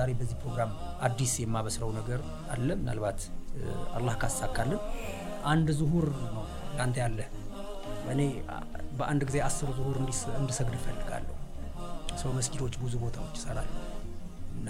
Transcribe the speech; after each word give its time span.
ዛሬ 0.00 0.10
በዚህ 0.18 0.36
ፕሮግራም 0.42 0.70
አዲስ 1.06 1.32
የማበስረው 1.40 1.90
ነገር 1.96 2.20
አለ። 2.52 2.68
ምናልባት 2.80 3.20
አላህ 3.96 4.14
ካሳካልን 4.22 4.80
አንድ 5.50 5.68
ዙሁር 5.80 6.06
ነው 6.28 6.44
ለአንተ 6.76 6.96
ያለ 7.02 7.20
እኔ 8.12 8.20
በአንድ 8.98 9.22
ጊዜ 9.28 9.38
አስር 9.46 9.70
ዙሁር 9.78 9.96
እንድሰግድ 10.38 10.74
እፈልጋለሁ። 10.78 11.34
ሰው 12.20 12.30
መስጊዶች 12.38 12.74
ብዙ 12.82 12.94
ቦታዎች 13.04 13.34
ይሰራል 13.38 13.68
እና 14.54 14.68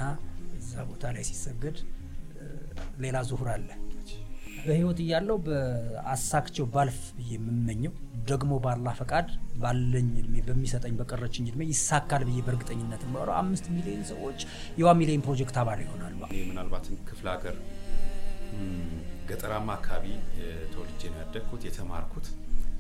እዛ 0.59 0.83
ቦታ 0.91 1.12
ላይ 1.16 1.25
ሲሰገድ 1.31 1.78
ሌላ 3.05 3.17
ዙሁር 3.31 3.48
አለ። 3.55 3.69
በህይወት 4.62 4.98
እያለው 5.02 5.37
በአሳክቸው 5.46 6.64
ባልፍ 6.74 6.98
ብዬ 7.16 7.30
የምመኘው 7.37 7.92
ደግሞ 8.30 8.52
በአላህ 8.64 8.95
ፈቃድ 9.00 9.28
ባለኝ 9.62 10.09
እድሜ 10.20 10.34
በሚሰጠኝ 10.46 10.95
በቀረችኝ 11.00 11.46
እድሜ 11.50 11.62
ይሳካል 11.70 12.23
ብዬ 12.28 12.38
በእርግጠኝነት 12.46 13.02
የማወራው 13.06 13.36
አምስት 13.41 13.66
ሚሊዮን 13.77 14.02
ሰዎች 14.10 14.41
የዋ 14.80 14.92
ሚሊዮን 15.00 15.24
ፕሮጀክት 15.27 15.56
አባል 15.62 15.80
ይሆናሉ። 15.84 16.19
ምናልባትም 16.50 16.98
ክፍለ 17.10 17.27
ሀገር 17.34 17.56
ገጠራማ 19.30 19.70
አካባቢ 19.78 20.06
ተወልጄ 20.72 21.02
ነው 21.12 21.19
ያደግኩት 21.22 21.64
የተማርኩት። 21.69 22.28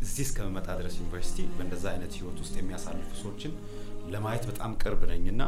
እዚህ 0.04 0.22
እስከመመጣ 0.26 0.68
ድረስ 0.78 0.94
ዩኒቨርሲቲ 1.00 1.38
በእንደዛ 1.56 1.84
አይነት 1.92 2.12
ህይወት 2.18 2.38
ውስጥ 2.44 2.54
የሚያሳልፉ 2.60 3.10
ሰዎችን 3.20 3.52
ለማየት 4.12 4.44
በጣም 4.50 4.72
ቅርብ 4.82 5.02
ነኝ 5.10 5.24
እና 5.34 5.42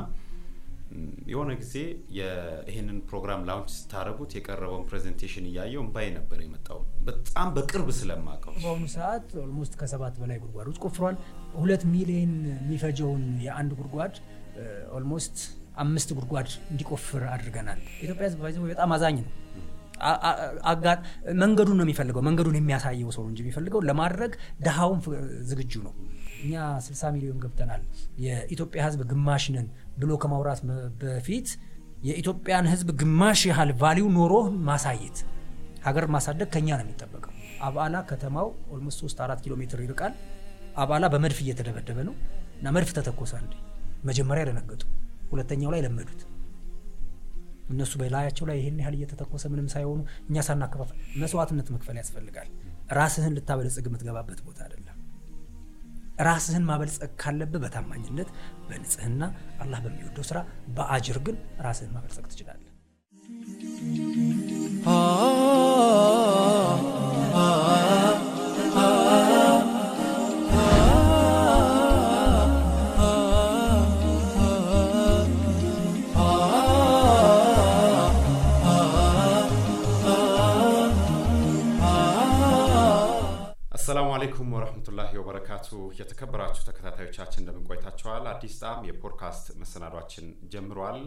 የሆነ 1.26 1.50
ጊዜ 1.60 1.74
ይህንን 2.68 2.98
ፕሮግራም 3.08 3.44
launch 3.48 3.70
ስታደረጉት 3.76 4.32
የቀረበውን 4.36 4.84
presentation 4.88 5.44
እያየው 5.50 5.82
እምባዬ 5.84 6.06
ነበር 6.16 6.38
የመጣው 6.44 6.78
በጣም 7.08 7.48
በቅርብ 7.56 7.88
ስለማቀው። 7.98 8.54
በአሁኑ 8.58 8.84
ሰዓት 8.96 9.28
almost 9.44 9.74
ከሰባት 9.80 10.16
በላይ 10.22 10.38
ጉድጓዶች 10.42 10.78
ቆፍሯል። 10.84 11.16
ሁለት 11.56 11.84
ሚሊዮን 11.92 12.34
የሚፈጀውን 12.58 13.24
የአንድ 13.46 13.72
ጉድጓድ 13.80 14.16
almost 14.96 15.36
አምስት 15.82 16.08
ጉድጓድ 16.16 16.48
እንዲቆፍር 16.72 17.22
አድርገናል። 17.30 17.80
ኢትዮጵያ 18.00 18.26
ህዝብ 18.26 18.40
ባይዘ 18.42 18.58
በጣም 18.66 18.92
አዛኝ 18.96 19.18
ነው። 19.20 19.30
መንገዱን 21.40 21.76
ነው 21.78 21.84
የሚፈልገው፣ 21.84 22.22
መንገዱን 22.28 22.56
የሚያሳየው 22.58 23.10
ሰው 23.16 23.24
እንጂ 23.28 23.38
የሚፈልገው 23.42 23.80
ለማድረግ 23.88 24.32
ድሃውን 24.62 25.00
ዝግጁ 25.50 25.72
ነው። 25.86 25.92
እኛ 26.42 26.54
60 26.86 27.10
ሚሊዮን 27.14 27.38
ገብተናል፣ 27.42 27.82
የኢትዮጵያ 28.24 28.80
ህዝብ 28.86 29.00
ግማሽ 29.10 29.44
ነን 29.54 29.66
ብሎ 29.98 30.10
ከማውራት 30.22 30.60
በፊት 31.02 31.48
የኢትዮጵያን 32.04 32.66
ህዝብ 32.72 32.88
ግማሽ 33.00 33.40
ያህል 33.50 33.70
value 33.82 34.06
ኖሮ 34.16 34.32
ማሳየት 34.68 35.18
ሀገር 35.84 36.04
ማሳደግ 36.14 36.48
ከኛ 36.54 36.68
ነው 36.78 36.84
የሚጠበቀው። 36.86 37.32
አብዓላ 37.66 37.96
ከተማው 38.08 38.46
almost 38.74 38.98
3 39.02 39.22
4 39.24 39.42
ኪሎ 39.44 39.54
ሜትር 39.60 39.80
ይርቃል። 39.84 40.12
አብዓላ 40.82 41.04
በመድፍ 41.12 41.38
እየተደበደበ 41.44 41.98
ነው 42.08 42.14
እና 42.58 42.68
መድፍ 42.76 42.90
ተተኮሰ። 42.96 43.32
አንዴ 43.40 43.52
መጀመሪያ 44.04 44.42
ደነገጡ፣ 44.48 44.82
ሁለተኛው 45.32 45.70
ላይ 45.74 45.80
ለመዱት። 45.86 46.20
እነሱ 47.72 47.92
በላያቸው 48.00 48.44
ላይ 48.48 48.56
ይሄን 48.60 48.78
ያህል 48.82 48.94
እየተተኮሰ 48.98 49.44
ምንም 49.52 49.68
ሳይሆኑ 49.74 49.98
እኛ 50.28 50.38
ሳናከፋፈል 50.48 50.98
መስዋዕትነት 51.22 51.68
መክፈል 51.74 51.96
ያስፈልጋል። 52.00 52.48
ራስህን 52.98 53.36
ልታበለጽግ 53.36 53.84
የምትገባበት 53.88 54.40
ቦታ 54.46 54.58
አይደለም። 54.66 54.81
ራስህን 56.22 56.66
ማበልጸግ 56.68 57.12
ካለብህ 57.22 57.62
በታማኝነት 57.64 58.28
በንጽህና 58.68 59.22
አላህ 59.62 59.80
በሚወደው 59.84 60.26
ስራ 60.30 60.38
በአጅር 60.76 61.18
ግን 61.26 61.36
ራስህን 61.66 61.92
ማበልጸግ 61.94 62.26
ትችላለህ። 62.32 62.68
ወረህመቱላሂ 85.22 85.48
ወበረካቱ። 85.54 85.68
የተከበራችሁ 85.98 86.62
ተከታታዮቻችን 86.68 87.40
እንደምን? 87.42 87.64
አዲስ 88.30 88.54
ጣዕም 88.62 88.86
የፖድካስት 88.88 89.46
መሰናዷችን 89.60 90.24
ጀምሯል። 90.52 90.98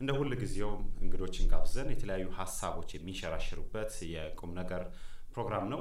እንደ 0.00 0.10
ሁል 0.18 0.30
ጊዜውም 0.42 0.82
እንግዶችን 1.04 1.48
ጋብዘን 1.52 1.88
የተለያዩ 1.92 2.26
ሀሳቦች 2.38 2.90
የሚንሸራሽሩበት 2.94 3.92
የቁም 4.12 4.52
ነገር 4.60 4.82
ፕሮግራም 5.34 5.66
ነው። 5.72 5.80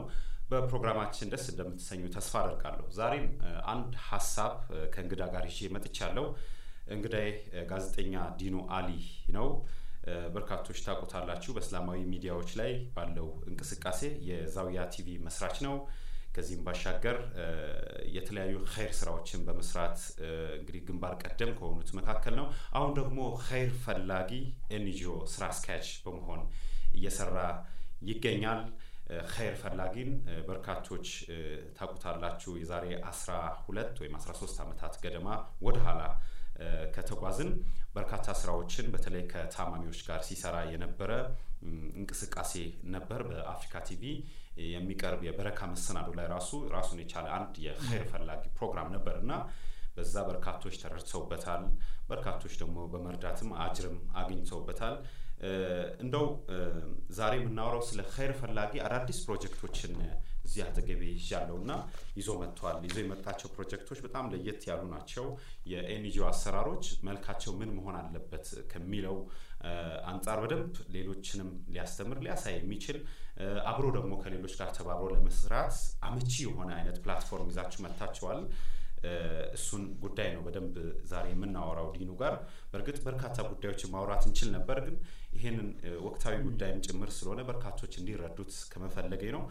በፕሮግራማችን 0.51 1.31
ደስ 1.33 1.45
እንደምትሰኙ 1.51 2.03
ተስፋ 2.15 2.33
አደርጋለሁ። 2.41 2.85
ዛሬም 2.97 3.27
አንድ 3.73 3.93
ሀሳብ 4.09 4.55
ከእንግዳ 4.93 5.23
ጋር 5.35 5.45
ይዤ 5.51 5.69
መጥቻለሁ። 5.75 6.25
እንግዳዬ 6.95 7.27
ጋዜጠኛ 7.71 8.13
ዲኑ 8.39 8.55
አሊ 8.77 8.89
ነው። 9.37 9.47
በርካቶች 10.33 10.79
ታውቁታላችሁ። 10.85 11.51
በእስላማዊ 11.55 11.99
ሚዲያዎች 12.13 12.49
ላይ 12.59 12.71
ባለው 12.95 13.27
እንቅስቃሴ 13.49 14.01
የዛውያ 14.29 14.81
ቲቪ 14.93 15.09
መስራች 15.27 15.59
ነው። 15.67 15.75
ከዚህም 16.35 16.63
ባሻገር 16.65 17.17
የተለያዩ 18.15 18.55
ኸይር 18.73 18.93
ስራዎችን 18.99 19.43
በመስራት 19.47 19.97
እንግዲህ 20.57 20.81
ግንባር 20.87 21.13
ቀደም 21.23 21.51
ከሆኑት 21.59 21.89
መካከል 21.99 22.35
ነው። 22.39 22.47
አሁን 22.77 22.93
ደግሞ 22.99 23.19
ኸይር 23.47 23.71
ፈላጊ 23.83 24.31
ኤንጂኦ 24.77 25.15
ስራ 25.33 25.43
አስኪያጅ 25.53 25.89
በመሆን 26.05 26.41
እየሰራ 26.95 27.37
ይገኛል። 28.09 28.63
ኸይር 29.31 29.55
ፈላጊን 29.61 30.11
በርካቶች 30.47 31.07
ታውቁታላችሁ። 31.77 32.51
የዛሬ 32.59 32.85
12 33.07 33.99
ወይም 34.01 34.13
13 34.19 34.61
ዓመታት 34.63 34.93
ገደማ 35.03 35.27
ወደ 35.61 35.77
ኋላ 35.85 36.01
ከተጓዝን 36.95 37.49
በርካታ 37.95 38.27
ስራዎችን 38.39 38.85
በተለይ 38.93 39.23
ከታማሚዎች 39.31 39.99
ጋር 40.07 40.21
ሲሰራ 40.27 40.55
የነበረ 40.71 41.11
እንቅስቃሴ 41.99 42.53
ነበር። 42.95 43.21
በአፍሪካ 43.29 43.75
ቲቪ 43.87 44.03
የሚቀርብ 44.67 45.21
የበረካ 45.25 45.59
መሰናዶ 45.71 46.09
ላይ 46.17 46.27
ራሱ 46.33 46.51
ራሱን 46.75 47.01
የቻለ 47.03 47.27
አንድ 47.37 47.53
የኸይር 47.65 48.05
ፈላጊ 48.11 48.43
ፕሮግራም 48.57 48.89
ነበር 48.95 49.15
እና 49.21 49.33
በዛ 49.95 50.15
በርካቶች 50.27 50.75
ተረድተውበታል። 50.81 51.63
በርካቶች 52.07 52.53
ደግሞ 52.61 52.77
በመርዳትም 52.93 53.51
አጅርም 53.65 53.97
አግኝተውበታል። 54.19 54.95
እንደው 56.03 56.25
ዛሬ 57.15 57.33
የምናወራው 57.39 57.81
ስለ 57.87 58.01
ኸይር 58.13 58.31
ፈላጊ 58.39 58.73
አዳዲስ 58.85 59.19
ፕሮጀክቶችን 59.25 59.93
እዚህ 60.45 60.61
አጠገቤ 60.65 61.01
ይዣለሁ 61.13 61.55
እና 61.61 61.73
ይዞ 62.17 62.29
መጥቷል። 62.41 62.77
ይዞ 62.87 62.97
የመጣቸው 63.01 63.49
ፕሮጀክቶች 63.53 63.99
በጣም 64.05 64.25
ለየት 64.33 64.61
ያሉ 64.69 64.83
ናቸው። 64.93 65.25
የኤንጂኦ 65.71 66.25
አሰራሮች 66.29 66.85
መልካቸው 67.07 67.53
ምን 67.59 67.71
መሆን 67.77 67.97
አለበት 68.01 68.47
ከሚለው 68.71 69.17
አንጻር 70.11 70.39
በደንብ 70.43 70.75
ሌሎችንም 70.95 71.51
ሊያስተምር 71.69 72.19
ሊያሳይ 72.25 72.55
የሚችል 72.57 72.97
አብሮ 73.69 73.85
ደግሞ 73.95 74.13
ከሌሎች 74.21 74.53
ጋር 74.59 74.69
ተባብሮ 74.77 75.09
ለመስራት 75.15 75.75
አመቺ 76.07 76.31
የሆነ 76.45 76.69
አይነት 76.77 76.97
platform 77.03 77.51
ይዛችሁ 77.51 77.79
መጥታችኋል። 77.85 78.41
እሱን 79.55 79.83
ጉዳይ 80.03 80.27
ነው 80.35 80.41
በደንብ 80.45 80.75
ዛሬ 81.09 81.25
የምናወራው 81.31 81.87
ዲኑ 81.95 82.11
ጋር። 82.21 82.35
በእርግጥ 82.71 82.97
በርካታ 83.07 83.37
ጉዳዮችን 83.49 83.91
ማውራት 83.93 84.23
እንችል 84.29 84.49
ነበር፣ 84.55 84.77
ግን 84.85 84.95
ይህንን 85.37 85.67
ወቅታዊ 86.05 86.35
ጉዳይም 86.45 86.79
ጭምር 86.85 87.09
ስለሆነ 87.17 87.41
በርካቶች 87.49 87.93
እንዲረዱት 88.01 88.53
ከመፈለግ 88.73 89.23
ነው። 89.35 89.43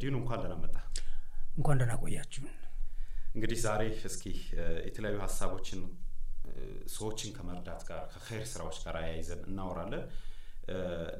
ዲኑ 0.00 0.14
እንኳን 0.20 0.40
ደህና 0.44 0.56
መጣ። 0.64 0.76
እንኳን 1.56 1.78
ደህና 1.80 1.94
ቆያችሁ። 2.02 2.44
እንግዲህ 3.34 3.58
ዛሬ 3.64 3.82
እስኪ 4.08 4.24
የተለያዩ 4.86 5.18
ሀሳቦችን 5.24 5.80
ሰዎችን 6.92 7.30
ከመርዳት 7.36 7.82
ጋር 7.88 8.00
ከኸይር 8.12 8.44
ስራዎች 8.52 8.76
ጋር 8.84 8.94
አያይዘን 9.00 9.42
እናወራለን። 9.48 10.04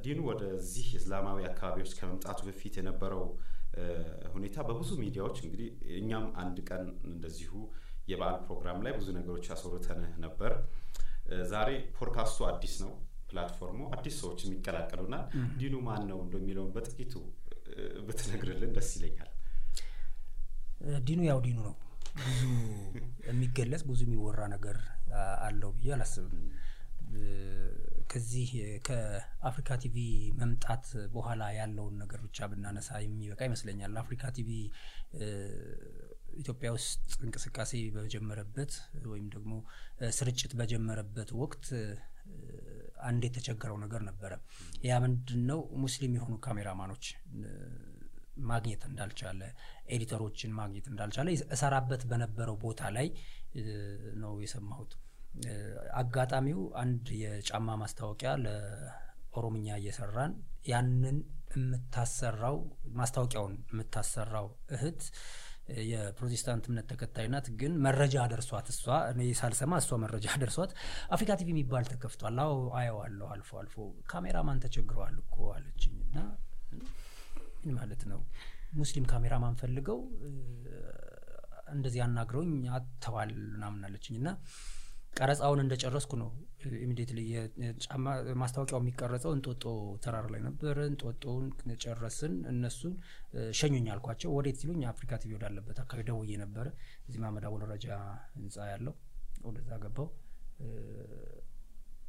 ዲኑ 0.03 0.19
ወደዚህ 0.29 0.87
እስላማዊ 0.99 1.39
አካባቢዎች 1.49 1.91
ከመምጣቱ 1.99 2.39
በፊት 2.47 2.73
የነበረው 2.79 3.23
ሁኔታ 4.33 4.57
በብዙ 4.67 4.91
ሚዲያዎች 5.01 5.37
እንግዲህ 5.43 5.69
እኛም 5.99 6.25
አንድ 6.41 6.57
ቀን 6.69 6.83
እንደዚሁ 7.09 7.51
የበዓል 8.07 8.37
ፕሮግራም 8.45 8.79
ላይ 8.85 8.93
ብዙ 8.97 9.07
ነገሮች 9.17 9.45
ያስወርተንህ 9.51 10.13
ነበር። 10.23 10.53
ዛሬ 11.51 11.69
ፖድካስቱ 11.97 12.39
አዲስ 12.49 12.75
ነው፣ 12.83 12.93
platform 13.29 13.71
ኡ 13.71 13.81
አዲስ 13.95 14.15
ሰዎች 14.21 14.39
የሚቀላቀሉና 14.45 15.15
ዲኑ 15.59 15.75
ማን 15.87 16.03
ነው 16.11 16.19
እንደሚለውን 16.25 16.71
በጥቂቱ 16.75 17.13
ብትነግርልን 18.07 18.71
ደስ 18.77 18.89
ይለኛል። 18.97 19.29
ዲኑ 21.07 21.19
ያው 21.29 21.39
ዲኑ 21.45 21.57
ነው። 21.67 21.75
ብዙ 22.19 22.41
የሚገለጽ 23.27 23.83
ብዙ 23.89 24.01
የሚወራ 24.07 24.41
ነገር 24.55 24.77
አለው 25.45 25.71
ብዬ 25.75 25.91
አላስብም። 25.95 26.39
ከዚህ 28.09 28.49
ከአፍሪካ 28.87 29.77
ቲቪ 29.81 29.95
መምጣት 30.39 30.85
በኋላ 31.13 31.41
ያለውን 31.57 31.95
ነገር 32.01 32.19
ብቻ 32.25 32.47
ብናነሳ 32.51 32.99
የሚበቃ 33.03 33.39
ይመስለኛል። 33.47 33.97
አፍሪካ 34.01 34.31
ቲቪ 34.37 34.49
ኢትዮጵያ 36.39 36.69
ውስጥ 36.75 36.95
እንቅስቃሴ 37.25 37.73
በጀመረበት 37.95 38.73
ወይም 39.11 39.27
ደግሞ 39.35 39.53
ስርጭት 40.17 40.51
በጀመረበት 40.59 41.31
ወቅት 41.41 41.65
አንድ 43.03 43.23
የተቸገረው 43.27 43.77
ነገር 43.83 44.01
ነበረ። 44.09 44.31
ያ 44.87 44.99
ምንድን 45.03 45.41
ነው? 45.49 45.59
ሙስሊም 45.83 46.15
የሆኑ 46.17 46.33
ካሜራማኖች 46.45 47.05
ማግኘት 48.49 48.81
እንዳልቻለ፣ 48.89 49.41
ኤዲተሮችን 49.89 50.51
ማግኘት 50.59 50.85
እንዳልቻለ 50.91 51.27
እሰራበት 51.55 52.03
በነበረው 52.11 52.57
ቦታ 52.63 52.81
ላይ 52.97 53.07
ነው 54.21 54.33
የሰማሁት። 54.43 54.91
አጋጣሚው 55.99 56.61
አንድ 56.81 57.05
የጫማ 57.21 57.75
ማስታወቂያ 57.81 58.31
ለኦሮምኛ 58.43 59.67
እየሰራን 59.79 60.33
ያንን 60.69 61.17
የምታሰራው 61.53 62.57
ማስታወቂያውን 62.99 63.53
የምታሰራው 63.71 64.47
እህት 64.75 65.01
የፕሮቴስታንት 65.89 66.65
እምነት 66.69 66.85
ተከታይ 66.91 67.27
ናት። 67.33 67.47
ግን 67.59 67.73
መረጃ 67.85 68.15
ደርሷት 68.31 68.67
እሷ 68.73 68.83
እኔ 69.11 69.21
ሳልሰማ 69.39 69.73
እሷ 69.81 69.97
መረጃ 70.03 70.25
ደርሷት 70.43 70.71
አፍሪካ 71.09 71.37
ቲቪ 71.39 71.49
የሚባል 71.53 71.85
ተከፍቷል፣ 71.91 72.37
አዎ 72.43 72.53
አየዋለሁ 72.79 73.27
አልፎ 73.33 73.49
አልፎ 73.61 73.75
ካሜራማን 74.11 74.61
ተቸግረዋል 74.65 75.17
እኮ 75.23 75.37
አለችኝ። 75.55 75.97
እና 76.07 76.17
ምን 77.59 77.73
ማለት 77.77 78.03
ነው 78.11 78.19
ሙስሊም 78.79 79.05
ካሜራማን 79.11 79.55
ፈልገው 79.61 79.99
እንደዚህ 81.73 82.01
አናግረውኝ 82.05 82.51
አጥተዋል 82.75 83.31
ምናምን 83.47 83.81
አለችኝ 83.87 84.15
እና 84.21 84.29
ቀረጻውን 85.13 85.59
እንደጨረስኩ 85.63 86.11
ነው 86.21 86.29
immediately 86.79 87.19
ማስታወቂያው 88.41 88.79
የሚቀረጸው 88.81 89.31
እንጦጦ 89.35 89.63
ተራራ 90.03 90.25
ላይ 90.33 90.41
ነበር። 90.47 90.77
እንጦጦውን 90.85 91.45
ጨረስን። 91.83 92.33
እነሱን 92.51 92.93
ሸኙኝ 93.59 93.87
አልኳቸው። 93.93 94.31
ወዴት 94.37 94.57
ሲሉኝ 94.61 94.81
አፍሪካ 94.91 95.19
ቲቪ 95.21 95.31
ወዳለበት 95.37 95.77
አካባቢ 95.83 96.05
ደውዬ 96.09 96.37
ነበረ። 96.43 96.67
እዚህ 97.05 97.19
ማመድ 97.23 97.45
ረጃ 97.71 97.87
ህንፃ 98.35 98.57
ያለው 98.71 98.95
ወደዛ 99.45 99.71
ገባው። 99.83 100.09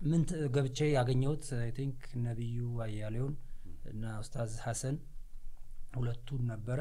ምን 0.04 0.22
ገብቼ 0.54 0.78
ያገኘሁት 0.92 1.46
I 1.58 1.70
think 1.78 1.98
ነቢዩ 2.24 2.58
አያሌውን 2.84 3.34
እና 3.90 4.04
ኡስታዝ 4.20 4.52
ሀሰን 4.64 4.96
ሁለቱን 5.94 6.42
ነበረ። 6.50 6.80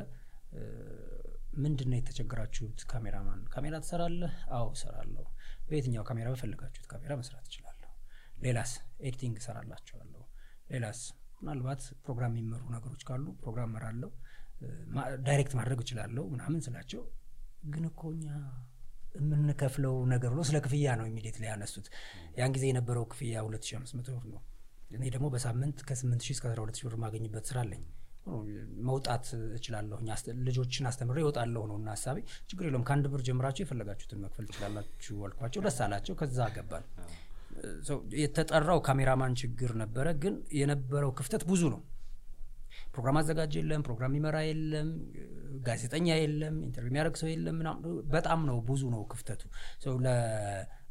ምንድን 1.59 1.87
ነው 1.91 1.97
የተቸገራችሁት? 1.99 2.79
ካሜራማን 2.91 3.41
ካሜራ 3.53 3.75
ትሰራለህ? 3.83 4.33
አዎ 4.57 4.65
እሰራለሁ። 4.75 5.25
በየትኛው 5.69 6.03
ካሜራ 6.09 6.27
በፈለጋችሁት 6.33 6.87
ካሜራ 6.91 7.11
መስራት 7.21 7.45
እችላለሁ። 7.49 7.89
ሌላስ? 8.43 8.71
editing 9.01 9.35
እሰራላችኋለሁ። 9.41 10.21
ሌላስ? 10.71 10.99
ምናልባት 11.41 11.81
ፕሮግራም 12.05 12.33
የሚመሩ 12.33 12.63
ነገሮች 12.75 13.03
ካሉ 13.09 13.25
ፕሮግራም 13.43 13.71
መራለሁ፣ 13.75 14.09
direct 15.27 15.53
ማድረግ 15.59 15.79
እችላለሁ 15.83 16.23
ምናምን 16.33 16.61
ስላቸው፣ 16.65 17.03
ግን 17.71 17.83
እኮ 17.89 18.01
እኛ 18.15 18.27
የምንከፍለው 19.15 19.95
ነገር 20.11 20.29
ብሎ 20.33 20.41
ስለ 20.49 20.57
ክፍያ 20.65 20.95
ነው 20.99 21.05
ኢሚዲየት 21.09 21.37
ላይ 21.41 21.49
ያነሱት። 21.51 21.87
ያን 22.39 22.51
ጊዜ 22.55 22.65
የነበረው 22.69 23.05
ክፍያ 23.11 23.35
2500 23.43 24.11
ብር 24.15 24.25
ነው። 24.33 24.41
እኔ 24.91 25.03
ደግሞ 25.15 25.27
በሳምንት 25.33 25.79
ከ8 25.87 26.29
እስከ 26.35 26.45
12 26.51 26.83
ብር 26.85 26.95
ማገኝበት 27.03 27.47
ስራ 27.49 27.57
አለኝ። 27.63 27.83
መውጣት 28.87 29.25
እችላለሁ 29.55 29.97
ልጆችን 30.47 30.87
አስተምሬ 30.89 31.17
ይወጣለሁ 31.23 31.63
ነው 31.69 31.77
እና 31.79 31.89
ሀሳቤ። 31.95 32.17
ችግር 32.49 32.65
የለውም። 32.67 32.85
ከአንድ 32.87 33.05
ብር 33.13 33.21
ጀምራችሁ 33.27 33.63
የፈለጋችሁትን 33.65 34.21
መክፈል 34.23 34.45
ትችላላችሁ 34.49 35.15
አልኳቸው። 35.27 35.63
ደስ 35.65 35.79
አላቸው። 35.85 36.15
ከዛ 36.19 36.49
ገባን። 36.55 36.85
የተጠራው 38.19 38.79
ካሜራማን 38.85 39.33
ችግር 39.41 39.71
ነበረ 39.81 40.07
ግን 40.23 40.35
የነበረው 40.59 41.11
ክፍተት 41.19 41.43
ብዙ 41.49 41.63
ነው። 41.73 41.81
ፕሮግራም 42.93 43.17
አዘጋጅ 43.19 43.53
የለም 43.57 43.81
ፕሮግራም 43.85 44.11
የሚመራ 44.11 44.37
የለም 44.45 44.89
ጋዜጠኛ 45.65 46.07
የለም 46.19 46.55
interview 46.65 46.89
የሚያደርግ 46.91 47.15
ሰው 47.21 47.29
የለም 47.31 47.57
በጣም 48.13 48.39
ነው 48.49 48.57
ብዙ 48.69 48.81
ነው 48.93 49.01
ክፍተቱ 49.11 49.41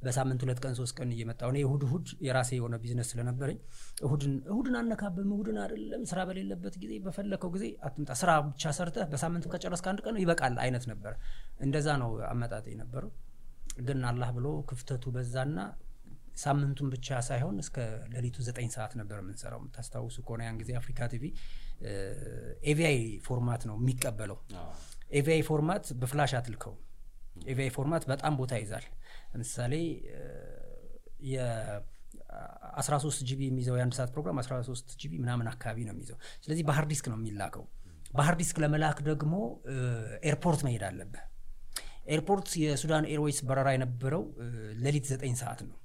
በሳምንት 0.02 0.40
ሁለት 0.44 0.58
ቀን 0.64 0.74
ሶስት 0.78 0.94
ቀን 0.98 1.08
እየመጣሁ 1.14 1.48
እኔ 1.52 1.58
እሁድ 1.64 1.82
እሁድ 1.86 2.06
የራሴ 2.26 2.50
የሆነ 2.58 2.74
ቢዝነስ 2.82 3.08
ስለነበረኝ 3.12 3.58
እሁድን 4.02 4.34
እሁድን 4.50 4.76
አነካብም 4.80 5.30
እሁድን 5.34 5.56
አይደለም 5.62 6.02
ስራ 6.10 6.20
በሌለበት 6.28 6.74
ጊዜ 6.82 6.92
በፈለከው 7.04 7.50
ጊዜ 7.56 7.66
አትምጣ። 7.86 8.10
ስራ 8.20 8.30
ብቻ 8.46 8.72
ሰርተህ 8.78 9.06
በሳምንቱ 9.12 9.46
ከጨረስክ 9.54 9.88
አንድ 9.92 10.02
ቀን 10.06 10.18
ይበቃል 10.22 10.56
አይነት 10.64 10.86
ነበር። 10.92 11.14
እንደዛ 11.60 11.88
ነው 12.02 12.12
አመጣጤ 12.30 12.66
ነበረው 12.82 13.12
ግን 13.80 14.00
አላህ 14.08 14.30
ብሎ 14.36 14.46
ክፍተቱ 14.70 15.04
በዛና 15.16 15.58
ሳምንቱን 16.42 16.88
ብቻ 16.92 17.08
ሳይሆን 17.28 17.56
እስከ 17.62 17.76
ሌሊቱ 18.12 18.36
ዘጠኝ 18.46 18.68
ሰዓት 18.74 18.92
ነበር 19.00 19.16
የምንሰራው። 19.20 19.60
የምታስታውሱ 19.60 20.16
ከሆነ 20.26 20.42
ያን 20.46 20.58
ጊዜ 20.60 20.70
አፍሪካ 20.80 21.08
ቲቪ 21.12 21.24
AVI 22.70 22.98
format 23.26 23.62
ነው 23.68 23.76
የሚቀበለው። 23.80 24.38
AVI 25.18 25.42
format 25.48 25.84
በ 26.00 26.09
flash 26.09 26.32
አትልከው 26.38 26.74
AVI 27.46 27.70
format 27.74 28.04
በጣም 28.10 28.32
ቦታ 28.40 28.54
ይዛል 28.62 28.86
ለምሳሌ 29.28 29.74
የ13 31.32 33.24
GB 33.28 33.40
የሚይዘው 33.48 33.74
የአንድ 33.78 33.94
ሰዓት 33.98 34.10
ፕሮግራም 34.14 34.38
13 34.42 34.94
GB 35.00 35.12
ምናምን 35.22 35.46
አካባቢ 35.52 35.78
ነው 35.86 35.92
የሚይዘው። 35.94 36.16
ስለዚህ 36.44 36.64
በ 36.68 36.74
hard 36.74 36.86
disk 36.92 37.06
ነው 37.12 37.18
የሚላከው። 37.20 37.64
በ 38.12 38.20
hard 38.20 38.34
disk 38.40 38.56
ለመላክ 38.64 38.98
ደግሞ 39.08 39.34
airport 40.30 40.60
መሄድ 40.66 40.82
አለብህ። 40.88 41.24
airport 42.14 42.48
የሱዳን 42.62 43.04
ኤርዌይስ 43.12 43.38
በረራ 43.48 43.68
የነበረው 43.74 44.22
ሌሊት 44.84 45.06
ዘጠኝ 45.12 45.34
ሰዓት 45.42 45.60
ነው። 45.66 45.76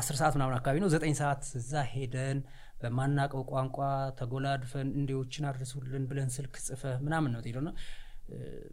አስር 0.00 0.14
ሰዓት 0.20 0.34
ምናምን 0.36 0.54
አካባቢ 0.58 0.76
ነው። 0.84 0.90
ዘጠኝ 0.94 1.14
ሰዓት 1.20 1.42
እዛ 1.60 1.72
ሄደን 1.92 2.38
በማናቀው 2.82 3.42
ቋንቋ 3.50 3.78
ተጎላድፈን 4.18 4.88
እንዲዎችን 4.98 5.44
አድርሱልን 5.50 6.04
ብለን 6.10 6.30
ስልክ 6.36 6.54
ጽፈን 6.66 6.82
ምናምን 7.04 7.30
ነው 7.34 7.40
ሄደና 7.42 7.68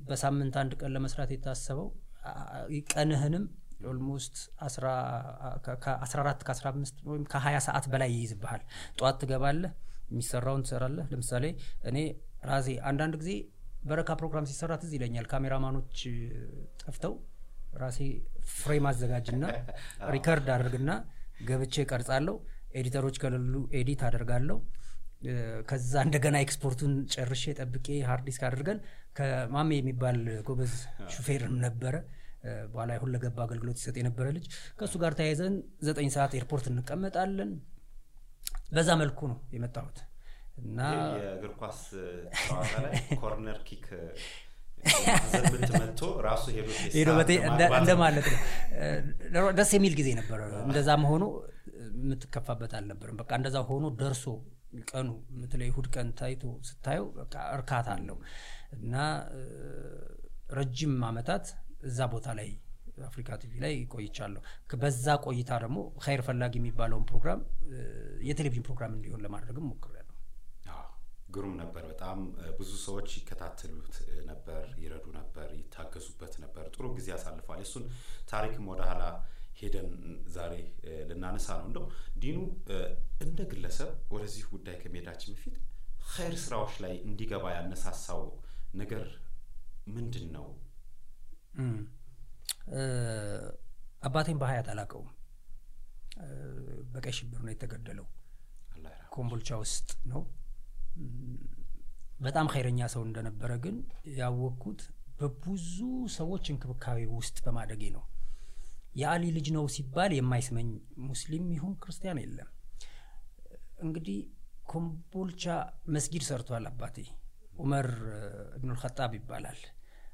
በሳምንት 0.08 0.56
አንድ 0.62 0.74
ቀን 0.80 0.92
ለመስራት 0.96 1.30
የታሰበው 1.36 1.88
ቀንህንም 2.92 3.44
almost 3.88 4.36
ከ14 5.84 6.44
ከ15 6.50 7.04
ወይም 7.10 7.24
ከ20 7.32 7.62
ሰዓት 7.68 7.86
በላይ 7.94 8.12
ይይዝብሃል። 8.16 8.64
ጠዋት 8.98 9.18
ትገባለህ 9.22 9.72
የሚሰራውን 10.10 10.64
ትሰራለህ። 10.66 11.08
ለምሳሌ 11.14 11.46
እኔ 11.90 11.98
ራሴ 12.50 12.68
አንዳንድ 12.90 13.16
ጊዜ 13.22 13.32
በረካ 13.84 14.10
ፕሮግራም 14.20 14.48
ሲሰራ 14.50 14.72
ትዝ 14.82 14.92
ይለኛል። 14.98 15.26
ካሜራማኖች 15.32 15.98
ጠፍተው 16.82 17.14
ራሴ 17.76 18.00
frame 18.54 18.86
አዘጋጅና 18.92 19.44
record 20.14 20.48
አድርግና 20.56 20.92
ገብቼ 21.50 21.76
ቀርጻለሁ 21.92 22.36
ኤዲተሮች 22.80 23.18
ከሌሉ 23.22 23.54
edit 23.80 24.02
አደርጋለሁ። 24.08 24.58
ከዛ 25.70 25.94
እንደገና 26.06 26.36
ኤክስፖርቱን 26.44 26.92
ጨርሼ 27.14 27.44
ጠብቄ 27.60 27.88
hard 28.08 28.24
disk 28.28 28.44
አድርገን 28.50 28.78
ከማሜ 29.18 29.70
የሚባል 29.80 30.18
ጎበዝ 30.48 30.74
ሹፌርም 31.14 31.56
ነበረ 31.66 31.96
በኋላ 32.72 32.92
ሁለገብ 33.02 33.38
አገልግሎት 33.46 33.78
ይሰጥ 33.80 33.96
የነበረ 34.00 34.28
ልጅ 34.36 34.46
ከእሱ 34.78 34.94
ጋር 35.04 35.14
ተያይዘን 35.20 35.56
ዘጠኝ 35.88 36.10
ሰዓት 36.16 36.34
airport 36.40 36.68
እንቀመጣለን። 36.72 37.52
በዛ 38.74 38.90
መልኩ 39.02 39.20
ነው 39.32 39.40
የመጣሁት። 39.56 39.98
እና 40.62 40.80
የእግር 41.18 41.52
ኳስ 41.60 41.80
ጨዋታ 42.42 42.74
ላይ 42.86 42.94
corner 43.22 43.60
kick 43.68 43.86
ሄዶ 46.94 47.10
እንደ 47.78 47.92
ማለት 48.02 48.28
ነው። 49.36 49.48
ደስ 49.58 49.72
የሚል 49.78 49.94
ጊዜ 50.00 50.10
ነበረ። 50.20 50.40
እንደዛ 50.64 50.90
መሆኑ 51.04 51.24
የምትከፋበት 51.98 52.74
አልነበርም 52.78 53.18
በቃ 53.22 53.32
እንደዛ 53.40 53.58
ሆኖ 53.70 53.86
ደርሶ 54.00 54.26
ቀኑ 54.90 55.10
በተለይ 55.40 55.70
እሁድ 55.72 55.88
ቀን 55.94 56.08
ታይቶ 56.20 56.44
ስታየው 56.68 57.06
በቃ 57.16 57.36
እርካታ 57.56 57.88
አለው። 57.96 58.18
እና 58.78 58.96
ረጅም 60.58 60.94
አመታት 61.10 61.46
እዛ 61.84 62.08
ቦታ 62.14 62.28
ላይ 62.40 62.50
አፍሪካ 63.08 63.38
ቲቪ 63.42 63.54
ላይ 63.64 63.74
ቆይቻለሁ። 63.94 64.42
በዛ 64.82 65.16
ቆይታ 65.26 65.52
ደግሞ 65.64 65.78
ኸይር 66.06 66.22
ፈላጊ 66.28 66.54
የሚባለውን 66.60 67.06
ፕሮግራም 67.12 67.42
የቴሌቪዥን 68.30 68.66
ፕሮግራም 68.68 68.94
እንዲሆን 68.98 69.24
ለማድረግም 69.26 69.68
ሞክሬያለሁ። 69.72 70.06
ግሩም 71.30 71.52
ነበር። 71.60 71.84
በጣም 71.90 72.20
ብዙ 72.60 72.70
ሰዎች 72.86 73.10
ይከታተሉት 73.18 73.96
ነበር 74.30 74.64
ይረዱ 74.84 75.06
ነበር 75.18 75.50
ይታገዙበት 75.58 76.34
ነበር። 76.44 76.64
ጥሩ 76.74 76.86
ጊዜ 76.98 77.08
ያሳልፈዋል 77.14 77.62
እሱን 77.66 77.84
ታሪክም 78.32 78.66
ወደ 78.72 78.82
ኋላ 78.90 79.04
ሄደን 79.60 79.90
ዛሬ 80.36 80.54
ልናነሳ 81.10 81.48
ነው። 81.60 81.66
እንደው 81.70 81.86
ዲኑ 82.24 82.38
እንደ 83.26 83.40
ግለሰብ 83.52 83.92
ወደዚህ 84.16 84.44
ጉዳይ 84.54 84.78
ከመሄዳችን 84.82 85.36
በፊት 85.36 85.56
ኸይር 86.12 86.36
ስራዎች 86.46 86.76
ላይ 86.86 86.94
እንዲገባ 87.08 87.46
ያነሳሳው 87.56 88.24
ነገር 88.74 89.06
ምንድን 89.96 90.28
ነው 90.38 90.48
አባቴን 94.04 94.38
በሀያት 94.42 94.68
አላቀውም። 94.74 95.10
በቀይ 96.94 97.14
ሽብር 97.18 97.42
ነው 97.46 97.52
የተገደለው። 97.54 98.08
ኮምቦልቻ 99.14 99.50
ውስጥ 99.62 99.90
ነው። 100.12 100.22
በጣም 102.20 102.48
ኸይረኛ 102.54 102.80
ሰው 102.94 103.02
እንደነበረ 103.08 103.52
ግን 103.64 103.76
ያወቅኩት 104.18 104.82
በብዙ 105.20 105.76
ሰዎች 106.16 106.46
እንክብካቤ 106.52 107.00
ውስጥ 107.16 107.38
በማደጌ 107.46 107.84
ነው። 107.96 108.04
የአሊ 108.96 109.24
ልጅ 109.36 109.48
ነው 109.56 109.66
ሲባል 109.74 110.12
የማይስመኝ 110.16 110.70
ሙስሊም 111.08 111.46
ይሁን 111.56 111.74
ክርስቲያን 111.82 112.22
የለም። 112.24 112.50
እንግዲህ 113.80 114.20
ኮምቦልቻ 114.72 115.44
መስጊድ 115.96 116.24
ሰርቷል 116.30 116.66
አባቴ። 116.72 116.98
ዑመር 117.58 117.88
እብኑልኸጣብ 118.58 119.14
ይባላል 119.18 119.60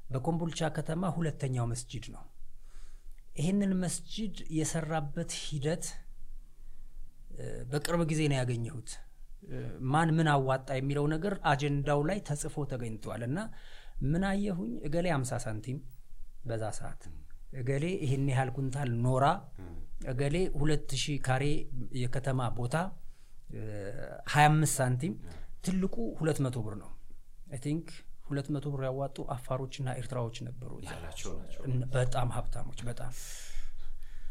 በኮምቦልቻ 0.10 0.70
ከተማ 0.76 1.04
ሁለተኛው 1.16 1.66
መስጂድ 1.72 2.06
ነው። 2.16 2.24
ይህንን 3.40 3.72
መስጂድ 3.84 4.36
የሰራበት 4.58 5.32
ሂደት 5.44 5.86
በቅርብ 7.72 8.02
ጊዜ 8.12 8.22
ነው 8.32 8.38
ያገኘሁት። 8.40 8.90
ማን 9.92 10.10
ምን 10.18 10.28
አዋጣ 10.34 10.68
የሚለው 10.78 11.06
ነገር 11.14 11.34
አጀንዳው 11.50 12.00
ላይ 12.10 12.20
ተጽፎ 12.28 12.56
ተገኝቷል። 12.72 13.22
እና 13.28 13.40
ምን 14.04 14.24
አየሁኝ? 14.30 14.72
እገሌ 14.88 15.08
አምሳ 15.16 15.32
ሳንቲም 15.44 15.78
በዛ 16.48 16.64
ሰዓት 16.80 17.02
እገሌ 17.60 17.86
ይህን 18.04 18.26
ያህል 18.32 18.50
ኩንታል 18.56 18.90
ኖራ፣ 19.06 19.26
እገሌ 20.12 20.36
ሁለት 20.60 20.90
ሺህ 21.04 21.18
ካሬ 21.28 21.44
የከተማ 22.02 22.50
ቦታ 22.58 22.76
25 24.30 24.74
ሳንቲም፣ 24.78 25.14
ትልቁ 25.66 25.96
ሁለት 26.20 26.40
መቶ 26.46 26.58
ብር 26.66 26.76
ነው። 26.82 26.90
I 27.52 27.60
think 27.66 27.88
ሁለት 28.26 28.48
መቶ 28.54 28.66
ብር 28.74 28.84
ያዋጡ 28.88 29.18
አፋሮችና 29.34 29.88
ኤርትራዎች 30.00 30.38
ነበሩ። 30.48 30.72
በጣም 31.96 32.30
ሀብታሞች 32.36 32.80
በጣም 32.88 33.12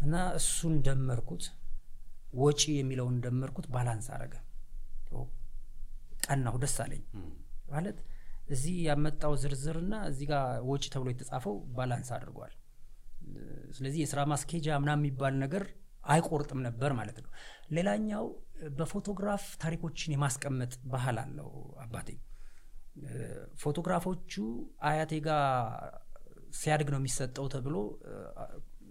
እና 0.01 0.15
እሱን 0.39 0.75
ደመርኩት፣ 0.87 1.45
ወጪ 2.41 2.63
የሚለውን 2.77 3.17
ደመርኩት፣ 3.25 3.67
balance 3.75 4.09
አረገ። 4.15 4.35
ቀናሁ፣ 6.27 6.55
ደስ 6.63 6.77
አለኝ 6.83 7.03
ማለት 7.71 7.99
እዚህ 8.49 8.75
ያመጣው 8.87 9.33
ዝርዝርና 9.43 9.95
እዚህ 10.11 10.27
ጋር 10.31 10.45
ወጪ 10.71 10.85
ተብሎ 10.95 11.09
የተጻፈው 11.13 11.55
balance 11.77 12.09
አድርጓል። 12.17 12.53
ስለዚህ 13.77 14.01
የስራ 14.03 14.21
ማስኬጃ 14.33 14.67
ምናምን 14.83 15.03
የሚባል 15.03 15.35
ነገር 15.45 15.63
አይቆርጥም 16.05 16.61
ነበር 16.67 16.91
ማለት 16.99 17.19
ነው። 17.23 17.31
ሌላኛው 17.77 18.25
በፎቶግራፍ 18.79 19.45
ታሪኮችን 19.63 20.15
የማስቀመጥ 20.15 20.73
ባህል 20.93 21.19
አለው 21.23 21.49
አባቴ። 21.85 22.09
ፎቶግራፎቹ 23.63 24.33
አያቴ 24.89 25.13
ጋር 25.27 25.43
ሲያድግ 26.59 26.89
ነው 26.93 27.01
የሚሰጠው 27.01 27.47
ተብሎ 27.55 27.77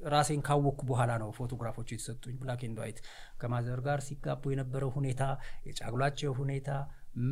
ራሴን 0.06 0.42
ካወቅኩ 0.48 0.82
በኋላ 0.90 1.12
ነው 1.22 1.30
ፎቶግራፎቹ 1.38 1.88
የተሰጡኝ። 1.94 2.36
black 2.42 2.62
and 2.68 2.80
white 2.82 2.98
ከ 3.42 3.51
mother 3.51 3.80
ጋር 3.86 4.00
ሲጋቡ 4.08 4.52
የነበረው 4.54 4.90
ሁኔታ፣ 4.98 5.22
የጫጉላቸው 5.68 6.34
ሁኔታ 6.40 6.70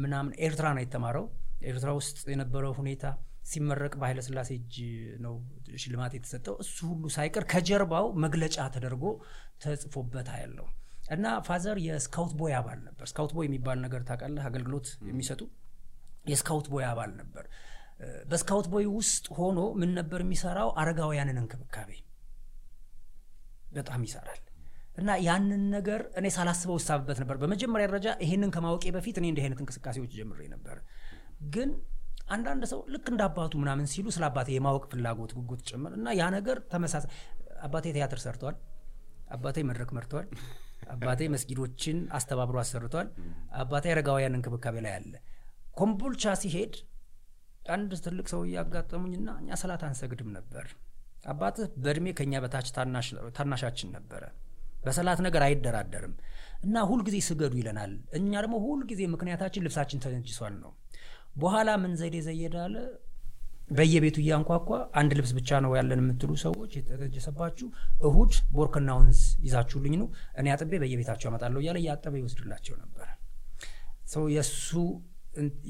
ምናምን 0.01 0.33
ኤርትራ 0.45 0.67
ነው 0.75 0.83
የተማረው። 0.85 1.25
ኤርትራ 1.69 1.89
ውስጥ 1.97 2.17
የነበረው 2.33 2.73
ሁኔታ 2.79 3.03
ሲመረቅ 3.51 3.93
በኃይለ 3.99 4.19
ሥላሴ 4.25 4.49
እጅ 4.59 4.75
ነው 5.23 5.33
ሽልማት 5.83 6.13
የተሰጠው። 6.17 6.55
እሱ 6.63 6.77
ሁሉ 6.91 7.03
ሳይቀር 7.15 7.45
ከጀርባው 7.53 8.05
መግለጫ 8.25 8.57
ተደርጎ 8.75 9.03
ተጽፎበት 9.63 10.29
ያለው 10.43 10.67
እና 11.11 11.25
father 11.47 11.77
የ 11.85 11.99
scout 11.99 12.33
boy 12.39 12.53
አባል 12.59 12.79
ነበር። 12.87 13.05
scout 13.11 13.31
boy 13.37 13.45
የሚባል 13.47 13.77
ነገር 13.85 14.01
ታውቃለህ? 14.09 14.43
አገልግሎት 14.49 14.87
የሚሰጡ 15.09 15.41
የ 16.25 16.37
scout 16.37 16.67
boy 16.73 16.85
አባል 16.89 17.11
ነበር። 17.21 17.45
በ 18.29 18.40
scout 18.40 18.67
boy 18.73 18.85
ውስጥ 18.95 19.25
ሆኖ 19.37 19.59
ምን 19.79 19.91
ነበር 19.97 20.19
የሚሰራው? 20.23 20.69
አረጋውያንን 20.81 21.37
እንክብካቤ 21.41 21.89
በጣም 23.75 24.01
ይሰራል። 24.07 24.39
እና 24.97 25.09
ያንን 25.25 25.63
ነገር 25.75 26.01
እኔ 26.19 26.27
ሳላስበው 26.35 26.77
እሳብበት 26.79 27.17
ነበር። 27.21 27.35
በመጀመሪያ 27.41 27.85
ደረጃ 27.91 28.07
ይሄንን 28.23 28.51
ከማወቄ 28.55 28.85
በፊት 28.95 29.17
እኔ 29.21 29.27
እንዲህ 29.31 29.43
አይነት 29.45 29.59
እንቅስቃሴዎች 29.63 30.11
ጀምሬ 30.17 30.41
ነበር። 30.53 30.77
ግን 31.53 31.69
አንዳንድ 32.29 32.63
ሰው 32.71 32.79
ልክ 32.93 33.05
እንደ 33.11 33.21
አባቱ 33.27 33.53
ምናምን 33.61 33.85
ሲሉ 33.93 34.07
ስለ 34.15 34.23
አባቴ 34.29 34.49
የማወቅ 34.55 34.83
ፍላጎት 34.91 35.31
ጉጉት 35.37 35.61
ጭምር 35.69 35.93
እና 35.97 36.09
ያ 36.19 36.25
ነገር 36.35 36.57
ተመሳሳይ 36.73 37.11
አባቴ 37.61 37.85
ቲያትር 37.95 38.19
ሰርቷል። 38.25 38.57
አባቴ 39.29 39.57
መድረክ 39.69 39.89
መርቷል። 39.97 40.27
አባቴ 40.93 41.21
መስጊዶችን 41.33 41.97
አስተባብሮ 42.17 42.57
አሰርቷል። 42.63 43.07
አባቴ 43.61 43.85
አረጋውያን 43.93 44.35
እንክብካቤ 44.37 44.77
ላይ 44.85 44.93
አለ። 44.97 45.13
ኮምቦልቻ 45.73 46.33
ሲሄድ 46.41 46.73
አንድ 47.73 47.91
ትልቅ 48.05 48.25
ሰው 48.31 48.41
እያጋጠሙኝና 48.47 49.29
እኛ 49.41 49.57
ሰላት 49.61 49.83
አንሰግድም 49.87 50.29
ነበር። 50.37 50.65
አባትህ 51.25 51.67
በእድሜ 51.83 52.07
ከእኛ 52.17 52.33
በታች 52.43 52.67
ታናሻችን 53.37 53.89
ነበረ። 53.97 54.23
በሰላት 54.85 55.19
ነገር 55.25 55.43
አይደራደርም 55.47 56.13
እና 56.63 56.75
ሁልጊዜ 56.89 57.17
ስገዱ 57.27 57.53
ይለናል። 57.59 57.91
እኛ 58.19 58.31
ደግሞ 58.43 58.55
ሁልጊዜ 58.65 59.01
ምክንያታችን 59.13 59.63
ልብሳችን 59.65 60.01
ተነጅሷል 60.05 60.55
ነው። 60.63 60.71
በኋላ 61.35 61.69
ምን 61.83 61.93
ዘዴ 61.99 62.15
ዘየዳለ 62.27 62.75
በየቤቱ 63.71 64.17
እያንኳኳ 64.23 64.69
አንድ 64.99 65.11
ልብስ 65.17 65.31
ብቻ 65.37 65.59
ነው 65.65 65.71
ያለን 65.77 65.99
የምትሉ 66.01 66.31
ሰዎች 66.43 66.71
የተነጀሰባችሁ 66.77 67.67
እሁድ 68.07 68.33
ቦርከና 68.55 68.89
ወንዝ 68.97 69.21
ይዛችሁልኝ 69.45 69.93
ነው 70.01 70.07
እኔ 70.39 70.49
አጥቤ 70.55 70.79
በየቤታቸው 70.81 71.29
አመጣለሁ 71.31 71.59
እያለ 71.63 71.77
እያጠበ 71.83 72.15
ይወስድላቸው 72.21 72.75
ነበር። 72.81 73.07
ሰው 74.13 74.23
የእሱ 74.35 74.69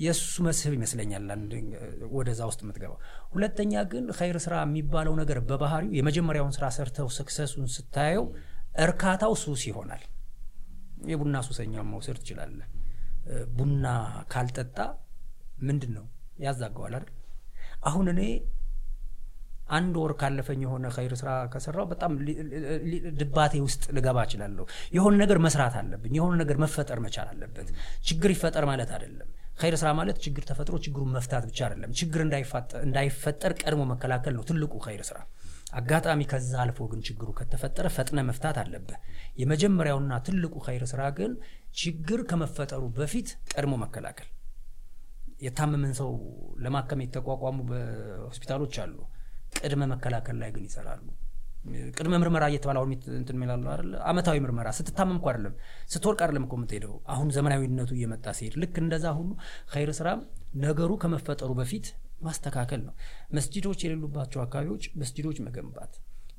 የእሱ 0.04 0.36
መስህብ 0.46 0.74
ይመስለኛል 0.76 1.26
ወደዛ 2.14 2.42
ውስጥ 2.50 2.62
የምትገባው። 2.64 2.98
ሁለተኛ 3.34 3.84
ግን 3.92 4.06
ኸይር 4.18 4.38
ስራ 4.46 4.54
የሚባለው 4.64 5.14
ነገር 5.20 5.40
በባህሪው 5.50 5.92
የመጀመሪያውን 5.98 6.56
ስራ 6.58 6.68
ሰርተው 6.78 7.10
ሰክሰሱን 7.18 7.68
ስታየው 7.76 8.26
እርካታው 8.86 9.34
ሱስ 9.44 9.64
ይሆናል። 9.70 10.04
የቡና 11.12 11.38
ሱሰኛውን 11.48 11.90
መውሰድ 11.92 12.18
ትችላለህ። 12.22 12.68
ቡና 13.58 13.86
ካልጠጣ 14.34 14.78
ምንድን 15.62 15.92
ነው 15.98 16.06
ያዛገዋል 16.40 16.94
አይደል? 16.98 17.12
አሁን 17.84 18.08
እኔ 18.14 18.22
አንድ 19.70 19.96
ወር 20.02 20.12
ካለፈኝ 20.22 20.62
የሆነ 20.66 20.86
ኸይር 20.96 21.14
ስራ 21.20 21.30
ከሰራው 21.54 21.86
በጣም 21.92 22.12
ድባቴ 23.20 23.54
ውስጥ 23.66 23.84
ልገባ 23.98 24.18
እችላለሁ። 24.28 24.66
የሆነ 24.96 25.14
ነገር 25.24 25.38
መስራት 25.46 25.76
አለብኝ። 25.82 26.14
የሆነ 26.20 26.34
ነገር 26.42 26.58
መፈጠር 26.64 27.00
መቻል 27.06 27.30
አለበት። 27.34 27.70
ችግር 28.06 28.32
ይፈጠር 28.36 28.66
ማለት 28.72 28.92
አይደለም። 28.98 29.30
ኸይር 29.62 29.76
ስራ 29.80 29.90
ማለት 29.98 30.18
ችግር 30.24 30.44
ተፈጥሮ 30.50 30.76
ችግሩን 30.86 31.14
መፍታት 31.16 31.44
ብቻ 31.50 31.60
አይደለም። 31.66 31.92
ችግር 32.00 32.22
እንዳይፈጠር 32.86 33.54
ቀድሞ 33.62 33.82
መከላከል 33.92 34.34
ነው 34.38 34.44
ትልቁ 34.50 34.74
ኸይር 34.86 35.04
ስራ። 35.10 35.20
አጋጣሚ 35.74 36.22
ከዛ 36.32 36.54
አልፎ 36.64 36.88
ግን 36.92 37.02
ችግሩ 37.08 37.30
ከተፈጠረ 37.38 37.88
ፈጥነ 37.96 38.20
መፍታት 38.30 38.58
አለብህ። 38.62 38.98
የመጀመሪያውና 39.42 40.14
ትልቁ 40.26 40.56
ኸይር 40.66 40.84
ስራ 40.92 41.02
ግን 41.20 41.34
ችግር 41.82 42.22
ከመፈጠሩ 42.30 42.84
በፊት 42.98 43.30
ቀድሞ 43.54 43.74
መከላከል። 43.84 44.30
የታመመን 45.42 45.94
ሰው 46.00 46.10
ለማከም 46.64 47.00
የተቋቋሙ 47.04 47.58
ሆስፒታሎች 48.26 48.76
አሉ። 48.84 48.98
ቅድመ 49.60 49.84
መከላከል 49.92 50.38
ላይ 50.42 50.50
ግን 50.56 50.66
ይሰራሉ። 50.68 51.06
ቅድመ 51.96 52.14
ምርመራ 52.22 52.44
እየተባለ 52.52 52.78
አሁን 52.80 52.92
እንትን 53.16 53.36
የሚላሉ 53.38 53.66
አይደለ? 53.74 53.94
አመታዊ 54.10 54.38
ምርመራ 54.46 54.68
ስትታመም 54.78 55.20
አይደለም 55.24 55.54
ስትወርቅ 55.92 56.20
አይደለም 56.24 56.46
እኮ 56.48 56.56
የምትሄደው። 56.60 56.94
አሁን 57.14 57.28
ዘመናዊነቱ 57.36 57.92
እየመጣ 57.98 58.26
ሲሄድ 58.38 58.56
ልክ 58.62 58.78
እንደዛ 58.84 59.08
ሁሉ 59.18 59.30
ኸይር 59.74 59.92
ስራም 60.00 60.22
ነገሩ 60.64 60.92
ከመፈጠሩ 61.04 61.52
በፊት 61.60 61.88
ማስተካከል 62.22 62.82
ነው። 62.88 62.94
መስጂዶች 63.32 63.80
የሌሉባቸው 63.86 64.40
አካባቢዎች 64.44 64.86
መስጂዶች 65.02 65.38
መገንባት፣ 65.46 65.94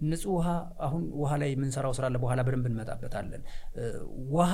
ንጹህ 0.05 0.31
ውሃ 0.35 0.49
አሁን 0.87 1.02
ውሃ 1.21 1.33
ላይ 1.41 1.50
የምንሰራው 1.52 1.93
ስራ 1.99 2.07
በኋላ 2.23 2.41
በደንብ 2.47 2.67
እንመጣበታለን። 2.71 3.43
ውሃ 4.33 4.52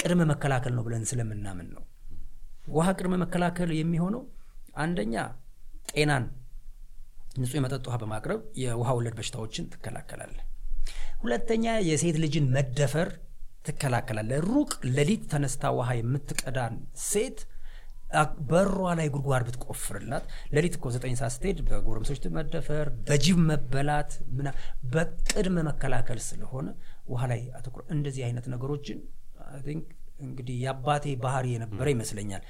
ቅድመ 0.00 0.22
መከላከል 0.32 0.74
ነው 0.76 0.84
ብለን 0.86 1.04
ስለምናምን 1.10 1.68
ነው። 1.76 1.84
ውሃ 2.70 2.88
ቅድመ 2.98 3.14
መከላከል 3.22 3.70
የሚሆነው 3.78 4.22
አንደኛ 4.76 5.14
ጤናን 5.90 6.24
ንጹህ 7.40 7.56
የመጠጥ 7.58 7.84
ውሃ 7.88 7.96
በማቅረብ 8.02 8.40
የውሃ 8.62 8.90
ወለድ 8.96 9.14
በሽታዎችን 9.18 9.68
ትከላከላለህ። 9.72 10.44
ሁለተኛ 11.22 11.64
የሴት 11.88 12.16
ልጅን 12.22 12.46
መደፈር 12.54 13.08
ትከላከላለህ። 13.64 14.38
ሩቅ 14.48 14.70
ሌሊት 14.96 15.24
ተነስታ 15.32 15.72
ውሃ 15.78 15.90
የምትቀዳን 15.98 16.76
ሴት 17.06 17.38
በሯ 18.48 18.78
ላይ 18.98 19.08
ጉድጓድ 19.14 19.42
ብትቆፍርላት 19.48 20.24
ሌሊት 20.54 20.74
እኮ 20.78 20.86
ዘጠኝ 20.94 21.12
ሰዓት 21.18 21.32
ስትሄድ 21.34 21.58
በጎረምሶች 21.66 22.24
መደፈር፣ 22.36 22.88
በጅብ 23.06 23.38
መበላት 23.50 24.10
ምና 24.36 24.48
በቅድመ 24.94 25.56
መከላከል 25.68 26.20
ስለሆነ 26.26 26.66
ውሃ 27.12 27.22
ላይ 27.32 27.42
አተኩረ 27.58 27.82
እንደዚህ 27.94 28.24
አይነት 28.28 28.46
ነገሮችን 28.54 28.98
እንግዲህ 30.20 30.56
የአባቴ 30.62 31.04
ባህሪ 31.22 31.46
የነበረ 31.52 31.86
ይመስለኛል። 31.92 32.42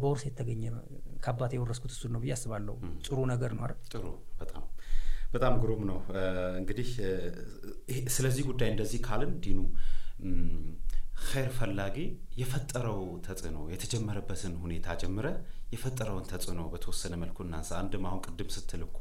በውርስ 0.00 0.22
የተገኘ 0.26 0.62
ከአባቴ 1.24 1.52
የወረስኩት 1.56 1.92
እሱን 1.94 2.12
ነው 2.14 2.20
ብዬ 2.22 2.32
አስባለሁ። 2.36 2.74
ጥሩ 3.06 3.18
ነገር 3.32 3.52
ነው 3.56 3.64
አይደል? 3.66 3.80
ጥሩ 3.92 4.04
በጣም 4.40 4.64
በጣም 5.32 5.54
ግሩም 5.62 5.82
ነው። 5.90 5.98
እንግዲህ 6.60 6.90
ስለዚህ 8.14 8.42
ጉዳይ 8.50 8.68
እንደዚህ 8.72 9.00
ካልን 9.06 9.32
ዲኑ 9.44 9.60
ኸይር 11.26 11.50
ፈላጊ 11.56 11.96
የፈጠረው 12.40 12.98
ተጽዕኖ 13.26 13.58
የተጀመረበትን 13.72 14.54
ሁኔታ 14.62 14.96
ጀምረ 15.02 15.26
የፈጠረውን 15.72 16.26
ተጽዕኖ 16.30 16.62
በተወሰነ 16.72 17.14
መልኩ 17.22 17.38
እናንሳ። 17.46 17.70
አንድም 17.80 18.04
አሁን 18.08 18.20
ቅድም 18.26 18.50
ስትል 18.56 18.82
እኮ 18.88 18.98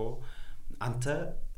አንተ 0.82 1.06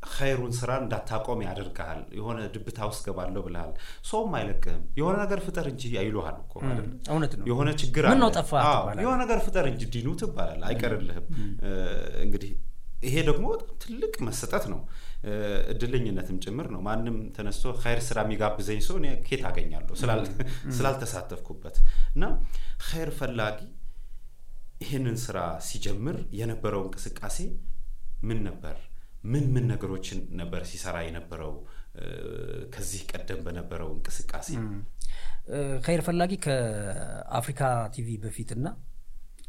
ኸይሩን 0.02 0.52
ስራ 0.56 0.70
እንዳታቆም 0.80 1.40
ያደርግሃል። 1.44 2.00
የሆነ 2.18 2.38
ድብታ 2.54 2.78
ውስጥ 2.90 3.02
ገባለሁ 3.06 3.40
ብልሃል። 3.46 3.72
ሰውም 4.04 4.32
አይለቅህም። 4.38 4.82
የሆነ 4.98 5.14
ነገር 5.22 5.40
ፍጠር 5.46 5.66
እንጂ 5.72 5.82
አይሉሃል 6.02 6.36
እኮ 6.42 6.54
እውነት 7.08 7.32
ነው። 7.38 7.44
የሆነ 7.50 7.68
ችግር 7.82 8.06
ምን 8.08 8.20
ነው 8.24 8.30
ትባላለህ። 8.36 9.02
የሆነ 9.04 9.18
ነገር 9.24 9.40
ፍጠር 9.46 9.66
እንጂ 9.72 9.84
ዲኑ 9.94 10.08
ትባላል፣ 10.22 10.62
አይቀርልህም። 10.68 11.26
እንግዲህ 12.24 12.52
ይሄ 13.02 13.16
ደግሞ 13.28 13.44
በጣም 13.52 13.74
ትልቅ 13.82 14.14
መሰጠት 14.28 14.64
ነው፣ 14.72 14.80
እድለኝነትም 15.72 16.38
ጭምር 16.44 16.66
ነው። 16.74 16.80
ማንም 16.86 17.16
ተነስቶ 17.36 17.72
ኸይር 17.82 18.00
ስራ 18.06 18.18
የሚጋብዘኝ 18.24 18.80
ሰው 18.86 18.96
እኔ 19.00 19.08
ኬት 19.26 19.42
አገኛለሁ 19.50 19.94
ስላልተሳተፍኩበት 20.78 21.76
እና 22.14 22.24
ኸይር 22.88 23.10
ፈላጊ 23.18 23.58
ይህንን 24.82 25.16
ስራ 25.22 25.38
ሲጀምር 25.68 26.16
የነበረው 26.40 26.82
እንቅስቃሴ 26.86 27.38
ምን 28.22 28.38
ነበር? 28.46 28.76
ምን 29.28 29.44
ምን 29.54 29.64
ነገሮችን 29.70 30.18
ነበር 30.40 30.62
ሲሰራ 30.70 30.96
የነበረው 31.06 31.52
ከዚህ 32.74 33.00
ቀደም 33.12 33.40
በነበረው 33.46 33.88
እንቅስቃሴ? 33.94 34.48
ኸይር 35.86 36.00
ፈላጊ 36.06 36.32
ከአፍሪካ 36.44 37.60
ቲቪ 37.94 38.08
በፊትና 38.24 38.66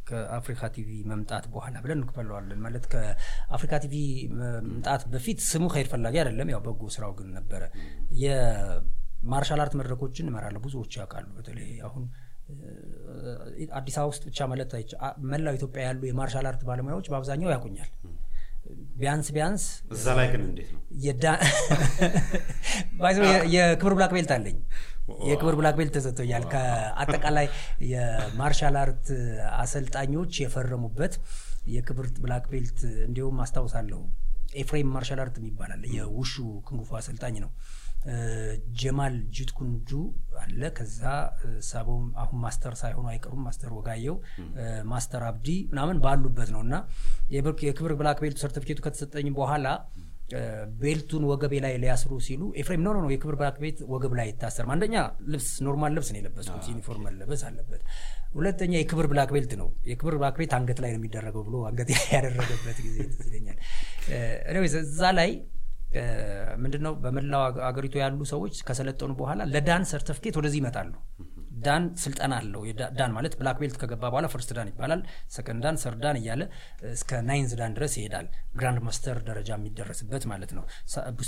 ከአፍሪካ 0.09 0.61
ቲቪ 0.75 0.89
መምጣት 1.09 1.45
በኋላ 1.53 1.75
ብለን 1.83 1.99
እንክፈለዋለን። 1.99 2.59
ማለት 2.65 2.85
ከአፍሪካ 2.93 3.73
ቲቪ 3.83 3.95
መምጣት 4.39 5.01
በፊት 5.13 5.39
ስሙ 5.49 5.65
ኸይር 5.73 5.87
ፈላጊ 5.91 6.15
አይደለም፣ 6.21 6.51
ያው 6.53 6.61
በጎ 6.67 6.81
ስራው 6.95 7.13
ግን 7.19 7.29
ነበረ። 7.37 7.63
የ 8.23 8.54
martial 8.54 9.61
art 9.65 9.75
መድረኮችን 9.79 10.29
እመራለሁ፣ 10.31 10.61
ብዙዎች 10.65 10.95
ያውቃሉ። 10.99 11.27
በተለይ 11.37 11.69
አሁን 11.89 12.05
አዲስ 13.77 13.95
አበባ 13.97 14.09
ውስጥ 14.11 14.23
ብቻ 14.29 14.47
ማለት 14.51 14.71
መላው 15.31 15.55
ኢትዮጵያ 15.57 15.81
ያሉ 15.87 16.01
የ 16.09 16.18
martial 16.18 16.47
art 16.51 16.61
ባለሙያዎች 16.69 17.09
በአብዛኛው 17.11 17.51
ያውቁኛል። 17.53 17.91
ቢያንስ 18.99 19.27
ቢያንስ 19.35 19.63
እዛ 19.95 20.05
ላይ 20.17 20.25
ግን 20.31 20.41
እንዴት 20.43 20.69
ነው 20.73 20.79
የክብር 23.55 23.93
black 23.97 24.11
belt 24.15 24.31
አለኝ። 24.35 24.57
የክብር 25.27 25.55
black 25.59 25.75
belt 25.79 25.93
ተሰጥቶኛል። 25.97 26.43
ከአጠቃላይ 26.51 27.47
የ 27.91 28.10
martial 28.10 28.75
art 28.81 29.05
አሰልጣኞች 29.59 30.31
የፈረሙበት 30.43 31.13
የክብር 31.69 32.07
black 32.19 32.45
belt 32.51 32.79
እንዲሁም 33.07 33.39
አስታውሳለሁ። 33.45 34.01
ኤፍሬም 34.55 34.87
martial 34.93 35.19
art 35.23 35.35
ይባላል። 35.43 35.81
የውሹ 35.95 36.33
ኩንግፉ 36.67 36.95
አሰልጣኝ 36.99 37.35
ነው። 37.43 37.49
ጀማል 38.79 39.15
ጂትኩንዶ 39.35 39.89
አለ። 40.41 40.61
ከዛ 40.77 41.01
ሳቦም 41.69 42.05
አሁን 42.21 42.37
master 42.43 42.75
ሳይሆኑ 42.81 43.05
አይቀሩም። 43.13 43.41
master 43.47 43.71
ወጋየው፣ 43.77 44.15
master 44.91 45.23
አብዲ 45.29 45.49
ምናምን 45.71 45.97
ባሉበት 46.05 46.51
ነው 46.55 46.61
እና 46.65 46.75
የክብር 47.63 47.93
black 47.99 48.19
belt 48.23 48.34
ኡ 48.34 48.39
ሰርቲፊኬቱ 48.45 48.79
ከተሰጠኝ 48.85 49.29
በኋላ 49.39 49.67
belt 50.81 51.02
ኡን 51.02 51.23
ወገቤ 51.29 51.53
ላይ 51.63 51.73
ሊያስሩ 51.83 52.11
ሲሉ 52.25 52.41
ኤፍሬም 52.61 52.81
no 52.85 52.93
no 52.95 53.07
የክብር 53.13 53.35
black 53.39 53.55
belt 53.63 53.77
ወገብ 53.93 54.13
ላይ 54.17 54.25
አይታሰርም። 54.27 54.71
አንደኛ 54.75 54.95
ልብስ 55.31 55.47
normal 55.65 55.93
ልብስ 55.97 56.09
ነው 56.13 56.19
የለበስኩት፣ 56.19 56.65
ዩኒፎርም 56.71 57.03
መለበስ 57.07 57.41
አለበት። 57.47 57.81
ሁለተኛ 58.33 58.73
የክብር 58.79 59.07
black 59.11 59.31
belt 59.35 59.53
ነው። 59.61 59.69
የክብር 59.91 60.15
black 60.19 60.35
belt 60.41 60.51
አንገት 60.57 60.79
ላይ 60.83 60.91
ነው 60.93 60.99
የሚደረገው 61.01 61.43
ብሎ 61.47 61.55
አንገት 61.69 61.89
ላይ 61.89 62.03
ያደረገበት 62.17 62.77
ጊዜ 62.85 62.97
ትዝ 63.11 63.25
ይለኛል። 63.29 63.57
እዛ 64.83 65.01
ላይ 65.19 65.31
ምንድን 66.63 66.81
ነው 66.85 66.93
በመላው 67.03 67.41
አገሪቱ 67.67 67.95
ያሉ 68.01 68.19
ሰዎች 68.31 68.55
ከሰለጠኑ 68.67 69.11
በኋላ 69.19 69.41
ለ 69.53 69.65
dan 69.65 69.83
ሰርተፍኬት 69.91 70.35
ወደዚህ 70.39 70.59
ይመጣሉ። 70.61 70.91
dan 71.63 71.83
ስልጠና 72.01 72.33
አለው። 72.41 72.61
dan 72.97 73.11
ማለት 73.15 73.33
black 73.39 73.57
belt 73.61 73.77
ከገባ 73.81 74.03
በኋላ 74.05 74.27
first 74.33 74.51
dan 74.57 74.69
ይባላል። 74.71 75.01
second 75.35 75.63
dan፣ 75.65 75.77
third 75.83 75.95
dan 76.03 76.17
እያለ 76.21 76.41
እስከ 76.91 77.21
ninth 77.29 77.53
dan 77.59 77.73
ድረስ 77.77 77.95
ይሄዳል። 77.99 78.27
grand 78.55 78.79
master 78.87 79.17
ደረጃ 79.29 79.49
የሚደረስበት 79.57 80.25
ማለት 80.31 80.53
ነው። 80.57 80.63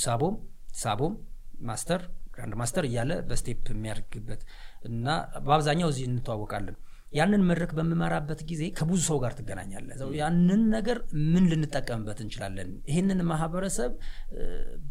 ሳቦም 0.04 0.36
ሳቦም 0.82 1.16
master 1.64 2.04
grand 2.36 2.56
master 2.60 2.84
እያለ 2.88 3.12
በ 3.28 3.40
step 3.40 3.66
የሚያደርግበት 3.74 4.42
እና 4.90 5.08
በአብዛኛው 5.46 5.90
እዚህ 5.92 6.06
እንተዋወቃለን። 6.10 6.78
ያንን 7.12 7.42
መድረክ 7.48 7.72
በምመራበት 7.78 8.42
ጊዜ 8.50 8.64
ከብዙ 8.78 9.00
ሰው 9.08 9.18
ጋር 9.24 9.34
ትገናኛለህ። 9.38 10.02
ያንን 10.20 10.62
ነገር 10.74 10.98
ምን 11.34 11.46
ልንጠቀምበት 11.52 12.20
እንችላለን? 12.24 12.70
ይህንን 12.90 13.20
ማህበረሰብ 13.32 13.92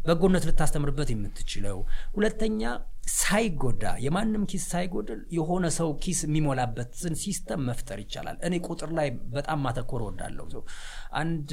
በጎነት 0.05 0.45
ልታስተምርበት 0.49 1.11
የምትችለው 1.13 1.79
ሁለተኛ 2.17 2.63
ሳይጎዳ 3.17 3.85
የማንም 4.05 4.43
ኪስ 4.51 4.65
ሳይጎድል 4.73 5.21
የሆነ 5.37 5.67
ሰው 5.79 5.89
ኪስ 6.03 6.21
የሚሞላበትን 6.27 7.15
system 7.23 7.63
መፍጠር 7.69 8.01
ይቻላል። 8.05 8.37
እኔ 8.47 8.61
ቁጥር 8.69 8.93
ላይ 8.99 9.09
በጣም 9.35 9.61
ማተኮር 9.67 10.03
እወዳለሁ። 10.05 10.47
ሰው 10.55 10.63
አንድ 11.21 11.49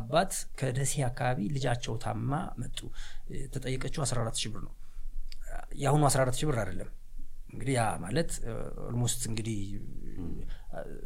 አባት 0.00 0.32
ከደሴ 0.60 0.94
አካባቢ 1.10 1.48
ልጃቸው 1.56 1.96
ታማ 2.04 2.32
መጡ። 2.62 2.78
ተጠየቀችው 3.54 4.04
14 4.06 4.42
ሺህ 4.42 4.52
ብር 4.54 4.62
ነው። 4.66 4.74
የአሁኑ 5.78 6.02
14 6.08 6.40
ሺህ 6.40 6.48
ብር 6.50 6.58
አይደለም። 6.62 6.90
እንግዲህ 7.50 7.74
ያ 7.76 7.84
ማለት 8.02 8.30
almost 8.86 9.22
እንግዲህ 9.30 9.58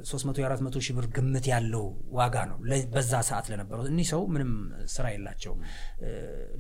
ሶስት 0.09 0.25
መቶ 0.29 0.37
የአራት 0.41 0.61
መቶ 0.65 0.77
ሺህ 0.87 0.95
ብር 0.97 1.07
ግምት 1.17 1.47
ያለው 1.51 1.85
ዋጋ 2.17 2.37
ነው 2.51 2.57
በዛ 2.95 3.13
ሰዓት 3.29 3.47
ለነበረው። 3.53 3.85
እኒህ 3.91 4.07
ሰው 4.13 4.23
ምንም 4.35 4.51
ስራ 4.95 5.05
የላቸው። 5.15 5.55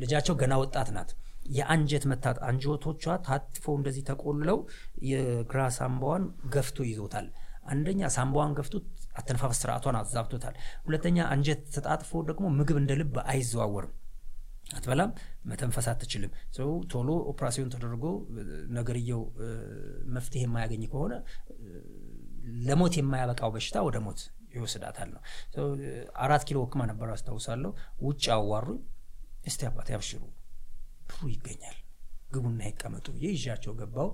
ልጃቸው 0.02 0.34
ገና 0.42 0.54
ወጣት 0.62 0.90
ናት። 0.96 1.10
የአንጀት 1.54 2.04
መታት 2.10 2.38
አንጀቶቿ 2.48 3.04
ታጥፈው 3.26 3.74
እንደዚህ 3.78 4.04
ተቆልለው 4.10 4.58
የግራ 5.08 5.62
ሳምባዋን 5.78 6.22
ገፍቶ 6.54 6.86
ይዞታል። 6.90 7.26
አንደኛ 7.66 8.08
ሳምባዋን 8.16 8.54
ገፍቶ 8.58 8.74
አተነፋፈስ 9.16 9.58
ስርዓቷን 9.62 9.98
አዛብቶታል። 10.00 10.54
ሁለተኛ 10.86 11.18
አንጀት 11.34 11.60
ተጣጥፎ 11.74 12.22
ደግሞ 12.30 12.46
ምግብ 12.56 12.78
እንደ 12.80 12.92
ልብ 13.00 13.14
አይዘዋወርም። 13.32 13.92
አትበላም፣ 14.70 15.10
መተንፈስ 15.44 15.86
አትችልም። 15.92 16.30
ሰው 16.56 16.70
ቶሎ 16.92 17.08
ኦፕራሲዮን 17.30 17.70
ተደርጎ 17.74 18.04
ነገርየው 18.76 19.22
መፍትሄ 20.14 20.42
የማያገኝ 20.46 20.84
ከሆነ 20.92 21.14
ለሞት 22.66 22.94
የማያበቃው 22.98 23.50
በሽታ 23.54 23.76
ወደ 23.86 23.98
ሞት 24.04 24.20
ይወስዳታል 24.54 25.08
ነው። 25.14 25.22
አራት 26.24 26.42
ኪሎ 26.48 26.58
ሕክማ 26.64 26.82
ነበር 26.90 27.08
አስታውሳለሁ። 27.14 27.70
ውጭ 28.06 28.24
አዋሩኝ። 28.36 28.80
እስቲ 29.44 29.62
አባት 29.68 29.88
ያብሽሩ 29.94 30.22
ብሩ 31.08 31.22
ይገኛል፣ 31.32 31.78
ግቡና 32.30 32.60
ይቀመጡ 32.68 33.06
ይዣቸው 33.24 33.72
ገባው። 33.80 34.10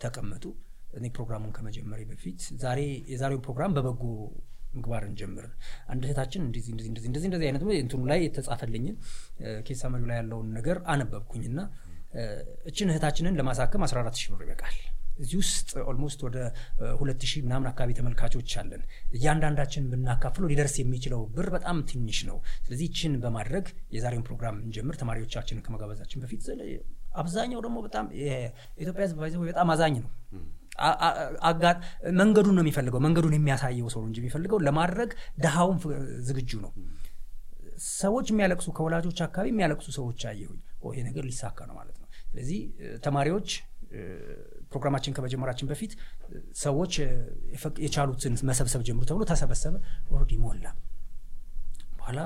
ተቀመጡ። 0.00 0.44
እኔ 0.92 1.06
ፕሮግራሙን 1.14 1.52
ከመጀመሪ 1.56 2.00
በፊት 2.10 2.40
ዛሬ 2.62 2.80
የዛሬው 3.10 3.40
ፕሮግራም 3.46 3.72
በበጎ 3.76 4.02
ምግባር 4.76 5.04
እንጀምር። 5.08 5.46
አንድ 5.86 6.02
እህታችን 6.06 6.42
እንደዚህ 6.46 6.72
እንደዚህ 6.72 7.08
እንደዚህ 7.22 7.46
አይነት 7.48 7.64
እንትኑ 7.78 8.02
ላይ 8.10 8.20
የተጻፈልኝን 8.26 8.96
case 9.66 9.80
ሰነዱ 9.84 10.04
ላይ 10.10 10.18
ያለውን 10.20 10.50
ነገር 10.58 10.78
አነበብኩኝና 10.94 11.58
እችን 12.70 12.90
እህታችንን 12.92 13.34
ለማሳከም 13.38 13.82
14 13.86 14.20
ሺህ 14.20 14.30
ብር 14.32 14.44
ይበቃል። 14.46 14.76
እዚህ 15.18 15.36
ውስጥ 15.42 15.70
almost 15.90 16.20
ወደ 16.26 16.38
ሁለት 16.98 17.22
ምናምን 17.44 17.68
አካባቢ 17.70 17.92
ተመልካቾች 17.98 18.50
አለን። 18.60 18.82
እያንዳንዳችን 19.16 19.84
ብናካፍለው 19.92 20.48
ሊደርስ 20.52 20.74
የሚችለው 20.80 21.22
ብር 21.36 21.48
በጣም 21.54 21.78
ትንሽ 21.90 22.18
ነው። 22.30 22.36
ስለዚህ 22.66 22.84
ይችን 22.88 23.14
በማድረግ 23.22 23.66
የዛሬውን 23.96 24.26
ፕሮግራም 24.28 24.58
እንጀምር። 24.64 24.96
ተማሪዎቻችንን 25.02 25.64
ከመጋበዛችን 25.66 26.22
በፊት 26.24 26.42
አብዛኛው 27.14 27.60
ደግሞ 27.66 27.76
በጣም 27.84 28.06
የኢትዮጵያ 28.20 29.02
ሕዝብ 29.06 29.18
በጣም 29.46 29.70
አዛኝ 29.74 29.94
ነው። 29.98 30.10
መንገዱን 32.18 32.54
ነው 32.56 32.62
የሚፈልገው። 32.64 33.00
መንገዱን 33.06 33.34
የሚያሳየው 33.36 33.88
ሰው 33.94 34.02
እንጂ 34.08 34.16
የሚፈልገው 34.22 34.58
ለማድረግ 34.66 35.10
ድሃውም 35.44 35.78
ዝግጁ 36.28 36.50
ነው። 36.64 36.72
ሰዎች 37.96 38.26
የሚያለቅሱ 38.32 38.68
ከወላጆች 38.76 39.18
አካባቢ 39.24 39.48
የሚያለቅሱ 39.52 39.88
ሰዎች 39.98 40.20
አየሁኝ። 40.30 40.60
ይሄ 40.88 41.00
ነገር 41.06 41.24
ሊሳካ 41.28 41.58
ነው 41.68 41.74
ማለት 41.78 41.96
ነው። 42.00 42.08
ስለዚህ 42.30 42.58
ተማሪዎች 43.06 43.48
ፕሮግራማችን 44.70 45.14
ከመጀመራችን 45.16 45.66
በፊት 45.70 45.92
ሰዎች 46.62 46.92
የቻሉትን 47.84 48.34
መሰብሰብ 48.48 48.80
ጀምሩ 48.88 49.04
ተብሎ 49.10 49.24
ተሰበሰበ። 49.30 49.74
already 50.10 50.32
ሞላ። 50.44 50.64
በኋላ 51.98 52.18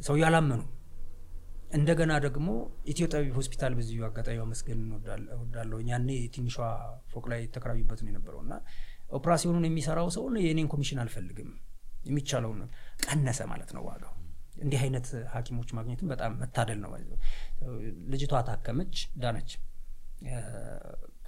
ሰው 0.00 0.16
ያላመኑ 0.22 0.62
እንደገና 1.70 2.12
ደግሞ 2.24 2.48
ኢትዮ 2.86 3.06
ጠቢብ 3.12 3.32
ሆስፒታል 3.38 3.72
በዚሁ 3.78 4.02
አጋጣሚ 4.08 4.36
ማመስገን 4.42 4.82
እወዳለሁ። 5.36 5.78
ያኔ 5.88 6.08
ትንሿ 6.34 6.54
ፎቅ 7.12 7.24
ላይ 7.32 7.40
ተከራዩበት 7.54 8.00
ነው 8.04 8.10
የነበረው 8.10 8.40
እና 8.44 8.54
ኦፕራሲዮኑን 9.10 9.66
የሚሰራው 9.68 10.08
ሰው 10.16 10.24
የእኔን 10.44 10.68
ኮሚሽን 10.72 11.00
አልፈልግም 11.02 11.50
የሚቻለውን 12.04 12.60
ቀነሰ 13.04 13.40
ማለት 13.52 13.70
ነው 13.76 13.82
ዋጋው። 13.88 14.14
እንዲህ 14.62 14.80
አይነት 14.84 15.06
ሐኪሞች 15.32 15.70
ማግኘትም 15.78 16.10
በጣም 16.12 16.34
መታደል 16.42 16.78
ነው። 16.84 16.92
ልጅቷ 18.12 18.34
ታከመች፣ 18.48 18.94
ዳነች። 19.22 19.50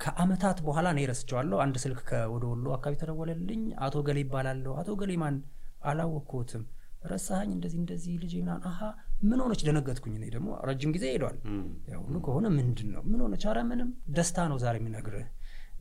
ከአመታት 0.03 0.59
በኋላ 0.66 0.88
እኔ 0.94 1.01
ረስቸዋለሁ። 1.11 1.59
አንድ 1.64 1.77
ስልክ 1.85 2.03
ወደ 2.35 2.44
ወሎ 2.53 2.66
አካባቢ 2.77 2.96
ተደወለልኝ። 3.01 3.62
አቶ 3.87 3.96
ገሌ 4.09 4.18
ይባላለሁ። 4.24 4.72
አቶ 4.81 4.90
ገሌ 5.01 5.12
ማን? 5.22 5.37
አላወቅኩትም። 5.85 6.62
ረሳኸኝ? 7.05 7.51
እንደዚህ 7.57 7.79
እንደዚህ 7.83 8.14
ልጅ 8.22 8.33
ምናምን። 8.40 8.64
አሀ 8.70 8.81
ምን 9.22 9.40
ሆነች? 9.42 9.62
ደነገጥኩኝ። 9.66 10.14
እኔ 10.18 10.26
ደግሞ 10.35 10.48
ረጅም 10.68 10.90
ጊዜ 10.96 11.04
ሄዷል። 11.12 11.37
ያሁኑ 11.92 12.14
ከሆነ 12.26 12.46
ምንድን 12.57 12.88
ነው 12.94 13.02
ምን 13.11 13.20
ሆነች? 13.24 13.44
ኧረ 13.48 13.59
ምንም 13.70 13.88
ደስታ 14.16 14.46
ነው 14.50 14.59
ዛሬ 14.62 14.76
የሚነግርህ። 14.81 15.26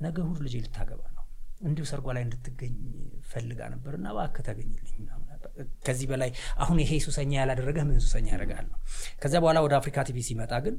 ነገ 0.01 0.17
እሑድ 0.23 0.41
ልጄ 0.45 0.55
ልታገባ 0.63 1.01
ነው 1.09 1.23
እንዲሁ 1.61 1.83
ሰርጓ 1.89 2.07
ላይ 2.15 2.23
እንድትገኝ 2.25 2.73
ፈልጋ 3.29 3.59
ነበር 3.71 3.93
እና 3.97 4.07
እባክህ 4.13 4.43
ተገኝልኝ። 4.47 5.05
ከዚህ 5.85 6.07
በላይ 6.09 6.29
አሁን 6.63 6.77
ይሄ 6.81 6.91
ሱሰኛ 7.05 7.31
ያላደረገህ 7.39 7.83
ምን 7.87 7.97
ሱሰኛ 8.03 8.27
ያደርጋል 8.33 8.65
ነው። 8.71 8.77
ከዚያ 9.21 9.39
በኋላ 9.43 9.57
ወደ 9.65 9.73
አፍሪካ 9.79 10.03
ቲቪ 10.07 10.17
ሲመጣ 10.27 10.53
ግን 10.65 10.75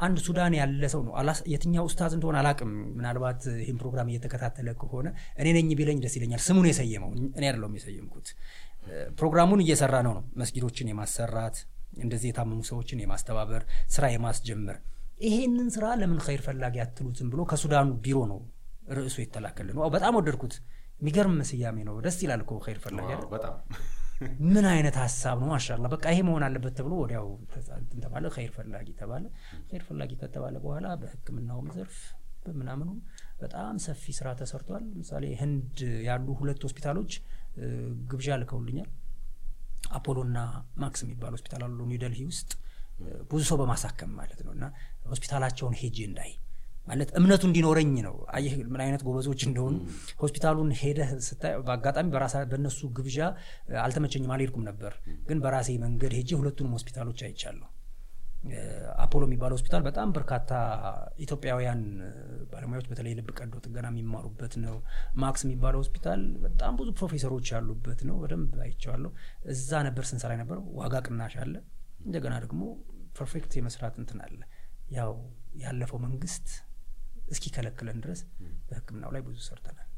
አንድ 0.00 0.18
ሱዳን 0.26 0.54
ያለ 0.58 0.82
ሰው 0.94 1.02
ነው። 1.06 1.12
የትኛው 1.52 1.84
ኡስታዝ 1.88 2.12
እንደሆነ 2.16 2.36
አላቅም። 2.42 2.70
ምናልባት 2.96 3.40
ይህን 3.62 3.78
ፕሮግራም 3.82 4.10
እየተከታተለ 4.12 4.74
ከሆነ 4.82 5.06
እኔ 5.38 5.46
ነኝ 5.58 5.70
ቢለኝ 5.80 6.00
ደስ 6.04 6.16
ይለኛል። 6.18 6.42
ስሙን 6.46 6.68
የሰየመው 6.70 7.10
እኔ 7.34 7.44
አይደለሁም 7.44 7.76
የሰየምኩት። 7.80 8.28
ፕሮግራሙን 9.18 9.62
እየሰራ 9.64 9.94
ነው 10.06 10.14
ነው 10.18 10.24
መስጊዶችን 10.40 10.90
የማሰራት 10.92 11.56
እንደዚህ 11.96 12.28
የታመሙ 12.30 12.60
ሰዎችን 12.70 13.02
የማስተባበር 13.02 13.62
ስራ 13.88 14.06
የማስጀመር 14.12 14.78
ይሄንን 15.20 15.68
ስራ 15.74 15.86
ለምን 16.00 16.18
ኸይር 16.24 16.42
ፈላጊ 16.46 16.76
አትሉትም 16.82 17.28
ብሎ 17.32 17.42
ከሱዳኑ 17.50 17.90
ቢሮ 18.04 18.18
ነው 18.32 18.40
ርዕሱ 18.96 19.16
የተላከልን 19.22 19.76
ነው። 19.76 19.88
በጣም 19.94 20.16
ወደድኩት። 20.18 20.54
የሚገርም 21.00 21.38
ስያሜ 21.48 21.78
ነው። 21.88 21.94
ደስ 22.04 22.18
ይላል 22.24 22.42
እኮ 22.44 22.52
ኸይር 22.64 22.78
ፈላጊ 22.84 23.08
በጣም 23.32 23.54
ምን 24.46 24.66
አይነት 24.70 24.96
ሀሳብ 25.00 25.38
ነው! 25.42 25.48
ማሻላ 25.50 25.86
በቃ 25.94 26.04
ይሄ 26.12 26.20
መሆን 26.26 26.44
አለበት 26.46 26.74
ተብሎ 26.78 26.92
ወዲያው 27.00 27.26
ተባለ። 28.04 28.24
ኸይር 28.36 28.52
ፈላጊ 28.54 28.86
ተባለ። 29.00 29.24
ኸይር 29.70 29.82
ፈላጊ 29.88 30.12
ከተባለ 30.22 30.54
በኋላ 30.64 30.86
በሕክምናውም 31.02 31.68
ዘርፍ 31.76 31.98
ምናምኑ 32.56 32.90
በጣም 33.40 33.74
ሰፊ 33.84 34.12
ስራ 34.18 34.28
ተሰርቷል። 34.40 34.84
ለምሳሌ 34.90 35.24
ህንድ 35.40 35.76
ያሉ 36.06 36.26
ሁለት 36.40 36.62
ሆስፒታሎች 36.66 37.12
ግብዣ 38.10 38.38
ልከውልኛል። 38.42 38.88
አፖሎና 39.90 40.38
ማክስ 40.76 41.02
የሚባል 41.04 41.32
ሆስፒታል 41.36 41.62
አሉ 41.66 41.78
ኒው 41.90 42.00
ደልሂ 42.02 42.20
ውስጥ 42.30 42.50
ብዙ 43.30 43.42
ሰው 43.48 43.56
በማሳከም 43.60 44.12
ማለት 44.18 44.40
ነው። 44.46 44.52
እና 44.56 44.64
ሆስፒታላቸውን 45.10 45.74
ሄጄ 45.80 45.98
እንዳይ 46.08 46.30
ማለት 46.86 47.08
እምነቱ 47.18 47.42
እንዲኖረኝ 47.48 47.94
ነው። 48.04 48.16
አየህ 48.36 48.52
ምን 48.66 48.80
አይነት 48.84 49.02
ጎበዞች 49.06 49.40
እንደሆኑ። 49.48 49.74
ሆስፒታሉን 50.20 50.68
ሄደህ 50.80 51.10
ስታይ 51.28 51.54
በአጋጣሚ 51.62 52.06
በእነሱ 52.52 52.80
ግብዣ 52.98 53.18
አልተመቸኝም፣ 53.82 54.30
አልሄድኩም 54.34 54.66
ነበር። 54.70 54.92
ግን 55.28 55.40
በራሴ 55.44 55.78
መንገድ 55.84 56.14
ሄጄ 56.18 56.30
ሁለቱንም 56.40 56.74
ሆስፒታሎች 56.76 57.22
አይቻለሁ። 57.28 57.68
አፖሎ 59.04 59.22
የሚባለው 59.24 59.56
ሆስፒታል 59.56 59.82
በጣም 59.82 60.08
በርካታ 60.12 60.50
ኢትዮጵያውያን 61.18 61.80
ባለሙያዎች 62.50 62.86
በተለይ 62.90 63.14
ልብ 63.18 63.28
ቀዶ 63.38 63.54
ጥገና 63.64 63.86
የሚማሩበት 63.92 64.54
ነው። 64.64 64.76
ማክስ 65.16 65.42
የሚባለው 65.46 65.80
ሆስፒታል 65.82 66.22
በጣም 66.44 66.76
ብዙ 66.80 66.88
ፕሮፌሰሮች 66.98 67.48
ያሉበት 67.54 68.02
ነው። 68.08 68.16
በደንብ 68.22 68.54
አይቼዋለሁ። 68.64 69.10
እዛ 69.52 69.82
ነበር 69.88 70.06
ስንሰራ 70.10 70.32
የነበረው። 70.36 70.64
ዋጋ 70.80 71.02
ቅናሽ 71.06 71.36
አለ። 71.42 71.54
እንደገና 72.06 72.34
ደግሞ 72.44 72.62
perfect 73.18 73.52
የመስራት 73.58 73.94
እንትን 74.02 74.20
አለ። 74.26 74.40
ያው 74.96 75.12
ያለፈው 75.62 76.00
መንግስት 76.04 76.48
እስኪከለክለን 77.30 78.00
ድረስ 78.04 78.20
በሕክምናው 78.68 79.12
ላይ 79.14 79.22
ብዙ 79.26 79.38
ሰርተናል። 79.46 79.88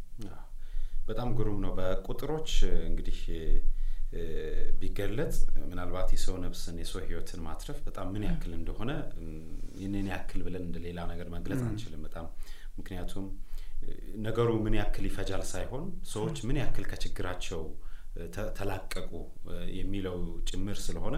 በጣም 1.08 1.28
ግሩም 1.37 1.58
ነው። 1.64 1.72
በቁጥሮች 1.78 2.50
እንግዲህ 2.88 3.18
ቢገለጽ 4.80 5.36
ምናልባት 5.64 6.08
የሰው 6.14 6.36
ነፍስን 6.44 6.76
የሰው 6.82 7.00
ህይወትን 7.04 7.40
ማትረፍ 7.46 7.78
በጣም 7.86 8.06
ምን 8.14 8.22
ያክል 8.28 8.52
እንደሆነ 8.58 8.90
ይህንን 9.76 10.08
ያክል 10.12 10.40
ብለን 10.46 10.64
እንደ 10.68 10.78
ሌላ 10.86 10.98
ነገር 11.10 11.28
መግለጽ 11.34 11.62
አንችልም። 11.66 12.02
በጣም 12.06 12.26
ምክንያቱም 12.78 13.26
ነገሩ 14.24 14.50
ምን 14.64 14.74
ያክል 14.78 15.04
ይፈጃል 15.08 15.42
ሳይሆን 15.50 15.84
ሰዎች 16.12 16.38
ምን 16.48 16.56
ያክል 16.62 16.84
ከችግራቸው 16.90 17.62
ተላቀቁ 18.58 19.10
የሚለው 19.78 20.16
ጭምር 20.48 20.78
ስለሆነ 20.86 21.16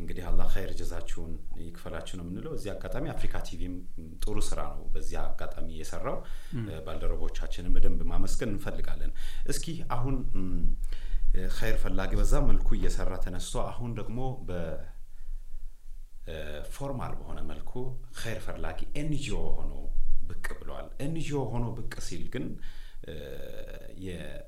እንግዲህ 0.00 0.24
አላህ 0.28 0.46
ኸይር 0.52 0.70
ጀዛችሁን 0.78 1.32
ይክፈላችሁ 1.62 2.14
ነው 2.18 2.24
የምንለው። 2.24 2.52
እዚህ 2.58 2.70
አጋጣሚ 2.74 3.06
አፍሪካ 3.14 3.34
ቲቪም 3.48 3.74
ጥሩ 4.22 4.36
ስራ 4.48 4.60
ነው 4.72 4.84
በዚህ 4.94 5.16
አጋጣሚ 5.22 5.68
የሰራው። 5.80 6.18
ባልደረቦቻችንን 6.86 7.74
በደንብ 7.76 8.02
ማመስገን 8.12 8.52
እንፈልጋለን። 8.54 9.12
እስኪ 9.46 9.66
አሁን 9.96 10.16
ኸይር 11.56 11.76
ፈላጊ 11.82 12.10
በዛ 12.20 12.32
መልኩ 12.46 12.68
እየሰራ 12.76 13.12
ተነስቶ 13.24 13.54
አሁን 13.68 13.90
ደግሞ 13.98 14.18
በ 16.26 16.48
formal 16.48 17.12
በሆነ 17.18 17.38
መልኩ 17.50 17.72
ኸይር 18.20 18.40
ፈላጊ 18.46 18.78
NGO 19.00 19.40
ሆኖ 19.58 19.72
ብቅ 20.30 20.46
ብለዋል። 20.60 20.88
NGO 21.04 21.40
ሆኖ 21.52 21.64
ብቅ 21.78 21.92
ሲል 22.08 22.24
ግን 22.34 22.46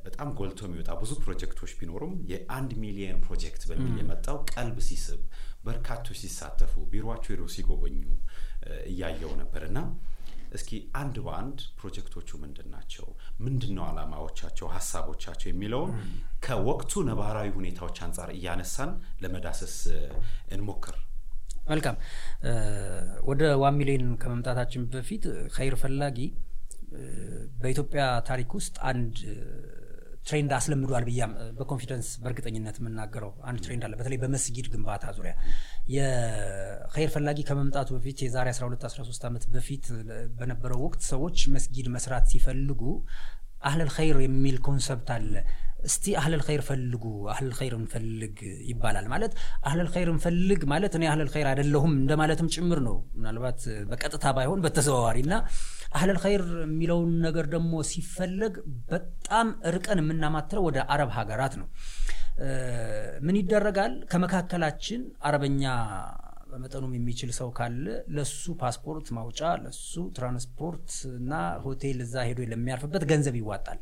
በጣም 0.05 0.29
ጎልቶ 0.39 0.61
የሚወጣ 0.67 0.91
ብዙ 1.01 1.13
ፕሮጀክቶች 1.23 1.73
ቢኖሩም 1.79 2.13
የአንድ 2.31 2.71
ሚሊየን 2.83 3.19
ፕሮጀክት 3.25 3.63
በሚል 3.71 3.95
የመጣው 4.01 4.37
ቀልብ 4.53 4.79
ሲስብ 4.89 5.21
በርካቶች 5.67 6.19
ሲሳተፉ 6.23 6.75
ቢሮቸው 6.93 7.33
ሄዶ 7.35 7.43
ሲጎበኙ 7.55 7.97
እያየው 8.91 9.33
ነበር 9.43 9.63
እና 9.71 9.79
እስኪ 10.53 10.71
አንድ 11.01 11.17
በአንድ 11.27 11.59
ፕሮጀክቶቹ 11.79 12.29
ምንድን 12.43 12.69
ናቸው፣ 12.73 13.07
ምንድን 13.41 13.73
ነው 13.77 13.85
ዓላማዎቻቸው፣ 13.89 14.67
ሀሳቦቻቸው 14.75 15.49
የሚለውን 15.51 15.93
ከወቅቱ 16.45 17.03
ነባራዊ 17.09 17.49
ሁኔታዎች 17.59 17.99
አንጻር 18.07 18.31
እያነሳን 18.37 18.93
ለመዳሰስ 19.23 19.77
እንሞክር። 20.55 20.97
መልካም። 21.69 21.97
ወደ 23.29 23.43
one 23.63 23.77
million 23.81 24.07
ከመምጣታችን 24.23 24.85
በፊት 24.93 25.25
ኸይር 25.57 25.77
ፈላጊ 25.83 26.19
በኢትዮጵያ 27.61 28.03
ታሪክ 28.29 28.51
ውስጥ 28.59 28.75
አንድ 28.91 29.15
trend 30.23 30.53
አስለምዷል 30.57 31.05
ብያም 31.07 31.31
በ 31.57 31.65
confidence 31.65 32.09
በእርግጠኝነት 32.23 32.77
የምናገረው 32.81 33.33
አንድ 33.49 33.61
trend 33.65 33.83
አለ። 33.87 33.95
በተለይ 34.01 34.19
በመስጊድ 34.23 34.67
ግንባታ 34.73 35.05
ዙሪያ 35.17 35.33
የኸይር 35.97 37.11
ፈላጊ 37.15 37.39
ከመምጣቱ 37.49 37.89
በፊት 37.97 38.19
የዛሬ 38.25 38.49
12 38.55 38.87
13 38.91 39.27
ዓመት 39.29 39.45
በፊት 39.55 39.87
በነበረው 40.39 40.81
ወቅት 40.87 41.03
ሰዎች 41.11 41.39
መስጊድ 41.55 41.89
መስራት 41.97 42.27
ሲፈልጉ 42.33 42.83
አህለል 43.63 43.91
ኸይር 43.97 44.17
የሚል 44.23 44.57
concept 44.67 45.11
አለ። 45.17 45.35
እስቲ 45.83 46.05
አህለል 46.19 46.43
ኸይር 46.47 46.63
ፈልጉ፣ 46.67 47.03
አህለል 47.33 47.55
ኸይር 47.59 47.75
እንፈልግ 47.79 48.37
ይባላል። 48.69 49.07
ማለት 49.13 49.33
አህለል 49.69 49.89
ኸይር 49.95 50.09
እንፈልግ 50.13 50.61
ማለት 50.73 50.93
እኔ 50.99 51.05
አህለል 51.11 51.31
ኸይር 51.35 51.49
አይደለሁም 51.53 51.93
እንደማለትም 51.99 52.51
ጭምር 52.55 52.81
ነው። 52.87 52.97
ምናልባት 53.17 53.61
በቀጥታ 53.91 54.25
ባይሆን 54.37 54.63
በተዘዋዋሪ 54.65 55.19
እና 55.27 55.35
አህለል 55.93 56.19
ኸይር 56.25 56.45
የሚለውን 56.65 57.13
ነገር 57.27 57.47
ደግሞ 57.55 57.73
ሲፈለግ 57.91 58.55
በጣም 58.91 59.47
ርቀን 59.75 60.01
የምናማትረው 60.03 60.65
ወደ 60.69 60.79
አረብ 60.95 61.13
ሀገራት 61.19 61.57
ነው። 61.61 61.69
ምን 63.25 63.39
ይደረጋል? 63.39 63.95
ከመካከላችን 64.13 65.01
አረበኛ 65.23 65.65
በመጠኑም 66.51 66.93
የሚችል 66.97 67.31
ሰው 67.37 67.49
ካለ 67.59 67.85
ለሱ 68.17 68.43
ፓስፖርት 68.61 69.07
ማውጫ፣ 69.17 69.41
ለሱ 69.63 69.93
ትራንስፖርት 70.17 70.89
እና 71.15 71.33
ሆቴል 71.65 72.01
እዛ 72.05 72.25
ሄዶ 72.29 72.41
ለሚያርፍበት 72.51 73.05
ገንዘብ 73.11 73.37
ይዋጣል። 73.41 73.79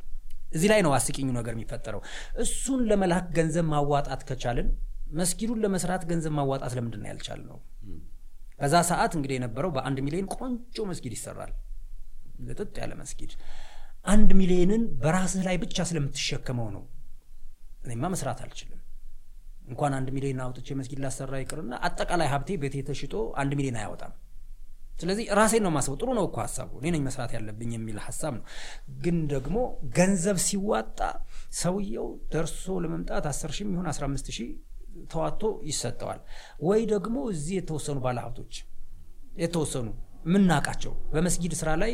እዚህ 0.51 0.69
ላይ 0.73 0.81
ነው 0.87 0.93
አስቂኙ 0.97 1.29
ነገር 1.39 1.53
የሚፈጠረው። 1.57 2.01
እሱን 2.45 2.81
ለመላክ 2.91 3.27
ገንዘብ 3.37 3.67
ማዋጣት 3.73 4.23
ከቻልን 4.29 4.69
መስጊዱን 5.13 5.61
ለመስራት 5.65 6.03
ገንዘብ 6.11 6.33
ማዋጣት 6.39 6.73
ለምንድን 6.79 7.03
ነው? 7.47 7.59
በዛ 8.61 8.75
ሰዓት 8.91 9.13
እንግዲህ 9.17 9.37
የነበረው 9.39 9.71
በአንድ 9.77 9.99
ሚሊዮን 10.07 10.27
ቆንጆ 10.35 10.79
መስጊድ 10.91 11.13
ይሰራል፣ 11.17 11.53
ልጥጥ 12.49 12.75
ያለ 12.83 12.93
መስጊድ። 13.01 13.33
አንድ 14.07 14.31
ሚሊዮንን 14.41 14.83
በራስህ 15.01 15.43
ላይ 15.47 15.57
ብቻ 15.63 15.77
ስለምትሸከመው 15.89 16.69
ነው 16.77 16.85
እኔማ 17.85 18.05
መስራት 18.13 18.39
አልችልም 18.45 18.81
እንኳን 19.71 19.93
አንድ 19.99 20.09
ሚሊዮን 20.17 20.41
አውጥቼ 20.45 20.69
መስጊድ 20.79 21.01
ላሰራ 21.05 21.35
ይቅርና 21.43 21.75
አጠቃላይ 21.87 22.29
ሀብቴ 22.33 22.57
ቤቴ 22.63 22.77
ተሽጦ 22.89 23.13
አንድ 23.43 23.53
ሚሊዮን 23.59 23.79
አያወጣም። 23.81 24.13
ስለዚህ 25.01 25.27
ራሴን 25.39 25.63
ነው 25.67 25.73
ማስበው። 25.75 25.97
ጥሩ 26.01 26.09
ነው 26.19 26.25
እኮ 26.29 26.37
ሀሳቡ፣ 26.43 26.71
እኔ 26.81 26.87
ነኝ 26.95 27.03
መስራት 27.07 27.31
ያለብኝ 27.37 27.71
የሚል 27.77 27.99
ሀሳብ 28.07 28.33
ነው። 28.39 28.45
ግን 29.05 29.19
ደግሞ 29.33 29.57
ገንዘብ 29.97 30.39
ሲዋጣ 30.47 30.99
ሰውየው 31.61 32.09
ደርሶ 32.33 32.67
ለመምጣት 32.85 33.27
አስር 33.31 33.53
ሺህ 33.57 33.69
ይሁን 33.71 33.89
አስራ 33.93 34.05
አምስት 34.09 34.29
ሺህ 34.37 34.51
ተዋቶ 35.11 35.43
ይሰጠዋል። 35.69 36.21
ወይ 36.67 36.81
ደግሞ 36.93 37.17
እዚህ 37.33 37.57
የተወሰኑ 37.59 37.99
ባለሀብቶች 38.05 38.55
የተወሰኑ 39.43 39.89
የምናውቃቸው 40.27 40.95
በመስጊድ 41.13 41.53
ስራ 41.59 41.71
ላይ 41.83 41.93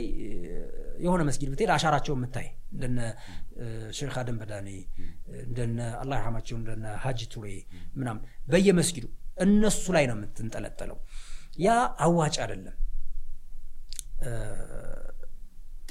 የሆነ 0.98 1.22
መስጊድ 1.28 1.48
ብትሄድ 1.52 1.70
አሻራቸው 1.74 2.14
የምታይ 2.16 2.46
እንደነ 2.72 2.98
ሼክ 3.96 4.16
አደም 4.20 4.38
በዳኔ 4.40 4.68
እንደነ 5.44 5.78
አላህ 6.00 6.16
ይርሐማቸው 6.18 6.56
እንደነ 6.58 6.86
ሀጂ 7.04 7.20
ቱሬ 7.34 7.46
ምናምን 7.96 8.22
በየመስጊዱ 8.48 9.06
እነሱ 9.44 9.84
ላይ 9.96 10.04
ነው 10.10 10.16
የምትንጠለጠለው። 10.18 10.98
ያ 11.58 11.70
አዋጭ 12.04 12.36
አይደለም። 12.44 12.74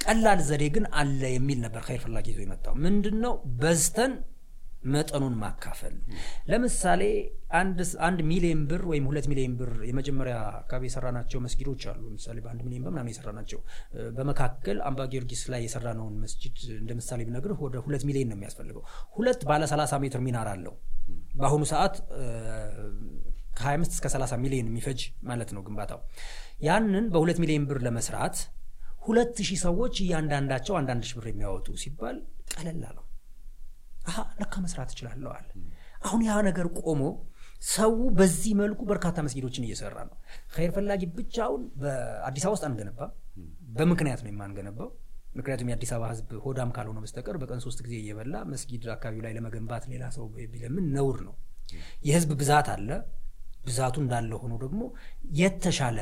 ቀላል 0.03 0.39
ዘዴ 0.47 0.63
ግን 0.75 0.85
አለ 0.99 1.21
የሚል 1.33 1.59
ነበር 1.65 1.81
ኸይር 1.87 2.01
ፈላጊ 2.03 2.25
ይዞ 2.31 2.39
የመጣው 2.43 2.73
ምንድን 2.83 3.17
ነው 3.23 3.33
በዝተን 3.61 4.13
መጠኑን 4.87 5.35
ማካፈል። 5.41 5.93
ለምሳሌ 6.49 7.01
አንድ 8.01 8.19
ሚሊዮን 8.29 8.61
ብር 8.69 8.81
ወይም 8.91 9.05
ሁለት 9.09 9.27
ሚሊዮን 9.31 9.53
ብር 9.59 9.71
የመጀመሪያ 9.89 10.35
አካባቢ 10.59 10.83
የሰራናቸው 10.89 11.39
መስጊዶች 11.45 11.83
አሉ። 11.91 12.01
ለምሳሌ 12.07 12.37
በአንድ 12.45 12.61
ሚሊዮን 12.65 12.83
ብር 12.85 12.93
ምናምን 12.93 13.11
የሰራናቸው 13.13 13.59
በመካከል 14.17 14.79
አምባ 14.89 15.07
ጊዮርጊስ 15.13 15.43
ላይ 15.53 15.63
የሰራነውን 15.65 16.15
መስጂድ 16.25 16.57
እንደ 16.77 16.93
ምሳሌ 16.99 17.21
ብነግርህ 17.29 17.61
ወደ 17.65 17.77
ሁለት 17.87 18.05
ሚሊዮን 18.09 18.29
ነው 18.31 18.37
የሚያስፈልገው። 18.37 18.83
ሁለት 19.17 19.41
ባለ 19.49 19.63
30 19.73 20.01
ሜትር 20.05 20.21
ሚናር 20.27 20.49
አለው። 20.53 20.75
በአሁኑ 21.39 21.63
ሰዓት 21.73 21.95
ከ25 23.57 23.93
እስከ 23.95 24.07
30 24.13 24.39
ሚሊዮን 24.43 24.69
የሚፈጅ 24.69 25.01
ማለት 25.25 25.49
ነው 25.55 25.61
ግንባታው። 25.67 25.99
ያንን 26.59 27.05
በሁለት 27.13 27.37
ሚሊዮን 27.41 27.65
ብር 27.69 27.79
ለመስራት 27.85 28.37
ሁለት 29.05 29.37
ሺህ 29.47 29.59
ሰዎች 29.65 29.95
እያንዳንዳቸው 30.03 30.75
አንዳንድ 30.79 31.03
ሺህ 31.07 31.17
ብር 31.17 31.27
የሚያወጡ 31.29 31.67
ሲባል 31.81 32.17
ቀለል 32.53 32.83
አለው። 32.89 33.05
አሀ 34.07 34.17
ለካ 34.39 34.53
መስራት 34.65 34.89
እችላለሁ 34.93 35.31
አለ። 35.35 35.49
አሁን 36.03 36.21
ያ 36.25 36.33
ነገር 36.47 36.67
ቆሞ 36.81 37.03
ሰው 37.69 37.93
በዚህ 38.17 38.53
መልኩ 38.59 38.81
በርካታ 38.89 39.17
መስጊዶችን 39.25 39.65
እየሰራ 39.67 39.97
ነው። 40.09 40.15
ኸይር 40.55 40.71
ፈላጊ 40.75 41.03
ብቻውን 41.15 41.61
በአዲስ 41.81 42.43
አበባ 42.45 42.55
ውስጥ 42.55 42.65
አንገነባም። 42.69 43.11
በምክንያት 43.75 44.19
ነው 44.25 44.31
የማንገነባው። 44.31 44.89
ምክንያቱም 45.35 45.69
የአዲስ 45.69 45.91
አበባ 45.95 46.09
ሕዝብ 46.11 46.29
ሆዳም 46.43 46.69
ካልሆነ 46.75 46.99
በስተቀር 47.05 47.37
በቀን 47.41 47.61
ሶስት 47.65 47.79
ጊዜ 47.85 47.95
እየበላ 48.01 48.35
መስጊድ 48.51 48.83
አካባቢው 48.93 49.23
ላይ 49.25 49.33
ለመገንባት 49.37 49.85
ሌላ 49.93 50.03
ሰው 50.17 50.25
ቢለምን 50.51 50.85
ነውር 50.97 51.17
ነው። 51.27 51.33
የህዝብ 52.07 52.31
ብዛት 52.41 52.67
አለ። 52.75 52.89
ብዛቱ 53.65 53.95
እንዳለ 54.03 54.31
ሆኖ 54.41 54.53
ደግሞ 54.63 54.81
የተሻለ 55.39 55.99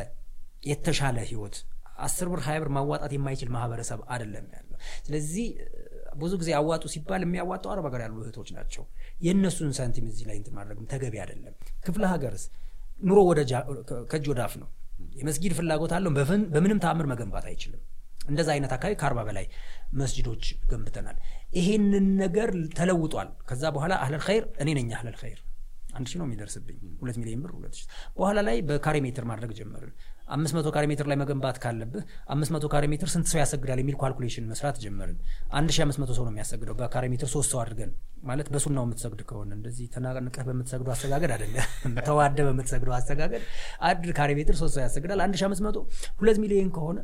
የተሻለ 0.63 1.17
ህይወት 1.29 1.55
አስር 2.05 2.27
ብር 2.31 2.39
ሀያ 2.45 2.57
ብር 2.61 2.69
ማዋጣት 2.75 3.11
የማይችል 3.15 3.49
ማህበረሰብ 3.55 3.99
አይደለም 4.13 4.45
ያለው። 4.55 4.77
ስለዚህ 5.05 5.47
ብዙ 6.15 6.31
ጊዜ 6.41 6.49
አዋጡ 6.57 6.83
ሲባል 6.93 7.21
የሚያዋጡ 7.25 7.65
አረብ 7.71 7.85
ሀገር 7.87 8.01
ያሉ 8.05 8.17
እህቶች 8.23 8.49
ናቸው። 8.57 8.83
የእነሱን 9.25 9.71
ሳንቲም 9.77 10.07
እዚህ 10.11 10.25
ላይ 10.29 10.37
እንትን 10.39 10.55
ማድረግም 10.57 10.87
ተገቢ 10.91 11.15
አይደለም። 11.23 11.53
ክፍለ 11.85 12.03
ሀገርስ 12.11 12.43
ኑሮ 13.01 13.19
ወደ 13.29 13.39
ከእጅ 14.11 14.25
ወደ 14.33 14.41
ነው። 14.61 14.69
የመስጊድ 15.15 15.53
ፍላጎት 15.57 15.93
አለው፣ 15.97 16.11
በምንም 16.55 16.79
ተአምር 16.83 17.07
መገንባት 17.11 17.45
አይችልም። 17.49 17.81
እንደዛ 18.27 18.49
አይነት 18.55 18.71
አካባቢ 18.75 18.93
ከአርባ 18.99 19.21
በላይ 19.27 19.45
መስጅዶች 19.93 20.43
ገንብተናል። 20.69 21.17
ይሄንን 21.57 22.05
ነገር 22.21 22.49
ተለውጧል። 22.77 23.29
ከዛ 23.49 23.63
በኋላ 23.75 23.93
አህለል 24.03 24.23
ኸይር 24.27 24.45
እኔ 24.63 24.69
ነኝ 24.77 24.89
አህለል 24.97 25.17
ኸይር 25.21 25.39
አንድ 25.93 26.07
ሺህ 26.11 26.19
ነው 26.19 26.25
የሚደርስብኝ 26.27 26.77
ሁለት 27.01 27.17
ሚሊዮን 27.21 27.41
ብር 27.43 27.51
ሁለት 27.57 27.75
በኋላ 28.15 28.39
ላይ 28.47 28.57
በካሬ 28.69 28.97
ሜትር 29.05 29.25
ማድረግ 29.31 29.51
ጀመርን። 29.57 29.91
አምስት 30.33 30.53
መቶ 30.57 30.67
ካሬ 30.75 30.85
ሜትር 30.91 31.05
ላይ 31.09 31.17
መገንባት 31.21 31.57
ካለብህ 31.63 32.03
አምስት 32.33 32.51
መቶ 32.55 32.65
ካሬ 32.73 32.85
ሜትር 32.91 33.09
ስንት 33.13 33.27
ሰው 33.31 33.39
ያሰግዳል 33.41 33.79
የሚል 33.81 33.95
calculation 34.01 34.45
መስራት 34.51 34.77
ጀመርን። 34.83 35.17
አንድ 35.51 35.69
ሺህ 35.75 35.83
አምስት 35.85 35.99
መቶ 36.03 36.11
ሰው 36.17 36.23
ነው 36.27 36.31
የሚያሰግደው 36.33 36.75
በካሬ 36.79 37.07
ሜትር 37.13 37.29
ሶስት 37.33 37.49
ሰው 37.53 37.59
አድርገን 37.63 37.91
ማለት 38.23 38.47
በሱናው 38.53 38.85
የምትሰግድ 38.87 39.21
ከሆነ 39.29 39.51
እንደዚህ 39.57 39.85
ተናንቀህ 39.93 40.45
በምትሰግዱ 40.49 40.89
አሰጋገድ 40.93 41.31
አይደለም፣ 41.35 41.65
ተዋደ 42.07 42.37
በምትሰግደው 42.47 42.95
አሰጋገድ 42.99 43.43
አንድ 43.89 44.05
ካሬ 44.19 44.31
ሜትር 44.39 44.57
ሶስት 44.61 44.75
ሰው 44.77 44.83
ያሰግዳል። 44.85 45.21
አንድ 45.25 45.35
ሺህ 45.39 45.47
አምስት 45.49 45.63
መቶ 45.67 45.77
ሁለት 46.21 46.39
ሚሊዮን 46.43 46.69
ከሆነ 46.77 46.99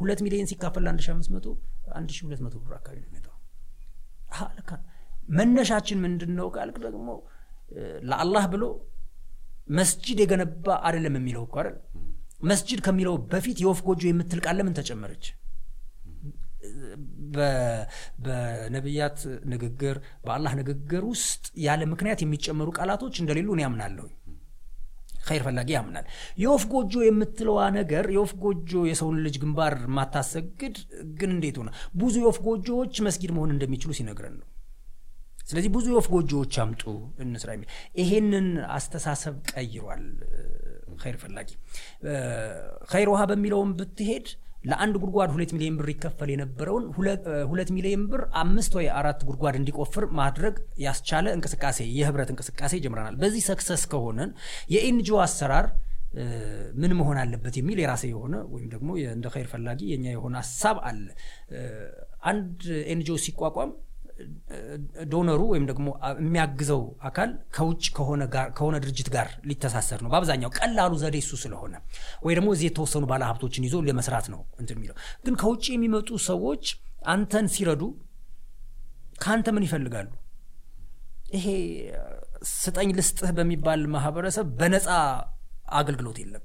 ሁለት 0.00 0.22
ሚሊዮን 0.26 0.48
ሲካፈል 0.52 0.86
አንድ 0.92 1.02
ሺህ 1.06 1.14
አምስት 1.16 1.32
መቶ 1.36 1.46
አንድ 1.94 2.10
ሺህ 2.16 2.24
ሁለት 2.28 2.42
መቶ 2.46 2.54
ብር 2.62 2.74
አካባቢ 2.78 2.98
ነው 3.00 3.08
የሚመጣው። 3.08 3.34
ልካ 4.58 4.70
መነሻችን 5.32 5.98
ምንድን 6.04 6.32
ነው 6.38 6.46
ካልክ 6.54 6.76
ደግሞ 6.86 7.08
ለአላህ 8.10 8.44
ብሎ 8.52 8.64
መስጂድ 9.70 10.18
የገነባ 10.22 10.66
አይደለም 10.86 11.14
የሚለው 11.18 11.42
እኮ 11.46 11.56
አይደል 11.60 11.74
መስጂድ 12.40 12.80
ከሚለው 12.86 13.14
በፊት 13.30 13.58
የወፍ 13.62 13.80
ጎጆ 13.86 14.02
የምትል 14.08 14.40
ቃል 14.44 14.56
ለምን 14.58 14.76
ተጨመረች? 14.78 15.24
በነቢያት 18.24 19.18
ንግግር 19.52 19.96
በአላህ 20.24 20.52
ንግግር 20.60 21.02
ውስጥ 21.10 21.44
ያለ 21.64 21.82
ምክንያት 21.92 22.20
የሚጨመሩ 22.22 22.68
ቃላቶች 22.78 23.16
እንደሌሉ 23.22 23.48
እኔ 23.56 23.62
ያምናለሁ። 23.66 24.06
ኸይር 25.28 25.42
ፈላጊ 25.46 25.70
ያምናል። 25.76 26.06
የወፍ 26.42 26.62
ጎጆ 26.72 26.92
የምትለዋ 27.06 27.58
ነገር 27.78 28.04
የወፍ 28.14 28.32
ጎጆ 28.42 28.72
የሰውን 28.90 29.18
ልጅ 29.24 29.36
ግንባር 29.42 29.74
ማታሰግድ 29.96 30.76
ግን 31.18 31.30
እንዴት 31.34 31.56
ሆነ 31.60 31.70
ብዙ 32.00 32.14
የወፍ 32.22 32.38
ጎጆዎች 32.46 32.94
መስጊድ 33.06 33.32
መሆን 33.36 33.52
እንደሚችሉ 33.54 33.92
ሲነግረን 33.98 34.36
ነው። 34.40 34.46
ስለዚህ 35.42 35.70
ብዙ 35.74 35.86
የወፍ 35.92 36.06
ጎጆዎች 36.14 36.54
አምጡ 36.62 36.82
እንስራ 37.24 37.50
ይሄንን 38.00 38.48
አስተሳሰብ 38.74 39.36
ቀይሯል። 39.52 40.02
ኸይር 41.02 41.16
ፈላጊ 41.22 41.48
ኸይር 42.92 43.08
ውሃ 43.12 43.22
በሚለውም 43.30 43.72
ብትሄድ 43.78 44.28
ለአንድ 44.64 44.94
ጉድጓድ 45.02 45.30
ሁለት 45.34 45.50
ሚሊዮን 45.56 45.76
ብር 45.78 45.88
ይከፈል 45.92 46.30
የነበረውን 46.32 46.84
ሁለት 47.50 47.68
ሚሊዮን 47.74 48.02
ብር 48.10 48.22
አምስት 48.40 48.72
ወይ 48.78 48.86
አራት 48.98 49.20
ጉድጓድ 49.28 49.56
እንዲቆፍር 49.58 50.04
ማድረግ 50.18 50.54
ያስቻለ 50.84 51.26
እንቅስቃሴ 51.36 51.78
የህብረት 51.98 52.30
እንቅስቃሴ 52.32 52.80
ጀምረናል። 52.84 53.16
በዚህ 53.22 53.44
success 53.48 53.84
ከሆነን 53.92 54.32
የ 54.74 54.92
NGO 54.92 55.18
አሰራር 55.26 55.68
ምን 56.80 56.92
መሆን 56.98 57.18
አለበት 57.22 57.54
የሚል 57.58 57.78
የራሴ 57.82 58.04
የሆነ 58.12 58.34
ወይም 58.52 58.68
ደግሞ 58.74 58.90
እንደ 59.10 59.26
ኸይር 59.34 59.48
ፈላጊ 59.50 59.80
የኛ 59.90 60.06
የሆነ 60.12 60.34
ሀሳብ 60.42 60.76
አለ። 60.88 61.06
አንድ 62.30 62.60
NGO 62.92 63.16
ሲቋቋም 63.24 63.72
donor 65.10 65.31
ኡ 65.31 65.40
ወይም 65.50 65.64
ደግሞ 65.68 65.86
የሚያግዘው 66.18 66.80
አካል 67.08 67.30
ከውጭ 67.56 67.84
ከሆነ 68.56 68.74
ድርጅት 68.84 69.08
ጋር 69.14 69.28
ሊተሳሰር 69.50 70.00
ነው። 70.04 70.10
በአብዛኛው 70.12 70.50
ቀላሉ 70.58 70.92
ዘዴ 71.02 71.16
እሱ 71.22 71.32
ስለሆነ 71.42 71.74
ወይ 72.24 72.34
ደግሞ 72.38 72.48
እዚህ 72.56 72.66
የተወሰኑ 72.68 73.04
ባለሀብቶችን 73.10 73.66
ይዞ 73.68 73.76
ለመስራት 73.88 74.28
ነው 74.34 74.40
እንትን 74.60 74.76
የሚለው። 74.78 74.96
ግን 75.24 75.36
ከውጭ 75.42 75.64
የሚመጡ 75.74 76.10
ሰዎች 76.28 76.64
አንተን 77.12 77.48
ሲረዱ 77.54 77.82
ከአንተ 79.22 79.48
ምን 79.54 79.66
ይፈልጋሉ? 79.66 80.08
ይሄ 81.34 81.46
ስጠኝ 82.52 82.90
ልስጥህ 82.98 83.30
በሚባል 83.38 83.80
ማህበረሰብ 83.94 84.46
በነፃ 84.60 84.88
አገልግሎት 85.78 86.18
የለም። 86.22 86.44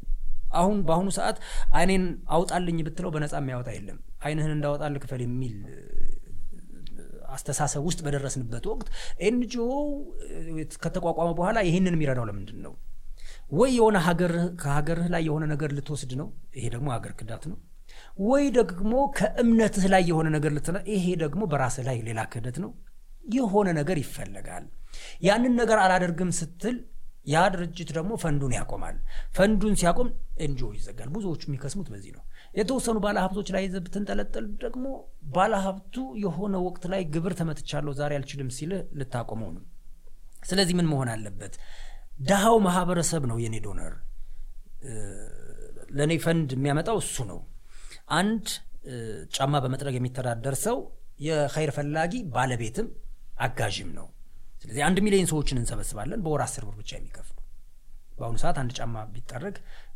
አሁን 0.53 0.77
በአሁኑ 0.88 1.09
ሰዓት 1.17 1.38
አይኔን 1.77 2.03
አውጣልኝ 2.36 2.79
ብትለው 2.88 3.12
በነፃ 3.13 3.33
የሚያወጣ 3.39 3.69
የለም። 3.75 3.97
አይንህን 4.25 4.53
እንዳወጣል 4.55 4.97
ክፈል 5.03 5.21
የሚል 5.25 5.55
አስተሳሰብ 7.34 7.84
ውስጥ 7.88 8.00
በደረስንበት 8.06 8.65
ወቅት 8.72 8.88
ኤንጂኦ 9.28 9.67
ከተቋቋመ 10.84 11.30
በኋላ 11.39 11.60
ይህንን 11.67 11.96
የሚረዳው 11.98 12.26
ለምንድን 12.30 12.60
ነው? 12.65 12.74
ወይ 13.52 13.72
የሆነ 13.78 13.98
ከሀገርህ 14.62 15.08
ላይ 15.13 15.24
የሆነ 15.28 15.43
ነገር 15.54 15.69
ልትወስድ 15.78 16.12
ነው፣ 16.22 16.28
ይሄ 16.58 16.65
ደግሞ 16.76 16.88
ሀገር 16.96 17.13
ክዳት 17.19 17.43
ነው። 17.52 17.58
ወይ 18.24 18.46
ደግሞ 18.58 18.93
ከእምነትህ 19.17 19.86
ላይ 19.93 20.04
የሆነ 20.10 20.28
ነገር 20.36 20.52
ልትነ፣ 20.56 20.78
ይሄ 20.93 21.06
ደግሞ 21.24 21.43
በራስህ 21.52 21.86
ላይ 21.89 21.98
ሌላ 22.08 22.22
ክህደት 22.32 22.58
ነው። 22.63 22.72
የሆነ 23.34 23.67
ነገር 23.80 23.98
ይፈለጋል። 24.02 24.65
ያንን 25.28 25.54
ነገር 25.62 25.78
አላደርግም 25.84 26.32
ስትል 26.39 26.76
ያ 27.28 27.43
ድርጅት 27.52 27.89
ደግሞ 27.98 28.13
ፈንዱን 28.22 28.54
ያቆማል። 28.58 28.96
ፈንዱን 29.36 29.76
ሲያቆም 29.82 30.08
NGO 30.45 30.69
ይዘጋል። 30.78 31.10
ብዙዎቹ 31.15 31.41
የሚከስሙት 31.48 31.88
በዚህ 31.93 32.12
ነው። 32.17 32.24
የተወሰኑ 32.54 32.98
ባለሀብቶች 33.04 33.48
ላይ 33.56 33.63
ብትንጠለጠል 33.86 34.46
ደግሞ 34.63 34.86
ባለሀብቱ 35.36 35.96
የሆነ 36.24 36.56
ወቅት 36.66 36.84
ላይ 36.94 37.02
ግብር 37.13 37.34
ተመትቻለሁ 37.39 37.94
ዛሬ 38.00 38.12
አልችልም 38.20 38.50
ሲልህ 38.58 38.82
ልታቆመው 39.00 39.50
ነው። 39.56 39.63
ስለዚህ 40.44 40.76
ምን 40.80 40.88
መሆን 40.92 41.10
አለበት? 41.13 41.54
ድሃው 42.22 42.58
ማህበረሰብ 42.66 43.24
ነው 43.32 43.38
የኔ 43.44 43.56
donor። 43.65 43.93
ለእኔ 45.98 46.13
ፈንድ 46.24 46.50
የሚያመጣው 46.56 46.98
እሱ 47.04 47.16
ነው። 47.32 47.39
አንድ 48.18 48.46
ጫማ 49.36 49.54
በመጥረግ 49.63 49.96
የሚተዳደር 49.98 50.56
ሰው 50.66 50.78
የኸይር 51.26 51.72
ፈላጊ 51.78 52.13
ባለቤትም 52.36 52.88
አጋዥም 53.46 53.89
ነው። 53.98 54.08
ስለዚህ 54.62 54.84
አንድ 54.88 54.98
ሚሊዮን 55.06 55.30
ሰዎችን 55.32 55.60
እንሰበስባለን 55.62 56.20
በወር 56.26 56.42
አስር 56.46 56.63
ብር 56.68 56.76
ብቻ 56.82 56.92
የሚከፍሉ 56.98 57.38
በአሁኑ 58.18 58.38
ሰዓት 58.44 58.58
አንድ 58.62 58.72
ጫማ 58.78 58.96
ቢጠረግ 59.13 59.56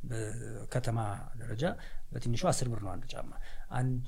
በከተማ 0.09 0.99
ደረጃ 1.41 1.63
በትንሹ 2.09 2.43
አስር 2.51 2.67
ብር 2.71 2.81
ነው 2.85 2.91
አንድ 2.93 3.05
ጫማ። 3.11 3.31
አንድ 3.77 4.07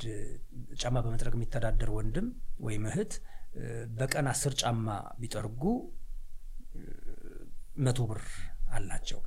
ጫማ 0.81 0.95
በመጥረግ 1.05 1.33
የሚተዳደር 1.37 1.89
ወንድም 1.97 2.27
ወይም 2.59 2.83
እህት 2.89 3.13
በቀን 3.97 4.27
አስር 4.31 4.53
ጫማ 4.61 4.87
ቢጠርጉ 5.21 5.63
መቶ 7.79 7.99
ብር 8.09 8.21
አላቸው። 8.71 9.19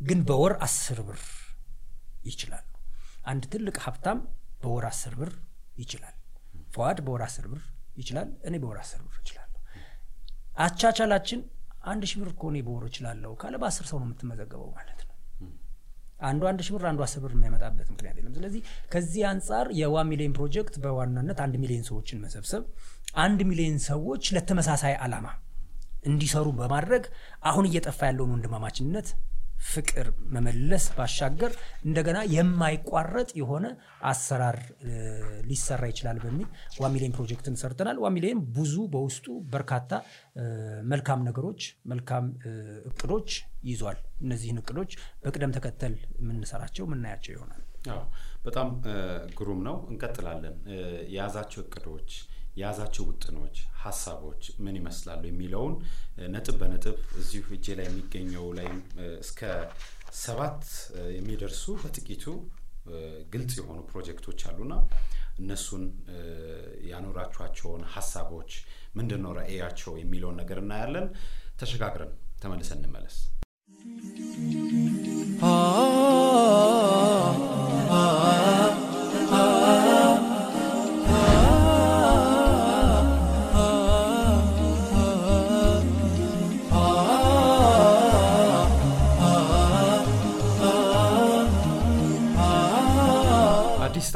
ግን 0.00 0.20
በወር 0.28 0.54
አስር 0.66 0.98
ብር 1.08 1.20
ይችላሉ። 2.24 2.66
አንድ 3.24 3.42
ትልቅ 3.52 3.76
ሀብታም 3.84 4.18
በወር 4.62 4.84
አስር 4.88 5.14
ብር 5.20 5.32
ይችላል። 5.76 6.16
ፈዋድ 6.74 6.98
በወር 7.06 7.22
አስር 7.26 7.46
ብር 7.52 7.62
ይችላል። 7.96 8.28
እኔ 8.48 8.54
በወር 8.62 8.78
አስር 8.82 9.00
ብር 9.06 9.16
እችላለሁ። 9.22 9.60
አቻቻላችን 10.58 11.40
አንድ 11.84 12.02
ሺህ 12.10 12.18
ብር 12.20 12.28
እኮ 12.32 12.42
እኔ 12.52 12.58
በወር 12.66 12.84
እችላለሁ 12.88 13.32
ካለ 13.40 13.54
በአስር 13.62 13.86
ሰው 13.90 13.98
ነው 14.00 14.06
የምትመዘገበው 14.08 14.68
ማለት 14.76 15.00
አንዱ 16.22 16.42
አንድ 16.50 16.60
ሺህ 16.66 16.72
ብር 16.74 16.84
አንዱ 16.90 17.00
አስር 17.06 17.20
ብር 17.24 17.32
የሚያመጣበት 17.36 17.88
ምክንያት 17.92 18.16
የለም። 18.20 18.34
ስለዚህ 18.36 18.62
ከዚህ 18.92 19.22
አንጻር 19.30 19.66
የዋን 19.80 20.08
ሚሊዮን 20.12 20.34
ፕሮጀክት 20.38 20.76
በዋናነት 20.84 21.40
አንድ 21.44 21.56
ሚሊዮን 21.62 21.84
ሰዎችን 21.90 22.20
መሰብሰብ፣ 22.24 22.64
አንድ 23.22 23.40
ሚሊዮን 23.50 23.78
ሰዎች 23.88 24.24
ለተመሳሳይ 24.36 24.94
ዓላማ 25.02 25.26
እንዲሰሩ 26.04 26.46
በማድረግ 26.58 27.04
አሁን 27.42 27.66
እየጠፋ 27.68 28.00
ያለውን 28.08 28.32
ወንድማማችነት 28.34 29.08
ፍቅር 29.66 30.06
መመለስ 30.34 30.84
ባሻገር 30.96 31.52
እንደገና 31.84 32.18
የማይቋረጥ 32.34 33.28
የሆነ 33.40 33.66
አሰራር 34.10 34.58
ሊሰራ 35.48 35.82
ይችላል 35.92 36.18
በሚል 36.24 36.48
one 36.80 36.92
million 36.94 37.14
project 37.16 37.47
ን 37.47 37.56
ሰርተናል። 37.62 37.98
one 38.04 38.14
million 38.16 38.40
ብዙ 38.56 38.74
በውስጡ 38.94 39.26
በርካታ 39.52 39.90
መልካም 40.92 41.20
ነገሮች፣ 41.28 41.62
መልካም 41.92 42.26
እቅዶች 42.90 43.30
ይዟል። 43.64 43.98
እነዚህን 44.22 44.60
እቅዶች 44.62 44.92
በቅደም 45.22 45.54
ተከተል 45.56 45.94
የምንሰራቸው 46.20 46.86
የምናያቸው 46.86 47.32
ይሆናል። 47.34 47.62
በጣም 48.44 48.68
ግሩም 49.38 49.60
ነው። 49.66 49.76
እንቀጥላለን። 49.90 50.56
የያዛቸው 51.12 51.62
እቅዶች 51.64 52.10
የያዛቸው 52.56 53.04
ውጥኖች፣ 53.08 53.56
ሀሳቦች 53.82 54.42
ምን 54.64 54.76
ይመስላሉ 54.80 55.22
የሚለውን 55.28 55.74
ነጥብ 56.34 56.56
በነጥብ 56.62 56.96
እዚሁ 57.22 57.46
እጄ 57.56 57.76
ላይ 57.78 57.86
የሚገኘው 57.88 58.46
ላይም 58.58 58.78
እስከ 59.22 59.40
ሰባት 60.22 60.62
የሚደርሱ 61.16 61.64
በጥቂቱ 61.82 62.24
ግልጽ 63.32 63.52
የሆኑ 63.60 63.80
ፕሮጀክቶች 63.90 64.40
አሉና 64.48 64.74
እነሱን 65.38 65.84
ያኖራችኋቸውን 66.90 67.84
ሀሳቦች 67.94 68.50
ምንድን 68.94 69.22
ነው 69.24 69.32
ራዕያቸው 69.38 69.92
የሚለውን 70.00 70.38
ነገር 70.42 70.60
እናያለን። 70.64 71.06
ተሸጋግረን 71.60 72.12
ተመልሰን 72.42 72.80
እንመለስ። 72.80 73.16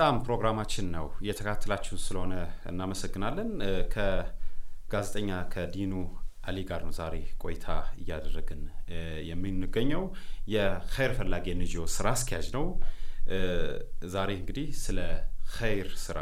ጣዕም 0.06 0.18
ፕሮግራማችን 0.26 0.86
ነው 0.94 1.06
እየተከታተላችሁን 1.22 2.00
ስለሆነ 2.02 2.34
እናመሰግናለን። 2.70 3.48
ከጋዜጠኛ 3.94 5.30
ከዲኑ 5.54 5.92
አሊ 6.48 6.58
ጋር 6.68 6.80
ነው 6.86 6.92
ዛሬ 6.98 7.14
ቆይታ 7.42 7.66
እያደረግን 8.02 8.60
የምንገኘው። 9.30 10.04
የኸይር 10.54 11.14
ፈላጊ 11.18 11.46
ኤንጂኦ 11.54 11.86
ስራ 11.96 12.06
አስኪያጅ 12.16 12.48
ነው። 12.56 12.66
ዛሬ 14.14 14.30
እንግዲህ 14.40 14.68
ስለ 14.84 14.98
ኸይር 15.56 15.90
ስራ 16.04 16.20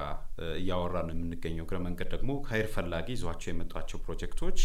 እያወራን 0.57 1.11
የምንገኘው 1.15 1.67
እግረ 1.67 1.81
መንገድ 1.87 2.11
ደግሞ 2.15 2.31
ኸይር 2.49 2.71
ፈላጊ 2.75 3.09
ይዟቸው 3.17 3.51
የመጧቸው 3.53 4.01
ፕሮጀክቶች 4.07 4.61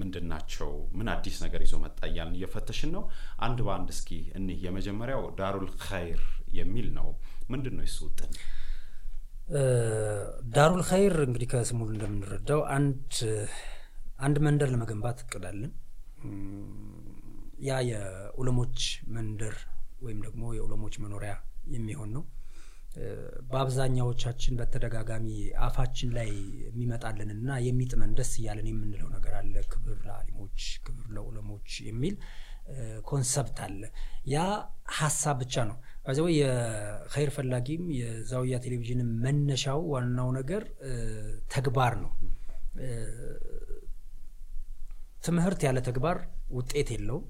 ምንድን 0.00 0.26
ናቸው? 0.30 0.70
ምን 0.98 1.08
አዲስ 1.12 1.36
ነገር 1.44 1.60
ይዞ 1.66 1.74
መጣ 1.84 2.00
እያልን 2.08 2.38
እየፈተሽን 2.38 2.90
ነው። 2.96 3.04
አንድ 3.46 3.60
በአንድ 3.66 3.90
እስኪ 3.94 4.10
እኒህ 4.38 4.58
የመጀመሪያው 4.66 5.22
ዳሩል 5.38 5.68
ኸይር 5.86 6.22
የሚል 6.54 6.88
ነው። 6.98 7.08
ምንድን 7.48 7.74
ነው 7.78 7.84
ውጥን? 8.04 8.30
ዳሩል 10.54 10.82
ኸይር 10.88 11.16
እንግዲህ 11.26 11.48
ከስሙ 11.52 11.80
እንደምንረዳው 11.88 12.60
አንድ 12.76 13.10
አንድ 14.18 14.36
መንደር 14.46 14.68
ለመገንባት 14.72 15.18
እቅዳለን። 15.24 15.72
ያ 17.66 17.76
የኡለሞች 17.90 18.78
መንደር 19.16 19.54
ወይም 20.02 20.18
ደግሞ 20.26 20.42
የኡለሞች 20.56 20.94
መኖሪያ 21.04 21.34
የሚሆን 21.74 22.10
ነው። 22.16 22.24
በአብዛኛዎቻችን 23.50 24.56
በተደጋጋሚ 24.58 25.26
አፋችን 25.64 26.10
ላይ 26.16 26.30
የሚመጣልንና 26.64 27.58
የሚጥመን 27.66 28.12
ደስ 28.18 28.32
እያለን 28.40 28.68
የምንለው 28.70 29.08
ነገር 29.16 29.34
አለ። 29.40 29.54
ክብር 29.72 29.98
ለአሊሞች፣ 30.06 30.58
ክብር 30.86 31.06
ለኡለሞች 31.16 31.70
የሚል 31.88 32.14
concept 33.08 33.58
አለ። 33.66 33.82
ያ 34.28 34.38
ሀሳብ 34.96 35.36
ብቻ 35.42 35.64
ነው። 35.70 35.76
በዚያው 36.06 36.28
የኸይር 36.32 37.30
ፈላጊም 37.36 37.84
የዛውያ 37.98 38.56
ቴሌቪዥንም 38.64 39.08
መነሻው 39.24 39.80
ዋናው 39.92 40.28
ነገር 40.38 40.62
ተግባር 41.54 41.94
ነው። 42.02 42.12
ትምህርት 45.26 45.60
ያለ 45.66 45.78
ተግባር 45.88 46.18
ውጤት 46.56 46.88
የለውም። 46.94 47.24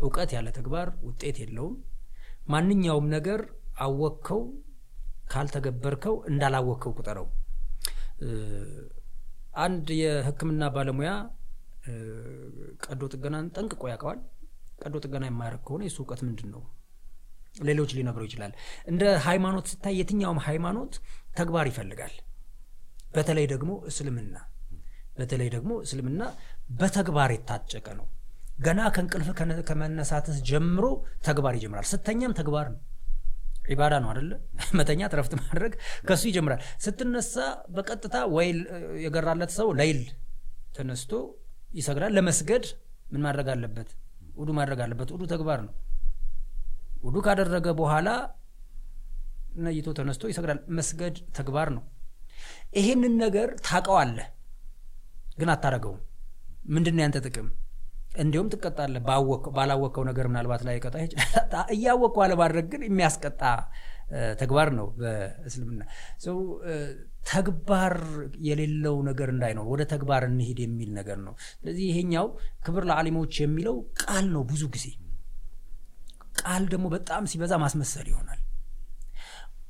እውቀት 0.00 0.30
ያለ 0.36 0.48
ተግባር 0.56 0.88
ውጤት 1.08 1.36
የለውም። 1.42 1.74
ማንኛውም 2.52 3.06
ነገር 3.14 3.40
አወቅከው 3.84 4.40
ካልተገበርከው 5.32 6.14
እንዳላወቅከው 6.30 6.92
ቁጠረው። 6.98 7.26
አንድ 9.64 9.88
የሕክምና 10.00 10.64
ባለሙያ 10.74 11.10
ቀዶ 12.84 13.02
ጥገናን 13.14 13.46
ጠንቅቆ 13.56 13.82
ያውቀዋል። 13.92 14.20
ቀዶ 14.82 14.94
ጥገና 15.04 15.24
የማያደርግ 15.28 15.62
ከሆነ 15.66 15.82
የሱ 15.86 15.98
እውቀት 16.02 16.20
ምንድን 16.26 16.48
ነው? 16.54 16.62
ሌሎች 17.64 17.90
ሊነግረው 17.96 18.26
ይችላል። 18.28 18.52
እንደ 18.86 19.02
ሃይማኖት 19.26 19.66
ስታይ 19.72 19.96
የትኛውም 20.00 20.40
ሃይማኖት 20.46 20.94
ተግባር 21.36 21.66
ይፈልጋል። 21.70 22.14
በተለይ 23.14 23.46
ደግሞ 23.52 23.70
እስልምና 23.90 24.36
በተለይ 25.16 25.48
ደግሞ 25.54 25.72
እስልምና 25.84 26.22
በተግባር 26.78 27.30
የታጨቀ 27.34 27.86
ነው። 27.98 28.06
ገና 28.58 28.80
ከእንቅልፍ 28.94 29.28
ከመነሳትህ 29.68 30.36
ጀምሮ 30.48 30.84
ተግባር 31.24 31.54
ይጀምራል። 31.58 31.86
ስተኛም 31.90 32.32
ተግባር 32.40 32.66
ነው። 32.74 32.80
ዒባዳ 33.68 33.94
ነው 34.02 34.08
አደለ? 34.12 34.30
መተኛት 34.78 35.12
ረፍት 35.18 35.32
ማድረግ 35.40 35.72
ከሱ 36.08 36.22
ይጀምራል። 36.30 36.60
ስትነሳ 36.84 37.34
በቀጥታ 37.74 38.16
ወይ 38.34 38.48
የገራለት 39.04 39.52
ሰው 39.58 39.68
ለይል 39.80 40.00
ተነስቶ 40.76 41.12
ይሰግዳል። 41.70 42.12
ለመስገድ 42.16 42.64
ምን 43.12 43.22
ማድረግ 43.26 43.48
አለበት? 43.54 43.88
ውዱ 44.36 44.50
ማድረግ 44.58 44.80
አለበት። 44.84 45.08
ውዱ 45.14 45.22
ተግባር 45.32 45.60
ነው። 45.66 45.72
ውዱ 47.02 47.16
ካደረገ 47.26 47.68
በኋላ 47.78 48.08
ነይቶ 49.58 49.88
ተነስቶ 49.98 50.22
ይሰግዳል። 50.30 50.60
መስገድ 50.78 51.16
ተግባር 51.38 51.68
ነው። 51.76 51.82
ይሄንን 52.78 53.14
ነገር 53.24 53.48
ታውቀዋለህ፣ 53.66 54.28
ግን 55.38 55.50
አታረገውም። 55.54 56.00
ምንድን 56.74 56.94
ነው 56.96 57.02
ያንተ 57.04 57.18
ጥቅም? 57.26 57.48
እንዲሁም 58.16 58.48
ትቀጣለህ። 58.52 59.02
ባላወቅከው 59.56 60.04
ነገር 60.10 60.26
ምናልባት 60.30 60.62
ላይ 60.66 60.76
ቀጣ 60.84 60.94
እያወቅኩ 61.76 62.16
አለማድረግ 62.24 62.66
ግን 62.72 62.82
የሚያስቀጣ 62.86 63.42
ተግባር 64.40 64.68
ነው 64.78 64.86
በእስልምና 64.98 65.82
ሰው 66.20 66.38
ተግባር 67.26 67.94
የሌለው 68.46 68.96
ነገር 69.08 69.28
እንዳይኖር 69.34 69.66
ወደ 69.72 69.82
ተግባር 69.92 70.22
እንሂድ 70.28 70.58
የሚል 70.64 70.90
ነገር 70.98 71.18
ነው። 71.26 71.34
ስለዚህ 71.54 71.84
ይሄኛው 71.90 72.26
ክብር 72.66 72.84
ለአሊሞች 72.90 73.34
የሚለው 73.42 73.76
ቃል 74.02 74.26
ነው። 74.34 74.42
ብዙ 74.50 74.62
ጊዜ 74.74 74.86
ቃል 76.34 76.64
ደግሞ 76.72 76.86
በጣም 76.94 77.22
ሲበዛ 77.30 77.52
ማስመሰል 77.62 78.06
ይሆናል። 78.12 78.40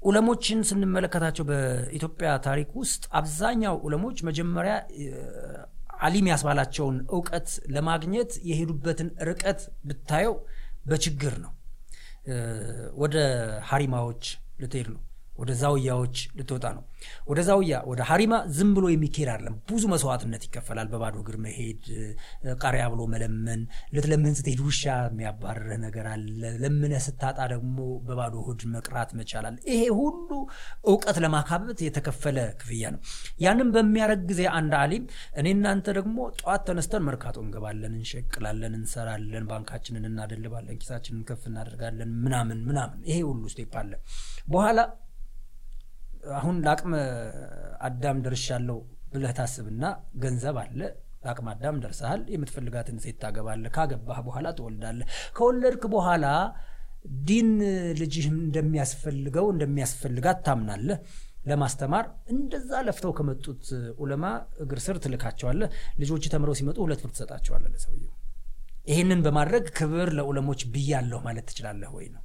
ኡለሞችን 0.03 0.61
ስንመለከታቸው 0.69 1.45
በኢትዮጵያ 1.49 2.31
ታሪክ 2.47 2.71
ውስጥ 2.81 3.03
አብዛኛው 3.19 3.75
ኡለሞች 3.87 4.19
መጀመሪያ 4.29 4.75
አሊም 6.01 6.29
ያስባላቸውን 6.31 6.97
እውቀት 7.13 7.49
ለማግኘት 7.75 8.33
የሄዱበትን 8.49 9.11
ርቀት 9.29 9.61
ብታየው 9.89 10.35
በችግር 10.87 11.35
ነው። 11.45 11.53
ወደ 13.03 13.17
ሀሪማዎች 13.71 14.25
ልትሄድ 14.61 14.89
ነው። 14.95 15.01
ወደ 15.33 15.51
ዛውያዎች 15.61 16.17
ልትወጣ 16.39 16.65
ነው። 16.77 16.83
ወደ 17.27 17.41
ዛውያ 17.47 17.77
ወደ 17.91 18.01
ሀሪማ 18.09 18.35
ዝም 18.57 18.71
ብሎ 18.77 18.85
የሚካሄድ 18.91 19.29
አይደለም። 19.33 19.55
ብዙ 19.69 19.83
መስዋዕትነት 19.93 20.43
ይከፈላል። 20.47 20.89
በባዶ 20.93 21.17
እግር 21.23 21.37
መሄድ፣ 21.45 21.83
ቃሪያ 22.63 22.83
ብሎ 22.93 23.01
መለመን፣ 23.13 23.63
ልትለምን 23.95 24.35
ስትሄድ 24.39 24.61
ውሻ 24.67 24.83
የሚያባርርህ 25.07 25.79
ነገር 25.85 26.07
አለ። 26.13 26.29
ለምነህ 26.63 27.03
ስታጣ 27.07 27.39
ደግሞ 27.53 27.79
በባዶ 28.07 28.35
ሆድ 28.47 28.63
መቅራት 28.75 29.11
መቻላል። 29.21 29.57
ይሄ 29.71 29.83
ሁሉ 30.01 30.29
እውቀት 30.87 31.19
ለማካበት 31.25 31.81
የተከፈለ 31.87 32.39
ክፍያ 32.61 32.85
ነው። 32.95 33.01
ያንም 33.45 33.71
በሚያደርግ 33.77 34.23
ጊዜ 34.31 34.43
አንድ 34.59 34.73
አሊም 34.83 35.05
እኔ 35.39 35.47
እናንተ 35.57 35.87
ደግሞ 35.99 36.19
ጠዋት 36.39 36.65
ተነስተን 36.69 37.07
መርካቶ 37.09 37.37
እንገባለን፣ 37.45 37.95
እንሸቅላለን፣ 37.95 38.75
እንሰራለን፣ 38.79 39.47
ባንካችንን 39.51 40.07
እናደልባለን፣ 40.09 40.79
ኪሳችንን 40.83 41.23
ከፍ 41.29 41.45
እናደርጋለን፣ 41.51 42.13
ምናምን 42.25 42.61
ምናምን። 42.65 43.01
ይሄ 43.09 43.19
ሁሉ 43.29 43.43
step 43.53 43.75
አለ 43.81 43.93
በኋላ 44.49 44.79
አሁን 46.23 46.57
ለአቅመ 46.65 46.93
አዳም 47.87 48.19
ደርሻለሁ 48.25 48.77
ብለህ 49.13 49.33
ታስብና 49.39 49.85
ገንዘብ 50.23 50.57
አለ። 50.63 50.81
ለአቅመ 51.25 51.47
አዳም 51.53 51.77
ደርሰሃል። 51.83 52.23
የምትፈልጋትን 52.33 52.97
ሴት 53.03 53.17
ታገባለህ። 53.23 53.71
ካገባህ 53.77 54.19
በኋላ 54.27 54.47
ትወልዳለህ። 54.59 55.07
ከወለድክ 55.37 55.85
በኋላ 55.93 56.27
ዲን 57.27 57.51
ልጅህ 58.01 58.27
እንደሚያስፈልገው 58.35 59.47
እንደሚያስፈልጋት 59.55 60.41
ታምናለህ። 60.47 60.99
ለማስተማር 61.47 62.05
እንደዛ 62.33 62.73
ለፍተው 62.87 63.13
ከመጡት 63.19 63.65
ኡለማ 64.03 64.25
እግር 64.65 64.79
ስር 64.85 64.97
ትልካቸዋለህ። 65.05 65.71
ልጆች 65.99 66.27
ተምረው 66.35 66.55
ሲመጡ 66.59 66.79
ሁለት 66.85 67.01
ብር 67.05 67.13
ትሰጣቸዋለህ 67.15 67.71
ለሰውየው። 67.75 68.13
ይህንን 68.87 69.21
በማድረግ 69.25 69.65
ክብር 69.79 70.09
ለኡለሞች 70.19 70.61
ብያለሁ 70.73 71.19
ማለት 71.27 71.45
ትችላለህ 71.51 71.91
ወይ 71.97 72.07
ነው? 72.15 72.23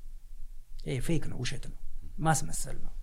fake 1.06 1.24
ነው፣ 1.32 1.38
ውሸት 1.44 1.66
ነው፣ 1.72 1.80
ማስመሰል 2.20 2.78
ነው። 2.86 2.94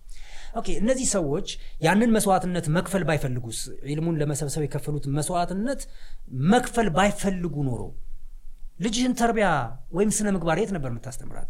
okay 0.55 0.67
እነዚህ 0.81 1.07
ሰዎች 1.13 1.47
ያንን 1.85 2.11
መስዋዕትነት 2.15 2.65
መክፈል 2.75 3.03
ባይፈልጉስ 3.07 3.59
ዒልሙን 3.89 4.17
ለመሰብሰብ 4.21 4.63
የከፈሉት 4.65 5.05
መስዋዕትነት 5.17 5.81
መክፈል 6.51 6.89
ባይፈልጉ 6.97 7.55
ኖሮ 7.69 7.81
ልጅህን 8.79 9.13
ተርቢያ 9.19 9.49
ወይም 9.97 10.09
ስነ 10.15 10.27
ምግባር 10.35 10.57
የት 10.61 10.71
ነበር 10.75 10.89
የምታስተምራት? 10.91 11.49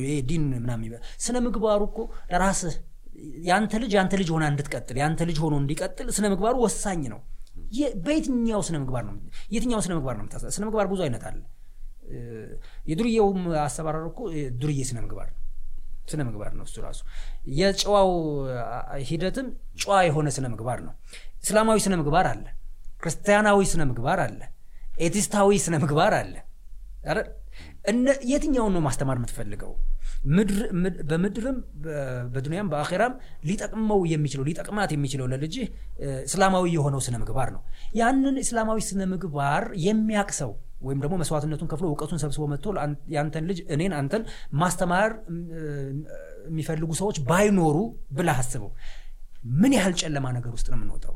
ይሄ 0.00 0.14
ዲን 0.28 0.44
ምናምን 0.54 0.92
ስነ 1.24 1.36
ምግባሩ 1.46 1.82
እኮ 1.90 1.98
ለራስህ 2.32 2.74
ያንተ 3.48 3.74
ልጅ 3.82 3.92
ያንተ 3.98 4.14
ልጅ 4.20 4.28
ሆና 4.34 4.44
እንድትቀጥል 4.52 4.96
ያንተ 5.02 5.22
ልጅ 5.28 5.38
ሆኖ 5.44 5.54
እንዲቀጥል 5.62 6.08
ስነ 6.16 6.26
ምግባሩ 6.32 6.54
ወሳኝ 6.64 7.02
ነው። 7.12 7.20
በየትኛው 8.06 8.60
ስነ 8.68 8.76
ምግባር 8.82 9.04
ነው 9.08 9.14
የትኛው 9.54 9.80
ስነ 9.84 9.92
ምግባር 9.98 10.16
ነው 10.20 10.26
ስነ 10.56 10.62
ምግባር 10.68 10.86
ብዙ 10.92 11.00
አይነት 11.06 11.24
አለ። 11.30 11.40
የዱርዬውም 12.90 13.40
አሰባራር 13.62 14.04
እኮ 14.10 14.20
ዱርዬ 14.60 14.80
ስነ 14.88 14.98
ምግባር 15.04 15.28
ነው 15.32 15.40
ስነ 16.06 16.20
ምግባር 16.26 16.52
ነው 16.58 16.64
እሱ 16.68 16.76
ራሱ። 16.84 17.00
የጨዋው 17.58 18.10
ሂደትም 19.08 19.46
ጨዋ 19.82 19.96
የሆነ 20.08 20.28
ስነ 20.36 20.46
ምግባር 20.54 20.80
ነው። 20.86 20.94
እስላማዊ 21.44 21.78
ስነ 21.84 21.94
ምግባር 22.00 22.26
አለ፣ 22.32 22.44
ክርስቲያናዊ 23.02 23.60
ስነ 23.70 23.82
ምግባር 23.90 24.20
አለ፣ 24.24 24.40
ኤቲስታዊ 25.00 25.50
ስነ 25.64 25.74
ምግባር 25.84 26.14
አለ። 26.20 26.34
የትኛውን 28.28 28.72
ነው 28.74 28.82
ማስተማር 28.84 29.16
የምትፈልገው? 29.18 29.72
በምድርም 31.10 31.56
በዱንያም 32.34 32.68
በአኼራም 32.72 33.12
ሊጠቅመው 33.48 34.00
የሚችለው 34.12 34.44
ሊጠቅማት 34.48 34.90
የሚችለው 34.94 35.26
ለልጅህ 35.32 35.66
እስላማዊ 36.26 36.64
የሆነው 36.76 37.00
ስነ 37.06 37.16
ምግባር 37.22 37.48
ነው። 37.56 37.62
ያንን 37.94 38.36
እስላማዊ 38.42 38.80
ስነ 38.88 39.02
ምግባር 39.12 39.64
የሚያቅ 39.84 40.30
ሰው 40.40 40.52
ወይም 40.80 40.98
ደግሞ 41.02 41.14
መስዋዕትነቱን 41.20 41.68
ከፍሎ 41.70 41.86
እውቀቱን 41.90 42.18
ሰብስቦ 42.22 42.44
መጥቶ 42.52 42.66
ያንተን 43.14 43.44
ልጅ 43.50 43.58
እኔን 43.74 43.92
አንተን 43.98 44.22
ማስተማር 44.60 45.10
የሚፈልጉ 46.48 46.90
ሰዎች 47.00 47.18
ባይኖሩ 47.28 47.76
ብለህ 48.16 48.38
አስበው። 48.42 48.70
ምን 49.60 49.72
ያህል 49.76 49.94
ጨለማ 50.00 50.26
ነገር 50.36 50.52
ውስጥ 50.56 50.66
ነው 50.72 50.78
የምንወጣው? 50.78 51.14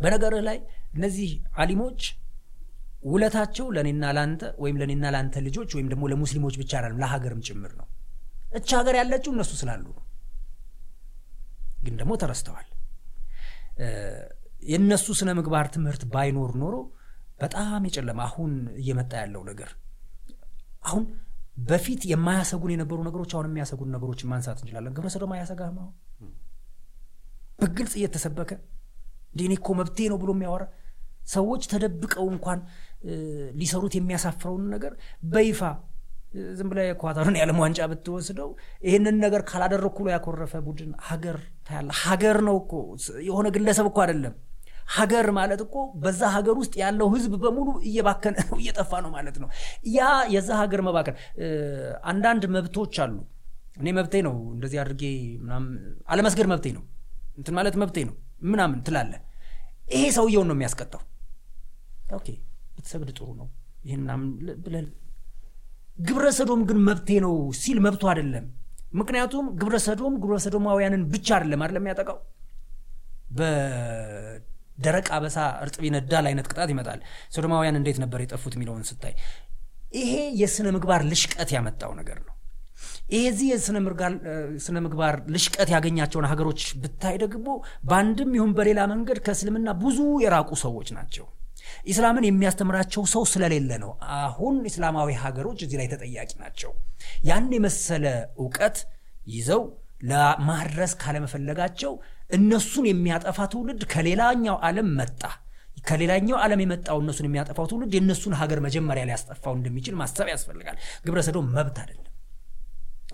በነገርህ 0.00 0.42
ላይ 0.48 0.58
እነዚህ 0.94 1.30
አሊሞች 1.56 2.00
ውለታቸው 3.06 3.66
ለእኔና 3.74 4.04
ለአንተ 4.16 4.42
ወይም 4.62 4.76
ለእኔና 4.80 5.06
ለአንተ 5.14 5.42
ልጆች 5.46 5.70
ወይም 5.76 5.88
ደግሞ 5.92 6.04
ለሙስሊሞች 6.12 6.54
ብቻ 6.62 6.72
አይደለም፣ 6.78 7.00
ለሀገርም 7.02 7.40
ጭምር 7.48 7.72
ነው። 7.80 7.86
እች 8.58 8.70
ሀገር 8.78 8.94
ያለችው 9.00 9.30
እነሱ 9.36 9.52
ስላሉ 9.60 9.86
ግን 11.84 11.94
ደግሞ 12.00 12.12
ተረስተዋል። 12.22 12.66
የእነሱ 14.70 15.06
ስነ 15.18 15.30
ምግባር 15.38 15.66
ትምህርት 15.74 16.02
ባይኖር 16.12 16.52
ኖሮ 16.62 16.76
በጣም 17.38 17.82
የጨለማ 17.88 18.20
አሁን 18.28 18.52
እየመጣ 18.80 19.12
ያለው 19.22 19.42
ነገር 19.50 19.70
አሁን 20.84 21.04
በፊት 21.68 22.02
የማያሰጉን 22.10 22.72
የነበሩ 22.74 22.98
ነገሮች 23.06 23.30
አሁን 23.34 23.46
የሚያሰጉን 23.48 23.90
ነገሮችን 23.96 24.30
ማንሳት 24.32 24.58
እንችላለን። 24.62 24.94
ግብረ 24.96 25.08
ሰዶም 25.14 25.32
አያሰጋህም? 25.34 25.78
አሁን 25.82 25.94
በግልጽ 27.60 27.94
እየተሰበከ 27.98 28.50
እኔ 29.38 29.52
እኮ 29.58 29.68
መብቴ 29.78 29.98
ነው 30.12 30.18
ብሎ 30.22 30.30
የሚያወራ 30.36 30.64
ሰዎች 31.28 31.62
ተደብቀው 31.72 32.26
እንኳን 32.34 32.58
ሊሰሩት 33.60 33.94
የሚያሳፍረውን 33.96 34.64
ነገር 34.74 34.92
በይፋ 35.32 35.60
ዝም 36.58 36.68
ብላ 36.70 36.80
የኳታሩን 36.84 37.36
የዓለም 37.38 37.58
ዋንጫ 37.62 37.80
ብትወስደው 37.90 38.48
ይህንን 38.86 39.16
ነገር 39.24 39.42
ካላደረግኩ 39.50 39.98
ብሎ 40.00 40.10
ያኮረፈ 40.14 40.54
ቡድን 40.66 40.90
ሀገር 41.08 41.36
ታያለ። 41.68 41.88
ሀገር 42.02 42.38
ነው 42.48 42.56
እኮ 42.62 42.72
የሆነ 43.28 43.46
ግለሰብ 43.56 43.86
እኮ 43.90 43.98
አይደለም። 44.04 44.34
ሀገር 44.86 45.26
ማለት 45.36 45.60
እኮ 45.64 45.74
በዛ 46.02 46.20
ሀገር 46.34 46.56
ውስጥ 46.60 46.74
ያለው 46.82 47.08
ህዝብ 47.14 47.32
በሙሉ 47.42 47.68
እየባከነ 47.88 48.36
ነው፣ 48.44 48.56
እየጠፋ 48.62 49.00
ነው 49.04 49.10
ማለት 49.16 49.36
ነው። 49.42 49.48
ያ 49.94 50.00
የዛ 50.34 50.50
ሀገር 50.60 50.80
መባከን። 50.88 51.16
አንዳንድ 52.10 52.44
መብቶች 52.56 52.96
አሉ። 53.04 53.16
እኔ 53.78 53.88
መብቴ 53.96 54.14
ነው 54.26 54.34
እንደዚህ 54.54 54.78
አድርጌ 54.82 55.02
አለመስገድ 56.08 56.46
መብቴ 56.52 56.66
ነው 56.76 56.84
እንትን 57.38 57.54
ማለት 57.58 57.74
መብቴ 57.82 57.96
ነው 58.08 58.14
ምናምን 58.46 58.78
ትላለ። 58.86 59.12
ይሄ 59.92 60.04
ሰውየውን 60.16 60.48
ነው 60.50 60.56
የሚያስቀጣው። 60.56 61.02
okay 62.16 62.28
ብትሰግድ 62.76 63.10
ጥሩ 63.18 63.28
ነው 63.40 63.48
ይህን 63.84 64.00
ምናምን 64.04 64.28
ግን 66.68 66.78
መብቴ 66.88 67.10
ነው 67.24 67.34
ሲል 67.60 67.78
መብቱ 67.84 68.04
አይደለም። 68.12 68.46
ምክንያቱም 68.92 69.46
ግብረ 69.60 69.76
ሰዶም 69.86 70.14
ግብረ 70.22 70.36
ብቻ 71.12 71.28
አይደለም 71.36 71.62
አይደለም 71.64 71.82
የሚያጠቃው 71.82 72.18
በደረቅ 74.78 75.06
አበሳ 75.16 75.36
እርጥብ 75.62 75.82
ይነዳል 75.86 76.26
አይነት 76.30 76.46
ቅጣት 76.50 76.70
ይመጣል። 76.72 77.00
ሶዶማውያን 77.34 77.78
እንዴት 77.80 77.98
ነበር 78.02 78.20
የጠፉት 78.22 78.54
የሚለውን 78.56 78.82
ስታይ 78.88 79.14
ይሄ 79.96 80.12
የስነ 80.40 80.68
ምግባር 80.76 81.02
ልሽቀት 81.10 81.50
ያመጣው 81.56 81.92
ነገር 81.98 82.18
ነው። 82.20 82.32
ይሄዚህ 83.10 83.46
የስነ 83.50 83.78
ምግባር 84.84 85.14
ልሽቀት 85.34 85.68
ያገኛቸውን 85.74 86.26
ሀገሮች 86.30 86.62
ብታይ 86.82 87.16
ደግሞ 87.24 87.48
በአንድም 87.88 88.30
ይሁን 88.36 88.52
በሌላ 88.56 88.80
መንገድ 88.92 89.18
ከእስልምና 89.26 89.70
ብዙ 89.82 89.98
የራቁ 90.24 90.50
ሰዎች 90.64 90.88
ናቸው። 90.96 91.26
ኢስላምን 91.90 92.24
የሚያስተምራቸው 92.26 93.02
ሰው 93.12 93.22
ስለሌለ 93.30 93.70
ነው። 93.84 93.92
አሁን 94.18 94.56
እስላማዊ 94.70 95.08
ሀገሮች 95.22 95.58
እዚህ 95.64 95.78
ላይ 95.80 95.88
ተጠያቂ 95.92 96.30
ናቸው። 96.42 96.72
ያን 97.28 97.48
የመሰለ 97.56 98.04
እውቀት 98.40 98.76
ይዘው 99.28 99.62
ለማድረስ 100.10 100.92
ካለመፈለጋቸው 101.00 101.92
እነሱን 102.30 102.86
የሚያጠፋ 102.88 103.38
ትውልድ 103.52 103.82
ከሌላኛው 103.92 104.56
ዓለም 104.68 104.88
መጣ። 104.98 105.22
ከሌላኛው 105.88 106.36
ዓለም 106.44 106.60
የመጣው 106.62 106.98
እነሱን 107.02 107.26
የሚያጠፋው 107.28 107.66
ትውልድ 107.70 107.92
የእነሱን 107.96 108.34
ሀገር 108.40 108.58
መጀመሪያ 108.64 109.02
ሊያስጠፋው 109.08 109.54
እንደሚችል 109.58 109.94
ማሰብ 110.00 110.28
ያስፈልጋል። 110.32 110.76
ግብረ 111.04 111.20
ሰዶም 111.26 111.48
መብት 111.56 111.76
አይደለም፣ 111.82 112.12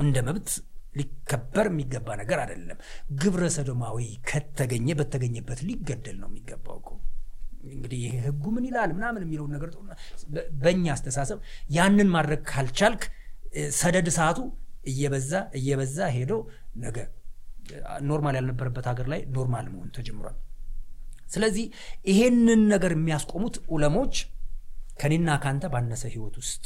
እንደ 0.00 0.16
መብት 0.28 0.48
ሊከበር 0.94 1.66
የሚገባ 1.70 2.08
ነገር 2.20 2.38
አይደለም። 2.42 2.78
ግብረ 3.20 3.44
ሰዶማዊ 3.56 3.98
ከተገኘ 4.30 4.88
በተገኘበት 4.98 5.60
ሊገደል 5.68 6.16
ነው 6.22 6.28
የሚገባው 6.30 6.76
እኮ 6.80 6.90
እንግዲህ 7.68 7.98
ይህ 8.04 8.14
ህጉ 8.24 8.44
ምን 8.54 8.64
ይላል 8.68 8.90
ምናምን 8.96 9.22
የሚለውን 9.24 9.52
ነገር 9.56 9.68
በእኛ 10.62 10.84
አስተሳሰብ 10.94 11.38
ያንን 11.70 12.08
ማድረግ 12.14 12.40
ካልቻልክ 12.50 13.02
ሰደድ 13.78 14.08
ሰዓቱ 14.16 14.38
እየበዛ 14.84 15.32
እየበዛ 15.58 15.98
ሄዶ 16.14 16.32
ነገ 16.82 16.96
normal 18.08 18.34
ያልነበረበት 18.38 18.86
ሀገር 18.90 19.06
ላይ 19.12 19.20
normal 19.36 19.66
መሆን 19.72 19.88
ተጀምሯል። 19.96 20.36
ስለዚህ 21.34 21.66
ይሄንን 22.10 22.62
ነገር 22.72 22.92
የሚያስቆሙት 22.96 23.56
ዑለሞች 23.74 24.14
ከኔና 25.00 25.30
ካንተ 25.44 25.64
ባነሰ 25.74 26.02
ህይወት 26.14 26.34
ውስጥ 26.42 26.64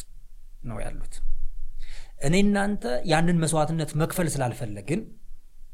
ነው 0.63 0.79
ያሉት። 0.85 1.15
እኔ 2.27 2.35
እናንተ 2.45 2.83
ያንን 3.11 3.39
መስዋዕትነት 3.43 3.91
መክፈል 4.01 4.29
ስላልፈለግን 4.35 5.01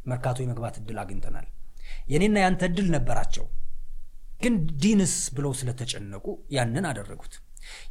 መርካቶ 0.07 0.39
የመግባት 0.45 0.77
እድል 0.81 0.99
አግኝተናል። 1.03 1.47
የኔና 2.13 2.37
ያንተ 2.45 2.63
እድል 2.71 2.89
ነበራቸው። 2.95 3.47
ግን 4.43 4.55
ዲንስ 4.83 5.15
ብለው 5.37 5.53
ስለተጨነቁ 5.59 6.25
ያንን 6.57 6.87
አደረጉት። 6.91 7.35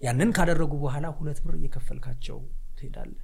ያንን 0.06 0.32
ካደረጉ 0.38 0.74
በኋላ 0.82 1.08
ሁለት 1.18 1.39
ብር 1.46 1.54
እየከፈልካቸው 1.60 2.39
ትሄዳለህ። 2.78 3.22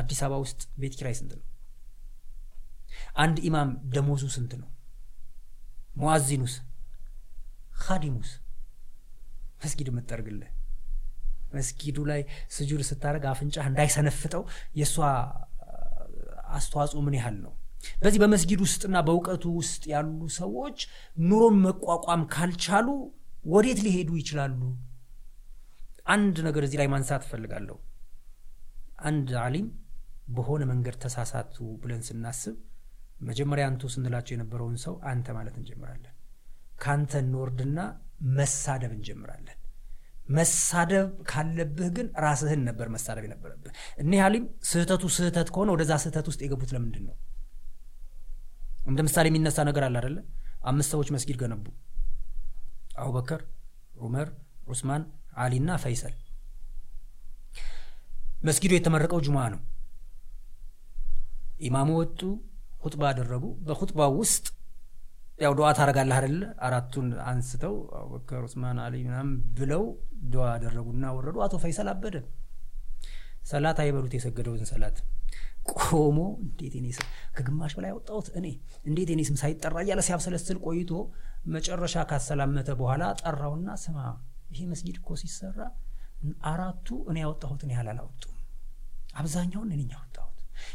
አዲስ 0.00 0.20
አበባ 0.26 0.38
ውስጥ 0.44 0.60
ቤት 0.80 0.94
ኪራይ 0.98 1.14
ስንት 1.18 1.32
ነው? 1.34 1.44
አንድ 3.14 3.36
ኢማም 3.48 3.70
ደሞዙ 3.94 4.22
ስንት 4.34 4.52
ነው? 4.60 4.68
ሙአዚኑስ፣ 5.96 6.54
ካዲሙስ፣ 7.82 8.30
መስጊድ 9.60 9.88
የምትጠርግልህ 9.90 10.50
መስጊዱ 11.54 11.98
ላይ 12.10 12.20
ስጁድ 12.54 12.80
ስታደርግ 12.88 13.24
አፍንጫህ 13.32 13.66
እንዳይሰነፍጠው 13.70 14.42
የእሷ 14.78 14.94
አስተዋጽኦ 16.56 17.00
ምን 17.06 17.14
ያህል 17.18 17.36
ነው? 17.44 17.52
በዚህ 18.00 18.18
በመስጊድ 18.22 18.60
ውስጥና 18.64 18.96
በእውቀቱ 19.06 19.44
ውስጥ 19.58 19.82
ያሉ 19.92 20.20
ሰዎች 20.38 20.78
ኑሮን 21.24 21.56
መቋቋም 21.64 22.22
ካልቻሉ 22.34 22.88
ወዴት 23.46 23.80
ሊሄዱ 23.86 24.10
ይችላሉ? 24.20 24.60
አንድ 26.06 26.36
ነገር 26.46 26.62
እዚህ 26.66 26.78
ላይ 26.80 26.88
ማንሳት 26.92 27.22
እፈልጋለሁ። 27.26 27.76
አንድ 29.08 29.30
አሊም 29.44 29.66
በሆነ 30.36 30.62
መንገድ 30.70 30.96
ተሳሳቱ 31.04 31.56
ብለን 31.82 32.02
ስናስብ 32.08 32.56
መጀመሪያ 33.24 33.64
አንቱ 33.70 33.82
ስንላቸው 33.92 34.32
የነበረውን 34.34 34.76
ሰው 34.84 34.94
አንተ 35.10 35.26
ማለት 35.36 35.54
እንጀምራለን። 35.60 36.14
ከአንተ 36.82 37.12
እንወርድና 37.22 37.78
መሳደብ 38.36 38.92
እንጀምራለን። 38.96 39.58
መሳደብ 40.28 41.08
ካለብህ 41.30 41.88
ግን 41.96 42.06
ራስህን 42.24 42.60
ነበር 42.68 42.86
መሳደብ 42.94 43.24
የነበረብህ። 43.26 43.72
እኒህ 44.02 44.20
አሊም 44.26 44.44
ስህተቱ 44.70 45.04
ስህተት 45.16 45.48
ከሆነ 45.54 45.70
ወደዛ 45.74 45.92
ስህተት 46.04 46.26
ውስጥ 46.30 46.40
የገቡት 46.44 46.70
ለምንድን 46.74 47.04
ነው? 47.08 47.16
እንደ 48.86 49.00
ምሳሌ 49.06 49.26
የሚነሳ 49.30 49.58
ነገር 49.68 49.84
አለ 49.86 49.96
አደለ? 50.00 50.16
አምስት 50.64 50.90
ሰዎች 50.94 51.08
መስጊድ 51.14 51.36
ገነቡ። 51.42 51.66
አቡበከር፣ 52.98 53.42
ዑመር፣ 53.98 54.28
ዑስማን፣ 54.68 55.02
አሊና 55.36 55.70
ፈይሰል። 55.82 56.14
መስጊዱ 58.40 58.72
የተመረቀው 58.76 59.20
ጁምዓ 59.26 59.44
ነው። 59.54 59.60
ኢማሙ 61.60 61.90
ወጡ፣ 62.00 62.20
ሁጥባ 62.84 63.02
አደረጉ። 63.10 63.44
በሁጥባው 63.66 64.12
ውስጥ 64.20 64.46
ያው 65.38 65.52
ዱዓ 65.58 65.68
ታደርጋለህ 65.76 66.16
አይደለ? 66.18 66.42
አራቱን 66.66 67.06
አንስተው 67.28 67.74
አቡበከር፣ 67.98 68.42
ዑስማን፣ 68.46 68.78
አሊ 68.84 68.94
ምናምን 69.06 69.30
ብለው 69.56 69.84
ዱዓ 70.32 70.44
አደረጉና 70.54 71.04
ወረዱ። 71.16 71.36
አቶ 71.46 71.54
ፈይሰል 71.64 71.88
አበደ። 71.92 72.16
ሰላት 73.44 73.78
አይበሉት 73.82 74.12
የሰገደውን 74.16 74.68
ሰላት 74.70 74.98
ቆሞ 75.72 76.18
እንዴት 76.44 76.74
ኔ 76.76 76.88
ስም 76.96 77.06
ከግማሽ 77.36 77.72
በላይ 77.76 77.90
ያወጣሁት 77.92 78.28
እኔ 78.38 78.46
እንዴት 78.88 79.10
ኔ 79.18 79.22
ስም 79.28 79.36
ሳይጠራ 79.42 79.76
እያለ 79.84 80.00
ሲያብሰለስል 80.06 80.58
ቆይቶ 80.66 80.90
መጨረሻ 81.54 82.04
ካሰላመተ 82.10 82.68
በኋላ 82.80 83.04
ጠራውና 83.20 83.68
ስማ 83.82 83.98
ይሄ 84.50 84.60
መስጊድ 84.70 84.96
እኮ 85.00 85.16
ሲሰራ 85.22 85.58
አራቱ 86.50 86.88
እኔ 87.10 87.16
ያወጣሁትን 87.24 87.72
ያህል 87.74 87.88
አላወጡም። 87.92 88.34
አብዛኛውን 89.20 89.70
እኔ 89.74 89.82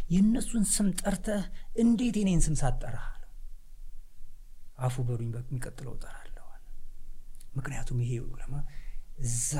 የእነሱን 0.09 0.65
ስም 0.73 0.87
ጠርተህ 0.99 1.43
እንዴት 1.79 2.17
የኔን 2.19 2.41
ስም 2.45 2.55
ሳትጠራ 2.61 2.97
አለው። 3.07 3.29
አፉ 4.79 4.95
በሉኝ 5.07 5.29
በሚቀጥለው 5.35 5.93
እጠራለሁ 5.97 6.25
ምክንያቱም 7.55 8.01
ይሄ 8.03 8.11
ዑለማ 8.25 8.55
እዛ 9.19 9.51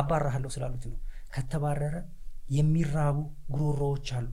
አባራሃለሁ 0.00 0.50
ስላሉት 0.54 0.84
ነው። 0.90 0.98
ከተባረረ 1.34 1.96
የሚራቡ 2.50 3.16
ጉሮሮዎች 3.54 4.08
አሉ። 4.16 4.30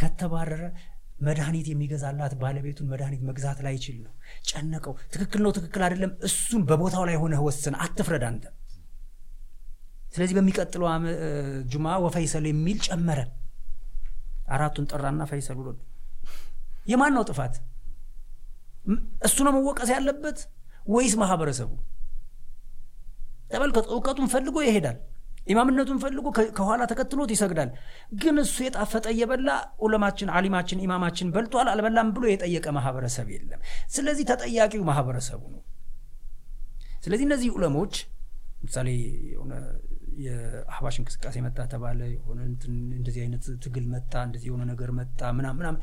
ከተባረረ 0.00 0.62
መድኃኒት 1.20 1.66
የሚገዛላት 1.70 2.32
ባለቤቱን 2.40 2.88
መድኃኒት 2.92 3.22
መግዛት 3.28 3.58
ላይ 3.66 3.74
ይችል 3.78 3.96
ነው። 4.02 4.12
ጨነቀው። 4.48 4.94
ትክክል 5.14 5.40
ነው 5.44 5.52
ትክክል 5.58 5.82
አይደለም፣ 5.86 6.12
እሱን 6.28 6.62
በቦታው 6.68 7.04
ላይ 7.08 7.16
ሆነህ 7.22 7.40
ወስን፣ 7.46 7.76
አትፍረድ 7.84 8.24
አንተ። 8.28 8.44
ስለዚህ 10.14 10.34
በሚቀጥለው 10.38 10.86
ጁማ 11.72 11.86
ወፈይሰል 12.04 12.44
የሚል 12.50 12.78
ጨመረ። 12.86 13.20
አራቱን 14.46 14.86
ጠራና 14.90 15.22
ፈይሰል 15.30 15.56
ብሎ 15.60 15.68
የማን 16.86 17.12
ነው 17.16 17.24
ጥፋት? 17.28 17.54
እሱ 19.26 19.36
ነው 19.46 19.52
መወቀስ 19.56 19.90
ያለበት 19.94 20.38
ወይስ 20.88 21.14
ማህበረሰቡ? 21.20 21.70
ተመልከት፣ 23.50 23.86
እውቀቱን 23.92 24.28
ፈልጎ 24.32 24.56
ይሄዳል። 24.66 24.98
ኢማምነቱን 25.46 25.98
ፈልጎ 26.02 26.24
ከኋላ 26.56 26.82
ተከትሎት 26.90 27.30
ይሰግዳል። 27.34 27.70
ግን 28.20 28.36
እሱ 28.42 28.56
የጣፈጠ 28.64 29.06
እየበላ 29.12 29.48
ዑለማችን፣ 29.80 30.28
አሊማችን፣ 30.36 30.82
ኢማማችን 30.86 31.28
በልቷል 31.34 31.68
አልበላም 31.72 32.08
ብሎ 32.16 32.24
የጠየቀ 32.30 32.66
ማህበረሰብ 32.78 33.28
የለም። 33.34 33.60
ስለዚህ 33.88 34.24
ተጠያቂው 34.30 34.82
ማህበረሰቡ 34.88 35.42
ነው። 35.54 35.62
ስለዚህ 37.04 37.24
እነዚህ 37.28 37.50
ዑለሞች 37.56 37.94
ምሳሌ 38.64 38.88
የሆነ 39.32 39.52
የአህባሽ 40.16 40.96
እንቅስቃሴ 41.00 41.36
መጣ 41.44 41.58
ተባለ፣ 41.72 42.00
የሆነ 42.12 42.38
እንደዚህ 42.96 43.20
አይነት 43.24 43.44
ትግል 43.64 43.86
መጣ፣ 43.94 44.12
እንደዚህ 44.26 44.48
የሆነ 44.50 44.62
ነገር 44.70 44.90
መጣ 44.98 45.30
ምናም 45.38 45.56
ምናም 45.60 45.76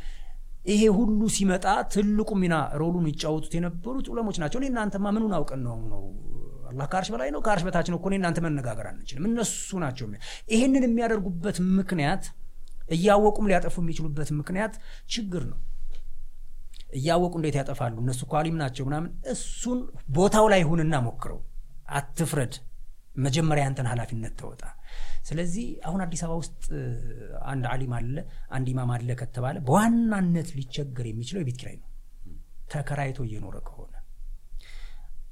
ይሄ 0.66 0.84
ሁሉ 0.98 1.22
ሲመጣ 1.36 1.66
ትልቁ 1.94 2.32
ሚና 2.42 2.56
ሮሉን 2.82 3.08
ይጫወቱት 3.12 3.54
የነበሩት 3.58 4.06
ዑለሞች 4.12 4.38
ናቸው። 4.44 4.60
እኔ 4.62 4.68
እናንተማ 4.72 5.12
ምኑን 5.16 5.34
አውቀን 5.38 5.62
ነው 5.66 5.78
ነው 5.92 6.04
አላህ 6.70 6.86
ከአርሽ 6.92 7.10
በላይ 7.14 7.30
ነው 7.34 7.42
ከአርሽ 7.46 7.64
በታች 7.68 7.88
ነው 7.92 7.98
እኮ 8.00 8.14
እናንተ 8.14 8.40
መነጋገር 8.46 8.86
አንችልም። 8.92 9.26
እነሱ 9.30 9.80
ናቸው። 9.84 10.06
ይህንን 10.54 10.86
የሚያደርጉበት 10.88 11.58
ምክንያት 11.76 12.24
እያወቁም 12.94 13.48
ሊያጠፉ 13.50 13.76
የሚችሉበት 13.84 14.30
ምክንያት 14.40 14.74
ችግር 15.14 15.44
ነው። 15.52 15.60
እያወቁ 16.98 17.34
እንዴት 17.40 17.56
ያጠፋሉ 17.60 17.96
እነሱ 18.04 18.22
እኮ 18.26 18.34
ናቸው 18.58 18.86
ምናምን 18.90 19.12
እሱን 19.34 19.80
ቦታው 20.18 20.48
ላይ 20.54 20.62
ሁንና 20.70 20.96
ሞክረው 21.06 21.40
አትፍረድ 21.92 22.54
መጀመሪያ 23.16 23.64
ያንተን 23.66 23.88
ኃላፊነት 23.92 24.34
ተወጣ። 24.40 24.62
ስለዚህ 25.28 25.66
አሁን 25.88 26.00
አዲስ 26.06 26.22
አበባ 26.26 26.38
ውስጥ 26.42 26.64
አንድ 27.52 27.66
አሊም 27.72 27.94
አለ 27.98 28.16
አንድ 28.56 28.68
ኢማም 28.72 28.92
አለ 28.96 29.10
ከተባለ 29.22 29.58
በዋናነት 29.68 30.50
ሊቸገር 30.58 31.06
የሚችለው 31.10 31.42
የቤት 31.44 31.58
ኪራይ 31.62 31.76
ነው። 31.82 31.90
ተከራይቶ 32.74 33.20
እየኖረ 33.28 33.58
ከሆነ 33.68 33.90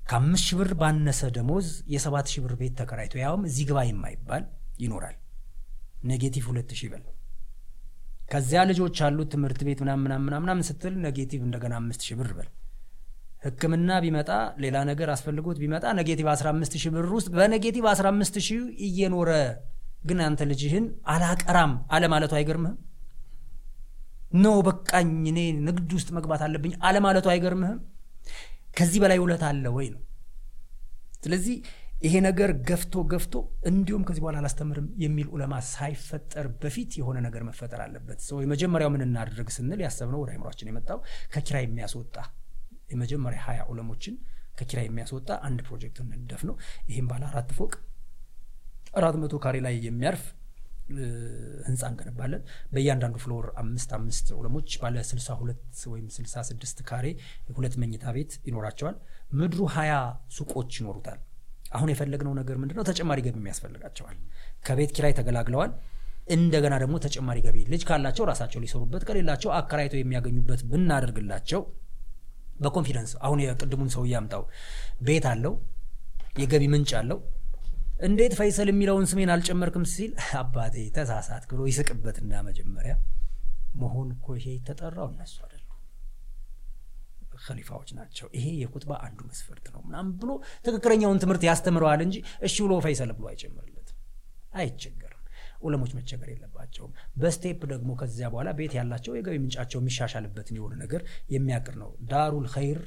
ከአምስት 0.09 0.45
ሺህ 0.47 0.57
ብር 0.59 0.71
ባነሰ 0.79 1.21
ደሞዝ 1.35 1.67
የሰባት 1.93 2.29
ሺህ 2.31 2.41
ብር 2.45 2.53
ቤት 2.61 2.73
ተከራይቶ 2.79 3.13
ያውም 3.21 3.43
እዚህ 3.49 3.65
ግባ 3.69 3.79
የማይባል 3.87 4.43
ይኖራል። 4.79 5.17
negative 6.09 6.45
ሁለት 6.49 6.71
ሺህ 6.79 6.89
በል 6.93 7.03
ከዚያ 8.31 8.59
ልጆች 8.69 8.97
አሉት 9.05 9.29
ትምህርት 9.33 9.61
ቤት 9.67 9.79
ምናምን 9.83 10.11
ምናምን 10.25 10.65
ስትል 10.67 10.93
negative 11.05 11.41
እንደገና 11.47 11.73
አምስት 11.79 12.01
ሺህ 12.07 12.17
ብር 12.19 12.31
በል 12.37 12.49
ህክምና 13.41 13.91
ቢመጣ 14.03 14.29
ሌላ 14.63 14.77
ነገር 14.89 15.09
አስፈልጎት 15.13 15.57
ቢመጣ 15.61 15.85
negative 15.99 16.27
15 16.33 16.77
ሺህ 16.81 16.91
ብር 16.95 17.07
ውስጥ 17.15 17.29
በ 17.35 17.45
negative 17.45 17.85
15 17.91 18.39
ሺህ 18.47 18.59
እየኖረ 18.87 19.31
ግን 20.05 20.19
አንተ 20.25 20.41
ልጅህን 20.51 20.85
አላቀራም። 21.13 21.73
አለማለቱ 21.95 22.33
አይገርምህም? 22.37 22.77
ኖ 24.35 24.53
በቃኝ 24.67 25.09
እኔ 25.31 25.39
ንግድ 25.67 25.91
ውስጥ 25.97 26.09
መግባት 26.17 26.41
አለብኝ። 26.45 26.73
አለማለቱ 26.89 27.27
አይገርምህም? 27.33 27.79
ከዚህ 28.77 28.99
በላይ 29.03 29.19
ውለት 29.23 29.43
አለ 29.47 29.65
ወይ 29.77 29.87
ነው? 29.93 30.01
ስለዚህ 31.23 31.55
ይሄ 32.05 32.13
ነገር 32.27 32.51
ገፍቶ 32.69 33.03
ገፍቶ 33.11 33.33
እንዲሁም 33.69 34.03
ከዚህ 34.07 34.21
በኋላ 34.23 34.37
አላስተምርም 34.41 34.87
የሚል 35.03 35.27
ዑለማ 35.33 35.53
ሳይፈጠር 35.71 36.47
በፊት 36.61 36.91
የሆነ 36.99 37.17
ነገር 37.27 37.41
መፈጠር 37.49 37.81
አለበት። 37.85 38.19
ሰው 38.27 38.37
የመጀመሪያው 38.43 38.91
ምን 38.95 39.03
እናድርግ 39.07 39.49
ስንል 39.57 39.81
ያሰብነው 39.85 40.21
ወደ 40.23 40.31
አይምሯችን 40.33 40.69
የመጣው 40.71 40.99
ከኪራይ 41.33 41.65
የሚያስወጣ 41.67 42.15
የመጀመሪያ 42.91 43.39
ሀያ 43.47 43.61
ዑለሞችን 43.71 44.15
ከኪራይ 44.59 44.85
የሚያስወጣ 44.87 45.29
አንድ 45.47 45.59
ፕሮጀክት 45.67 45.97
እንደፍ 46.13 46.41
ነው 46.49 46.55
ይህም 46.89 47.07
ባለ 47.11 47.23
አራት 47.31 47.51
ፎቅ 47.57 47.73
አራት 48.99 49.15
መቶ 49.21 49.35
ካሬ 49.43 49.57
ላይ 49.65 49.75
የሚያርፍ 49.85 50.23
ህንፃ 51.67 51.81
እንገነባለን። 51.89 52.41
በእያንዳንዱ 52.71 53.17
floor 53.23 53.45
አምስት 53.61 53.89
አምስት 53.97 54.27
ዑለሞች 54.37 54.69
ባለ 54.81 55.03
ስልሳ 55.09 55.37
ሁለት 55.41 55.61
ወይም 55.91 56.07
ስልሳ 56.15 56.43
ስድስት 56.49 56.79
ካሬ 56.89 57.05
ሁለት 57.57 57.75
መኝታ 57.81 58.05
ቤት 58.15 58.33
ይኖራቸዋል። 58.47 58.95
ምድሩ 59.39 59.61
ሀያ 59.75 59.93
ሱቆች 60.37 60.71
ይኖሩታል። 60.81 61.19
አሁን 61.71 61.89
የፈለግነው 61.91 62.33
ነገር 62.39 62.55
ምንድነው? 62.61 62.83
ተጨማሪ 62.89 63.19
ገቢ 63.25 63.37
የሚያስፈልጋቸዋል። 63.41 64.17
ከቤት 64.65 64.91
ኪራይ 64.95 65.13
ተገላግለዋል። 65.19 65.71
እንደገና 66.35 66.73
ደግሞ 66.83 66.95
ተጨማሪ 67.05 67.37
ገቢ 67.45 67.57
ልጅ 67.71 67.83
ካላቸው 67.87 68.25
ራሳቸው 68.31 68.59
ሊሰሩበት 68.63 69.03
ከሌላቸው 69.07 69.49
አከራይተው 69.59 69.99
የሚያገኙበት 70.01 70.61
ብናደርግላቸው 70.71 71.61
በኮንፊደንስ 72.61 73.13
አሁን 73.25 73.39
የቅድሙን 73.43 73.89
ሰው 73.95 74.03
እያምጣው። 74.07 74.43
ቤት 75.07 75.25
አለው 75.31 75.53
የገቢ 76.41 76.63
ምንጭ 76.73 76.91
አለው። 76.99 77.19
እንዴት 78.01 78.33
ፈይሰል 78.37 78.69
የሚለውን 78.71 79.07
ስሜን 79.09 79.31
አልጨመርክም 79.33 79.83
ሲል 79.91 80.11
አባቴ 80.39 80.75
ተሳሳት 80.95 81.43
ብሎ 81.51 81.61
ይስቅበትና 81.69 82.33
መጀመሪያ 82.47 82.93
መሆን 83.81 84.07
እኮ 84.15 84.27
ይሄ 84.37 84.47
የተጠራው 84.55 85.07
እነሱ 85.11 85.35
አይደሉ 85.43 85.57
ከሊፋዎች 87.43 87.89
ናቸው። 87.97 88.27
ይሄ 88.35 88.47
የኩጥባ 88.61 88.91
አንዱ 89.05 89.19
መስፈርት 89.29 89.65
ነው 89.73 89.81
ምናም 89.85 90.07
ብሎ 90.19 90.31
ትክክለኛውን 90.65 91.21
ትምህርት 91.23 91.43
ያስተምረዋል 91.47 92.01
እንጂ 92.05 92.15
እሺ 92.47 92.55
ብሎ 92.65 92.73
ፈይሰል 92.85 93.11
ብሎ 93.17 93.25
አይጨምርለትም። 93.31 93.97
አይቸገርም 94.55 95.10
ዑለሞች 95.61 95.91
መቸገር 95.97 96.29
የለባቸውም። 96.31 96.91
በስቴፕ 97.17 97.61
ደግሞ 97.71 97.89
ከዚያ 97.99 98.27
በኋላ 98.33 98.51
ቤት 98.59 98.73
ያላቸው 98.77 99.15
የገቢ 99.17 99.37
ምንጫቸው 99.43 99.79
የሚሻሻልበትን 99.81 100.57
የሆነ 100.59 100.75
ነገር 100.83 101.03
የሚያቅር 101.35 101.75
ነው። 101.81 101.91
ዳሩል 102.11 102.47
ኸይር 102.53 102.81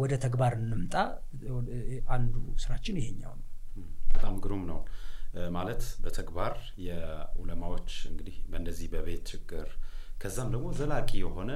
ወደ 0.00 0.14
ተግባር 0.24 0.54
እንምጣ። 0.60 0.94
አንዱ 2.14 2.34
ስራችን 2.64 3.00
ይሄኛው 3.02 3.34
ነው። 3.36 3.46
በጣም 4.14 4.36
ግሩም 4.44 4.64
ነው። 4.70 4.80
ማለት 5.52 5.82
በተግባር 6.02 6.54
የዑለማዎች 6.84 7.90
እንግዲህ 8.10 8.36
በእንደዚህ 8.50 8.86
በቤት 8.92 9.24
ችግር 9.32 9.66
ከዛም 10.20 10.48
ደግሞ 10.54 10.66
ዘላቂ 10.78 11.10
የሆነ 11.20 11.50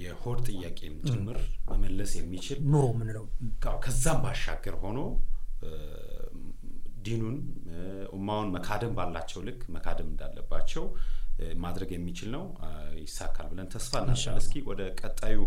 የሆድ 0.00 0.38
ጥያቄም 0.48 0.94
ጭምር 1.08 1.38
መመለስ 1.68 2.12
የሚችል 2.18 2.58
ኑሮ 2.66 2.86
ምንለው 2.98 3.24
ከዛም 3.84 4.18
ባሻገር 4.24 4.76
ሆኖ 4.82 4.98
ዲኑን 7.08 7.36
ኡማውን 8.14 8.50
መካደም 8.54 8.92
ባላቸው 8.98 9.40
ልክ 9.48 9.60
መካደም 9.74 10.08
እንዳለባቸው 10.12 10.84
ማድረግ 11.62 11.90
የሚችል 11.94 12.28
ነው። 12.34 12.44
ይሳካል 13.02 13.46
ብለን 13.50 13.68
ተስፋ 13.74 13.92
እናደርጋለን። 14.00 14.40
እስኪ 14.42 14.62
ወደ 14.70 14.82
ቀጣዩ 15.00 15.38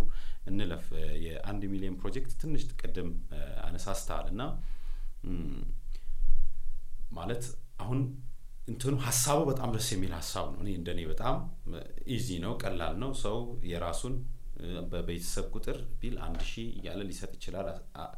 እንለፍ። 0.50 0.86
የአንድ 1.26 1.64
ሚሊዮን 1.72 1.98
ፕሮጀክት 2.02 2.34
ትንሽ 2.42 2.64
ቅድም 2.82 3.10
አነሳስተሃል 3.66 4.28
እና 4.34 4.42
ማለት 7.14 7.44
አሁን 7.84 8.00
እንትኑ 8.68 8.96
ሀሳቡ 9.06 9.40
በጣም 9.50 9.70
ደስ 9.76 9.88
የሚል 9.94 10.12
ሀሳብ 10.18 10.46
ነው። 10.52 10.60
እኔ 10.64 10.70
እንደኔ 10.80 11.00
በጣም 11.12 11.36
ኢዚ 12.16 12.28
ነው 12.44 12.54
ቀላል 12.62 12.96
ነው። 13.04 13.12
ሰው 13.24 13.38
የራሱን 13.72 14.16
በቤተሰብ 14.92 15.46
ቁጥር 15.56 15.78
ቢል 16.00 16.16
አንድ 16.26 16.42
ሺህ 16.50 16.68
እያለ 16.78 17.00
ሊሰጥ 17.10 17.32
ይችላል። 17.38 17.68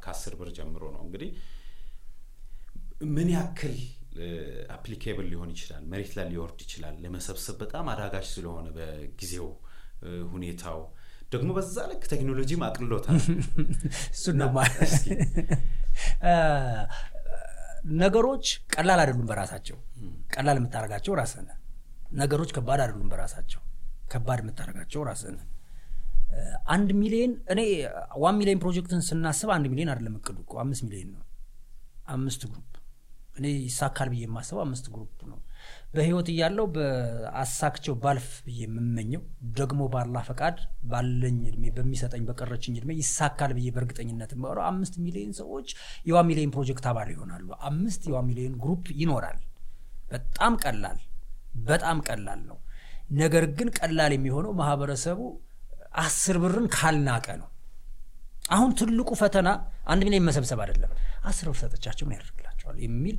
ከአስር 0.04 0.34
ብር 0.40 0.50
ጀምሮ 0.58 0.84
ነው። 0.96 1.02
እንግዲህ 1.06 1.30
ምን 3.12 3.30
ያክል 3.34 3.76
applicable 4.74 5.28
ሊሆን 5.32 5.50
ይችላል? 5.54 5.84
መሬት 5.92 6.12
ላይ 6.18 6.26
ሊወርድ 6.32 6.60
ይችላል? 6.66 6.96
ለመሰብሰብ 7.04 7.56
በጣም 7.62 7.86
አዳጋች 7.94 8.28
ስለሆነ 8.34 8.68
በጊዜው 8.76 9.48
ሁኔታው። 10.32 10.80
ደግሞ 11.34 11.50
በዛ 11.58 11.76
ልክ 11.92 12.04
ቴክኖሎጂ 12.12 12.52
አቅልሎታል። 12.68 13.18
እሱ 14.14 14.26
ነው 14.36 14.50
ነገሮች 17.94 18.46
ቀላል 18.74 19.00
አይደሉም 19.04 19.26
በራሳቸው። 19.30 19.78
ቀላል 20.34 20.58
የምታደርጋቸው 20.60 21.14
ራስህ 21.20 21.39
ነህ 21.39 21.50
ነገሮች 22.16 22.52
ከባድ 22.58 22.82
አይደሉም 22.84 23.10
በራሳቸው። 23.14 23.62
ከባድ 24.14 24.40
የምታደርጋቸው 24.44 25.02
ራስህ 25.10 25.28
ነህ 25.28 25.38
አንድ 26.74 26.90
ሚሊዮን 27.00 27.34
እኔ 27.54 27.62
one 28.22 28.38
million 28.40 28.62
ፕሮጀክትን 28.62 29.02
ስናስብ 29.08 29.50
አንድ 29.56 29.66
ሚሊዮን 29.72 29.90
አይደለም 29.94 30.16
እቅዱ 30.20 30.38
እኮ። 30.46 30.54
አምስት 30.64 30.84
ሚሊዮን 30.88 31.10
ነው። 31.16 31.24
አምስት 32.08 32.42
group 32.46 32.70
እኔ 33.36 33.46
ይሳካል 33.64 34.08
ብዬ 34.12 34.22
የማስበው 34.26 34.62
አምስት 34.64 34.86
group 34.94 35.20
ነው። 35.30 35.40
በህይወት 35.94 36.28
እያለሁ 36.32 36.66
አሳክቻቸው 36.76 37.94
ባልፍ 38.04 38.28
ብዬ 38.46 38.60
የምመኘው 38.66 39.22
ደግሞ 39.58 39.82
በአላህ 39.94 40.18
ፈቃድ 40.28 40.58
ባለኝ 40.92 41.38
እድሜ 41.50 41.64
በሚሰጠኝ 41.76 42.24
በቀረችኝ 42.30 42.76
እድሜ 42.80 42.92
ይሳካል 43.00 43.52
ብዬ 43.58 43.68
በእርግጠኝነት 43.76 44.32
የማወራው 44.36 44.66
አምስት 44.72 44.96
ሚሊዮን 45.06 45.34
ሰዎች 45.40 45.70
የ 46.10 46.22
one 46.30 46.37
million 46.37 46.54
project 46.56 46.88
አባል 46.92 47.10
ይሆናሉ። 47.14 47.48
አምስት 47.70 48.04
የ 48.10 48.22
one 48.30 48.38
million 48.38 48.56
group 48.64 48.86
ይኖራል። 49.02 49.40
በጣም 50.12 50.56
ቀላል 50.64 51.00
በጣም 51.68 51.98
ቀላል 52.08 52.42
ነው። 52.50 52.58
ነገር 53.16 53.46
ግን 53.58 53.70
ቀላል 53.80 54.12
የሚሆነው 54.16 54.54
ማህበረሰቡ 54.60 55.20
አስር 56.02 56.38
ብርን 56.44 56.68
ካልናቀ 56.76 57.28
ነው። 57.42 57.50
አሁን 58.50 58.72
ትልቁ 58.80 59.10
ፈተና 59.20 59.50
አንድ 59.88 60.02
ሚሊዮን 60.08 60.26
መሰብሰብ 60.30 60.60
አይደለም። 60.64 60.92
አስር 61.26 61.46
ብር 61.50 61.58
ሰጠቻቸው 61.62 62.06
ምን 62.08 62.18
ያደርግላቸዋል 62.64 62.78
የሚል 62.86 63.16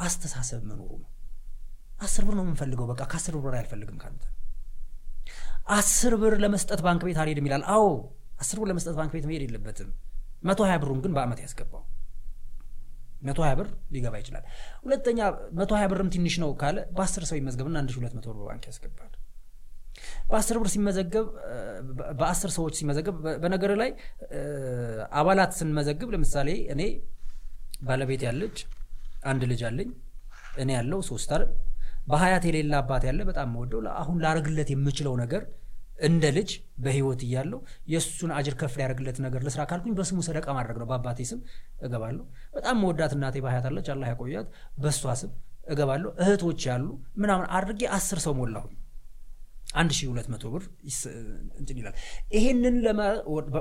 አስተሳሰብ 0.00 0.62
መኖሩ 0.70 0.90
ነው። 0.98 1.08
አስር 2.00 2.22
ብር 2.26 2.34
ነው 2.38 2.44
የምንፈልገው 2.44 2.86
በቃ 2.90 3.02
ከአስር 3.10 3.34
ብር 3.38 3.54
አልፈልግም 3.58 3.98
ካንተ 4.02 4.22
አስር 5.76 6.12
ብር 6.22 6.34
ለመስጠት 6.42 6.80
ባንክ 6.86 7.02
ቤት 7.06 7.18
አልሄድም 7.22 7.46
ይላል። 7.48 7.64
አዎ 7.74 7.84
አስር 8.42 8.58
ብር 8.60 8.68
ለመስጠት 8.70 8.94
ባንክ 8.98 9.12
ቤት 9.16 9.26
መሄድ 9.30 9.42
የለበትም። 9.46 9.90
መቶ 10.48 10.60
ሀያ 10.66 10.76
ብሩን 10.82 11.00
ግን 11.04 11.12
በአመት 11.16 11.40
ያስገባው። 11.44 11.82
መቶ 13.22 13.38
ሀያ 13.44 13.54
ብር 13.58 13.66
ሊገባ 13.94 14.14
ይችላል። 14.22 14.44
ሁለተኛ 14.84 15.18
መቶ 15.58 15.70
ሀያ 15.78 15.86
ብርም 15.92 16.08
ትንሽ 16.14 16.34
ነው 16.42 16.50
ካለ 16.60 16.78
በአስር 16.96 17.24
ሰው 17.30 17.36
ይመዝገብና 17.40 17.76
አንድ 17.82 17.90
ሺ 17.92 17.98
ሁለት 18.00 18.14
መቶ 18.18 18.26
ብር 18.32 18.44
ባንክ 18.48 18.64
ያስገባል። 18.70 19.12
በአስር 20.30 20.56
ብር 20.60 20.68
ሲመዘገብ 20.74 21.26
በአስር 22.20 22.50
ሰዎች 22.56 22.74
ሲመዘገብ 22.80 23.16
በነገር 23.42 23.72
ላይ 23.80 23.90
አባላት 25.20 25.52
ስንመዘግብ 25.58 26.08
ለምሳሌ 26.14 26.50
እኔ 26.74 26.82
ባለቤት 27.80 28.22
ያለች 28.28 28.58
አንድ 29.30 29.42
ልጅ 29.50 29.62
አለኝ 29.68 29.90
እኔ 30.56 30.70
ያለው 30.78 31.00
ሶስት 31.08 31.30
አይደል 31.34 31.50
በሀያት 32.06 32.44
የሌለ 32.48 32.72
አባት 32.80 33.02
ያለ 33.08 33.20
በጣም 33.28 33.48
መወደው 33.54 33.80
አሁን 34.00 34.16
ላረግለት 34.24 34.68
የምችለው 34.72 35.14
ነገር 35.22 35.42
እንደ 36.00 36.24
ልጅ 36.36 36.50
በህይወት 36.84 37.20
እያለው 37.26 37.60
የእሱን 37.92 38.30
አጅር 38.36 38.54
ከፍ 38.60 38.74
ሊያደርግለት 38.78 39.16
ነገር 39.24 39.40
ልስራ 39.46 39.62
ካልኩኝ 39.70 39.94
በስሙ 39.98 40.18
ሰደቃ 40.28 40.46
ማድረግ 40.56 40.76
ነው። 40.80 40.86
በአባቴ 40.90 41.26
ስም 41.30 41.40
እገባለሁ። 41.80 42.24
በጣም 42.54 42.78
መወዳት 42.82 43.12
እናቴ 43.16 43.36
በሀያት 43.44 43.66
አለች። 43.70 43.88
አላህ 43.94 44.08
ያቆያት። 44.12 44.46
በእሷ 44.78 45.14
ስም 45.22 45.32
እገባለሁ። 45.66 46.10
እህቶች 46.22 46.62
ያሉ 46.70 46.86
ምናምን 47.22 47.46
አድርጌ 47.56 47.82
አስር 47.96 48.20
ሰው 48.24 48.34
ሞላሁኝ 48.40 48.74
1200 49.74 50.50
ብር 50.52 50.62
እንትን 51.60 51.76
ይላል። 51.80 51.94
ይሄንን 52.32 52.76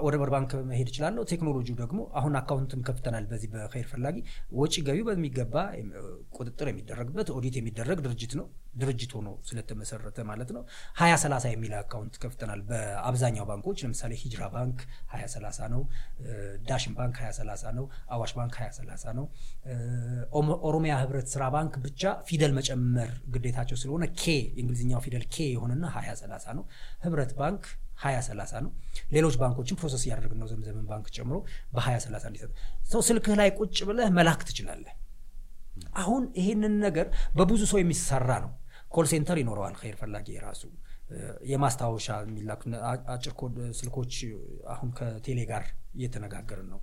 ወደ 0.03 0.16
በር 0.22 0.32
ባንክ 0.34 0.51
መሄድ 0.70 0.88
እችላለሁ። 0.91 1.24
ቴክኖሎጂው 1.32 1.76
ደግሞ 1.82 1.99
አሁን 2.20 2.34
account 2.39 2.72
ም 2.72 2.82
ከፍተናል። 2.88 3.26
በዚህ 3.32 3.49
በኸይር 3.53 3.88
ፈላጊ 3.91 4.18
ወጪ 4.60 4.76
ገቢው 4.88 5.05
በሚገባ 5.10 5.55
ቁጥጥር 6.38 6.70
የሚደረግበት 6.72 7.30
ኦዲት 7.36 7.57
የሚደረግ 7.60 7.99
ድርጅት 8.05 8.34
ነው። 8.39 8.47
ድርጅት 8.76 9.11
ሆኖ 9.17 9.30
ስለተመሰረተ 9.47 10.17
ማለት 10.30 10.49
ነው። 10.55 10.63
ሀያ 10.99 11.13
ሰላሳ 11.24 11.45
የሚል 11.51 11.74
account 11.80 12.16
ከፍተናል። 12.24 12.61
በአብዛኛው 12.70 13.45
ባንኮች 13.49 13.80
ለምሳሌ 13.84 14.13
ሂጅራ 14.22 14.43
ባንክ 14.53 14.80
ሀያ 15.13 15.26
ሰላሳ 15.34 15.59
ነው። 15.74 15.82
ዳሽን 16.70 16.93
ባንክ 16.97 17.17
ሀያ 17.22 17.32
ሰላሳ 17.39 17.63
ነው። 17.78 17.86
አዋሽ 18.15 18.34
ባንክ 18.39 18.55
ሀያ 18.61 18.70
ሰላሳ 18.80 19.05
ነው። 19.20 19.26
ኦሮሚያ 20.67 20.93
ህብረት 21.01 21.28
ስራ 21.34 21.43
ባንክ 21.55 21.76
ብቻ 21.86 22.01
ፊደል 22.28 22.53
መጨመር 22.57 23.11
ግዴታቸው 23.34 23.78
ስለሆነ 23.82 24.05
K 24.16 24.26
የእንግሊዝኛው 24.51 25.01
ፊደል 25.05 25.26
K 25.34 25.50
የሆነና 25.51 25.86
ሀያ 25.97 26.11
ሰላሳ 26.22 26.47
ነው። 26.57 26.65
ህብረት 27.05 27.34
ባንክ 27.39 27.63
ሀያ 28.03 28.17
ሰላሳ 28.28 28.53
ነው። 28.65 28.72
ሌሎች 29.11 29.36
ባንኮችን 29.39 29.78
process 29.80 30.04
እያደረግን 30.05 30.39
ነው። 30.41 30.47
ዘምዘምን 30.51 30.86
ባንክ 30.89 31.07
ጨምሮ 31.15 31.38
በሀያ 31.74 31.97
ሰላሳ 32.05 32.26
እንዲሰጥ 32.30 32.51
ሰው 32.91 33.01
ስልክህ 33.07 33.36
ላይ 33.39 33.49
ቁጭ 33.59 33.78
ብለህ 33.89 34.09
መላክ 34.17 34.41
ትችላለህ። 34.49 34.93
አሁን 35.95 36.24
ይሄንን 36.39 36.74
ነገር 36.86 37.07
በብዙ 37.38 37.61
ሰው 37.72 37.80
የሚሰራ 37.82 38.32
ነው። 38.45 38.51
call 38.89 39.06
center 39.12 39.38
ይኖረዋል። 39.42 39.76
ኸይር 39.82 39.96
ፈላጊ 40.00 40.28
የራሱ 40.36 40.62
የማስታወሻ 41.52 42.08
የሚላክ 42.24 42.62
አጭር 43.14 43.34
ስልኮች 43.80 44.14
አሁን 44.74 44.90
ከቴሌ 44.98 45.40
ጋር 45.52 45.64
እየተነጋገርን 46.00 46.68
ነው። 46.74 46.80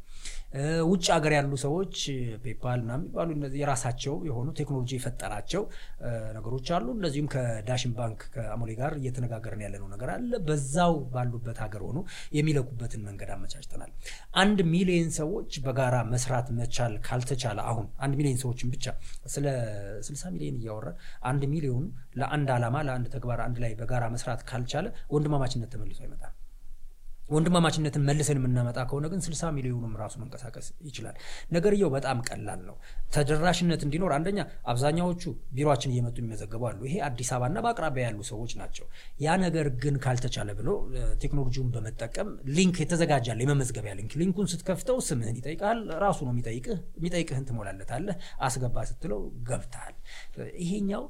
ውጭ 0.88 1.06
ሀገር 1.14 1.32
ያሉ 1.36 1.52
ሰዎች 1.64 1.94
ፔፓል 2.44 2.78
ምናምን 2.84 3.02
የሚባሉ 3.04 3.30
የራሳቸው 3.60 4.14
የሆኑ 4.28 4.48
ቴክኖሎጂ 4.58 4.90
የፈጠራቸው 4.96 5.62
ነገሮች 6.36 6.68
አሉ። 6.76 6.86
እንደዚሁም 6.96 7.28
ከዳሽን 7.32 7.92
ባንክ 7.98 8.20
ከአሞሌ 8.34 8.70
ጋር 8.80 8.92
እየተነጋገርን 9.00 9.62
ያለነው 9.66 9.88
ነገር 9.94 10.10
አለ። 10.14 10.32
በዛው 10.46 10.94
ባሉበት 11.12 11.58
ሀገር 11.64 11.82
ሆኖ 11.88 11.98
የሚለኩበትን 12.38 13.02
መንገድ 13.08 13.32
አመቻችተናል። 13.36 13.92
አንድ 14.36 14.60
ሚሊዮን 14.72 15.10
ሰዎች 15.20 15.52
በጋራ 15.66 15.96
መስራት 16.12 16.48
መቻል 16.58 16.94
ካልተቻለ 17.06 17.58
አሁን 17.70 17.86
አንድ 18.04 18.16
ሚሊዮን 18.20 18.40
ሰዎችን 18.44 18.70
ብቻ 18.74 18.86
ስለ 19.34 19.46
60 20.08 20.34
ሚሊዮን 20.36 20.58
እያወራን 20.60 20.98
አንድ 21.26 21.44
ሚሊዮኑ 21.52 21.84
ለአንድ 22.20 22.50
ዓላማ 22.54 22.76
ለአንድ 22.88 23.06
ተግባር 23.14 23.40
አንድ 23.46 23.58
ላይ 23.64 23.74
በጋራ 23.80 24.04
መስራት 24.14 24.42
ካልቻለ 24.48 24.86
ወንድማማችነት 25.14 25.70
ተመልሶ 25.74 26.00
አይመጣም። 26.04 26.34
ወንድማማችነትን 27.28 28.02
መልሰን 28.08 28.38
የምናመጣ 28.38 28.78
ከሆነ 28.88 29.06
ግን 29.12 29.20
60 29.24 29.48
ሚሊዮኑም 29.56 29.94
ራሱ 30.00 30.14
መንቀሳቀስ 30.22 30.66
ይችላል። 30.86 31.16
ነገርየው 31.54 31.90
በጣም 31.94 32.18
ቀላል 32.28 32.60
ነው። 32.68 32.76
ተደራሽነት 33.14 33.82
እንዲኖር 33.86 34.12
አንደኛ 34.16 34.38
አብዛኛዎቹ 34.72 35.22
ቢሮችን 35.56 35.92
እየመጡ 35.94 36.16
የሚመዘገቡ 36.20 36.62
አሉ። 36.70 36.80
ይሄ 36.88 36.96
አዲስ 37.08 37.30
አበባና 37.34 37.58
በአቅራቢያ 37.64 38.04
ያሉ 38.08 38.20
ሰዎች 38.30 38.54
ናቸው። 38.60 38.86
ያ 39.20 39.36
ነገር 39.44 39.68
ግን 39.82 39.96
ካልተቻለ 40.04 40.50
ብሎ 40.60 40.68
ቴክኖሎጂውን 41.22 41.70
በመጠቀም 41.76 42.28
ሊንክ 42.56 42.76
ተዘጋጅቷል 42.82 43.40
የመመዝገቢያ 43.46 43.94
link 43.98 44.14
ሊንኩን 44.20 44.50
ስትከፍተው 44.52 44.98
ስምህን 45.08 45.38
ይጠይቃል። 45.40 45.80
ራሱ 46.04 46.18
ነው 46.26 46.32
የሚጠይቅህ። 46.34 46.78
የሚጠይቅህን 46.98 47.46
ትሞላለታለህ። 47.50 48.16
አስገባ 48.46 48.84
ስትለው 48.90 49.20
ገብተሃል። 49.48 49.94
ይሄኛው 50.60 51.04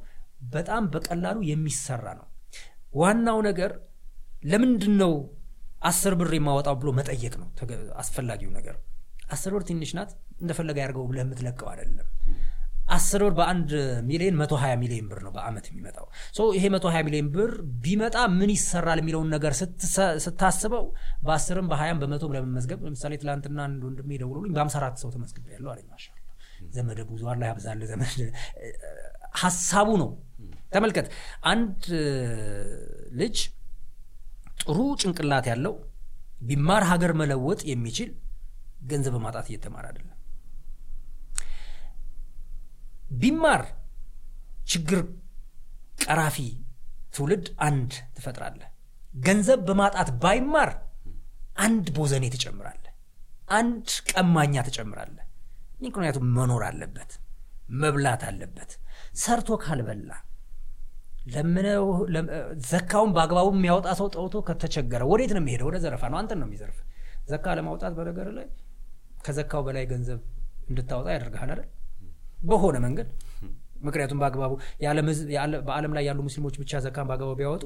በጣም 0.50 0.84
በቀላሉ 0.92 1.38
የሚሰራ 1.48 2.06
ነው። 2.18 2.26
ዋናው 2.94 3.38
ነገር 3.46 3.70
ለምንድን 4.44 4.94
ነው 5.00 5.12
አስር 5.82 6.14
ብር 6.18 6.32
የማወጣው 6.36 6.76
ብሎ 6.80 6.90
መጠየቅ 6.98 7.34
ነው 7.40 7.48
አስፈላጊው 8.02 8.50
ነገር። 8.56 8.76
አስር 9.30 9.52
ብር 9.54 9.62
ትንሽ 9.68 9.90
ናት 9.96 10.10
እንደፈለገ 10.42 10.76
ያድርገው 10.82 11.04
ብለህ 11.10 11.22
የምትለቀው 11.24 11.68
አይደለም። 11.72 12.08
አስር 12.88 13.20
ብር 13.24 13.32
በአንድ 13.38 13.70
ሚሊዮን 14.08 14.36
መቶ 14.40 14.52
ሀያ 14.62 14.74
ሚሊዮን 14.82 15.06
ብር 15.10 15.20
ነው 15.24 15.32
በአመት 15.36 15.64
የሚመጣው። 15.70 16.06
ይሄ 16.56 16.64
መቶ 16.74 16.84
ሀያ 16.92 17.00
ሚሊዮን 17.06 17.28
ብር 17.34 17.52
ቢመጣ 17.84 18.16
ምን 18.36 18.50
ይሰራል 18.54 19.00
የሚለውን 19.02 19.30
ነገር 19.34 19.52
ስታስበው 20.24 20.84
በአስርም 21.24 21.68
በሀያም 21.72 22.00
በመቶም 22.02 22.34
ለመመዝገብ 22.36 22.80
ለምሳሌ 22.86 23.18
ትላንትና 23.22 23.58
አንድ 23.66 23.82
ወንድሜ 23.88 24.10
ደውሎልኝ 24.22 24.52
በሀምሳ 24.56 24.76
አራት 24.82 24.96
ሰው 25.02 25.10
ተመዝግቤ 25.16 25.46
ያለው 25.56 25.70
አለኝ። 25.74 25.88
ማሻአላህ 25.92 26.22
ዘመደ 26.76 27.00
ብዙ 27.10 27.22
አላህ 27.32 27.46
ያብዛልህ 27.50 27.88
ዘመድ። 27.92 28.14
ሀሳቡ 29.42 29.88
ነው 30.02 30.10
ተመልከት። 30.72 31.06
አንድ 31.50 31.82
ልጅ 33.18 33.36
ጥሩ 34.56 34.78
ጭንቅላት 35.00 35.46
ያለው 35.50 35.74
ቢማር 36.40 36.84
ሀገር 36.90 37.12
መለወጥ 37.20 37.60
የሚችል 37.70 38.10
ገንዘብ 38.90 39.14
በማጣት 39.16 39.46
እየተማረ 39.50 39.84
አይደለም። 39.90 40.12
ቢማር 43.20 43.62
ችግር 44.66 45.00
ቀራፊ 46.04 46.38
ትውልድ 47.14 47.46
አንድ 47.66 47.92
ትፈጥራለህ። 48.16 48.70
ገንዘብ 49.26 49.60
በማጣት 49.68 50.08
ባይማር 50.22 50.70
አንድ 51.64 51.86
ቦዘኔ 51.96 52.24
ትጨምራለህ፣ 52.34 52.92
አንድ 53.58 53.86
ቀማኛ 54.10 54.54
ትጨምራለህ። 54.66 55.26
ምክንያቱም 55.84 56.26
መኖር 56.36 56.62
አለበት፣ 56.68 57.12
መብላት 57.80 58.22
አለበት። 58.28 58.70
ሰርቶ 59.22 59.48
ካልበላ 59.62 60.10
ለምነው 61.26 61.84
ዘካውን 62.68 63.10
በአግባቡ 63.14 63.48
የሚያወጣ 63.54 63.88
ሰው 64.00 64.08
ጠውቶ 64.14 64.36
ከተቸገረ 64.48 65.02
ወዴት 65.10 65.32
ነው 65.36 65.42
የሚሄደው? 65.42 65.66
ወደ 65.70 65.78
ዘረፋ 65.84 66.02
ነው። 66.12 66.18
አንተን 66.20 66.38
ነው 66.42 66.48
የሚዘርፍ። 66.48 66.78
ዘካ 67.30 67.54
ለማውጣት 67.58 67.92
በነገር 67.98 68.28
ላይ 68.36 68.46
ከዘካው 69.26 69.62
በላይ 69.66 69.84
ገንዘብ 69.92 70.20
እንድታወጣ 70.68 71.06
ያደርግሃል 71.14 71.50
አይደል? 71.54 71.68
በሆነ 72.48 72.76
መንገድ 72.84 73.08
ምክንያቱም 73.86 74.18
በአግባቡ 74.20 74.52
በዓለም 75.66 75.92
ላይ 75.96 76.04
ያሉ 76.08 76.20
ሙስሊሞች 76.26 76.54
ብቻ 76.62 76.80
ዘካን 76.84 77.06
በአግባቡ 77.08 77.32
ቢያወጡ 77.40 77.64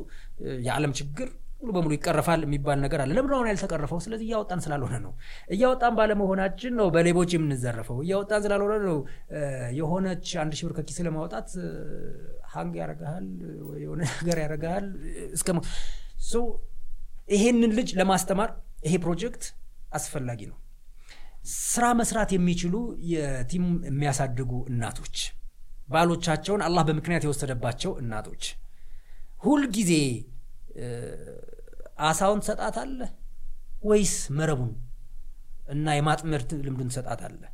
የዓለም 0.67 0.93
ችግር 0.99 1.29
ሙሉ 1.61 1.71
በሙሉ 1.77 1.93
ይቀረፋል 1.97 2.41
የሚባል 2.45 2.79
ነገር 2.85 3.01
አለ። 3.03 3.11
ለምን 3.17 3.33
አሁን 3.37 3.49
ያልተቀረፈው? 3.51 3.99
ስለዚህ 4.05 4.27
እያወጣን 4.29 4.61
ስላልሆነ 4.65 4.95
ነው። 5.05 5.13
እያወጣን 5.55 5.95
ባለመሆናችን 5.99 6.73
ነው 6.79 6.87
በሌቦች 6.95 7.31
የምንዘረፈው። 7.37 7.99
እያወጣን 8.05 8.41
ስላልሆነ 8.45 8.75
ነው። 8.87 8.99
የሆነች 9.79 10.29
አንድ 10.43 10.55
ሺህ 10.59 10.67
ብር 10.67 10.75
ከኪስ 10.79 10.99
ለማውጣት 11.07 11.51
ሀንግ 12.51 12.75
ያረጋሃል፣ 12.81 13.27
የሆነ 13.83 14.01
ነገር 14.13 14.39
ያረጋሃል። 14.45 14.87
እስከ 15.37 15.49
ይሄንን 17.35 17.73
ልጅ 17.79 17.89
ለማስተማር 17.99 18.51
ይሄ 18.87 18.95
ፕሮጀክት 19.05 19.45
አስፈላጊ 19.97 20.41
ነው። 20.51 20.57
ስራ 21.65 21.85
መስራት 22.01 22.31
የሚችሉ 22.35 22.75
የቲም 23.11 23.67
የሚያሳድጉ 23.89 24.53
እናቶች፣ 24.71 25.17
ባሎቻቸውን 25.89 26.63
አላህ 26.67 26.83
በምክንያት 26.89 27.25
የወሰደባቸው 27.27 27.93
እናቶች 28.03 28.43
ሁልጊዜ 29.43 29.93
አሳውን 32.09 32.43
ትሰጣታለህ 32.43 33.11
ወይስ 33.83 34.15
መረቡን 34.39 34.73
እና 35.75 35.95
የማጥመድ 35.97 36.51
ልምዱን 36.67 36.89
ትሰጣታለህ? 36.93 37.51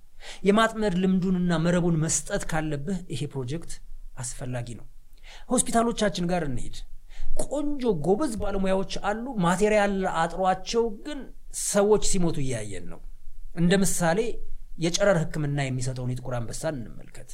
የማጥመድ 0.47 0.95
ልምዱንና 1.03 1.53
መረቡን 1.65 1.97
መስጠት 2.05 2.43
ካለብህ 2.51 2.99
ይሄ 3.13 3.23
ፕሮጀክት 3.33 3.73
አስፈላጊ 4.17 4.69
ነው። 4.81 4.87
ሆስፒታሎቻችን 5.51 6.29
ጋር 6.31 6.43
እንሄድ። 6.49 6.77
ቆንጆ 7.45 7.85
ጎበዝ 8.07 8.33
ባለሙያዎች 8.43 8.93
አሉ። 9.09 9.25
ማቴሪያል 9.45 9.95
አጥሯቸው 10.21 10.85
ግን 11.07 11.19
ሰዎች 11.69 12.05
ሲሞቱ 12.13 12.37
እያየን 12.45 12.87
ነው። 12.93 13.01
እንደ 13.57 13.73
ምሳሌ 13.83 14.21
የጨረር 14.79 15.19
ሕክምና 15.23 15.59
የሚሰጠውን 15.67 16.11
የጥቁር 16.13 16.35
አንበሳን 16.39 16.75
እንመልከት። 16.81 17.31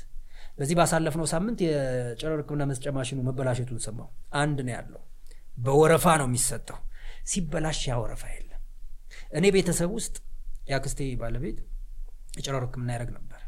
በዚህ 0.59 0.76
ባሳለፍነው 0.78 1.26
ሳምንት 1.33 1.59
የጨረር 1.64 2.39
ሕክምና 2.43 2.64
መስጫ 2.70 2.87
ማሽኑ 2.97 3.18
መበላሸቱን 3.28 3.80
ሰማሁ። 3.87 4.09
አንድ 4.41 4.59
ነው 4.66 4.72
ያለው 4.76 5.03
በወረፋ 5.59 6.07
ነው 6.20 6.26
የሚሰጠው። 6.30 6.78
ሲበላሽ 7.30 7.80
ያ 7.89 7.97
ወረፋ 8.03 8.22
የለም። 8.33 8.61
እኔ 9.33 9.45
ቤተሰብ 9.57 9.91
ውስጥ 9.99 10.14
የአክስቴ 10.70 11.01
ባለቤት 11.20 11.59
የጨረር 12.39 12.64
ህክምና 12.66 12.91
ያደረግ 12.95 13.11
ነበር። 13.16 13.41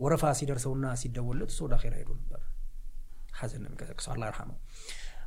ወረፋ 0.00 0.24
ሲደርሰውና 0.38 0.86
ሲደወለት 1.00 1.50
እሱ 1.52 1.60
ሄዶ 1.94 2.08
ነበር። 2.18 2.35
ሐዘን 3.36 3.60
ነው 3.62 3.68
የሚቀሰቅሰው። 3.70 4.12
አላህ 4.14 4.26
ይርሐመው። 4.30 4.56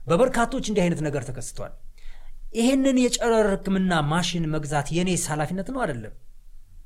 በበርካቶች 0.08 0.66
እንዲህ 0.70 0.84
አይነት 0.86 1.02
ነገር 1.08 1.24
ተከስቷል። 1.30 1.74
ይሄንን 2.54 2.98
የጨረር 3.02 3.48
ህክምና 3.54 3.94
ማሽን 4.12 4.46
መግዛት 4.54 4.88
የኔስ 4.96 5.24
ኃላፊነት 5.32 5.68
ነው 5.74 5.82
አይደለም? 5.84 6.14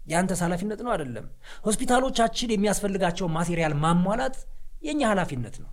የአንተስ 0.07 0.39
ኃላፊነት 0.45 0.79
ነው 0.85 0.91
አይደለም? 0.93 1.25
ሆስፒታሎቻችን 1.65 2.53
የሚያስፈልጋቸው 2.53 3.27
ማቴሪያል 3.35 3.75
ማሟላት 3.83 4.37
የእኛ 4.83 5.01
ኃላፊነት 5.11 5.55
ነው። 5.63 5.71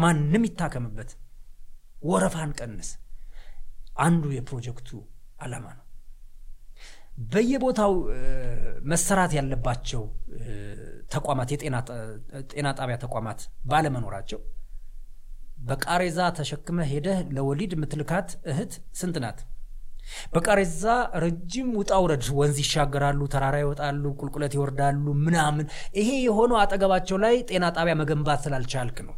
ማንም 0.00 0.44
ይታከምበት። 0.46 1.10
ወረፋን 2.04 2.50
ቀንስ። 2.58 2.88
አንዱ 3.98 4.24
የፕሮጀክቱ 4.34 4.88
ዓላማ 5.40 5.66
ነው። 5.76 5.82
በየቦታው 7.32 7.92
መሰራት 8.90 9.32
ያለባቸው 9.36 10.02
ተቋማት 11.10 11.48
የጤና 11.54 11.76
ጣቢያ 12.78 12.96
ተቋማት 13.04 13.40
ባለመኖራቸው 13.64 14.40
በቃሬዛ 15.66 16.18
ተሸክመ 16.36 16.78
ሄደህ 16.90 17.18
ለወሊድ 17.36 17.72
የምትልካት 17.76 18.28
እህት 18.50 18.72
ስንት 19.00 19.16
ናት? 19.24 19.38
በቃሬዛ 20.34 20.82
ረጅም 21.22 21.68
ውጣ 21.78 21.92
ውረድ 22.02 22.24
ወንዝ 22.38 22.58
ይሻገራሉ፣ 22.62 23.20
ተራራ 23.32 23.56
ይወጣሉ፣ 23.62 24.04
ቁልቁለት 24.20 24.52
ይወርዳሉ 24.56 25.06
ምናምን። 25.24 25.66
ይሄ 25.98 26.10
የሆነው 26.26 26.58
አጠገባቸው 26.62 27.18
ላይ 27.24 27.34
ጤና 27.48 27.64
ጣቢያ 27.76 27.94
መገንባት 28.00 28.42
ስላልቻልክ 28.46 28.98
ነው። 29.08 29.16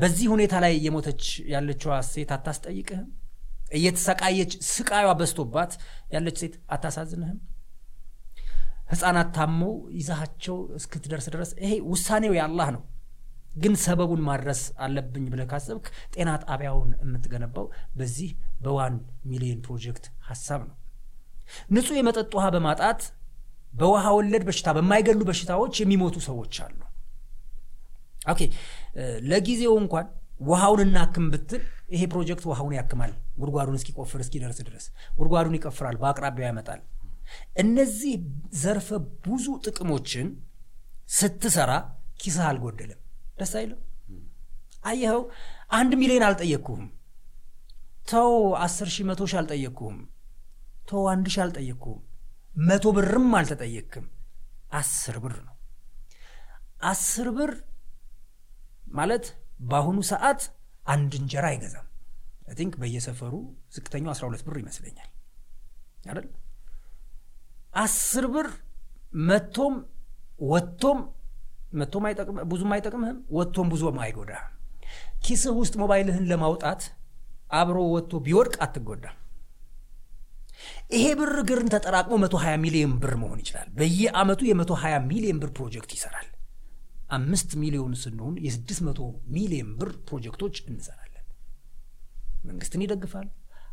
በዚህ 0.00 0.26
ሁኔታ 0.32 0.54
ላይ 0.64 0.72
እየሞተች 0.78 1.22
ያለችዋ 1.52 1.92
ሴት 2.10 2.32
አታስጠይቅህም? 2.36 3.06
እየተሰቃየች 3.76 4.52
ስቃዩዋ 4.70 5.12
በዝቶባት 5.20 5.72
ያለች 6.14 6.36
ሴት 6.42 6.56
አታሳዝንህም? 6.74 7.38
ህፃናት 8.90 9.28
ታመው 9.36 9.72
ይዛሃቸው 9.98 10.56
እስክትደርስ 10.78 11.26
ድረስ 11.34 11.50
ይሄ 11.62 11.72
ውሳኔው 11.92 12.34
የአላህ 12.36 12.68
ነው። 12.76 12.82
ግን 13.56 13.74
ሰበቡን 13.84 14.22
ማድረስ 14.26 14.60
አለብኝ 14.84 15.26
ብለህ 15.32 15.46
ካሰብክ 15.52 15.86
ጤና 16.14 16.30
ጣቢያውን 16.44 16.90
የምትገነባው 17.02 17.66
በዚህ 17.98 18.30
በ 18.64 18.77
one 18.77 18.96
million 19.30 19.60
project 19.66 20.06
ሀሳብ 20.28 20.60
ነው። 20.68 20.76
ንጹህ 21.74 21.96
የመጠጥ 21.98 22.30
ውሃ 22.36 22.46
በማጣት 22.54 23.00
በውሃ 23.72 24.04
ወለድ 24.16 24.44
በሽታ 24.48 24.68
በማይገሉ 24.76 25.20
በሽታዎች 25.28 25.74
የሚሞቱ 25.82 26.16
ሰዎች 26.28 26.54
አሉ። 26.64 26.78
okay 28.32 28.40
ለጊዜው 29.30 29.74
እንኳን 29.82 30.06
ውሃውን 30.46 30.80
እናክም 30.84 31.26
ብትል 31.32 31.62
ይሄ 31.94 32.02
ፕሮጀክት 32.12 32.44
ውሃውን 32.50 32.74
ያክማል። 32.78 33.12
ጉድጓዱን 33.38 33.78
እስኪቆፍር 33.78 34.20
እስኪደርስ 34.24 34.58
ድረስ 34.68 34.84
ጉድጓዱን 35.18 35.56
ይቆፍራል፣ 35.58 35.96
በአቅራቢያው 36.02 36.48
ያመጣል። 36.50 36.80
እነዚህ 37.62 38.14
ዘርፈ 38.62 38.88
ብዙ 39.24 39.46
ጥቅሞችን 39.66 40.26
ስትሰራ 41.16 41.72
ኪስህ 42.20 42.44
አልጎደለም። 42.50 43.00
ደስ 43.36 43.52
አይልም? 43.58 43.80
አየኸው፣ 44.84 45.20
አንድ 45.78 45.92
ሚሊዮን 46.00 46.24
አልጠየቅኩህም። 46.26 46.86
ተው 48.10 48.32
አስር 48.64 48.88
ሺህ 48.94 49.04
መቶ 49.08 49.22
ሺህ 49.30 49.38
አልጠየቅኩህም። 49.40 49.98
ተው 50.88 51.02
አንድ 51.12 51.26
ሺህ 51.34 51.42
አልጠየቅኩህም። 51.44 52.02
መቶ 52.68 52.84
ብርም 52.96 53.30
አልተጠየቅክም። 53.38 54.06
አስር 54.78 55.16
ብር 55.24 55.34
ነው። 55.46 55.54
አስር 56.90 57.28
ብር 57.36 57.52
ማለት 58.92 59.26
በአሁኑ 59.68 59.98
ሰዓት 60.10 60.40
አንድ 60.84 61.12
እንጀራ 61.20 61.44
አይገዛም። 61.52 61.86
I 62.46 62.54
think 62.58 62.74
በየሰፈሩ 62.80 63.34
ዝቅተኛው 63.74 64.12
12 64.14 64.44
ብር 64.46 64.56
ይመስለኛል 64.62 65.10
አይደል? 66.08 66.26
አስር 67.76 68.24
ብር 68.34 68.48
መቶም 69.28 69.74
ወጥቶም 70.46 70.98
መቶም 71.72 72.04
ብዙም 72.50 72.72
አይጠቅምህም፣ 72.74 73.18
ወጥቶም 73.36 73.68
ብዙም 73.72 73.98
አይጎዳህም። 74.04 74.52
ኪስህ 75.24 75.54
ውስጥ 75.60 75.74
ሞባይልህን 75.82 76.26
ለማውጣት 76.30 76.82
አብሮ 77.52 77.78
ወጥቶ 77.94 78.12
ቢወድቅ 78.26 78.54
አትጎዳም። 78.64 79.16
ይሄ 80.92 81.06
ብር 81.18 81.34
ግን 81.48 81.68
ተጠራቅሞ 81.74 82.14
120 82.22 82.54
ሚሊዮን 82.64 82.92
ብር 83.02 83.14
መሆን 83.22 83.40
ይችላል። 83.42 83.68
በየአመቱ 83.78 84.40
የ120 84.48 85.00
ሚሊዮን 85.10 85.38
ብር 85.42 85.50
ፕሮጀክት 85.58 85.90
ይሰራል። 85.96 86.28
አምስት 87.10 87.50
ሚሊዮን 87.62 87.92
ስንሆን 88.02 88.36
የስድስት 88.44 88.80
መቶ 88.86 89.00
ሚሊዮን 89.34 89.70
ብር 89.80 89.90
ፕሮጀክቶች 90.08 90.56
እንሰራለን። 90.66 91.24
መንግስትን 92.44 92.84
ይደግፋል፣ 92.84 93.28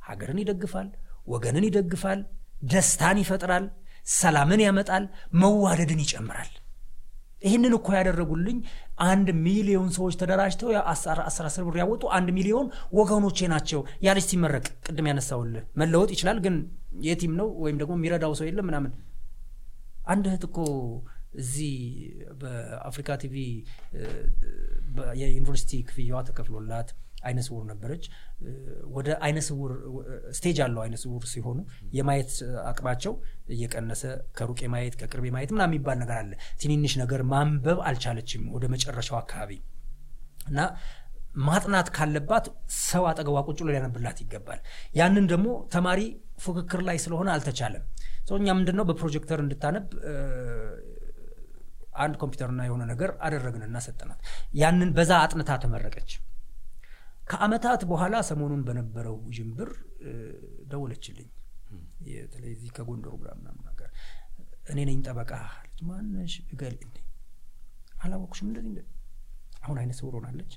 ሀገርን 0.08 0.42
ይደግፋል፣ 0.44 0.90
ወገንን 1.28 1.66
ይደግፋል፣ 1.70 2.20
ደስታን 2.72 3.18
ይፈጥራል፣ 3.24 3.66
ሰላምን 4.14 4.62
ያመጣል፣ 4.66 5.04
መዋደድን 5.42 6.04
ይጨምራል። 6.04 6.52
ይህንን 7.44 7.74
እኮ 7.78 7.88
ያደረጉልኝ 7.98 8.58
አንድ 9.08 9.28
ሚሊዮን 9.46 9.90
ሰዎች 9.98 10.16
ተደራጅተው 10.22 10.70
አስር 10.92 11.20
አስር 11.48 11.64
ብር 11.68 11.78
ያወጡ 11.82 12.04
አንድ 12.18 12.30
ሚሊዮን 12.38 12.68
ወገኖቼ 13.00 13.48
ናቸው። 13.54 13.82
ያ 14.06 14.16
ልጅ 14.18 14.26
ሲመረቅ 14.32 14.66
ቅድም 14.88 15.10
ያነሳውልህ 15.12 15.66
መለወጥ 15.82 16.10
ይችላል፣ 16.16 16.40
ግን 16.46 16.56
የቲም 17.08 17.34
ነው 17.40 17.50
ወይም 17.64 17.78
ደግሞ 17.82 17.94
የሚረዳው 17.98 18.34
ሰው 18.40 18.48
የለም 18.50 18.68
ምናምን። 18.70 18.94
አንድ 20.08 20.26
እህት 20.30 20.44
እኮ 20.48 20.58
እዚህ 21.42 21.76
በአፍሪካ 22.42 23.12
ቲቪ 23.22 23.36
የዩኒቨርሲቲ 25.22 25.72
ክፍያዋ 25.88 26.20
ተከፍሎላት 26.28 26.90
አይነ 27.24 27.40
ስውር 27.48 27.64
ነበረች። 27.72 28.04
ወደ 28.96 29.10
አይነ 29.26 29.40
ስውር 29.48 29.72
stage 30.38 30.58
አለው። 30.66 30.82
አይነ 30.84 30.96
ስውር 31.04 31.24
ሲሆኑ 31.32 31.60
የማየት 31.98 32.32
አቅማቸው 32.66 33.14
እየቀነሰ 33.56 34.04
ከሩቅ 34.38 34.60
የማየት 34.66 34.96
ከቅርብ 35.02 35.26
የማየት 35.30 35.52
ምናምን 35.56 35.72
የሚባል 35.72 35.98
ነገር 36.04 36.18
አለ። 36.20 36.32
ትንንሽ 36.62 36.96
ነገር 37.02 37.24
ማንበብ 37.32 37.80
አልቻለችም 37.90 38.44
ወደ 38.56 38.68
መጨረሻው 38.74 39.18
አካባቢ 39.22 39.52
እና 40.48 40.60
ማጥናት 41.46 41.88
ካለባት 41.96 42.46
ሰው 42.84 43.04
አጠገቧ 43.10 43.38
ቁጭ 43.48 43.58
ብሎ 43.62 43.70
ሊያነብላት 43.70 44.18
ይገባል። 44.24 44.60
ያንን 44.96 45.26
ደግሞ 45.32 45.48
ተማሪ 45.74 46.02
ፉክክር 46.44 46.82
ላይ 46.88 46.98
ስለሆነ 47.04 47.30
አልተቻለም። 47.36 47.84
እኛ 48.36 48.50
ምንድን 48.60 48.76
ነው 48.80 48.86
በፕሮጀክተር 48.90 49.40
እንድታነብ 49.44 49.86
አንድ 51.96 52.14
ኮምፒውተርና 52.22 52.62
የሆነ 52.68 52.84
ነገር 52.92 53.10
አደረግንና 53.26 53.78
ሰጠናት። 53.86 54.20
ያንን 54.56 54.92
በዛ 54.96 55.12
አጥንታ 55.24 55.58
ተመረቀች። 55.64 56.12
ከአመታት 57.24 57.82
በኋላ 57.90 58.16
ሰሞኑን 58.30 58.62
በነበረው 58.68 59.18
ዥንብር 59.36 59.70
ደወለችልኝ። 60.72 61.30
በተለይ 62.06 62.52
እዚህ 62.56 62.72
ከጎንደሩ 62.78 63.14
ብላ 63.22 63.30
ምናምን 63.40 63.64
ነገር 63.70 63.90
እኔ 64.66 64.80
ነኝ 64.90 64.98
ጠበቃ 65.06 65.32
አለች። 65.52 65.80
ማነሽ? 65.88 66.34
እገሌ 66.48 66.76
አላወቅሽም? 68.04 68.48
እንደዚህ 68.52 68.86
አሁን 69.64 69.78
አይነ 69.82 69.92
ስውር 69.98 70.14
ሆናለች። 70.18 70.54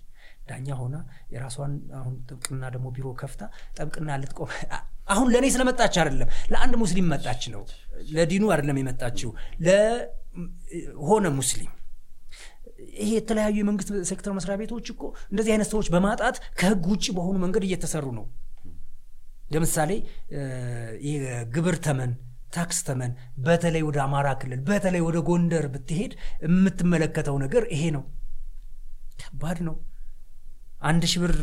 ዳኛ 0.49 0.69
ሆና 0.79 0.97
የራሷን 1.33 1.73
አሁን 1.99 2.15
ጥብቅና 2.29 2.65
ደግሞ 2.75 2.87
ቢሮ 2.97 3.09
ከፍታ 3.21 3.43
ጠብቅና 3.77 4.17
ልትቆም 4.23 4.51
አሁን 5.13 5.29
ለእኔ 5.33 5.47
ስለመጣች 5.55 5.95
አይደለም፣ 6.01 6.31
ለአንድ 6.53 6.75
ሙስሊም 6.81 7.07
መጣች 7.13 7.43
ነው። 7.53 7.63
ለዲኑ 8.11 8.45
አይደለም 8.53 8.79
የመጣችው 8.81 9.31
ለሆነ 9.67 11.27
ሙስሊም 11.37 11.73
ይሄ 12.97 13.11
የተለያዩ 13.17 13.57
የመንግስት 13.61 13.89
ሴክተር 14.11 14.33
መስሪያ 14.37 14.57
ቤቶች 14.61 14.87
እኮ 14.93 15.03
እንደዚህ 15.31 15.53
አይነት 15.55 15.69
ሰዎች 15.73 15.89
በማጣት 15.95 16.37
ከህግ 16.61 16.85
ውጭ 16.93 17.07
በሆኑ 17.17 17.37
መንገድ 17.45 17.65
እየተሰሩ 17.67 18.07
ነው። 18.19 18.27
ለምሳሌ 19.51 19.91
የግብር 21.09 21.77
ተመን፣ 21.85 22.13
ታክስ 22.53 22.79
ተመን 22.87 23.13
በተለይ 23.47 23.83
ወደ 23.87 23.99
አማራ 24.05 24.29
ክልል 24.41 24.61
በተለይ 24.69 25.03
ወደ 25.07 25.19
ጎንደር 25.29 25.67
ብትሄድ 25.75 26.13
የምትመለከተው 26.47 27.37
ነገር 27.45 27.65
ይሄ 27.75 27.85
ነው። 27.97 28.05
ከባድ 29.21 29.59
ነው። 29.69 29.77
አንድ 30.83 31.03
ሺህ 31.11 31.21
ብር 31.23 31.35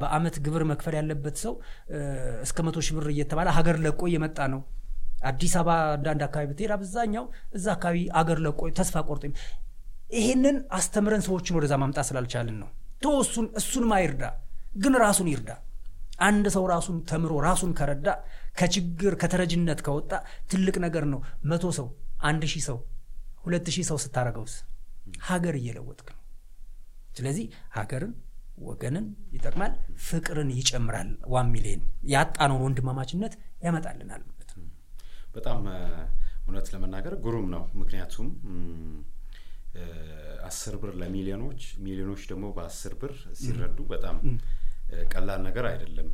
በአመት 0.00 0.36
ግብር 0.44 0.62
መክፈል 0.70 0.94
ያለበት 0.98 1.36
ሰው 1.42 1.52
እስከ 2.44 2.58
መቶ 2.66 2.78
ሺህ 2.86 2.94
ብር 2.96 3.06
እየተባለ 3.12 3.48
ሀገር 3.58 3.76
ለቆ 3.84 4.00
እየመጣ 4.10 4.38
ነው። 4.54 4.60
አዲስ 5.24 5.52
አበባ 5.58 5.74
አንዳንድ 5.92 6.22
አካባቢ 6.26 6.46
ብትሄድ 6.50 6.72
አብዛኛው 6.76 7.24
እዛ 7.56 7.66
አካባቢ 7.76 7.98
አገር 8.20 8.38
ለቆ 8.46 8.60
ተስፋ 8.78 9.04
ቆርጦ 9.08 9.24
ይሄንን 10.12 10.56
አስተምረን 10.76 11.22
ሰዎችን 11.26 11.56
ወደዛ 11.58 11.74
ማምጣት 11.82 12.06
ስላልቻልን 12.08 12.56
ነው። 12.62 12.68
ቶ 13.02 13.12
እሱን 13.22 13.46
እሱንም 13.60 13.92
አይርዳ፣ 13.96 14.24
ግን 14.76 14.94
ራሱን 15.04 15.28
ይርዳ። 15.32 15.50
አንድ 16.20 16.46
ሰው 16.54 16.64
ራሱን 16.72 16.96
ተምሮ 17.10 17.32
ራሱን 17.46 17.70
ከረዳ 17.78 18.08
ከችግር 18.58 19.12
ከተረጅነት 19.22 19.80
ከወጣ 19.86 20.12
ትልቅ 20.50 20.76
ነገር 20.84 21.04
ነው። 21.12 21.20
መቶ 21.50 21.64
ሰው 21.78 21.86
አንድ 22.22 22.42
ሺህ 22.52 22.64
ሰው 22.68 22.78
ሁለት 23.44 23.68
ሺህ 23.74 23.86
ሰው 23.88 23.96
ስታረገውስ 24.04 24.54
ሀገር 25.28 25.54
እየለወጥክ 25.60 26.08
ነው። 26.14 26.20
ስለዚህ 27.16 27.46
ሀገርን 27.76 28.12
ወገንን 28.62 29.06
ይጠቅማል፣ 29.34 29.72
ፍቅርን 30.06 30.50
ይጨምራል። 30.58 31.10
One 31.32 31.48
million 31.54 31.82
ያጣነውን 32.12 32.64
ወንድማማችነት 32.66 33.34
ያመጣልናል 33.64 34.22
ማለት 34.28 34.50
ነው። 34.56 34.66
በጣም 35.34 35.60
እውነት 36.44 36.66
ለመናገር 36.74 37.14
ግሩም 37.24 37.46
ነው። 37.54 37.62
ምክንያቱም 37.80 38.28
አስር 40.46 40.74
ብር 40.80 40.92
ለሚሊዮኖች 41.00 41.62
ሚሊዮኖች 41.84 42.22
ደግሞ 42.30 42.46
በአስር 42.56 42.94
ብር 43.00 43.12
ሲረዱ 43.40 43.78
በጣም 43.92 44.16
ቀላል 45.12 45.40
ነገር 45.46 45.66
አይደለም። 45.70 46.08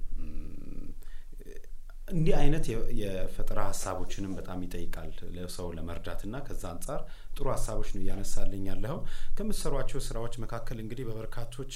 እንዲህ 2.13 2.35
አይነት 2.39 2.65
የፈጠራ 3.01 3.61
ሀሳቦችንም 3.71 4.31
በጣም 4.39 4.59
ይጠይቃል 4.67 5.11
ለሰው 5.35 5.67
ለመርዳት 5.77 6.21
እና 6.27 6.37
ከዛ 6.47 6.63
አንጻር 6.73 7.01
ጥሩ 7.37 7.47
ሀሳቦች 7.55 7.89
ነው 7.95 8.03
እያነሳልኝ 8.05 8.63
ያለኸው። 8.71 9.01
ከምትሰሯቸው 9.37 10.01
ስራዎች 10.07 10.37
መካከል 10.45 10.79
እንግዲህ 10.85 11.07
በበርካቶች 11.09 11.73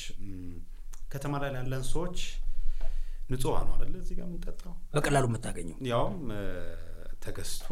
ከተማ 1.12 1.40
ላይ 1.42 1.50
ያለን 1.58 1.84
ሰዎች 1.90 2.18
ንጹህ 3.30 3.58
ነው 3.66 3.74
አደለ 3.76 3.94
እዚህ 4.00 4.14
ጋር 4.18 4.26
የምንጠጣው 4.26 4.72
በቀላሉ 4.94 5.26
የምታገኘው 5.30 5.76
ያውም 5.90 6.16
ተገዝቶ 7.22 7.68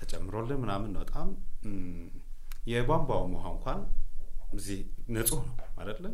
ተጨምሮልን 0.00 0.60
ምናምን 0.62 0.92
ነው። 0.94 1.00
በጣም 1.04 1.28
የቧንቧውም 2.66 3.32
ውሃ 3.36 3.46
እንኳን 3.54 3.80
እዚህ 4.56 4.78
ንጹህ 5.14 5.42
ነው 5.48 5.54
አደለ። 5.82 6.04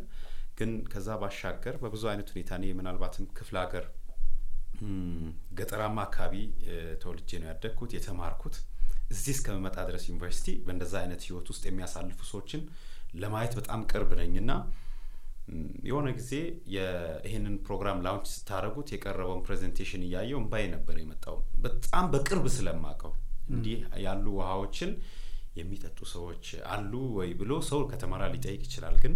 ግን 0.57 0.71
ከዛ 0.91 1.07
ባሻገር 1.21 1.75
በብዙ 1.81 2.03
አይነት 2.11 2.29
ሁኔታ 2.33 2.51
እኔ 2.59 2.65
ምናልባትም 2.77 3.25
ክፍለ 3.37 3.55
ሀገር 3.63 3.85
ገጠራማ 5.57 5.97
አካባቢ 6.07 6.33
ተወልጄ 7.01 7.29
ነው 7.41 7.47
ያደግኩት 7.51 7.91
የተማርኩት። 7.95 8.55
እዚህ 9.11 9.33
እስከምመጣ 9.35 9.77
ድረስ 9.89 10.03
ዩኒቨርሲቲ 10.09 10.47
በእንደዛ 10.65 10.93
አይነት 11.01 11.21
ህይወት 11.27 11.47
ውስጥ 11.51 11.63
የሚያሳልፉ 11.67 12.19
ሰዎችን 12.31 12.61
ለማየት 13.15 13.53
በጣም 13.59 13.81
ቅርብ 13.91 14.09
ነኝ 14.19 14.33
እና 14.41 14.51
የሆነ 15.87 16.07
ጊዜ 16.17 16.31
ይህንን 17.25 17.55
ፕሮግራም 17.67 18.01
launch 18.05 18.27
ስታደርጉት 18.33 18.87
የቀረበውን 18.93 19.43
presentation 19.45 20.01
እያየሁ 20.07 20.39
እምባዬ 20.41 20.63
ነበር 20.73 20.95
የመጣው። 21.01 21.35
በጣም 21.65 22.05
በቅርብ 22.13 22.45
ስለማቀው 22.57 23.13
እንዲህ 23.49 23.77
ያሉ 24.05 24.25
ውሃዎችን 24.39 24.89
የሚጠጡ 25.57 25.99
ሰዎች 26.13 26.45
አሉ 26.71 26.91
ወይ 27.17 27.29
ብሎ 27.39 27.51
ሰው 27.69 27.81
ከተማ 27.91 28.23
ሊጠይቅ 28.33 28.61
ይችላል። 28.67 28.95
ግን 29.03 29.13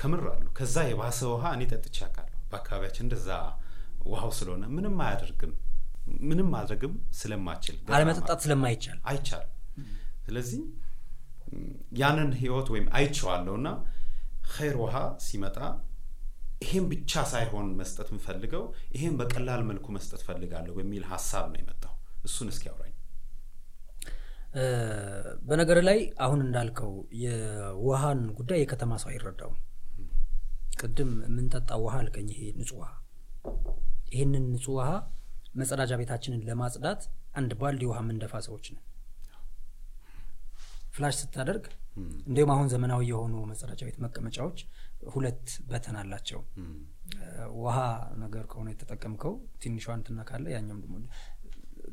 ከምር 0.00 0.24
አሉ። 0.32 0.46
ከዛ 0.58 0.76
የባሰ 0.88 1.20
ውሃ 1.32 1.52
እኔ 1.56 1.62
ጠጥቼ 1.72 1.96
አውቃለሁ። 2.06 2.40
በአካባቢያችን 2.50 3.04
እንደዛ 3.06 3.28
ውሃው 4.06 4.32
ስለሆነ 4.38 4.64
ምንም 4.74 4.96
አያደርግም። 5.04 5.52
ምንም 6.24 6.48
ማድረግም 6.54 6.92
ስለማችል 7.20 7.76
አለመጠጣት 7.94 8.40
ስለማይቻል 8.44 8.98
አይቻልም። 9.10 9.52
ስለዚህ 10.26 10.60
ያንን 12.00 12.30
ህይወት 12.40 12.68
ወይም 12.74 12.86
አይቼዋለሁ 12.98 13.54
እና 13.60 13.68
ኸይር 14.52 14.76
ውሃ 14.82 14.96
ሲመጣ 15.26 15.56
ይሄን 16.62 16.84
ብቻ 16.90 17.22
ሳይሆን 17.32 17.66
መስጠት 17.80 18.08
የምፈልገው 18.12 18.62
ይሄን 18.94 19.14
በቀላል 19.20 19.62
መልኩ 19.70 19.86
መስጠት 19.96 20.22
ፈልጋለሁ 20.28 20.74
በሚል 20.78 21.04
ሀሳብ 21.10 21.44
ነው 21.52 21.58
የመጣው። 21.60 21.94
እሱን 22.24 22.48
እስኪ 22.52 22.64
አውራኝ። 22.70 22.85
በነገር 25.48 25.78
ላይ 25.88 25.98
አሁን 26.24 26.40
እንዳልከው 26.44 26.92
የውሃን 27.22 28.20
ጉዳይ 28.38 28.58
የከተማ 28.62 28.92
ሰው 29.02 29.10
አይረዳውም። 29.12 29.58
ቅድም 30.80 31.12
የምንጠጣው 31.26 31.80
ውሃ 31.84 31.94
አልከኝ፣ 32.00 32.28
ይሄ 32.34 32.42
ንጹህ 32.58 32.78
ውሃ። 32.80 32.90
ይህንን 34.12 34.44
ንጹህ 34.52 34.74
ውሃ 34.78 34.90
መጸዳጃ 35.54 35.92
ቤታችንን 36.00 36.42
ለማጽዳት 36.48 37.02
አንድ 37.34 37.52
ባልዲ 37.60 37.82
ውሃ 37.90 37.98
የምንደፋ 38.04 38.34
ሰዎች 38.46 38.66
ነን። 38.74 38.82
ፍላሽ 40.94 41.14
ስታደርግ 41.20 41.64
እንዲሁም 42.24 42.50
አሁን 42.54 42.66
ዘመናዊ 42.72 43.02
የሆኑ 43.10 43.34
መጸዳጃ 43.50 43.80
ቤት 43.88 43.98
መቀመጫዎች 44.04 44.58
ሁለት 45.10 45.42
በተን 45.70 45.96
አላቸው። 46.00 46.40
ውሃ 47.58 47.76
ነገር 48.22 48.44
ከሆነ 48.50 48.68
የተጠቀምከው 48.72 49.34
ትንሿን 49.62 50.00
ትነካለ፣ 50.06 50.44
ያኛውም 50.54 50.80
ደግሞ 50.84 50.94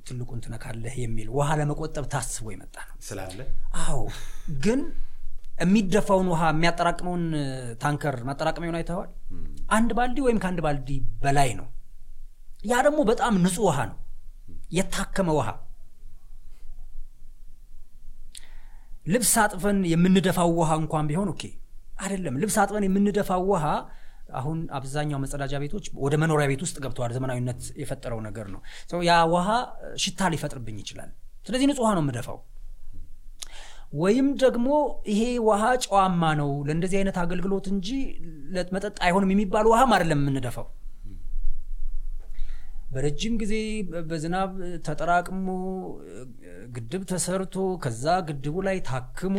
ትልቁን 0.06 0.40
ትነካለህ 0.44 0.96
የሚል 1.02 1.28
ውሃ 1.36 1.50
ለመቆጠብ 1.60 2.06
ታስቦ 2.14 2.46
የመጣ 2.54 2.76
ነው 2.88 2.96
ስላለ 3.08 3.40
አዎ 3.84 4.00
ግን 4.64 4.82
የሚደፋውን 5.62 6.28
ውሃ 6.32 6.44
የሚያጠራቅመውን 6.52 7.24
ታንከር 7.82 8.16
ማጠራቀሚያውን 8.28 8.78
አይተዋል። 8.80 9.10
አንድ 9.72 9.92
ባልዲ 9.98 10.18
ወይም 10.26 10.40
ከአንድ 10.44 10.60
ባልዲ 10.66 10.90
በላይ 11.24 11.50
ነው። 11.60 11.68
ያ 12.66 12.82
ደግሞ 12.86 13.00
በጣም 13.10 13.34
ንጹህ 13.44 13.66
ውሃ 13.68 13.80
ነው፣ 13.90 13.98
የታከመ 14.78 15.30
ውሃ። 15.38 15.50
ልብስ 19.08 19.34
አጥበን 19.42 19.80
የምንደፋው 19.92 20.52
ውሃ 20.60 20.72
እንኳን 20.82 21.08
ቢሆን 21.10 21.30
okay 21.34 21.44
አይደለም። 21.98 22.36
ልብስ 22.42 22.58
አጥበን 22.62 22.86
የምንደፋው 22.88 23.44
ውሃ 23.52 23.66
አሁን 24.34 24.58
አብዛኛው 24.78 25.20
መጸዳጃ 25.24 25.54
ቤቶች 25.64 25.86
ወደ 26.04 26.16
መኖሪያ 26.22 26.48
ቤት 26.52 26.62
ውስጥ 26.66 26.78
ገብተዋል። 26.84 27.14
ዘመናዊነት 27.18 27.62
የፈጠረው 27.82 28.20
ነገር 28.28 28.48
ነው። 28.54 28.62
ያ 29.04 29.20
ውሃ 29.34 29.48
ሽታ 30.04 30.30
ሊፈጥርብኝ 30.34 30.78
ይችላል። 30.84 31.12
ስለዚህ 31.46 31.68
ንጹህ 31.70 31.84
ውሃ 31.84 31.92
ነው 31.98 32.04
የምደፋው። 32.04 32.40
ወይም 33.96 34.28
ደግሞ 34.42 34.68
ይሄ 35.10 35.20
ውሃ 35.48 35.64
ጨዋማ 35.86 36.24
ነው 36.40 36.52
ለእንደዚህ 36.68 36.98
አይነት 37.00 37.18
አገልግሎት 37.24 37.66
እንጂ 37.74 37.90
ለመጠጥ 38.56 38.96
አይሆንም 39.08 39.34
የሚባል 39.34 39.66
ውሃም 39.72 39.92
አይደለም 39.96 40.22
የምንደፋው። 40.24 40.68
በረጅም 42.94 43.34
ጊዜ 43.42 43.54
በዝናብ 44.10 44.52
ተጠራቅሞ 44.88 45.48
ግድብ 46.76 47.04
ተሰርቶ 47.12 47.56
ከዛ 47.84 48.06
ግድቡ 48.28 48.56
ላይ 48.68 48.78
ታክሞ 48.90 49.38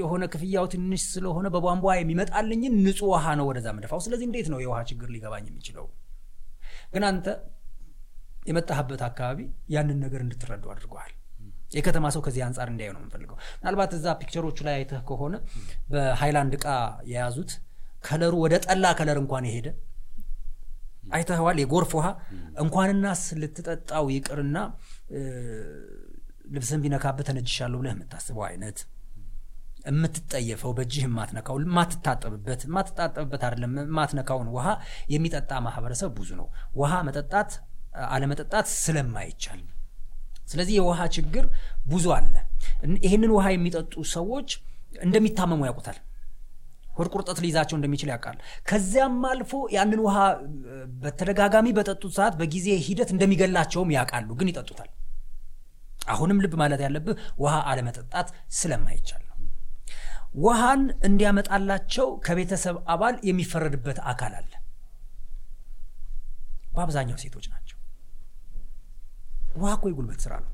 የሆነ 0.00 0.24
ክፍያው 0.32 0.66
ትንሽ 0.74 1.02
ስለሆነ 1.14 1.46
በቧንቧ 1.54 1.86
የሚመጣልኝን 1.98 2.76
ንጹህ 2.80 3.08
ውሃ 3.12 3.34
ነው 3.40 3.46
ወደዛ 3.50 3.68
ምደፋው። 3.76 4.02
ስለዚህ 4.06 4.26
እንዴት 4.28 4.48
ነው 4.52 4.60
የውሃ 4.64 4.78
ችግር 4.90 5.10
ሊገባኝ 5.14 5.44
የሚችለው? 5.50 5.86
ግን 6.94 7.04
አንተ 7.10 7.26
የመጣህበት 8.48 9.02
አካባቢ 9.08 9.38
ያንን 9.74 9.98
ነገር 10.04 10.22
እንድትረዱ 10.24 10.64
አድርገዋል። 10.72 11.12
የከተማ 11.70 12.06
ሰው 12.14 12.22
ከዚህ 12.24 12.42
አንጻር 12.46 12.68
እንዲያዩ 12.72 12.90
ነው 12.94 13.00
የምንፈልገው። 13.00 13.36
ምናልባት 13.60 13.92
እዛ 13.96 14.06
picture 14.20 14.44
ኦቹ 14.44 14.58
ላይ 14.66 14.74
አይተህ 14.78 15.00
ከሆነ 15.08 15.34
በሃይላንድ 15.92 16.54
ዕቃ 16.58 16.66
የያዙት 17.10 17.52
color 18.04 18.25
ኡ 18.25 18.34
ወደ 18.44 18.54
ጠላ 18.66 18.86
color 18.98 19.18
እንኳን 19.22 19.44
የሄደ 19.48 19.68
አይተኸዋል። 21.10 21.58
የጎርፍ 21.62 21.92
ውሃ 21.98 22.08
እንኳንስ 22.62 23.22
ልትጠጣው 23.40 24.06
ይቅርና 24.14 24.56
ልብስን 26.54 26.80
ቢነካብህ 26.84 27.26
ተነጅሻለሁ 27.28 27.78
ብለህ 27.80 27.94
የምታስበው 27.94 28.44
አይነት 28.48 28.78
የምትጠየፈው 29.88 30.72
በእጅህ 30.76 31.04
የማትነካው 31.06 31.56
የማትታጠብበት 31.62 32.60
የማትታጠብበት 32.66 33.42
አይደለም 33.46 33.72
የማትነካውን 33.82 34.48
ውሃ 34.54 34.66
የሚጠጣ 35.12 35.52
ማህበረሰብ 35.66 36.10
ብዙ 36.18 36.30
ነው። 36.40 36.46
ውሃ 36.80 36.92
መጠጣት 37.08 37.50
አለመጠጣት 38.10 38.66
ስለማይቻል 38.76 39.60
ስለዚህ 40.48 40.74
የውሃ 40.78 41.00
ችግር 41.16 41.44
ብዙ 41.86 42.06
አለ። 42.16 42.34
ይህንን 43.04 43.30
ውሃ 43.36 43.46
የሚጠጡ 43.52 43.94
ሰዎች 44.14 44.48
እንደሚታመሙ 45.00 45.60
ያውቁታል። 45.68 45.98
ሆድ 46.94 47.08
ቁርጠት 47.12 47.38
ሊይዛቸው 47.44 47.76
እንደሚችል 47.78 48.10
ያውቃል። 48.12 48.36
ከዚያም 48.68 49.16
አልፎ 49.30 49.52
ያንን 49.74 50.00
ውሃ 50.04 50.16
በተደጋጋሚ 51.02 51.68
በጠጡት 51.78 52.12
ሰዓት 52.18 52.34
በጊዜ 52.40 52.68
ሂደት 52.86 53.10
እንደሚገላቸውም 53.14 53.92
ያውቃሉ፣ 53.96 54.28
ግን 54.40 54.50
ይጠጡታል። 54.52 54.90
አሁንም 56.08 56.40
ልብ 56.44 56.54
ማለት 56.62 56.80
ያለብህ 56.84 57.14
ውሃ 57.42 57.54
አለመጠጣት 57.70 58.28
ስለማይቻል 58.56 59.22
ነው። 59.22 59.36
ውሃን 60.42 60.80
እንዲያመጣላቸው 61.08 62.08
ከቤተሰብ 62.26 62.76
አባል 62.94 63.14
የሚፈረድበት 63.28 63.98
አካል 64.12 64.32
አለ። 64.40 64.52
በአብዛኛው 66.74 67.18
ሴቶች 67.22 67.46
ናቸው። 67.52 67.78
ውሃ 69.56 69.70
እኮ 69.76 69.84
የጉልበት 69.90 70.20
ስራ 70.24 70.34
ነው። 70.44 70.50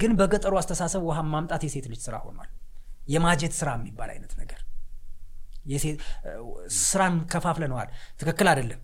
ግን 0.00 0.12
በገጠሩ 0.18 0.54
አስተሳሰብ 0.60 1.02
ውሃ 1.08 1.18
ማምጣት 1.32 1.62
የሴት 1.66 1.86
ልጅ 1.92 2.00
ስራ 2.06 2.16
ሆኗል። 2.24 2.50
የማጀት 3.08 3.52
ስራ 3.58 3.68
የሚባል 3.76 4.10
አይነት 4.14 4.32
ነገር 4.40 4.60
ስራን 6.80 7.16
ከፋፍለነዋል። 7.32 7.88
ትክክል 8.20 8.48
አይደለም። 8.52 8.80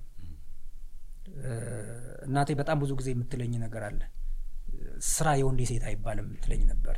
እናቴ 2.27 2.51
በጣም 2.61 2.77
ብዙ 2.83 2.91
ጊዜ 3.01 3.09
የምትለኝ 3.15 3.53
ነገር 3.65 3.83
አለ። 3.89 4.01
ስራ 5.11 5.29
የወንድ 5.39 5.61
የሴት 5.65 5.85
አይባልም 5.89 6.27
የምትለኝ 6.29 6.63
ነበር። 6.73 6.97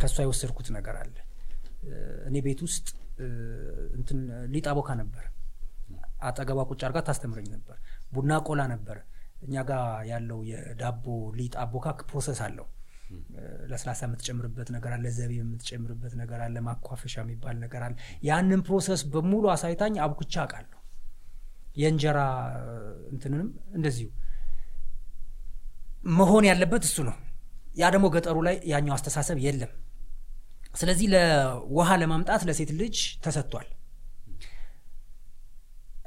ከእሷ 0.00 0.16
የወሰድኩት 0.24 0.68
ነገር 0.76 0.96
አለ። 1.02 1.14
እኔ 2.28 2.36
ቤት 2.46 2.60
ውስጥ 2.66 2.86
እንትን 3.98 4.20
ሊጥ 4.52 4.66
አቦካ 4.72 4.90
ነበር። 5.02 5.24
አጠገቧ 6.28 6.60
ቁጭ 6.70 6.80
አድርጋ 6.86 7.00
ታስተምረኝ 7.08 7.48
ነበር። 7.54 7.76
ቡና 8.14 8.32
ቆላ 8.46 8.62
ነበር። 8.72 8.98
እኛ 9.44 9.54
ጋር 9.70 9.82
ያለው 10.10 10.38
የዳቦ 10.50 11.04
ሊጥ 11.38 11.54
አቦካክ 11.64 11.98
process 12.10 12.40
አለው። 12.46 12.66
ለስላሳ 13.70 14.00
የምትጨምርበት 14.06 14.68
ነገር 14.74 14.92
አለ፣ 14.96 15.04
ዘቢብ 15.16 15.40
የምትጨምርበት 15.40 16.12
ነገር 16.20 16.40
አለ፣ 16.44 16.56
ማኳፈሻ 16.66 17.14
የሚባል 17.22 17.56
ነገር 17.64 17.82
አለ። 17.86 17.94
ያንን 18.28 18.60
process 18.66 19.02
በሙሉ 19.12 19.44
አሳይታኝ 19.54 19.96
አቡክቼ 20.04 20.34
አውቃለሁ። 20.42 20.80
የእንጀራ 21.76 22.18
እንትንንም 23.12 23.48
እንደዚሁ 23.76 24.08
መሆን 26.16 26.44
ያለበት 26.48 26.82
እሱ 26.88 26.98
ነው። 27.08 27.16
ያ 27.78 27.90
ደግሞ 27.94 28.06
ገጠሩ 28.14 28.38
ላይ 28.46 28.56
ያኛው 28.70 28.94
አስተሳሰብ 28.96 29.38
የለም። 29.44 29.72
ስለዚህ 30.74 31.06
ለውሃ 31.14 31.88
ለማምጣት 32.00 32.42
ለሴት 32.48 32.70
ልጅ 32.78 32.96
ተሰጥቷል። 33.24 33.68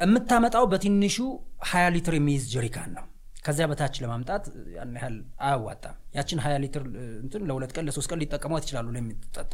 የምታመጣው 0.01 0.65
በትንሹ 0.71 1.15
ሀያ 1.69 1.85
ሊትር 1.93 2.15
የሚይዝ 2.17 2.43
ጀሪካን 2.53 2.89
ነው። 2.97 3.05
ከዚያ 3.37 3.65
በታች 3.71 3.95
ለማምጣት 4.03 4.43
ያን 4.75 4.93
ያህል 4.97 5.15
አያዋጣም። 5.47 5.95
ያችን 6.17 6.39
ሀያ 6.45 6.55
ሊትር 6.63 6.83
እንትን 7.23 7.41
ለሁለት 7.49 7.71
ቀን 7.75 7.85
ለሶስት 7.87 8.09
ቀን 8.11 8.19
ሊጠቀሟት 8.23 8.63
ይችላሉ 8.65 8.87
ለሚጠጣ 8.95 9.51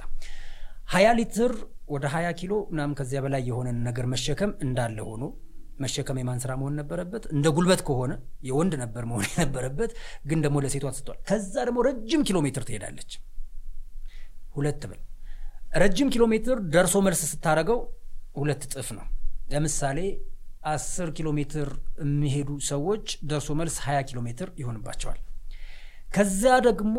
ሀያ 0.90 1.08
ሊትር 1.20 1.52
ወደ 1.90 2.06
ሀያ 2.14 2.28
ኪሎ 2.40 2.54
ምናምን 2.72 2.96
ከዚያ 3.00 3.20
በላይ 3.26 3.42
የሆነን 3.50 3.78
ነገር 3.88 4.06
መሸከም 4.14 4.52
እንዳለ 4.66 4.98
ሆኖ 5.10 5.24
መሸከም 5.80 6.18
የማን 6.20 6.40
ስራ 6.44 6.52
መሆን 6.60 6.76
ነበረበት? 6.80 7.24
እንደ 7.36 7.46
ጉልበት 7.56 7.82
ከሆነ 7.88 8.12
የወንድ 8.48 8.74
ነበር 8.82 9.04
መሆን 9.10 9.24
የነበረበት፣ 9.30 9.92
ግን 10.26 10.40
ደግሞ 10.46 10.58
ለሴቷ 10.64 10.84
ተሰጥቷል። 10.90 11.18
ከዛ 11.30 11.54
ደግሞ 11.68 11.80
ረጅም 11.88 12.22
ኪሎ 12.28 12.38
ሜትር 12.46 12.64
ትሄዳለች። 12.68 13.12
ሁለት 14.56 14.84
ብል 14.90 15.02
ረጅም 15.76 16.10
ኪሎ 16.14 16.24
ሜትር 16.34 16.58
ደርሶ 16.74 16.96
መልስ 17.06 17.22
ስታደረገው 17.32 17.80
ሁለት 18.36 18.64
እጥፍ 18.68 18.90
ነው። 18.98 19.06
ለምሳሌ 19.50 20.00
አስር 20.72 21.08
ኪሎ 21.18 21.30
ሜትር 21.38 21.70
የሚሄዱ 22.04 22.50
ሰዎች 22.70 23.06
ደርሶ 23.30 23.50
መልስ 23.60 23.76
ሀያ 23.86 24.00
ኪሎ 24.10 24.20
ሜትር 24.28 24.50
ይሆንባቸዋል። 24.62 25.20
ከዚያ 26.16 26.54
ደግሞ 26.68 26.98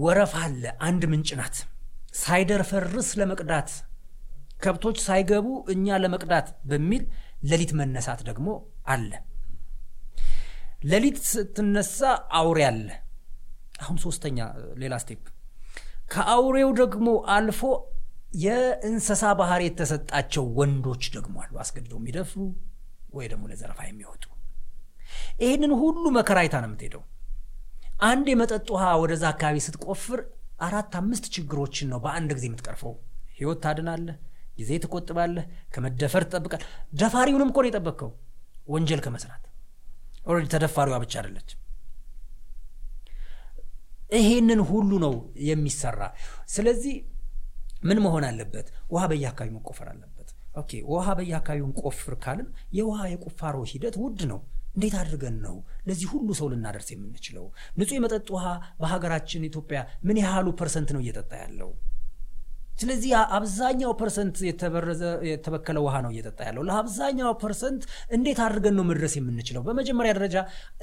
ወረፋ 0.00 0.34
አለ። 0.44 0.64
አንድ 0.86 1.02
ምንጭ 1.12 1.30
ናት። 1.40 1.56
ሳይደርፈርስ 2.20 3.08
ለመቅዳት 3.20 3.70
ከብቶች 4.62 4.98
ሳይገቡ 5.06 5.46
እኛ 5.74 5.96
ለመቅዳት 6.02 6.48
በሚል 6.70 7.02
ሌሊት 7.50 7.72
መነሳት 7.80 8.20
ደግሞ 8.28 8.48
አለ። 8.88 9.10
ሌሊት 10.90 11.18
ስትነሳ 11.30 11.98
አውሬ 12.38 12.60
አለ። 12.68 12.86
አሁን 13.82 13.96
ሶስተኛ 14.04 14.38
ሌላ 14.82 14.94
step 15.02 15.22
ከአውሬው 16.12 16.70
ደግሞ 16.80 17.06
አልፎ 17.34 17.60
የእንስሳ 18.44 19.24
ባህሪ 19.40 19.62
የተሰጣቸው 19.66 20.44
ወንዶች 20.58 21.04
ደግሞ 21.16 21.34
አሉ። 21.44 21.52
አስገድደው 21.62 21.98
የሚደፍሩ 22.00 22.40
ወይ 23.14 23.26
ደግሞ 23.32 23.44
ለዘረፋ 23.50 23.80
የሚወጡ 23.86 24.24
ይህንን 25.40 25.72
ሁሉ 25.80 26.04
መከራ 26.16 26.38
አይታ 26.42 26.56
ነው 26.62 26.68
የምትሄደው። 26.68 27.02
አንድ 28.04 28.26
የመጠጥ 28.30 28.66
ውሃ 28.74 28.84
ወደዛ 29.02 29.24
አካባቢ 29.32 29.56
ስትቆፍር 29.66 30.20
አራት 30.66 30.92
አምስት 31.00 31.24
ችግሮችን 31.34 31.88
ነው 31.92 31.98
በአንድ 32.04 32.30
ጊዜ 32.36 32.44
የምትቀርፈው። 32.48 32.94
ህይወት 33.38 33.58
ታድናለህ፣ 33.64 34.16
ጊዜ 34.58 34.70
ትቆጥባለህ፣ 34.82 35.44
ከመደፈር 35.74 36.24
ትጠብቃል። 36.26 36.62
ደፋሪውንም 37.00 37.50
እኮ 37.52 37.58
ነው 37.62 37.70
የጠበቅከው 37.70 38.10
ወንጀል 38.68 39.00
ከመስራት 39.06 39.42
already 40.26 40.46
ተደፋሪዋ 40.52 40.96
ብቻ 41.02 41.14
አይደለች። 41.20 41.50
ይሄንን 44.16 44.60
ሁሉ 44.68 44.90
ነው 45.04 45.14
የሚሰራ። 45.48 46.00
ስለዚህ 46.48 46.94
ምን 47.82 47.98
መሆን 48.04 48.24
አለበት? 48.28 48.66
ውሃ 48.92 49.02
በየአካባቢው 49.10 49.56
መቆፈር 49.56 49.88
አለበት። 49.92 50.10
okay 50.54 50.72
ውሃ 50.90 51.06
በየአካባቢውን 51.18 51.72
ቆፍር 51.82 52.14
ካልን 52.24 52.48
የውሃ 52.76 53.00
የቁፋሮ 53.12 53.56
ሂደት 53.70 53.96
ውድ 54.02 54.20
ነው። 54.32 54.40
እንዴት 54.76 54.94
አድርገን 55.00 55.36
ነው 55.42 55.56
ለዚህ 55.86 56.06
ሁሉ 56.12 56.28
ሰው 56.38 56.46
ልናደርስ 56.52 56.88
የምንችለው? 56.92 57.44
ንጹህ 57.78 57.96
የመጠጥ 57.96 58.26
ውሃ 58.34 58.46
በሀገራችን 58.80 59.46
ኢትዮጵያ 59.48 59.80
ምን 60.06 60.16
ያህሉ 60.22 60.46
percent 60.60 60.88
ነው 60.94 61.02
እየጠጣ 61.04 61.32
ያለው? 61.42 61.70
ስለዚህ 62.74 63.10
አብዛኛው 63.36 63.90
percent 64.00 64.36
የተበከለ 65.28 65.78
ውሃ 65.84 65.96
ነው 66.04 66.10
እየጠጣ 66.14 66.38
ያለው። 66.48 66.62
ለአብዛኛው 66.68 67.28
percent 67.42 67.82
እንዴት 68.16 68.38
አድርገን 68.46 68.74
ነው 68.78 68.84
መድረስ 68.88 69.12
የምንችለው? 69.18 69.62
በመጀመሪያ 69.68 70.12
ደረጃ 70.18 70.36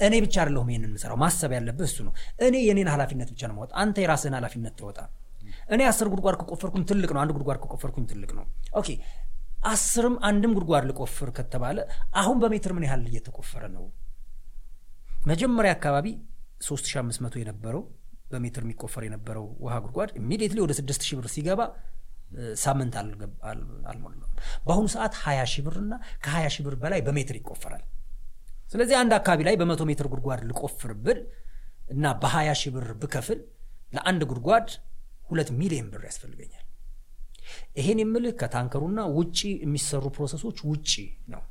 እኔ 0.06 0.14
ብቻ 0.24 0.36
አይደለሁም 0.42 0.70
ይሄንን 0.72 0.90
የምሰራው። 0.90 1.18
ማሰብ 1.22 1.52
ያለብህ 1.56 1.86
እሱ 1.90 1.98
ነው። 2.06 2.14
እኔ 2.46 2.54
የኔን 2.68 2.90
ኃላፊነት 2.94 3.30
ብቻ 3.34 3.42
ነው 3.50 3.56
የምወጣ። 3.58 3.72
አንተ 3.82 3.98
የራስህን 4.04 4.36
ኃላፊነት 4.38 4.76
ተወጣ። 4.80 4.98
እኔ 5.68 5.80
አስር 5.88 6.06
ጉድጓድ 6.12 6.36
ከቆፈርኩኝ 6.40 6.82
ትልቅ 6.88 7.10
ነው። 7.14 7.20
አንድ 7.22 7.32
ጉድጓድ 7.36 7.58
ከቆፈርኩኝ 7.62 8.04
ትልቅ 8.10 8.30
ነው። 8.38 8.44
okay 8.80 8.88
አስርም 9.62 10.14
አንድም 10.28 10.52
ጉድጓድ 10.56 10.84
ልቆፍር 10.88 11.28
ከተባለ 11.36 11.78
አሁን 12.20 12.36
በሜትር 12.42 12.72
ምን 12.76 12.84
ያህል 12.86 13.04
እየተቆፈረ 13.10 13.62
ነው? 13.74 13.84
መጀመሪያ 15.26 15.72
አካባቢ 15.76 16.06
3500 16.66 17.40
የነበረው 17.42 17.82
በሜትር 18.32 18.62
የሚቆፈር 18.64 19.02
የነበረው 19.06 19.44
ውሃ 19.64 19.74
ጉድጓድ 19.84 20.10
immediately 20.20 20.58
ወደ 20.64 20.72
6000 20.78 21.18
ብር 21.18 21.26
ሲገባ 21.34 21.60
ሳምንት 22.62 22.94
አልሞላውም። 23.90 24.30
በአሁኑ 24.66 24.86
ሰዓት 24.94 25.14
20 25.22 25.48
ሺህ 25.52 25.62
ብር 25.66 25.76
እና 25.82 25.94
ከ20 26.24 26.52
ሺህ 26.54 26.62
ብር 26.66 26.74
በላይ 26.82 27.00
በሜትር 27.06 27.36
ይቆፈራል። 27.40 27.82
ስለዚህ 28.72 28.96
አንድ 29.00 29.12
አካባቢ 29.18 29.40
ላይ 29.48 29.54
በመቶ 29.60 29.82
ሜትር 29.90 30.06
ጉድጓድ 30.12 30.40
ልቆፍር 30.50 30.92
ብል 31.04 31.18
እና 31.94 32.12
በ20 32.22 32.54
ሺህ 32.60 32.72
ብር 32.76 32.88
ብከፍል 33.02 33.40
ለአንድ 33.92 34.22
ጉድጓድ 34.30 34.68
ሁለት 35.30 35.50
ሚሊዮን 35.60 35.88
ብር 35.92 36.02
ያስፈልገኛል። 36.08 36.61
ይሄን 37.78 38.00
የምልህ 38.02 38.34
ከታንከሩ 38.40 39.00
ውጪ 39.16 39.38
የሚሰሩ 39.62 40.04
process 40.16 40.43
ኦች 40.43 40.58
ውጪ 40.70 40.90
ነው። 41.32 41.42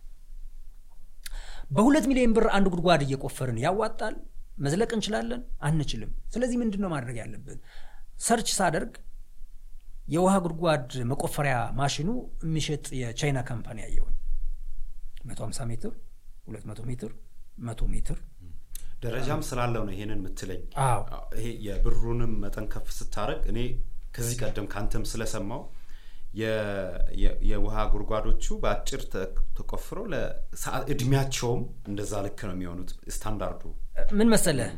በሁለት 1.71 2.05
ሚሊዮን 2.11 2.33
ብር 2.35 2.47
አንድ 2.55 2.67
ጉድጓድ 2.71 3.01
እየቆፈርን 3.05 3.59
ያዋጣል? 3.63 4.15
መዝለቅ 4.57 4.89
እንችላለን? 4.95 5.41
አንችልም። 5.67 6.11
ስለዚህ 6.33 6.57
ምንድን 6.61 6.81
ነው 6.83 6.89
ማድረግ 6.93 7.15
ያለብን? 7.21 7.59
search 8.25 8.49
ሳደርግ 8.57 8.91
የውሃ 10.07 10.33
ጉድጓድ 10.45 10.89
መቆፈሪያ 11.11 11.55
ማሽኑ 11.79 12.09
የሚሸጥ 12.45 12.85
የቻይና 13.01 13.39
company 13.49 13.77
አየሁኝ 13.85 14.15
150 15.29 15.67
ሜትር፣ 15.71 15.93
200 16.49 16.85
ሜትር፣ 16.89 17.11
100 17.65 17.87
ሜትር 17.93 18.17
ደረጃም 19.03 19.41
ስላለው 19.47 19.83
ነው 19.87 19.93
ይሄንን 19.95 20.19
የምትለኝ። 20.19 20.61
አዎ 20.85 20.99
ይሄ 21.37 21.45
የብሩንም 21.67 22.33
መጠን 22.43 22.65
ከፍ 22.73 22.87
ስታደርግ 22.97 23.43
እኔ 23.51 23.59
ከዚህ 24.15 24.35
ቀደም 24.41 24.67
ከአንተም 24.71 25.03
ስለሰማው 25.11 25.61
የውሃ 27.49 27.75
ጉድጓዶቹ 27.93 28.45
በአጭር 28.61 29.01
ተቆፍረው 29.57 30.05
እድሜያቸውም 30.93 31.61
እንደዛ 31.89 32.13
ልክ 32.25 32.39
ነው 32.47 32.53
የሚሆኑት። 32.55 32.91
ስታንዳርዱ 33.15 33.61
ምን 34.19 34.29
መሰለህ፣ 34.33 34.71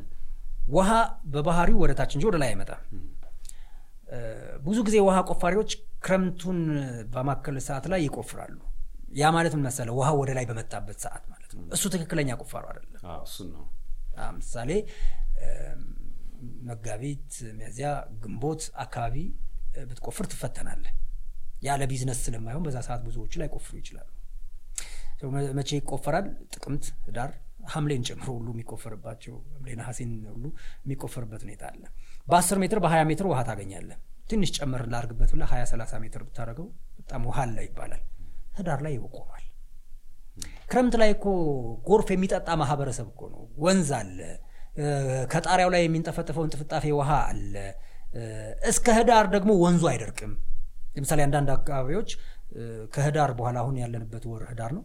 ውሃ 0.70 0.90
በባህሪው 1.32 1.78
ወደ 1.84 1.94
ታች 2.00 2.12
እንጂ 2.16 2.26
ወደ 2.30 2.38
ላይ 2.42 2.50
አይመጣም። 2.52 2.82
ብዙ 4.66 4.78
ጊዜ 4.88 4.98
ውሃ 5.06 5.18
ቆፋሪዎች 5.30 5.72
ክረምቱን 6.06 6.60
በማከል 7.14 7.56
ሰዓት 7.68 7.86
ላይ 7.94 8.02
ይቆፍራሉ። 8.06 8.58
ያ 9.16 9.30
ማለት 9.36 9.54
ምን 9.58 9.66
መሰለህ፣ 9.68 9.94
ውሃ 10.00 10.10
ወደ 10.20 10.32
ላይ 10.38 10.46
በመጣበት 10.50 10.98
ሰዓት 11.06 11.24
ማለት 11.32 11.52
ነው። 11.56 11.64
እሱ 11.76 11.84
ትክክለኛ 11.96 12.30
ቁፋሮ 12.42 12.66
አይደለም። 12.72 13.02
እሱን 13.26 13.50
ነው 13.56 13.66
ምሳሌ 14.38 14.72
መጋቢት፣ 16.68 17.30
ሚያዚያ፣ 17.58 17.90
ግንቦት 18.24 18.64
አካባቢ 18.84 19.16
ብትቆፍር 19.90 20.26
ትፈተናለህ። 20.32 20.94
ያለ 21.64 21.82
ቢዝነስ 21.92 22.20
ስለማይሆን 22.26 22.64
በዛ 22.66 22.78
ሰዓት 22.88 23.02
ብዙዎቹ 23.08 23.34
ላይ 23.42 23.50
ቆፍሩ 23.56 23.74
ይችላሉ። 23.82 24.10
መቼ 25.58 25.70
ይቆፈራል? 25.78 26.26
ጥቅምት፣ 26.54 26.86
ህዳር፣ 27.06 27.32
ሐምሌን 27.74 28.02
ጨምሮ 28.08 28.28
ሁሉ 28.38 28.48
የሚቆፈርባቸው 28.54 29.36
ሐምሌ፣ 29.54 29.70
ነሐሴን 29.80 30.12
ሁሉ 30.34 30.46
የሚቆፈርበት 30.84 31.42
ሁኔታ 31.46 31.64
አለ። 31.70 31.84
በአስር 32.28 32.58
ሜትር 32.64 32.80
በሀያ 32.84 33.04
ሜትር 33.10 33.28
ውሃ 33.32 33.40
ታገኛለህ። 33.50 34.00
ትንሽ 34.30 34.50
ጨመር 34.58 34.82
ላርግበት 34.92 35.32
ብለህ 35.34 35.50
ሀያ 35.54 35.64
ሰላሳ 35.72 35.94
ሜትር 36.04 36.22
ብታደርገው 36.28 36.68
በጣም 37.00 37.22
ውሃ 37.30 37.38
አለ 37.46 37.58
ይባላል። 37.68 38.04
ህዳር 38.58 38.80
ላይ 38.86 38.94
ይቆማል። 38.98 39.44
ክረምት 40.70 40.96
ላይ 41.02 41.10
እኮ 41.16 41.26
ጎርፍ 41.88 42.08
የሚጠጣ 42.14 42.50
ማህበረሰብ 42.62 43.08
እኮ 43.14 43.22
ነው። 43.34 43.42
ወንዝ 43.64 43.90
አለ፣ 43.98 44.20
ከጣሪያው 45.32 45.70
ላይ 45.74 45.82
የሚንጠፈጠፈው 45.84 46.44
እንጥፍጣፌ 46.46 46.86
ውሃ 47.00 47.10
አለ። 47.28 47.56
እስከ 48.70 48.88
ህዳር 48.98 49.26
ደግሞ 49.36 49.52
ወንዙ 49.64 49.84
አይደርቅም። 49.92 50.34
ለምሳሌ 50.94 51.20
አንዳንድ 51.26 51.50
አካባቢዎች 51.56 52.10
ከህዳር 52.94 53.32
በኋላ 53.38 53.58
አሁን 53.64 53.76
ያለንበት 53.82 54.26
ወር 54.32 54.42
ህዳር 54.50 54.72
ነው። 54.78 54.84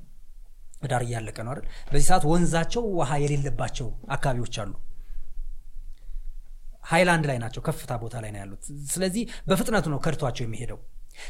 ህዳር 0.82 1.02
እያለቀ 1.06 1.38
ነው 1.46 1.50
አይደል? 1.52 1.64
በዚህ 1.88 2.06
ሰዓት 2.11 2.24
ወንዛቸው 2.30 2.84
ውሃ 2.98 3.11
የሌለባቸው 3.22 3.86
አካባቢዎች 4.16 4.56
አሉ። 4.62 4.72
ሃይላንድ 6.90 7.24
ላይ 7.30 7.38
ናቸው፣ 7.42 7.61
ከፍታ 7.66 7.92
ቦታ 8.02 8.14
ላይ 8.24 8.30
ነው 8.34 8.40
ያሉት። 8.42 8.62
ስለዚህ 8.92 9.22
በፍጥነቱ 9.48 9.86
ነው 9.92 9.98
ከድቷቸው 10.04 10.44
የሚሄደው። 10.46 10.78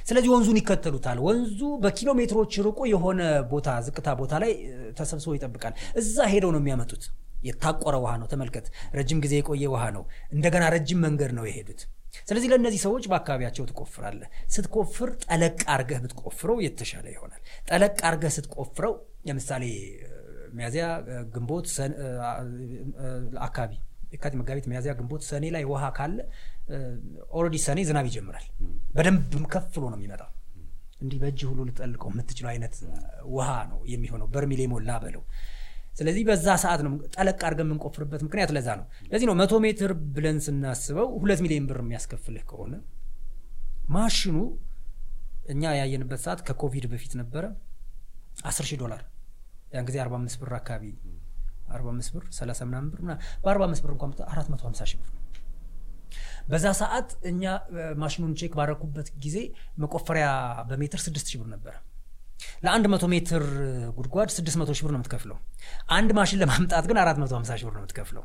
ስለዚህ 0.09 0.31
ወንዙን 0.33 0.59
ይከተሉታል። 0.61 1.19
ወንዙ 1.27 1.61
በኪሎ 1.85 2.11
ሜትሮች 2.19 2.55
ርቆ 2.67 2.81
የሆነ 2.91 3.21
ቦታ 3.53 3.69
ዝቅታ 3.87 4.09
ቦታ 4.21 4.33
ላይ 4.43 4.53
ተሰብስቦ 4.99 5.33
ይጠብቃል። 5.37 5.73
እዛ 6.01 6.17
ሄደው 6.33 6.51
ነው 6.55 6.61
የሚያመጡት። 6.63 7.05
የታቆረ 7.45 7.97
ውሃ 8.05 8.13
ነው። 8.21 8.29
ተመልከት፣ 8.31 8.67
ረጅም 8.95 9.19
ጊዜ 9.25 9.35
የቆየ 9.41 9.65
ውሃ 9.75 9.85
ነው። 9.97 10.05
እንደገና 10.35 10.65
ረጅም 10.75 11.01
መንገድ 11.07 11.33
ነው 11.39 11.45
የሄዱት። 11.49 11.83
ስለዚህ 12.29 12.49
ለእነዚህ 12.53 12.81
ሰዎች 12.85 13.05
በአካባቢያቸው 13.11 13.65
ትቆፍራለህ። 13.71 14.29
ስትቆፍር 14.55 15.11
ጠለቅ 15.25 15.59
አርገህ 15.75 15.99
ብትቆፍረው 16.05 16.59
የተሻለ 16.67 17.07
ይሆናል። 17.15 17.43
ጠለቅ 17.69 17.97
አርገህ 18.09 18.33
ስትቆፍረው 18.37 18.95
ለምሳሌ 19.29 19.65
ሚያዚያ፣ 20.55 20.85
ግንቦት 21.33 21.67
አካባቢ 23.47 23.73
የካቲት፣ 24.13 24.37
መጋቢት፣ 24.41 24.67
ሚያዚያ፣ 24.71 24.93
ግንቦት፣ 24.99 25.23
ሰኔ 25.31 25.45
ላይ 25.55 25.65
ውሃ 25.71 25.85
ካለ 25.97 26.19
already 27.33 27.57
ሰኔ 27.65 27.79
ዝናብ 27.89 28.07
ይጀምራል። 28.09 28.47
በደንብም 28.95 29.45
ከፍ 29.53 29.67
ብሎ 29.75 29.85
ነው 29.93 29.99
የሚመጣው። 29.99 30.31
እንዲህ 31.03 31.19
በእጅ 31.23 31.41
ሁሉ 31.49 31.61
ልጠልቀው 31.69 32.09
የምትችለው 32.13 32.51
አይነት 32.53 32.75
ውሃ 33.35 33.51
ነው 33.71 33.81
የሚሆነው፣ 33.93 34.29
በርሚል 34.35 34.61
የሞላ 34.65 34.91
በለው። 35.03 35.23
ስለዚህ 35.99 36.23
በዛ 36.29 36.47
ሰዓት 36.63 36.81
ነው 36.87 36.93
ጠለቅ 37.15 37.39
አድርገን 37.47 37.67
የምንቆፍርበት 37.67 38.21
ምክንያት 38.27 38.51
ለዛ 38.57 38.69
ነው። 38.81 38.85
ለዚህ 39.11 39.27
ነው 39.31 39.37
መቶ 39.41 39.55
ሜትር 39.65 39.93
ብለን 40.17 40.39
ስናስበው 40.45 41.09
ሁለት 41.23 41.41
ሚሊዮን 41.45 41.67
ብር 41.71 41.79
የሚያስከፍልህ 41.83 42.45
ከሆነ 42.51 42.75
ማሽኑ 43.91 44.37
እኛ 45.53 45.63
ያየንበት 45.79 46.21
ሰዓት 46.25 46.41
ከኮቪድ 46.49 46.85
በፊት 46.93 47.13
ነበረ 47.21 47.45
አስር 48.49 48.67
ሺህ 48.71 48.79
ዶላር 48.83 49.03
ያን 49.73 49.87
ጊዜ 49.89 49.97
አርባ 50.03 50.15
አምስት 50.19 50.39
ብር 50.41 50.53
አካባቢ 50.59 50.85
አርባ 51.75 51.89
አምስት 51.93 52.11
ብር 52.15 52.25
ሰላሳ 52.39 52.61
ምናምን 52.69 52.89
ብር 52.93 53.01
በአርባ 53.43 53.63
አምስት 53.69 53.83
ብር 53.85 53.93
እንኳን 53.95 54.13
አራት 54.33 54.49
መቶ 54.53 54.63
ሀምሳ 54.69 54.83
ሺህ 54.91 55.01
ብር 55.01 55.09
በዛ 56.51 56.67
ሰዓት 56.79 57.09
እኛ 57.31 57.43
ማሽኑን 58.03 58.33
check 58.41 58.53
ባረኩበት 58.59 59.09
ጊዜ 59.25 59.37
መቆፈሪያ 59.83 60.29
በሜትር 60.71 61.01
ስድስት 61.07 61.27
ሺህ 61.33 61.41
ብር 61.43 61.49
ነበረ። 61.55 61.75
ለአንድ 62.65 62.87
መቶ 62.93 63.05
ሜትር 63.13 63.45
ጉድጓድ 63.97 64.31
ስድስት 64.37 64.57
መቶ 64.61 64.71
ሺህ 64.77 64.85
ብር 64.87 64.93
ነው 64.95 65.01
የምትከፍለው። 65.01 65.39
አንድ 65.97 66.11
ማሽን 66.19 66.41
ለማምጣት 66.43 66.87
ግን 66.91 66.99
አራት 67.03 67.19
መቶ 67.23 67.33
ሀምሳ 67.39 67.51
ሺህ 67.59 67.67
ብር 67.69 67.75
ነው 67.77 67.83
የምትከፍለው። 67.83 68.25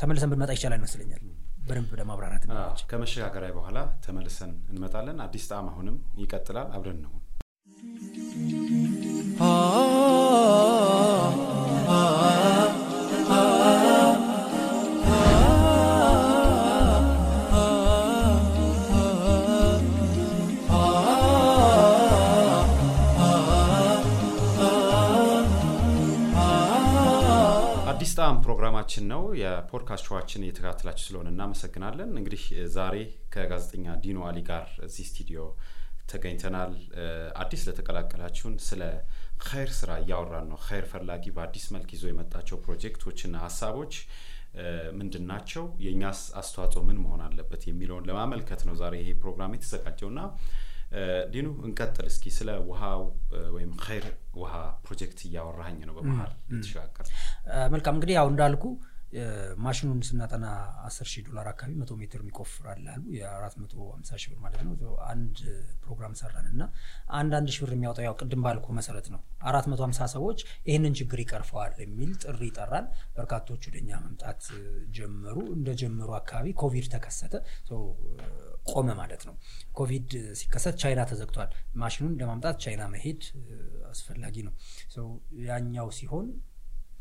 ተመልሰን 0.00 0.30
ብንመጣ 0.32 0.50
ይቻላል 0.56 0.78
ይመስለኛል 0.80 1.22
በደንብ 1.68 1.90
ለማብራራት 1.98 2.44
ከመሸጋገሪያ 2.90 3.50
በኋላ 3.56 3.78
ተመልሰን 4.04 4.52
እንመጣለን። 4.70 5.18
አዲስ 5.24 5.46
ጣዕም 5.50 5.68
አሁንም 5.72 5.96
ይቀጥላል። 6.22 6.68
አብረን 6.76 7.00
ነው 7.04 7.12
አዲስ 11.90 12.37
ፕሮግራማችን 28.48 29.04
ነው። 29.10 29.22
የፖድካስት 29.38 30.04
ሾዋችን 30.08 30.44
እየተከታተላችሁ 30.44 31.04
ስለሆነ 31.06 31.28
እናመሰግናለን። 31.32 32.10
እንግዲህ 32.18 32.42
ዛሬ 32.76 32.94
ከጋዜጠኛ 33.34 33.96
ዲኖ 34.04 34.18
አሊ 34.28 34.38
ጋር 34.48 34.64
እዚህ 34.86 35.06
ስቱዲዮ 35.10 35.40
ተገኝተናል። 36.12 36.72
አዲስ 37.42 37.62
ለተቀላቀላችሁን 37.68 38.54
ስለ 38.68 38.82
ኸይር 39.46 39.70
ስራ 39.78 39.90
እያወራን 40.02 40.48
ነው። 40.52 40.60
ኸይር 40.66 40.86
ፈላጊ 40.92 41.24
በአዲስ 41.36 41.66
መልክ 41.74 41.92
ይዞ 41.96 42.06
የመጣቸው 42.10 42.58
ፕሮጀክቶችና 42.64 43.34
ሀሳቦች 43.44 43.92
ምንድን 44.98 45.26
ናቸው? 45.30 45.66
የእኛስ 45.84 46.22
አስተዋጽኦ 46.40 46.82
ምን 46.88 47.02
መሆን 47.04 47.22
አለበት 47.26 47.64
የሚለውን 47.68 48.08
ለማመልከት 48.10 48.62
ነው 48.68 48.76
ዛሬ 48.80 48.94
ይሄ 49.02 49.12
ፕሮግራም 49.22 49.54
የተዘጋጀው 49.56 50.10
እና 50.14 50.22
ዲኑ 51.32 51.48
እንቀጥል 51.66 52.06
እስኪ 52.10 52.34
ስለ 52.36 52.50
ውሃው 52.68 53.02
ወይም 53.56 53.72
ኸይር 53.84 54.06
ውሃ 54.40 54.54
ፕሮጀክት 54.84 55.18
እያወራኝ 55.26 55.80
ነው 55.88 55.96
በመሀል 55.98 56.32
የተሸጋገር 56.52 57.08
መልካም 57.74 57.96
እንግዲህ 57.98 58.16
ያው 58.18 58.28
እንዳልኩ 58.32 58.64
ማሽኑን 59.64 60.00
ስናጠና 60.06 60.46
አስር 60.86 61.06
ሺህ 61.12 61.22
ዶላር 61.28 61.46
አካባቢ 61.50 61.74
መቶ 61.80 61.92
ሜትር 62.00 62.20
የሚቆፍር 62.22 62.64
አለ 62.72 62.84
አሉ። 62.94 63.04
የአራት 63.16 63.54
መቶ 63.60 63.74
ሀምሳ 63.92 64.18
ሺህ 64.22 64.30
ብር 64.32 64.40
ማለት 64.42 64.60
ነው። 64.66 64.72
አንድ 65.06 65.38
ፕሮግራም 65.84 66.14
ሰራን 66.20 66.46
እና 66.50 66.62
አንድ 67.18 67.32
አንድ 67.38 67.48
ሺህ 67.54 67.62
ብር 67.64 67.72
የሚያወጣው 67.74 68.04
ያው 68.06 68.14
ቅድም 68.20 68.42
ባልኩ 68.46 68.66
መሰረት 68.78 69.06
ነው። 69.14 69.20
አራት 69.50 69.68
መቶ 69.72 69.80
ሀምሳ 69.86 70.08
ሰዎች 70.14 70.38
ይህንን 70.68 70.96
ችግር 71.00 71.20
ይቀርፈዋል 71.24 71.72
የሚል 71.84 72.12
ጥሪ 72.24 72.42
ይጠራል 72.50 72.86
በርካቶች 73.16 73.64
ወደኛ 73.70 73.90
መምጣት 74.04 74.42
ጀመሩ። 74.98 75.38
እንደ 75.56 75.70
ጀመሩ 75.82 76.10
አካባቢ 76.20 76.52
ኮቪድ 76.62 76.88
ተከሰተ 76.94 77.34
ቆመ 78.70 78.88
ማለት 78.98 79.22
ነው። 79.28 79.34
ኮቪድ 79.78 80.10
ሲከሰት 80.38 80.76
ቻይና 80.82 81.00
ተዘግቷል። 81.10 81.50
ማሽኑን 81.80 82.14
ለማምጣት 82.20 82.56
ቻይና 82.64 82.84
መሄድ 82.92 83.22
አስፈላጊ 83.90 84.36
ነው። 84.46 84.54
ያኛው 85.48 85.88
ሲሆን 85.98 86.26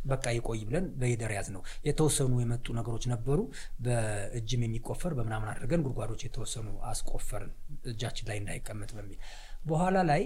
በቃ 0.06 0.26
ይቆይ 0.36 0.60
ብለን 0.68 0.86
በሂደር 1.00 1.32
ያዝ 1.36 1.48
ነው 1.54 1.62
የተወሰኑ 1.88 2.34
የመጡ 2.42 2.66
ነገሮች 2.78 3.06
ነበሩ። 3.12 3.40
በእጅም 3.86 4.62
የሚቆፈር 4.66 5.14
በምናምን 5.18 5.50
አድርገን 5.54 5.84
ጉድጓዶች 5.86 6.22
የተወሰኑ 6.26 6.68
አስቆፈርን 6.92 7.52
እጃችን 7.92 8.28
ላይ 8.30 8.38
እንዳይቀመጥ 8.42 8.92
በሚል። 8.98 9.20
በኋላ 9.66 9.98
ላይ 10.12 10.24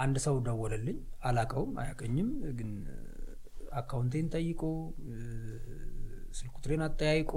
አንድ 0.00 0.16
ሰው 0.24 0.36
ደወለልኝ። 0.46 0.98
አላቀውም 1.24 1.72
አያቀኝም 1.82 2.28
ግን 2.58 2.70
account 3.80 4.08
ኤን 4.08 4.28
ጠይቆ 4.34 4.62
ስልክ 6.32 6.52
ቁጥሬን 6.56 6.82
አጠያይቆ 6.86 7.32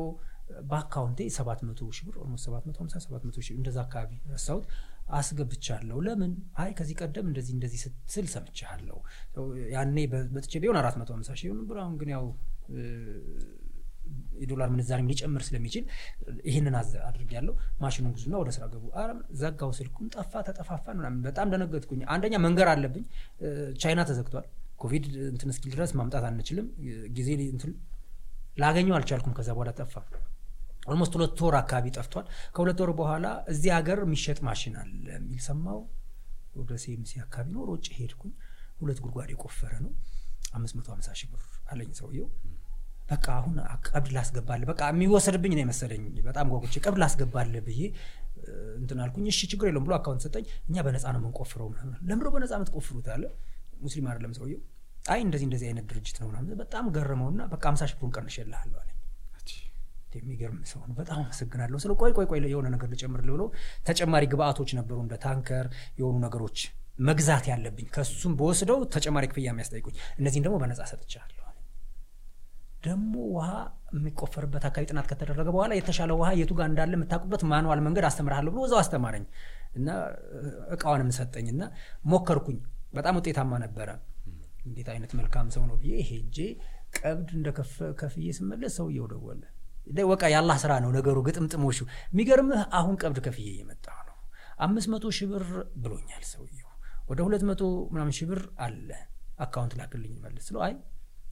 በ 0.69 0.77
account 0.77 1.07
ኤ 1.07 1.19
ሰባት 1.35 1.59
መቶ 1.67 1.81
ሺህ 1.95 2.05
ብር 2.07 2.15
almost 2.23 2.45
ሰባት 2.47 2.63
መቶ 2.67 2.77
ሀምሳ 2.83 2.95
ሰባት 3.05 3.23
መቶ 3.27 3.37
ሺህ 3.45 3.55
እንደዛ 3.59 3.77
አካባቢ 3.85 4.11
ረሳሁት። 4.31 4.65
አስገብቻለሁ። 5.11 5.97
ለምን? 6.05 6.31
አይ 6.55 6.69
ከዚህ 6.77 6.95
ቀደም 7.01 7.25
እንደዚህ 7.29 7.53
እንደዚህ 7.55 7.79
ስትል 7.83 8.27
ሰምቻለሁ 8.33 8.97
ያኔ 9.73 9.97
አጥቼ 10.31 10.53
ቢሆን 10.63 10.77
አራት 10.81 10.95
መቶ 11.01 11.09
ሀምሳ 11.15 11.29
ሺህ 11.39 11.51
ብር። 11.69 11.79
አሁን 11.83 11.95
ግን 12.01 12.11
ያው 12.13 12.25
የዶላር 14.41 14.69
ምንዛሬም 14.73 15.09
ሊጨምር 15.11 15.43
ስለሚችል 15.47 15.83
ይህንን 16.47 16.75
አድርግ 17.07 17.31
ያለው 17.37 17.53
ማሽኑን 17.83 18.13
ግዙና 18.15 18.35
ወደ 18.41 18.49
ስራ 18.55 18.65
ገቡ። 18.73 18.85
ዘጋው። 19.41 19.71
ስልኩን 19.77 20.07
ጠፋ 20.15 20.41
ተጠፋፋን 20.47 20.97
ምናምን። 20.99 21.21
በጣም 21.27 21.51
ደነገጥኩኝ። 21.53 22.01
አንደኛ 22.15 22.35
መንገር 22.45 22.69
አለብኝ። 22.73 23.05
ቻይና 23.81 24.03
ተዘግቷል። 24.09 24.47
ኮቪድ 24.79 25.05
እንትን 25.27 25.51
እስኪል 25.53 25.71
ድረስ 25.75 25.91
ማምጣት 25.99 26.25
አንችልም። 26.29 26.67
ጊዜ 27.17 27.29
ላገኘው 28.57 28.95
አልቻልኩም። 28.97 29.35
ከዛ 29.37 29.49
በኋላ 29.55 29.71
ጠፋ 29.77 29.93
almost 30.83 31.13
ሁለት 31.17 31.41
ወር 31.43 31.55
አካባቢ 31.59 31.85
ጠፍቷል። 31.97 32.25
ከሁለት 32.55 32.79
ወር 32.83 32.91
በኋላ 32.97 33.25
እዚህ 33.53 33.71
ሀገር 33.77 33.99
የሚሸጥ 34.05 34.39
ማሽን 34.47 34.75
አለ 34.81 35.05
የሚል 35.15 35.41
ሰማሁ 35.47 35.79
ወደ 36.55 36.71
ሴምሲ 36.83 37.11
አካባቢ 37.23 37.47
ነው። 37.55 37.63
ሮጬ 37.69 37.85
ሄድኩኝ። 37.97 38.33
ሁለት 38.81 38.99
ጉድጓድ 39.03 39.29
የቆፈረ 39.33 39.73
ነው። 39.85 39.91
አምስት 40.53 40.75
መቶ 40.77 40.87
ሀምሳ 40.93 41.09
ሺህ 41.19 41.29
ብር 41.31 41.43
አለኝ 41.71 41.91
ሰውየው። 41.99 42.27
በቃ 43.09 43.25
አሁን 43.37 43.55
ቀብድ 43.87 44.11
ላስገባልህ 44.15 44.61
በቃ 44.69 44.81
የሚወሰድብኝ 44.91 45.53
ነው 45.55 45.63
የመሰለኝ። 45.63 46.03
በጣም 46.27 46.51
ጓጉቼ 46.53 46.75
ቀብድ 46.85 46.99
ላስገባልህ 47.03 47.55
ብዬ 47.65 47.81
እንትን 48.79 48.99
እሺ 49.31 49.39
ችግር 49.51 49.65
የለውም 49.69 49.85
ብሎ 49.87 49.93
account 49.97 50.23
ሰጠኝ። 50.25 50.45
እኛ 50.69 50.77
በነፃ 50.85 51.05
ነው 51.13 51.19
የምንቆፍረው 51.21 51.67
ምናምን 51.73 51.95
በነፃ 52.35 52.51
የምትቆፍሩት 52.57 53.07
አለ። 53.15 53.23
ሙስሊም 53.81 54.05
አይደለም 54.09 54.33
ሰውየው። 54.37 54.61
አይ 55.05 55.19
እንደዚህ 55.25 55.45
እንደዚህ 55.47 55.67
አይነት 55.69 55.85
ድርጅት 55.91 56.17
ነው 56.21 56.27
ምናምን። 56.31 56.57
በጣም 56.61 56.85
ገረመውና 56.95 57.41
በቃ 57.53 57.63
አምሳ 57.71 57.83
ሺህ 57.89 57.97
ብሩን 57.99 58.11
ቀንሼልሃለሁ 58.17 58.77
አለኝ 58.83 58.92
የሚገርም 60.15 60.59
ሰው 60.71 60.81
ነው። 60.87 60.95
በጣም 60.99 61.19
አመሰግናለሁ። 61.21 61.77
ስለ 61.83 61.93
ቆይ 62.01 62.11
ቆይ 62.17 62.27
ቆይ 62.31 62.39
የሆነ 62.51 62.67
ነገር 62.73 62.89
ልጨምርልህ 62.93 63.33
ብሎ 63.35 63.43
ተጨማሪ 63.87 64.23
ግብአቶች 64.33 64.71
ነበሩ 64.79 64.97
እንደ 65.03 65.15
ታንከር 65.23 65.67
የሆኑ 65.99 66.15
ነገሮች 66.25 66.59
መግዛት 67.01 67.45
ያለብኝ። 67.51 67.87
ከሱም 67.93 68.33
በወስደው 68.39 68.81
ተጨማሪ 68.95 69.25
ክፍያ 69.31 69.47
የሚያስጠይቁኝ። 69.49 69.95
እነዚህን 70.19 70.45
ደግሞ 70.45 70.57
በነጻ 70.63 70.81
ሰጥቻለሁ። 70.91 71.39
ደግሞ 72.85 73.13
ውሃ 73.33 73.49
የሚቆፈርበት 73.93 74.63
አካባቢ 74.69 74.87
ጥናት 74.89 75.05
ከተደረገ 75.11 75.49
በኋላ 75.55 75.73
የተሻለ 75.77 76.11
ውሃ 76.19 76.29
የቱ 76.39 76.51
ጋር 76.57 76.67
እንዳለ 76.69 76.93
የምታውቁበት 76.97 77.43
ማንዋል 77.51 77.81
መንገድ 77.85 78.05
አስተምርሃለሁ 78.09 78.51
ብሎ 78.55 78.63
እዛው 78.67 78.79
አስተማረኝ 78.81 79.25
እና 79.75 79.87
እቃዋንም 80.75 81.11
ሰጠኝ 81.17 81.47
እና 81.53 81.63
ሞከርኩኝ። 82.05 82.57
በጣም 82.93 83.15
ውጤታማ 83.19 83.59
ነበረ። 83.63 83.89
እንዴት 84.65 84.89
አይነት 84.93 85.11
መልካም 85.19 85.47
ሰው 85.55 85.63
ነው 85.69 85.75
ብዬ 85.79 85.95
ሄጄ 86.09 86.37
ቀብድ 86.97 87.29
እንደ 87.37 87.47
ከፍዬ 88.01 88.27
ስመለስ 88.37 88.73
ሰውየው 88.79 89.07
ደወለ 89.13 89.41
በቃ 90.07 90.23
የአላህ 90.31 90.57
ስራ 90.63 90.73
ነው 90.83 90.91
ነገሩ 90.95 91.17
ግጥምጥሞሹ። 91.27 91.79
የሚገርምህ 92.13 92.61
አሁን 92.77 92.95
ቀብድ 93.01 93.19
ከፍዬ 93.25 93.47
እየመጣ 93.53 93.85
ነው። 94.01 94.15
አምስት 94.59 94.87
መቶ 94.93 95.05
ሺህ 95.17 95.27
ብር 95.31 95.45
ብሎኛል 95.83 96.23
ሰውየው። 96.29 96.69
ወደ 97.09 97.19
ሁለት 97.25 97.43
መቶ 97.47 97.61
ምናምን 97.93 98.13
ሺህ 98.17 98.27
ብር 98.29 98.41
አለ። 98.65 98.89
account 99.39 99.73
ላክልኝ 99.79 100.13
መልስ 100.23 100.43
ስለው 100.47 100.61
አይ 100.65 100.73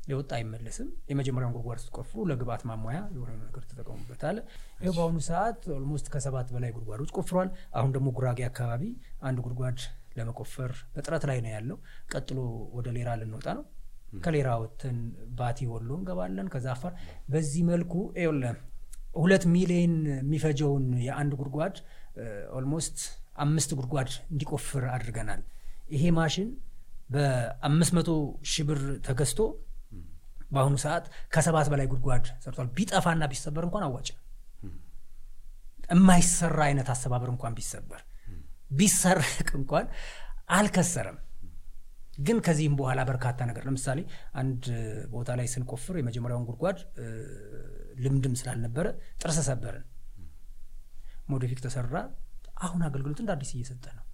የወጣ 0.07 0.31
አይመለስም። 0.37 0.87
የመጀመሪያውን 1.09 1.53
ጉድጓድ 1.55 1.79
ስትቆፍሩ 1.81 2.19
ለግብአት 2.29 2.61
ማሟያ 2.69 2.99
የሆነ 3.15 3.31
ነገር 3.41 3.63
ተጠቀሙበት 3.69 4.21
አለ 4.29 4.37
ይኸው 4.79 4.93
በአሁኑ 4.97 5.17
ሰዓት 5.27 5.59
almost 5.75 6.07
ከሰባት 6.13 6.47
በላይ 6.55 6.71
ጉድጓዶች 6.77 7.11
ቆፍሯል። 7.17 7.49
አሁን 7.73 7.91
ደግሞ 7.95 8.09
ጉራጌ 8.17 8.41
አካባቢ 8.47 8.83
አንድ 9.21 9.39
ጉድጓድ 9.45 9.79
ለመቆፈር 10.17 10.71
በጥረት 10.95 11.25
ላይ 11.29 11.37
ነው 11.43 11.51
ያለው። 11.55 11.77
ቀጥሎ 12.13 12.39
ወደ 12.77 12.87
ሌራ 12.97 13.09
ልንወጣ 13.19 13.47
ነው 13.57 13.63
ከሌራ 14.19 14.49
ወጥተን 14.61 14.97
ባቲ 15.37 15.67
ወሎ 15.71 15.89
እንገባለን። 15.97 16.47
ከዛ 16.53 16.67
አፋር 16.73 16.93
በዚህ 17.29 17.63
መልኩ 17.69 17.93
ለ 18.39 18.53
ሁለት 19.15 19.43
ሚሊዮን 19.53 19.93
የሚፈጀውን 20.13 20.85
የአንድ 21.05 21.31
ጉድጓድ 21.39 21.77
almost 22.57 22.97
አምስት 23.43 23.71
ጉድጓድ 23.79 24.09
እንዲቆፍር 24.31 24.83
አድርገናል። 24.93 25.41
ይሄ 25.93 26.03
ማሽን 26.17 26.49
በአምስት 27.09 27.93
መቶ 27.97 28.09
ሺህ 28.51 28.65
ብር 28.69 28.81
ተገዝቶ 29.07 29.39
በአሁኑ 30.51 30.75
ሰዓት 30.83 31.05
ከሰባት 31.33 31.67
በላይ 31.71 31.87
ጉድጓድ 31.91 32.25
ሰርቷል። 32.43 32.69
ቢጠፋና 32.77 33.23
ቢሰበር 33.31 33.63
እንኳን 33.67 33.83
አዋጭ 33.87 34.07
የማይሰራ 35.91 36.59
አይነት 36.67 36.89
አሰባበር 36.93 37.29
እንኳን 37.33 37.53
ቢሰበር 37.57 38.01
ቢሰረቅ 38.71 39.49
እንኳን 39.59 39.85
አልከሰረም 40.57 41.17
ግን 42.21 42.37
ከዚህም 42.45 42.75
በኋላ 42.79 43.01
በርካታ 43.09 43.39
ነገር 43.49 43.63
ለምሳሌ 43.67 43.99
አንድ 44.41 44.63
ቦታ 45.13 45.29
ላይ 45.39 45.47
ስንቆፍር 45.53 45.95
የመጀመሪያውን 45.99 46.45
ጉድጓድ 46.49 46.79
ልምድም 48.03 48.35
ስላልነበረ 48.39 48.87
ጥርስ 49.21 49.39
ሰበርን። 49.47 49.85
ሞዲፊክ 51.31 51.59
ተሰራ። 51.65 51.95
አሁን 52.61 52.81
አገልግሎት 52.87 53.19
እንደ 53.21 53.31
አዲስ 53.35 53.51
እየሰጠ 53.55 53.85
ነው። 53.97 54.05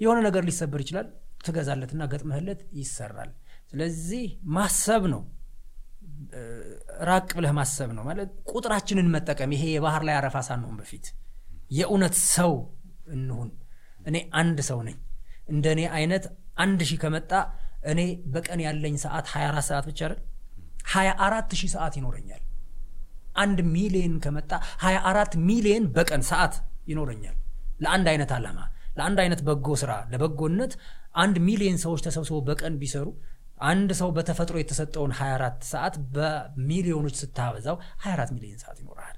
የሆነ 0.00 0.18
ነገር 0.26 0.42
ሊሰበር 0.48 0.80
ይችላል። 0.84 1.06
ትገዛለትና 1.44 2.02
ገጥመህለት 2.12 2.60
ይሰራል። 2.78 3.30
ስለዚህ 3.70 4.24
ማሰብ 4.56 5.02
ነው። 5.12 5.22
ራቅ 7.08 7.28
ብለህ 7.36 7.52
ማሰብ 7.58 7.90
ነው። 7.96 8.04
ማለት 8.08 8.30
ቁጥራችንን 8.52 9.08
መጠቀም 9.14 9.50
ይሄ 9.56 9.64
የባህር 9.74 10.02
ላይ 10.08 10.14
አረፋ 10.18 10.36
ሳንሆን 10.48 10.76
በፊት 10.80 11.06
የእውነት 11.70 12.14
ሰው 12.28 12.52
እንሁን። 13.14 13.50
እኔ 14.06 14.16
አንድ 14.40 14.58
ሰው 14.68 14.78
ነኝ። 14.86 14.96
እንደ 15.48 15.66
እኔ 15.74 15.82
አይነት 15.98 16.24
አንድ 16.58 16.80
ሺህ 16.88 16.98
ከመጣ 17.02 17.32
እኔ 17.90 18.00
በቀን 18.26 18.60
ያለኝ 18.66 18.94
ሰዓት 19.02 19.26
24 19.32 19.66
ሰዓት 19.68 19.84
ብቻ 19.90 20.00
አይደል? 20.06 20.20
24 20.92 21.54
ሺህ 21.60 21.70
ሰዓት 21.74 21.94
ይኖረኛል። 21.98 22.42
አንድ 23.36 23.58
ሚሊዮን 23.74 24.14
ከመጣ 24.24 24.52
24 24.84 25.36
ሚሊዮን 25.48 25.84
በቀን 25.96 26.22
ሰዓት 26.30 26.54
ይኖረኛል። 26.90 27.36
ለአንድ 27.80 28.06
አይነት 28.12 28.30
ዓላማ 28.36 28.58
ለአንድ 28.96 29.18
አይነት 29.24 29.40
በጎ 29.48 29.68
ስራ 29.82 29.92
ለበጎነት 30.12 30.72
አንድ 31.16 31.36
ሚሊዮን 31.48 31.78
ሰዎች 31.84 32.00
ተሰብስበው 32.06 32.40
በቀን 32.48 32.74
ቢሰሩ 32.80 33.06
አንድ 33.68 33.90
ሰው 34.00 34.08
በተፈጥሮ 34.16 34.56
የተሰጠውን 34.60 35.12
24 35.18 35.68
ሰዓት 35.70 35.94
በሚሊዮኖች 36.14 37.16
ስታበዛው 37.22 37.76
24 38.04 38.34
ሚሊዮን 38.36 38.58
ሰዓት 38.64 38.78
ይኖርሃል። 38.82 39.16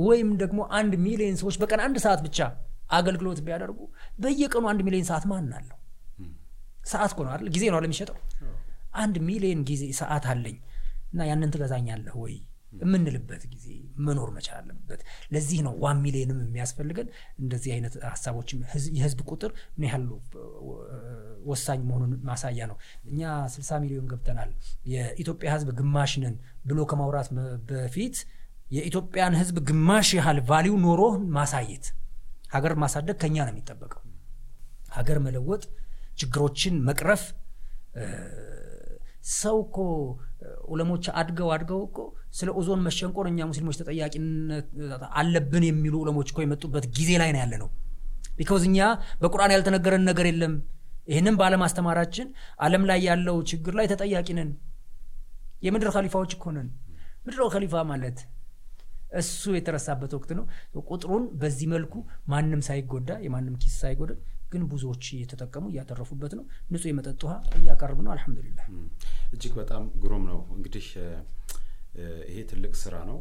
ወይም 0.00 0.30
ደግሞ 0.42 0.60
አንድ 0.78 0.92
ሚሊዮን 1.06 1.36
ሰዎች 1.42 1.56
በቀን 1.62 1.80
አንድ 1.86 1.98
ሰዓት 2.04 2.20
ብቻ 2.26 2.38
አገልግሎት 2.90 3.40
ቢያደርጉ 3.46 3.80
በየቀኑ 4.20 4.64
አንድ 4.72 4.80
ሚሊዮን 4.86 5.06
ሰዓት 5.10 5.24
ማን 5.30 5.50
አለው 5.58 5.77
ሰዓት 6.88 7.10
እኮ 7.14 7.20
ነው 7.26 7.32
አይደል? 7.34 7.48
ጊዜ 7.54 7.64
ነው 7.72 7.80
ለሚሸጠው 7.84 8.16
አንድ 8.98 9.16
ሚሊዮን 9.28 9.60
ጊዜ 9.68 9.82
ሰዓት 9.98 10.24
አለኝ 10.32 10.56
እና 11.12 11.20
ያንን 11.30 11.50
ትገዛኛለህ 11.54 12.14
ወይ? 12.22 12.36
የምንልበት 12.78 13.42
ጊዜ 13.52 13.66
መኖር 14.06 14.30
መቻል 14.34 14.56
አለበት። 14.58 15.00
ለዚህ 15.32 15.58
ነው 15.66 15.74
ዋን 15.84 15.98
ሚሊዮንም 16.04 16.40
የሚያስፈልገን። 16.42 17.08
እንደዚህ 17.38 17.70
አይነት 17.74 17.94
ሀሳቦችም 18.06 18.58
የህዝብ 18.96 19.20
ቁጥር 19.30 19.50
ምን 19.76 19.86
ያህል 19.88 20.04
ወሳኝ 21.46 21.80
መሆኑን 21.88 22.12
ማሳያ 22.28 22.66
ነው። 22.70 22.76
እኛ 23.08 23.20
60 23.54 23.80
ሚሊዮን 23.84 24.06
ገብተናል። 24.12 24.50
የኢትዮጵያ 24.92 25.48
ህዝብ 25.56 25.70
ግማሽ 25.80 26.14
ብሎ 26.64 26.78
ከማውራት 26.86 27.30
በፊት 27.70 28.18
የኢትዮጵያን 28.70 29.34
ህዝብ 29.40 29.56
ግማሽ 29.68 30.08
ያህል 30.18 30.38
value 30.48 30.76
ኖሮ 30.84 31.02
ማሳየት 31.36 31.86
ሀገር 32.54 32.72
ማሳደግ 32.82 33.16
ከኛ 33.22 33.36
ነው 33.46 33.52
የሚጠበቀው። 33.54 34.02
ሀገር 34.92 35.18
መለወጥ 35.24 35.62
ችግሮችን 36.18 36.74
መቅረፍ። 36.88 37.22
ሰው 39.34 39.56
እኮ 39.64 39.76
ዑለሞች 40.68 41.04
አድገው 41.20 41.48
አድገው 41.54 41.80
እኮ 41.86 41.98
ስለ 42.38 42.48
ኦዞን 42.58 42.80
መሸንቆር 42.86 43.26
እኛ 43.30 43.46
ሙስሊሞች 43.50 43.78
ተጠያቂነት 43.80 44.66
አለብን 45.20 45.64
የሚሉ 45.68 45.94
ዑለሞች 46.02 46.28
እኮ 46.32 46.40
የመጡበት 46.44 46.84
ጊዜ 46.96 47.10
ላይ 47.22 47.30
ነው 47.34 47.40
ያለ 47.42 47.54
ነው 47.62 47.68
because 48.38 48.64
እኛ 48.68 48.78
በቁርአን 49.20 49.54
ያልተነገረን 49.54 50.04
ነገር 50.08 50.26
የለም። 50.30 50.54
ይህንም 51.08 51.36
ባለማስተማራችን 51.40 52.26
አለም 52.60 52.82
ላይ 52.90 52.98
ያለው 53.08 53.36
ችግር 53.50 53.72
ላይ 53.78 53.86
ተጠያቂ 53.92 54.28
ነን። 54.38 54.50
የምድር 55.62 55.88
ከሊፋዎች 55.94 56.32
እኮ 56.36 56.52
ነን። 56.56 56.68
ምድር 57.26 57.40
ከሊፋ 57.54 57.82
ማለት 57.90 58.18
እሱ 59.20 59.42
የተረሳበት 59.56 60.12
ወቅት 60.16 60.30
ነው። 60.38 60.44
ቁጥሩን 60.88 61.24
በዚህ 61.40 61.66
መልኩ 61.72 61.94
ማንም 62.32 62.60
ሳይጎዳ 62.66 63.10
የማንም 63.24 63.54
ኪስ 63.62 63.76
ሳይጎዳ 63.82 64.10
ግን 64.48 64.62
ብዙዎች 64.70 65.04
እየተጠቀሙ 65.14 65.64
እያተረፉበት 65.72 66.32
ነው። 66.38 66.44
ንጹህ 66.70 66.88
የመጠጥ 66.90 67.20
ውሃ 67.26 67.34
እያቀርብ 67.58 67.98
ነው። 68.04 68.12
አልሐምዱሊላህ። 68.14 68.66
እጅግ 69.34 69.54
በጣም 69.60 69.84
ግሩም 70.02 70.24
ነው። 70.30 70.40
እንግዲህ 70.56 70.86
ይሄ 72.28 72.38
ትልቅ 72.50 72.72
ስራ 72.80 72.96
ነው። 73.08 73.18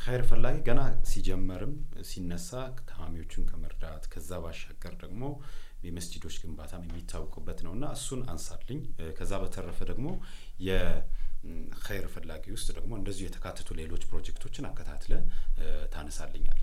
ኸይር 0.00 0.22
ፈላጊ 0.28 0.56
ገና 0.66 0.80
ሲጀመርም 1.10 1.72
ሲነሳ 2.08 2.50
ታማሚዎቹን 2.88 3.44
ከመርዳት 3.50 4.04
ከዛ 4.12 4.40
ባሻገር 4.42 4.94
ደግሞ 5.02 5.22
የመስጂዶች 5.84 6.36
ግንባታም 6.42 6.84
የሚታወቁበት 6.86 7.58
ነው 7.66 7.72
እና 7.76 7.84
እሱን 7.96 8.20
አንሳልኝ። 8.32 8.80
ከዛ 9.18 9.32
በተረፈ 9.42 9.78
ደግሞ 9.90 10.06
የኸይር 10.68 12.06
ፈላጊ 12.14 12.44
ውስጥ 12.56 12.68
ደግሞ 12.78 12.92
እንደዚሁ 13.00 13.24
የተካተቱ 13.28 13.68
ሌሎች 13.80 14.04
ፕሮጀክቶችን 14.10 14.68
አከታትለ 14.70 15.12
ታነሳልኛል 15.94 16.60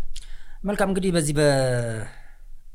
መልካም 0.64 0.90
እንግዲህ 0.92 1.12
በዚህ 1.14 1.36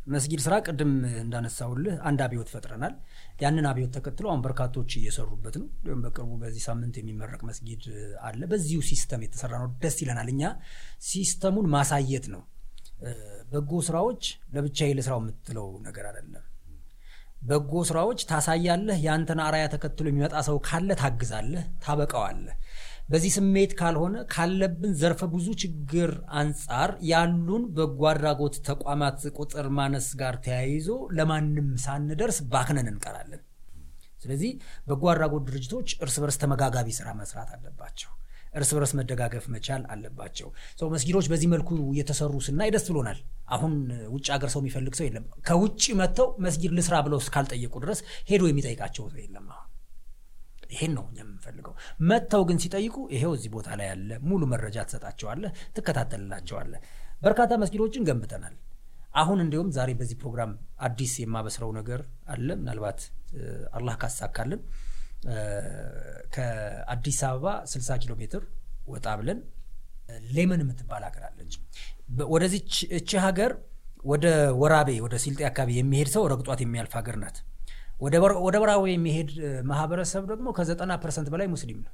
በመስጊድ 0.07 0.41
ስራ 0.45 0.55
ቅድም 0.67 0.91
እንዳነሳውልህ 1.21 1.95
አንድ 2.09 2.21
አብዮት 2.27 2.49
ፈጥረናል። 2.53 2.93
ያንን 3.41 3.67
አብዮት 3.71 3.93
ተከትሎ 3.97 4.27
አሁን 4.31 4.43
በርካቶች 4.45 4.91
እየሰሩበት 4.99 5.55
ነው። 5.61 5.67
እንዲሁም 5.73 6.03
በቅርቡ 6.05 6.33
በዚህ 6.43 6.63
ሳምንት 6.67 6.97
የሚመረቅ 7.01 7.41
መስጊድ 7.49 7.85
አለ። 8.23 8.41
በዚሁ 8.53 8.81
ሲስተም 8.91 9.25
የተሰራ 9.27 9.53
ነው። 9.63 9.71
ደስ 9.83 9.97
ይለናል። 10.05 10.29
እኛ 10.35 10.43
ሲስተሙን 11.09 11.69
ማሳየት 11.75 12.27
ነው። 12.35 12.43
በጎ 13.51 13.73
ስራዎች 13.87 14.23
ለብቻዬ 14.55 14.93
ልስራው 14.99 15.21
የምትለው 15.23 15.67
ነገር 15.87 16.05
አይደለም። 16.11 16.45
በጎ 17.43 17.73
ስራዎች 17.89 18.21
ታሳያለህ 18.31 18.99
የአንተን 19.03 19.41
አራያ 19.45 19.65
ተከትሎ 19.73 20.07
የሚመጣ 20.11 20.37
ሰው 20.47 20.57
ካለ 20.67 20.91
ታግዛለህ 21.01 21.65
ታበቀዋለህ 21.85 22.55
በዚህ 23.07 23.33
ስሜት 23.35 23.73
ካልሆነ 23.79 24.17
ካለብን 24.33 24.93
ዘርፈ 25.01 25.21
ብዙ 25.33 25.49
ችግር 25.63 26.11
አንጻር 26.41 26.91
ያሉን 27.11 27.65
በጎ 27.77 28.01
አድራጎት 28.11 28.55
ተቋማት 28.69 29.21
ቁጥር 29.37 29.67
ማነስ 29.77 30.09
ጋር 30.21 30.37
ተያይዞ 30.47 30.89
ለማንም 31.19 31.69
ሳንደርስ 31.85 32.39
ባክነን 32.53 32.89
እንቀራለን። 32.93 33.43
ስለዚህ 34.21 34.51
በጎ 34.89 35.03
አድራጎት 35.13 35.45
ድርጅቶች 35.49 35.89
እርስ 36.05 36.17
በርስ 36.23 36.39
ተመጋጋቢ 36.43 36.89
ስራ 36.99 37.09
መስራት 37.21 37.51
አለባቸው። 37.57 38.11
እርስ 38.55 38.71
በርስ 38.77 38.93
መደጋገፍ 38.99 39.47
መቻል 39.55 39.83
አለባቸው። 39.93 40.49
ሰው 40.81 40.91
መስጊዶች 40.93 41.27
በዚህ 41.33 41.49
መልኩ 41.55 41.71
እየተሰሩ 41.93 42.35
ስናይ 42.47 42.71
ደስ 42.75 42.87
ብሎናል። 42.91 43.19
አሁን 43.55 43.73
ውጭ 44.15 44.27
ሀገር 44.35 44.51
ሰው 44.55 44.61
የሚፈልግ 44.63 44.95
ሰው 44.99 45.07
የለም። 45.09 45.27
ከውጭ 45.49 45.85
መጥተው 46.01 46.29
መስጊድ 46.47 46.75
ልስራ 46.79 46.97
ብለው 47.07 47.21
እስካልጠየቁ 47.25 47.75
ድረስ 47.85 48.01
ሄዶ 48.31 48.43
የሚጠይቃቸው 48.51 49.07
ሰው 49.13 49.21
የለም 49.25 49.47
አሁን 49.53 49.66
ይሄን 50.71 50.93
ነው 50.97 51.05
እኛ 51.11 51.19
የምንፈልገው 51.23 51.75
መጥተው 52.11 52.43
ግን 52.49 52.59
ሲጠይቁ 52.63 52.97
ይሄው 53.15 53.33
እዚህ 53.37 53.51
ቦታ 53.55 53.69
ላይ 53.81 53.89
ያለ 53.91 54.11
ሙሉ 54.29 54.43
መረጃ 54.53 54.77
ትሰጣቸዋለህ 54.89 55.53
ትከታተልላቸዋለህ። 55.77 56.81
በርካታ 57.23 57.53
መስጊዶችን 57.63 58.07
ገንብተናል። 58.09 58.55
አሁን 59.15 59.39
እንዲሁም 59.45 59.69
ዛሬ 59.77 59.91
በዚህ 59.99 60.17
ፕሮግራም 60.23 60.51
አዲስ 60.87 61.13
የማበስረው 61.23 61.71
ነገር 61.79 62.01
አለ። 62.33 62.49
ምናልባት 62.61 63.01
አላህ 63.79 63.95
ካሳካልን 64.03 64.61
ከአዲስ 66.35 67.21
አበባ 67.29 67.47
60 67.73 67.97
ኪሎ 68.03 68.13
ሜትር 68.21 68.43
ወጣ 68.89 69.07
ብለን 69.21 69.39
ሌመን 70.35 70.61
የምትባል 70.65 71.03
ሀገር 71.09 71.23
አለች። 71.29 71.55
ወደዚህ 72.35 72.61
እቺ 72.99 73.11
ሀገር 73.25 73.53
ወደ 74.05 74.27
ወራቤ 74.61 74.91
ወደ 75.05 75.15
ሲልጤ 75.23 75.41
አካባቢ 75.49 75.71
የሚሄድ 75.79 76.09
ሰው 76.15 76.25
ረግጧት 76.33 76.61
የሚያልፍ 76.65 76.93
ሀገር 76.99 77.17
ናት 77.23 77.39
ወደ 78.01 78.57
ወራቤ 78.63 78.83
የሚሄድ 78.91 79.31
ማህበረሰብ 79.71 80.25
ደግሞ 80.31 80.49
ከዘጠና 80.57 80.93
ፐርሰንት 81.03 81.29
በላይ 81.35 81.49
ሙስሊም 81.55 81.79
ነው 81.85 81.93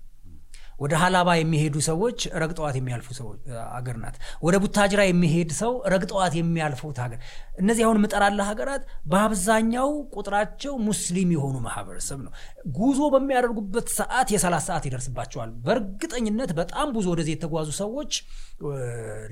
ወደ 0.82 0.92
ሀላባ 1.00 1.28
የሚሄዱ 1.38 1.76
ሰዎች 1.86 2.18
ረግጠዋት 2.42 2.76
የሚያልፉ 2.78 3.09
ሰዎች 3.18 3.40
አገር 3.76 3.96
ናት። 4.02 4.16
ወደ 4.42 4.56
ቡታጅራ 4.62 5.00
የሚሄድ 5.06 5.50
ሰው 5.59 5.72
ረግጠዋት 5.92 6.34
የሚያልፉት 6.38 6.98
ሀገር። 7.02 7.18
እነዚህ 7.62 7.82
አሁን 7.86 8.00
ምጠራልህ 8.05 8.40
ሀገራት 8.50 8.82
በአብዛኛው 9.12 9.90
ቁጥራቸው 10.16 10.74
ሙስሊም 10.88 11.30
የሆኑ 11.36 11.56
ማህበረሰብ 11.66 12.18
ነው። 12.26 12.32
ጉዞ 12.76 13.00
በሚያደርጉበት 13.14 13.88
ሰዓት 13.98 14.30
የሰላት 14.34 14.64
ሰዓት 14.68 14.86
ይደርስባቸዋል። 14.88 15.52
በእርግጠኝነት 15.66 16.52
በጣም 16.60 16.88
ብዙ 16.96 17.06
ወደዚህ 17.14 17.34
የተጓዙ 17.36 17.68
ሰዎች 17.82 18.12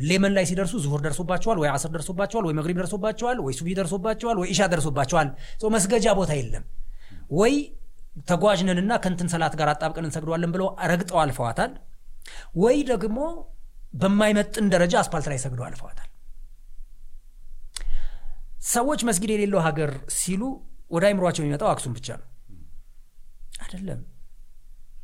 ሌመን 0.04 0.32
ላይ 0.36 0.44
ሲደርሱ 0.48 0.74
ዙሁር 0.84 1.00
ደርሶባቸዋል 1.02 1.58
ወይ 1.62 1.70
አስር 1.72 1.90
ደርሶባቸዋል 1.96 2.44
ወይ 2.48 2.54
መግሪብ 2.58 2.78
ደርሶባቸዋል 2.80 3.38
ወይ 3.44 3.54
ሱቢ 3.58 3.70
ደርሶባቸዋል 3.78 4.38
ወይ 4.42 4.48
ኢሻ 4.54 4.68
ደርሶባቸዋል። 4.72 5.30
መስገጃ 5.74 6.06
ቦታ 6.18 6.32
የለም። 6.38 6.64
ወይ 7.32 7.54
ተጓዥነንና 8.26 8.92
ከንትን 9.04 9.28
ሰላት 9.32 9.54
ጋር 9.60 9.68
አጣብቀን 9.72 10.06
እንሰግደዋለን 10.08 10.52
ብለው 10.54 10.68
ረግጠው 10.90 11.18
አልፈዋታል። 11.22 11.72
ወይ 12.62 12.78
ደግሞ 12.90 13.18
በማይመጥን 13.94 14.66
ደረጃ 14.74 14.94
አስፓልት 15.00 15.26
ላይ 15.30 15.38
ሰግደው 15.44 15.64
አልፈዋታል። 15.68 16.06
ሰዎች 18.72 19.00
መስጊድ 19.08 19.30
የሌለው 19.34 19.60
ሀገር 19.66 19.90
ሲሉ 20.18 20.42
ወደ 20.90 21.04
አይምሯቸው 21.08 21.42
የሚመጣው 21.42 21.68
አክሱም 21.70 21.92
ብቻ 21.98 22.08
ነው። 22.20 22.26
አይደለም። 23.64 24.00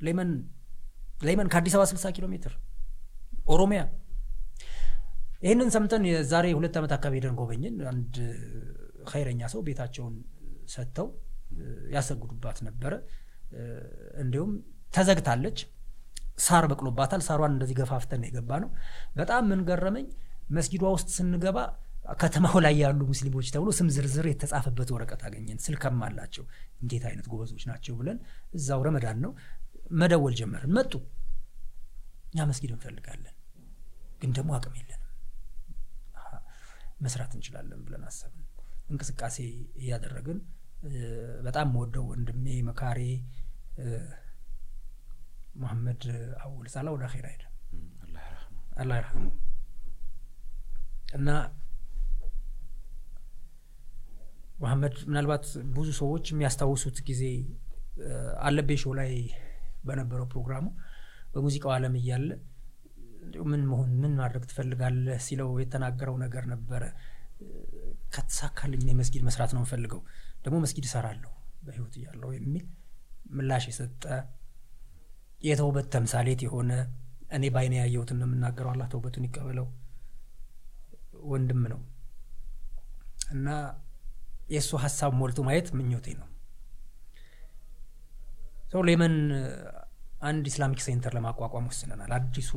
ሌመን 0.06 0.30
ሌመን 1.22 1.48
ከአዲስ 1.52 1.74
አበባ 1.76 1.86
60 1.92 2.10
ኪሎ 2.16 2.26
ሜትር 2.32 2.52
ኦሮሚያ። 3.48 3.80
ይህንን 5.42 5.68
ሰምተን 5.74 6.04
የዛሬ 6.10 6.46
ሁለት 6.58 6.74
ዓመት 6.78 6.92
አካባቢ 6.96 7.14
ሄደን 7.18 7.36
ጎበኝን። 7.40 7.76
አንድ 7.90 8.14
ኸይረኛ 9.10 9.42
ሰው 9.52 9.60
ቤታቸውን 9.66 10.14
ሰጥተው 10.68 11.08
ያሰግዱባት 11.94 12.58
ነበረ። 12.66 12.92
እንዲሁም 14.22 14.52
ተዘግታለች። 14.94 15.58
ሳር 16.38 16.64
በቅሎባታል። 16.70 17.20
ሳሯን 17.26 17.52
እንደዚህ 17.54 17.76
ገፋፍተን 17.78 18.22
የገባ 18.26 18.50
ነው 18.62 18.70
በጣም 19.16 19.44
ምን 19.50 19.60
ገረመኝ? 19.68 20.06
መስጊዷ 20.50 20.84
ውስጥ 20.94 21.08
ስንገባ 21.16 21.58
ከተማው 22.18 22.56
ላይ 22.64 22.74
ያሉ 22.82 23.00
ሙስሊሞች 23.08 23.46
ተብሎ 23.54 23.68
ስም 23.78 23.88
ዝርዝር 23.94 24.26
የተጻፈበት 24.30 24.88
ወረቀት 24.94 25.22
አገኘን። 25.26 25.58
ስልከም 25.64 26.02
አላቸው 26.06 26.44
እንዴት 26.82 27.04
አይነት 27.08 27.26
ጎበዞች 27.32 27.62
ናቸው 27.70 27.94
ብለን 28.00 28.18
እዛው 28.54 28.82
ረመዳን 28.86 29.18
ነው 29.24 29.32
መደወል 30.00 30.34
ጀመርን። 30.40 30.72
መጡ። 30.78 30.92
እኛ 32.28 32.44
መስጊድ 32.50 32.70
እንፈልጋለን 32.74 33.34
ግን 34.20 34.30
ደግሞ 34.36 34.50
አቅም 34.56 34.76
የለንም። 34.78 35.02
መስራት 37.00 37.32
እንችላለን 37.36 37.80
ብለን 37.86 38.04
አሰብን። 38.08 38.44
እንቅስቃሴ 38.90 39.36
እያደረግን 39.80 40.38
በጣም 41.46 41.68
ወደው 41.80 42.04
ወንድሜ 42.10 42.46
መካሬ 42.68 43.00
መሐመድ 45.56 46.02
አውል 46.44 46.66
ሳላ 46.74 46.88
ወደ 46.94 47.04
ኼራ 47.12 47.26
ሄደ 47.34 47.42
አላህ 48.76 48.96
ይርሐሙ 48.98 49.24
እና 51.16 51.28
መሐመድ 54.56 54.94
ምናልባት 55.08 55.46
ብዙ 55.76 55.88
ሰዎች 56.00 56.26
የሚያስታውሱት 56.30 56.98
ጊዜ 57.08 57.22
አለቤ 58.46 58.70
ሾው 58.82 58.92
ላይ 59.00 59.12
በነበረው 59.84 60.26
ፕሮግራሙ 60.32 60.64
በሙዚቃው 61.34 61.72
ዓለም 61.74 61.94
እያለ 62.00 62.28
ምን 63.44 63.62
መሆን 63.70 63.90
ምን 64.02 64.12
ማድረግ 64.20 64.42
ትፈልጋለህ? 64.50 65.18
ሲለው 65.26 65.48
የተናገረው 65.62 66.16
ነገር 66.24 66.44
ነበረ 66.52 66.82
ከተሳካልኝ 68.16 68.82
የመስጊድ 68.90 69.22
መስራት 69.26 69.50
ነው 69.54 69.60
የምፈልገው። 69.62 70.00
ደግሞ 70.44 70.56
መስጊድ 70.64 70.84
እሰራለሁ 70.88 71.32
በህይወት 71.62 71.94
እያለሁ 72.00 72.28
የሚል 72.36 72.64
ምላሽ 73.30 73.64
የሰጠ 73.70 74.04
የተውበት 75.40 75.86
ተምሳሌት 75.94 76.40
የሆነ 76.46 76.70
እኔ 77.30 77.44
በአይኔ 77.54 77.74
ያየሁትን 77.80 78.18
ነው 78.20 78.26
የምናገረው። 78.28 78.70
አላህ 78.72 78.86
ተውበቱን 78.92 79.26
ይቀበለው። 79.26 79.66
ወንድም 81.30 81.62
ነው። 81.72 81.80
እና 83.30 83.48
የእሱ 84.48 84.72
ሀሳብ 84.82 85.12
ሞልቶ 85.20 85.40
ማየት 85.46 85.68
ምኞቴ 85.76 86.06
ነው። 86.20 86.28
ሰው 88.72 88.82
ሌመን 88.88 89.14
አንድ 90.22 90.44
Islamic 90.50 90.80
center 90.84 91.12
ለማቋቋም 91.16 91.66
ወስነናል። 91.70 92.10
አዲሱ 92.16 92.50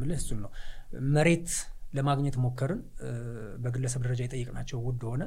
ምልህ 0.00 0.16
እሱን 0.18 0.38
ነው። 0.44 0.50
መሬት 1.14 1.50
ለማግኘት 1.92 2.36
ሞከርን። 2.42 2.80
በግለሰብ 3.62 4.00
ደረጃ 4.06 4.20
የጠየቅናቸው 4.24 4.78
ውድ 4.86 5.02
ሆነ። 5.10 5.22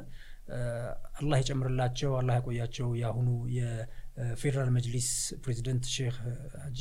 አላህ 1.18 1.36
የጨምርላቸው 1.40 2.10
አላህ 2.18 2.34
ያቆያቸው 2.38 2.88
የአሁኑ 3.00 3.28
የፌዴራል 3.56 4.70
መጅሊስ 4.76 5.08
ፕሬዚደንት 5.44 5.84
ሼክ 5.94 6.16
ሀጂ 6.64 6.80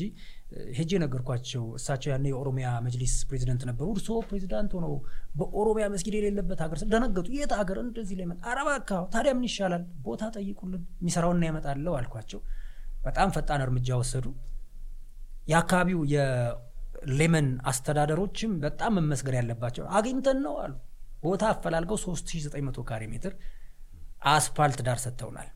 ሄጄ 0.77 0.91
ነገርኳቸው። 1.03 1.63
እሳቸው 1.77 2.09
ያኔ 2.13 2.25
የኦሮሚያ 2.31 2.67
መጅሊስ 2.87 3.13
ፕሬዚደንት 3.29 3.63
ነበሩ። 3.69 3.87
እርሶ 3.95 4.19
ፕሬዚዳንት 4.29 4.71
ሆነው 4.77 4.93
በኦሮሚያ 5.39 5.87
መስጊድ 5.93 6.15
የሌለበት 6.19 6.61
ሀገር 6.65 6.79
ደነገጡ። 6.93 7.27
የት 7.37 7.53
ሀገር? 7.59 7.79
እንደዚህ 7.85 8.17
ላይ 8.19 8.27
አረባ 8.51 8.69
አካባቢ 8.79 9.09
ታዲያ 9.15 9.33
ምን 9.37 9.47
ይሻላል? 9.49 9.85
ቦታ 10.07 10.31
ጠይቁልን 10.37 10.83
የሚሰራውና 11.01 11.43
ያመጣለው 11.49 11.95
አልኳቸው። 11.99 12.41
በጣም 13.05 13.29
ፈጣን 13.35 13.63
እርምጃ 13.65 13.89
ወሰዱ። 14.01 14.25
የአካባቢው 15.47 16.01
የሌመን 17.01 17.47
አስተዳደሮችም 17.69 18.51
በጣም 18.63 18.95
መመስገን 18.97 19.37
ያለባቸው 19.37 19.85
አግኝተን 19.97 20.39
ነው 20.45 20.55
አሉ 20.63 20.73
ቦታ 21.23 21.43
አፈላልገው 21.53 21.97
3900 22.03 22.83
ካሬ 22.89 23.03
ሜትር 23.11 23.33
አስፓልት 24.31 24.79
ዳር 24.87 24.99
ሰጥተውናል። 25.03 25.49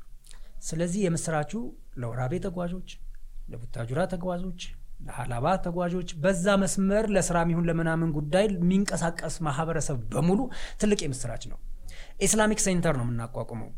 ስለዚህ 0.67 1.01
የምስራቹ 1.05 1.51
ለወራቤ 2.01 2.33
ተጓዦች፣ 2.45 2.89
ለቡታጁራ 3.51 3.99
ተጓዦች፣ 4.13 4.61
ለሀላባ 5.05 5.47
ተጓዦች 5.65 6.09
በዛ 6.23 6.45
መስመር 6.61 7.05
ለስራም 7.15 7.49
ይሁን 7.53 7.67
ለምናምን 7.69 8.11
ጉዳይ 8.17 8.45
የሚንቀሳቀስ 8.53 9.35
ማህበረሰብ 9.47 9.97
በሙሉ 10.13 10.39
ትልቅ 10.81 10.99
የምስራች 11.05 11.43
ነው። 11.51 11.59
Islamic 12.27 12.59
center 12.65 12.95
ነው 12.99 13.05
የምናቋቁመው። 13.07 13.69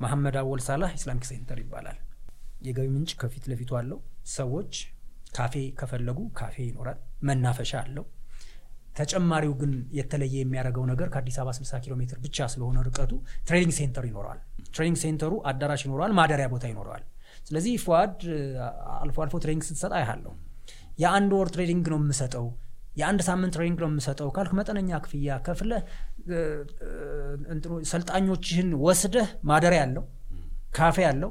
መሐመድ 0.00 0.36
አወል 0.40 0.60
ሳላህ 0.66 0.90
Islamic 0.98 1.26
center 1.30 1.58
ይባላል። 1.62 1.98
የገቢ 2.62 2.86
ምንጭ 2.94 3.12
ከፊት 3.20 3.44
ለፊቱ 3.50 3.70
አለው። 3.80 3.98
ሰዎች 4.32 4.72
ካፌ 5.34 5.54
ከፈለጉ 5.78 6.18
ካፌ 6.38 6.56
ይኖራል። 6.68 6.98
መናፈሻ 7.28 7.72
አለው። 7.82 8.04
ተጨማሪው 8.96 9.52
ግን 9.60 9.70
የተለየ 9.98 10.34
የሚያደርገው 10.40 10.84
ነገር 10.90 11.08
ከአዲስ 11.14 11.36
አበባ 11.40 11.52
60 11.56 11.80
ኪሎ 11.84 11.94
ሜትር 12.00 12.18
ብቻ 12.24 12.46
ስለሆነ 12.52 12.78
ርቀቱ 12.88 13.12
training 13.48 13.72
center 13.78 14.04
ይኖረዋል። 14.08 14.40
training 14.70 14.98
center 15.02 15.24
ኡ 15.24 15.32
አዳራሽ 15.50 15.82
ይኖረዋል፣ 15.86 16.12
ማደሪያ 16.18 16.46
ቦታ 16.52 16.64
ይኖረዋል። 16.72 17.04
ስለዚህ 17.48 17.72
ፉአድ 17.84 18.14
አልፎ 18.98 19.16
አልፎ 19.24 19.34
training 19.44 19.64
ስትሰጥ 19.68 19.92
አይሃለሁ። 19.98 20.32
የአንድ 20.98 21.32
ወር 21.38 21.48
training 21.54 21.86
ነው 21.92 21.98
የምሰጠው 22.02 22.46
የአንድ 22.96 23.20
ሳምንት 23.28 23.52
training 23.56 23.78
ነው 23.82 23.88
የምሰጠው 23.90 24.28
ካልክ 24.36 24.52
መጠነኛ 24.58 24.98
ክፍያ 25.04 25.36
ከፍለህ 25.46 25.80
ሰልጣኞችህን 27.90 28.68
ወስደህ 28.84 29.28
ማደሪያ 29.50 29.80
አለው፣ 29.86 30.04
ካፌ 30.76 30.96
አለው፣ 31.08 31.30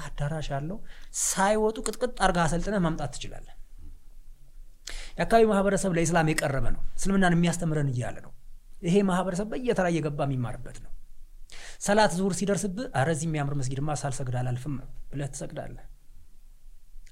አዳራሽ 0.00 0.48
አለው። 0.56 0.78
ሳይወጡ 1.24 1.76
ቅጥቅጥ 1.86 2.16
አርጋ 2.24 2.38
አሰልጥነህ 2.44 2.82
ማምጣት 2.84 3.12
ትችላለህ። 3.14 3.54
የአካባቢው 5.18 5.50
ማህበረሰብ 5.52 5.92
ለኢስላም 5.96 6.28
የቀረበ 6.32 6.66
ነው። 6.74 6.82
እስልምናን 6.98 7.34
የሚያስተምረን 7.36 7.88
እያለ 7.92 8.16
ነው። 8.26 8.32
ይሄ 8.82 8.96
ማህበረሰብ 9.08 9.46
በየተራ 9.52 9.86
እየገባ 9.92 10.20
የሚማርበት 10.26 10.76
ነው። 10.84 10.92
ሰላት 11.80 12.12
ዙሁር 12.18 12.32
ሲደርስብህ 12.38 12.86
ኧረ 12.94 13.08
እዚህ 13.14 13.26
የሚያምር 13.28 13.54
መስጊድማ 13.58 13.90
ሳልሰግድ 14.00 14.36
አላልፍም 14.40 14.74
ብለህ 15.10 15.28
ትሰግዳለህ። 15.34 15.84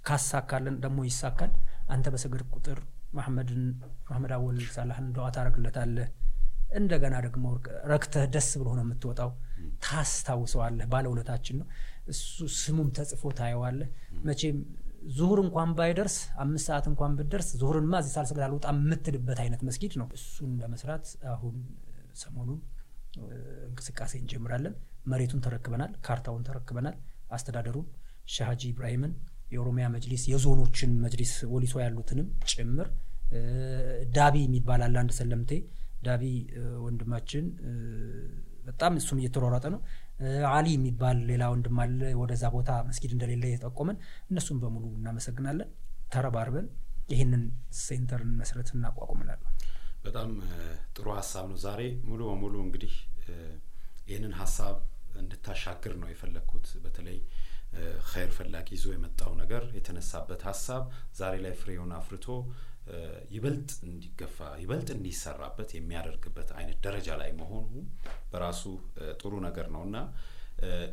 ካሳካልን 0.06 0.76
ደግሞ 0.84 0.98
ይሳካል። 1.06 1.52
አንተ 1.88 2.06
በሰገድ 2.14 2.42
ቁጥር 2.54 2.78
መሐመድን 3.14 3.62
መሐመድ 4.08 4.32
አወል 4.36 4.58
ሳላህን 4.74 5.06
ደዋ 5.16 5.26
ታደርግለታለህ። 5.34 6.08
እንደገና 6.76 7.14
ደግሞ 7.26 7.44
ረክተህ 7.90 8.24
ደስ 8.34 8.48
ብሎ 8.60 8.68
ነው 8.78 8.84
የምትወጣው። 8.86 9.30
ታስታውሰዋለህ። 9.84 10.86
ባለውለታችን 10.92 11.56
ነው 11.60 11.66
እሱ። 12.07 12.24
ስሙም 12.57 12.89
ተጽፎ 12.97 13.23
ታየዋለህ። 13.39 13.89
መቼም 14.24 14.59
ዙሁር 15.16 15.39
እንኳን 15.45 15.70
ባይደርስ 15.78 16.15
አምስት 16.43 16.65
ሰዓት 16.69 16.87
እንኳን 16.91 17.12
ብትደርስ 17.19 17.49
ዙሁርንማ 17.61 17.95
እዚህ 18.03 18.12
ሳልሰግድ 18.16 18.43
አልወጣም 18.47 18.78
የምትልበት 18.83 19.39
አይነት 19.45 19.61
መስጊድ 19.69 19.93
ነው። 20.01 20.09
እሱን 20.19 20.53
ለመስራት 20.62 21.05
አሁን 21.33 21.57
ሰሞኑን 22.23 22.61
እንቅስቃሴ 23.69 24.12
እንጀምራለን። 24.20 24.74
መሬቱን 25.07 25.41
ተረክበናል፣ 25.45 25.93
ካርታውን 26.07 26.45
ተረክበናል። 26.49 26.97
አስተዳደሩን 27.31 27.87
ሻሃጂ 28.28 28.62
ኢብራሂምን 28.73 29.12
የኦሮሚያ 29.53 29.87
መጅሊስ 29.95 30.23
የዞኖችን 30.31 30.93
መጅሊስ 31.03 31.33
ወሊሶ 31.53 31.74
ያሉትንም 31.83 32.28
ጭምር 32.53 32.89
ዳቢ 34.16 34.37
የሚባል 34.45 34.81
አንድ 34.97 35.12
ሰለምቴ 35.19 35.53
ዳቢ 36.03 36.23
ወንድማችን 36.85 37.45
በጣም 38.66 38.93
እሱም 39.01 39.19
እየተሯሯጠ 39.20 39.66
ነው። 39.74 39.81
አሊ 40.51 40.66
የሚባል 40.74 41.18
ሌላ 41.30 41.44
ወንድም 41.52 41.78
አለ 41.82 42.01
ወደዛ 42.20 42.44
ቦታ 42.55 42.70
መስጊድ 42.86 43.12
እንደሌለ 43.16 43.44
የጠቆመን 43.51 43.98
እነሱም 44.30 44.60
በሙሉ 44.62 44.84
እናመሰግናለን። 44.98 45.70
ተረባርበን 46.12 46.66
ይህንን 47.09 47.43
center 47.81 48.18
ን 48.18 48.31
መስረት 48.40 48.68
እናቋቁምላለን። 48.74 49.52
በጣም 50.05 50.30
ጥሩ 50.97 51.06
ሀሳብ 51.18 51.44
ነው። 51.51 51.59
ዛሬ 51.64 51.80
ሙሉ 52.09 52.20
በሙሉ 52.30 52.55
እንግዲህ 52.66 52.94
ይህንን 54.09 54.34
ሀሳብ 54.40 54.76
እንድታሻግር 55.20 55.94
ነው 56.01 56.09
የፈለግኩት። 56.10 56.66
በተለይ 56.84 57.18
ኸይር 58.10 58.30
ፈላጊ 58.36 58.68
ይዞ 58.76 58.86
የመጣው 58.93 59.32
ነገር 59.40 59.62
የተነሳበት 59.76 60.43
ሀሳብ 60.48 60.82
ዛሬ 61.18 61.34
ላይ 61.44 61.55
ፍሬውን 61.60 61.93
አፍርቶ 61.98 62.26
ይበልጥ 63.34 63.70
እንዲገፋ 63.86 64.38
ይበልጥ 64.62 64.88
እንዲሰራበት 64.94 65.70
የሚያደርግበት 65.76 66.50
አይነት 66.58 66.78
ደረጃ 66.86 67.08
ላይ 67.20 67.30
መሆኑ 67.40 67.70
በራሱ 68.32 68.62
ጥሩ 69.20 69.32
ነገር 69.46 69.68
ነው 69.74 69.84
እና 69.88 69.98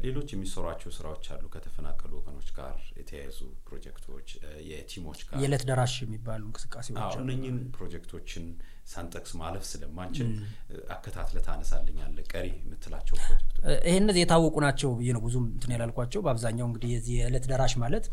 ሌሎች 0.03 0.29
የሚሰሯቸው 0.33 0.91
ስራዎች 0.95 1.25
አሉ። 1.33 1.43
ከተፈናቀሉ 1.53 2.11
ወገኖች 2.19 2.49
ጋር 2.57 2.77
የተያያዙ 2.97 3.37
ፕሮጀክቶች፣ 3.67 4.27
የቲሞች 4.69 5.19
ጋር 5.29 5.37
የዕለት 5.41 5.63
ደራሽ 5.69 5.93
የሚባሉ 6.03 6.41
እንቅስቃሴዎች 6.49 7.13
እነኝን 7.21 7.59
ፕሮጀክቶችን 7.77 8.45
ሳንጠቅስ 8.85 9.31
ማለፍ 9.39 9.63
ስለማንችል 9.69 10.29
አከታትለ 10.93 11.37
ታነሳልኛለ 11.45 12.17
ቀሪ 12.31 12.47
የምትላቸው 12.57 13.15
ፕሮጀክቶች 13.19 13.49
ይህ 13.85 13.95
እነዚህ 13.99 14.21
የታወቁ 14.23 14.55
ናቸው 14.65 14.89
ብዬ 14.97 15.09
ነው 15.15 15.21
ብዙም 15.25 15.45
እንትን 15.49 15.71
ያላልኳቸው። 15.73 16.21
በአብዛኛው 16.25 16.65
እንግዲህ 16.69 16.89
የዚህ 16.93 17.13
የዕለት 17.19 17.45
ደራሽ 17.51 17.73
ማለት 17.83 18.05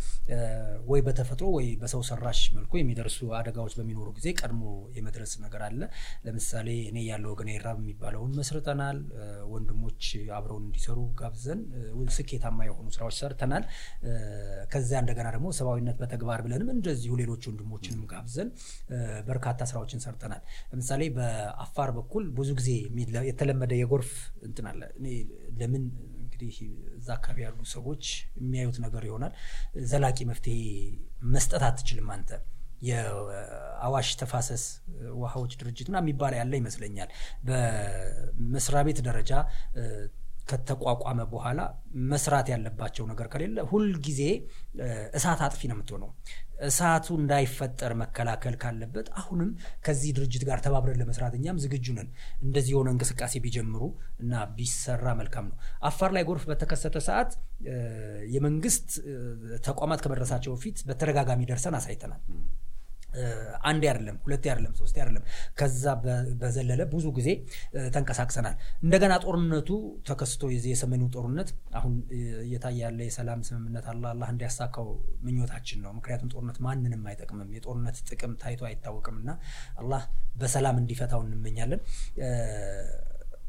ወይ 0.90 1.00
በተፈጥሮ 1.06 1.46
ወይ 1.56 1.66
በሰው 1.80 2.02
ሰራሽ 2.10 2.40
መልኩ 2.56 2.72
የሚደርሱ 2.80 3.18
አደጋዎች 3.38 3.74
በሚኖሩ 3.78 4.08
ጊዜ 4.18 4.28
ቀድሞ 4.40 4.62
የመድረስ 4.96 5.32
ነገር 5.44 5.62
አለ። 5.68 5.80
ለምሳሌ 6.26 6.68
እኔ 6.90 6.98
ያለው 7.08 7.32
ወገን 7.34 7.50
ራብ 7.64 7.78
የሚባለውን 7.82 8.32
መስርተናል። 8.40 9.00
ወንድሞች 9.52 10.02
አብረውን 10.36 10.64
እንዲሰሩ 10.68 10.98
ጋብዘን 11.20 11.60
ስኬታማ 12.16 12.58
የሆኑ 12.66 12.86
ስራዎች 12.94 13.16
ሰርተናል። 13.20 13.64
ከዚያ 14.72 14.98
እንደገና 15.02 15.28
ደግሞ 15.34 15.48
ሰብአዊነት 15.58 15.96
በተግባር 16.00 16.40
ብለንም 16.44 16.70
እንደዚሁ 16.74 17.12
ሌሎች 17.20 17.42
ወንድሞችንም 17.50 18.02
ጋብዘን 18.10 18.48
በርካታ 19.28 19.60
ስራዎችን 19.70 20.02
ሰርተናል። 20.04 20.42
ለምሳሌ 20.70 21.02
በአፋር 21.16 21.90
በኩል 21.96 22.24
ብዙ 22.38 22.50
ጊዜ 22.60 22.70
የተለመደ 23.30 23.72
የጎርፍ 23.80 24.12
እንትን 24.48 24.66
አለ። 24.70 24.82
ለምን 25.60 25.84
እንግዲህ 26.22 26.54
እዛ 26.98 27.08
አካባቢ 27.16 27.38
ያሉ 27.44 27.58
ሰዎች 27.74 28.04
የሚያዩት 28.40 28.78
ነገር 28.84 29.04
ይሆናል። 29.08 29.32
ዘላቂ 29.90 30.18
መፍትሄ 30.30 30.56
መስጠት 31.34 31.64
አትችልም 31.68 32.08
አንተ 32.14 32.30
የአዋሽ 32.82 34.10
ተፋሰስ 34.20 34.62
ውሃዎች 35.18 35.52
ድርጅትና 35.60 35.96
የሚባል 36.02 36.34
ያለ 36.38 36.52
ይመስለኛል። 36.60 37.10
በመስሪያ 37.48 38.82
ቤት 38.88 39.00
ደረጃ 39.08 39.32
ከተቋቋመ 40.48 41.20
በኋላ 41.32 41.60
መስራት 42.12 42.46
ያለባቸው 42.52 43.04
ነገር 43.10 43.26
ከሌለ 43.32 43.58
ሁልጊዜ 43.70 44.22
እሳት 45.18 45.40
አጥፊ 45.46 45.60
ነው 45.70 45.76
የምትሆነው። 45.76 46.10
እሳቱ 46.60 47.06
እንዳይፈጠር 47.18 47.92
መከላከል 48.00 48.54
ካለበት 48.62 49.06
አሁንም 49.20 49.50
ከዚህ 49.86 50.10
ድርጅት 50.16 50.42
ጋር 50.48 50.58
ተባብረን 50.64 50.98
ለመስራት 51.00 51.34
እኛም 51.38 51.60
ዝግጁ 51.64 51.86
ነን። 51.98 52.08
እንደዚህ 52.42 52.72
የሆነ 52.74 52.88
እንቅስቃሴ 52.94 53.34
ቢጀምሩ 53.44 53.82
እና 54.20 54.42
ቢሰራ 54.56 55.06
መልካም 55.20 55.46
ነው። 55.50 55.56
አፋር 55.88 56.12
ላይ 56.16 56.24
ጎርፍ 56.30 56.44
በተከሰተ 56.50 56.96
ሰዓት 57.08 57.32
የመንግስት 58.34 58.88
ተቋማት 59.66 60.02
ከመድረሳቸው 60.04 60.52
በፊት 60.56 60.78
በተደጋጋሚ 60.88 61.40
ደርሰን 61.50 61.76
አሳይተናል። 61.78 62.22
አንዴ 63.64 63.82
አይደለም፣ 63.90 64.16
ሁለቴ 64.24 64.44
አይደለም፣ 64.52 64.72
ሶስቴ 64.80 64.96
አይደለም። 65.02 65.24
ከዛ 65.58 65.84
በዘለለ 66.40 66.80
ብዙ 66.92 67.06
ጊዜ 67.18 67.28
ተንቀሳቅሰናል። 67.94 68.54
እንደገና 68.82 69.12
ጦርነቱ 69.24 69.70
ተከስቶ 70.08 70.42
የሰሜኑ 70.68 71.02
ጦርነት 71.14 71.50
አሁን 71.78 71.94
እየታየ 72.44 72.78
ያለ 72.84 73.00
የሰላም 73.08 73.40
ስምምነት 73.48 73.86
አለ 73.92 74.04
አላህ 74.12 74.28
እንዲያሳካው 74.34 74.88
ምኞታችን 75.24 75.80
ነው። 75.84 75.92
ምክንያቱም 75.98 76.30
ጦርነት 76.34 76.58
ማንንም 76.66 77.04
አይጠቅምም። 77.10 77.50
የጦርነት 77.56 77.98
ጥቅም 78.10 78.34
ታይቶ 78.42 78.62
አይታወቅም 78.70 79.18
እና 79.22 79.30
አላህ 79.80 80.02
በሰላም 80.36 80.76
እንዲፈታው 80.82 81.22
እንመኛለን። 81.26 81.80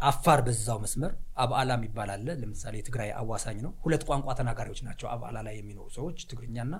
አፋር 0.03 0.39
በዛው 0.45 0.77
መስመር 0.83 1.11
አብዓላ 1.43 1.71
የሚባል 1.77 2.09
ለምሳሌ 2.39 2.75
ትግራይ 2.87 3.09
አዋሳኝ 3.19 3.57
ነው። 3.65 3.71
ሁለት 3.83 4.03
ቋንቋ 4.07 4.33
ተናጋሪዎች 4.39 4.79
ናቸው 4.87 5.07
አብዓላ 5.11 5.37
ላይ 5.47 5.55
የሚኖሩ 5.59 5.87
ሰዎች 5.97 6.19
ትግርኛና 6.31 6.73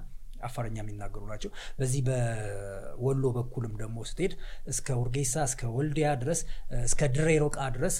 አፋርኛ 0.44 0.78
የሚናገሩ 0.82 1.24
ናቸው። 1.32 1.52
በዚህ 1.80 2.02
በወሎ 2.08 3.24
በኩልም 3.38 3.74
ደግሞ 3.82 3.98
ስትሄድ 4.10 4.34
እስከ 4.72 4.98
ውርጌሳ 5.02 5.36
እስከ 5.50 5.72
ወልዲያ 5.76 6.10
ድረስ 6.22 6.42
እስከ 6.86 7.10
ድሬ 7.16 7.30
ሮቃ 7.44 7.60
ድረስ 7.76 7.98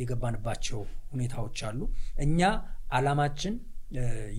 የገባንባቸው 0.00 0.80
ሁኔታዎች 1.12 1.60
አሉ። 1.68 1.80
እኛ 2.26 2.40
አላማችን 2.92 3.54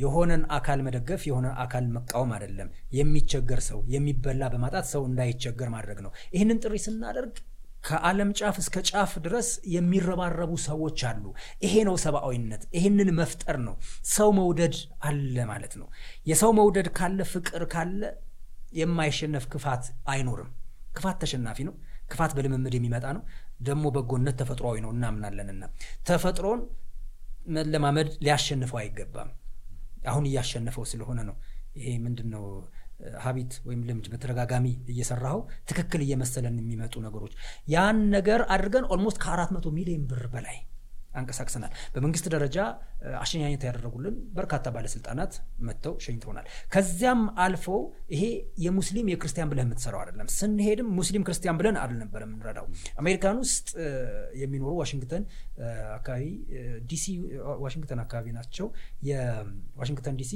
የሆነን 0.02 0.44
አካል 0.58 0.80
መደገፍ 0.86 1.22
የሆነ 1.28 1.48
አካል 1.64 1.86
መቃወም 1.96 2.32
አይደለም። 2.36 2.70
የሚቸገር 2.98 3.60
ሰው 3.68 3.80
የሚበላ 3.94 4.44
በማጣት 4.54 4.86
ሰው 4.94 5.04
እንዳይቸገር 5.10 5.70
ማድረግ 5.76 6.00
ነው። 6.06 6.12
ይህንን 6.36 6.62
ጥሪ 6.64 6.78
ስናደርግ 6.86 7.36
ከዓለም 7.84 8.30
ጫፍ 8.40 8.56
እስከ 8.62 8.76
ጫፍ 8.90 9.12
ድረስ 9.26 9.48
የሚረባረቡ 9.74 10.52
ሰዎች 10.66 11.00
አሉ። 11.10 11.24
ይሄ 11.64 11.74
ነው 11.88 11.96
ሰብአዊነት። 12.04 12.64
ይህንን 12.78 13.10
መፍጠር 13.18 13.58
ነው። 13.66 13.76
ሰው 14.14 14.30
መውደድ 14.38 14.76
አለ 15.08 15.36
ማለት 15.50 15.74
ነው። 15.82 15.88
የሰው 16.28 16.52
መውደድ 16.60 16.88
ካለ፣ 16.98 17.20
ፍቅር 17.34 17.64
ካለ 17.74 18.02
የማይሸነፍ 18.74 19.46
ክፋት 19.54 19.84
አይኖርም። 20.12 20.52
ክፋት 20.96 21.18
ተሸናፊ 21.24 21.60
ነው። 21.68 21.76
ክፋት 22.12 22.32
በልምምድ 22.38 22.74
የሚመጣ 22.78 23.06
ነው። 23.18 23.24
ደግሞ 23.62 23.86
በጎነት 23.96 24.36
ተፈጥሯዊ 24.42 24.78
ነው 24.86 24.92
እናምናለንና 24.96 25.64
ተፈጥሮን 26.08 26.62
መለማመድ 27.50 28.10
ሊያሸንፈው 28.26 28.78
አይገባም። 28.82 29.30
አሁን 30.08 30.24
እያሸነፈው 30.30 30.86
ስለሆነ 30.92 31.20
ነው። 31.30 31.36
ይሄ 31.78 31.88
ምንድን 32.04 32.28
ነው 32.34 32.44
habit 33.24 33.54
ወይም 33.68 33.82
ልምድ 33.88 34.08
በተደጋጋሚ 34.14 34.66
እየሰራኸው 34.94 35.42
ትክክል 35.70 36.04
እየመሰለን 36.06 36.60
የሚመጡ 36.62 36.96
ነገሮች 37.08 37.34
ያን 37.74 38.00
ነገር 38.16 38.44
አድርገን 38.56 38.88
almost 38.94 39.20
ከአራት 39.24 39.52
መቶ 39.58 39.68
ሚሊዮን 39.78 40.06
ብር 40.12 40.24
በላይ 40.36 40.60
አንቀሳቅሰናል። 41.18 41.72
በመንግስት 41.94 42.26
ደረጃ 42.34 42.58
አሸኛኘት 43.20 43.64
ያደረጉልን 43.68 44.16
በርካታ 44.38 44.66
ባለስልጣናት 44.76 45.34
መጥተው 45.68 45.94
ሸኝተውናል። 46.06 46.46
ከዚያም 46.74 47.22
አልፎ 47.44 47.66
ይሄ 48.14 48.24
የሙስሊም 48.66 49.10
የክርስቲያን 49.12 49.50
ብለህ 49.52 49.66
የምትሰራው 49.66 50.02
አይደለም። 50.04 50.30
ስንሄድም 50.38 50.90
ሙስሊም 51.00 51.26
ክርስቲያን 51.28 51.60
ብለን 51.60 51.78
አልነበረ 51.84 52.22
የምንረዳው። 52.28 52.66
አሜሪካን 53.02 53.38
ውስጥ 53.44 53.70
የሚኖሩ 54.42 54.74
ዋሽንግተን 54.82 55.26
አካባቢ 55.98 56.24
ዲሲ 56.90 57.06
ዋሽንግተን 57.64 58.02
አካባቢ 58.06 58.28
ናቸው። 58.40 58.70
የዋሽንግተን 59.10 60.18
ዲሲ 60.22 60.34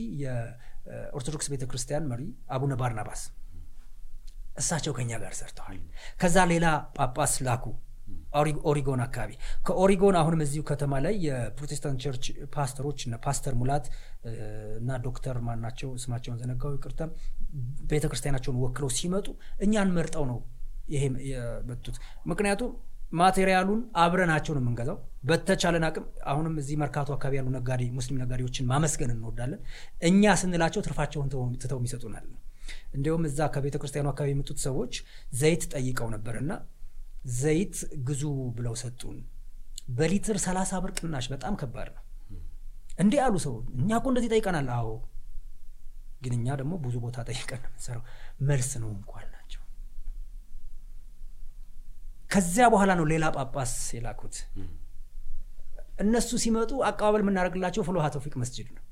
የኦርቶዶክስ 0.88 1.48
ቤተክርስቲያን 1.54 2.08
መሪ 2.12 2.22
አቡነ 2.50 2.74
ባርናባስ 2.80 3.22
እሳቸው 4.58 4.94
ከኛ 4.98 5.12
ጋር 5.24 5.34
ሰርተዋል። 5.40 5.80
ከዛ 6.22 6.38
ሌላ 6.52 6.66
ጳጳስ 6.98 7.34
ላኩ 7.48 7.66
ኦሪጎን 8.70 9.02
አካባቢ። 9.06 9.32
ከኦሪጎን 9.68 10.16
አሁንም 10.20 10.42
እዚሁ 10.46 10.62
ከተማ 10.70 10.94
ላይ 11.06 11.16
የፕሮቴስታንት 11.26 12.00
church 12.04 12.26
ፓስተሮች 12.56 13.00
ፓስተር 13.26 13.54
ሙላት 13.62 13.86
እና 14.80 14.98
ዶክተር 15.06 15.38
ማናቸው 15.48 15.90
ስማቸውን 16.04 16.40
ዘነጋው 16.42 16.74
ይቅርታ። 16.78 17.02
ቤተ 17.92 18.06
ክርስቲያናቸውን 18.12 18.60
ወክለው 18.64 18.92
ሲመጡ 18.98 19.28
እኛን 19.66 19.92
መርጠው 19.98 20.26
ነው 20.32 20.40
ይሄ 20.90 21.04
የመጡት። 21.30 21.96
ምክንያቱም 22.26 22.72
ማቴሪያሉን 23.14 23.82
አብረናቸው 24.02 24.54
ነው 24.56 24.62
የምንገዛው 24.62 24.98
በተቻለን 25.30 25.84
አቅም 25.88 26.06
አሁንም 26.32 26.56
እዚህ 26.62 26.76
መርካቶ 26.82 27.10
አካባቢ 27.16 27.36
ያሉ 27.40 27.48
ነጋዴ 27.56 27.84
ሙስሊም 27.98 28.20
ነጋዴዎችን 28.22 28.68
ማመስገን 28.72 29.12
እንወዳለን 29.14 29.62
እኛ 30.10 30.34
ስንላቸው 30.42 30.84
ትርፋቸውን 30.86 31.30
ትተው 31.62 31.80
የሚሰጡናል 31.80 32.26
እንዲሁም 32.96 33.24
እዛ 33.30 33.40
ከቤተ 33.54 33.76
ክርስቲያኑ 33.82 34.08
አካባቢ 34.12 34.32
የመጡት 34.34 34.60
ሰዎች 34.66 34.94
ዘይት 35.40 35.64
ጠይቀው 35.74 36.10
ነበርና 36.16 36.52
ዘይት 37.38 37.78
ግዙ 38.08 38.24
ብለው 38.58 38.76
ሰጡን። 38.82 39.18
በሊትር 39.98 40.38
ሰላሳ 40.46 40.80
ብር 40.84 40.92
ቅናሽ 40.98 41.26
በጣም 41.34 41.54
ከባድ 41.62 41.90
ነው። 41.96 42.04
እንዲህ 43.00 43.20
አሉ 43.26 43.36
ሰው 43.46 43.54
እኛ 43.78 43.90
እኮ 44.00 44.08
እንደዚህ 44.12 44.30
ጠይቀናል። 44.34 44.68
አዎ፣ 44.76 44.90
ግን 46.22 46.34
እኛ 46.38 46.48
ደግሞ 46.62 46.74
ብዙ 46.84 46.96
ቦታ 47.04 47.18
ጠይቀን 47.30 47.62
ነው 47.90 48.02
መልስ 48.48 48.70
ነው 48.84 48.90
እንኳን 48.96 49.26
ከዚያ 52.30 52.66
በኋላ 52.74 52.92
ነው 53.00 53.06
ሌላ 53.12 53.26
ጳጳስ 53.36 53.74
የላኩት። 53.96 54.36
እነሱ 56.04 56.30
ሲመጡ 56.44 56.72
አቀባበል 56.88 57.22
የምናደርግላቸው 57.24 57.84
ፍሎሃ 57.88 58.06
ተውፊቅ 58.16 58.34
መስጅድ 58.42 58.68
ነው። 58.76 58.84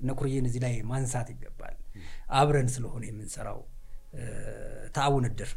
እነ 0.00 0.10
ኩርዬን 0.18 0.46
እዚህ 0.48 0.60
ላይ 0.64 0.74
ማንሳት 0.90 1.28
ይገባል። 1.32 1.76
አብረን 2.38 2.68
ስለሆነ 2.74 3.02
የምንሰራው 3.08 3.60
ተአውን 4.96 5.24
እድር 5.28 5.50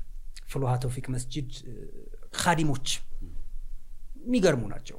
ፍሎሃ 0.52 0.72
ተውፊቅ 0.84 1.06
መስጅድ 1.16 1.50
ካዲሞች 2.38 2.88
የሚገርሙ 4.22 4.64
ናቸው። 4.74 4.98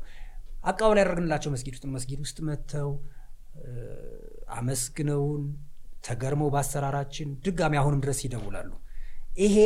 አቀባበል 0.64 0.98
ያደረግንላቸው 1.00 1.50
መስጊድ 1.54 1.74
ውስጥ 1.76 1.86
መስጊድ 1.94 2.20
ውስጥ 2.24 2.38
መጥተው 2.48 2.90
አመስግነውን 4.56 5.42
ተገርመው 6.04 6.48
በአሰራራችን 6.54 7.28
ድጋሚ 7.44 7.74
አሁንም 7.80 8.00
ድረስ 8.04 8.20
ይደውላሉ። 8.26 8.70
ይሄ 9.38 9.56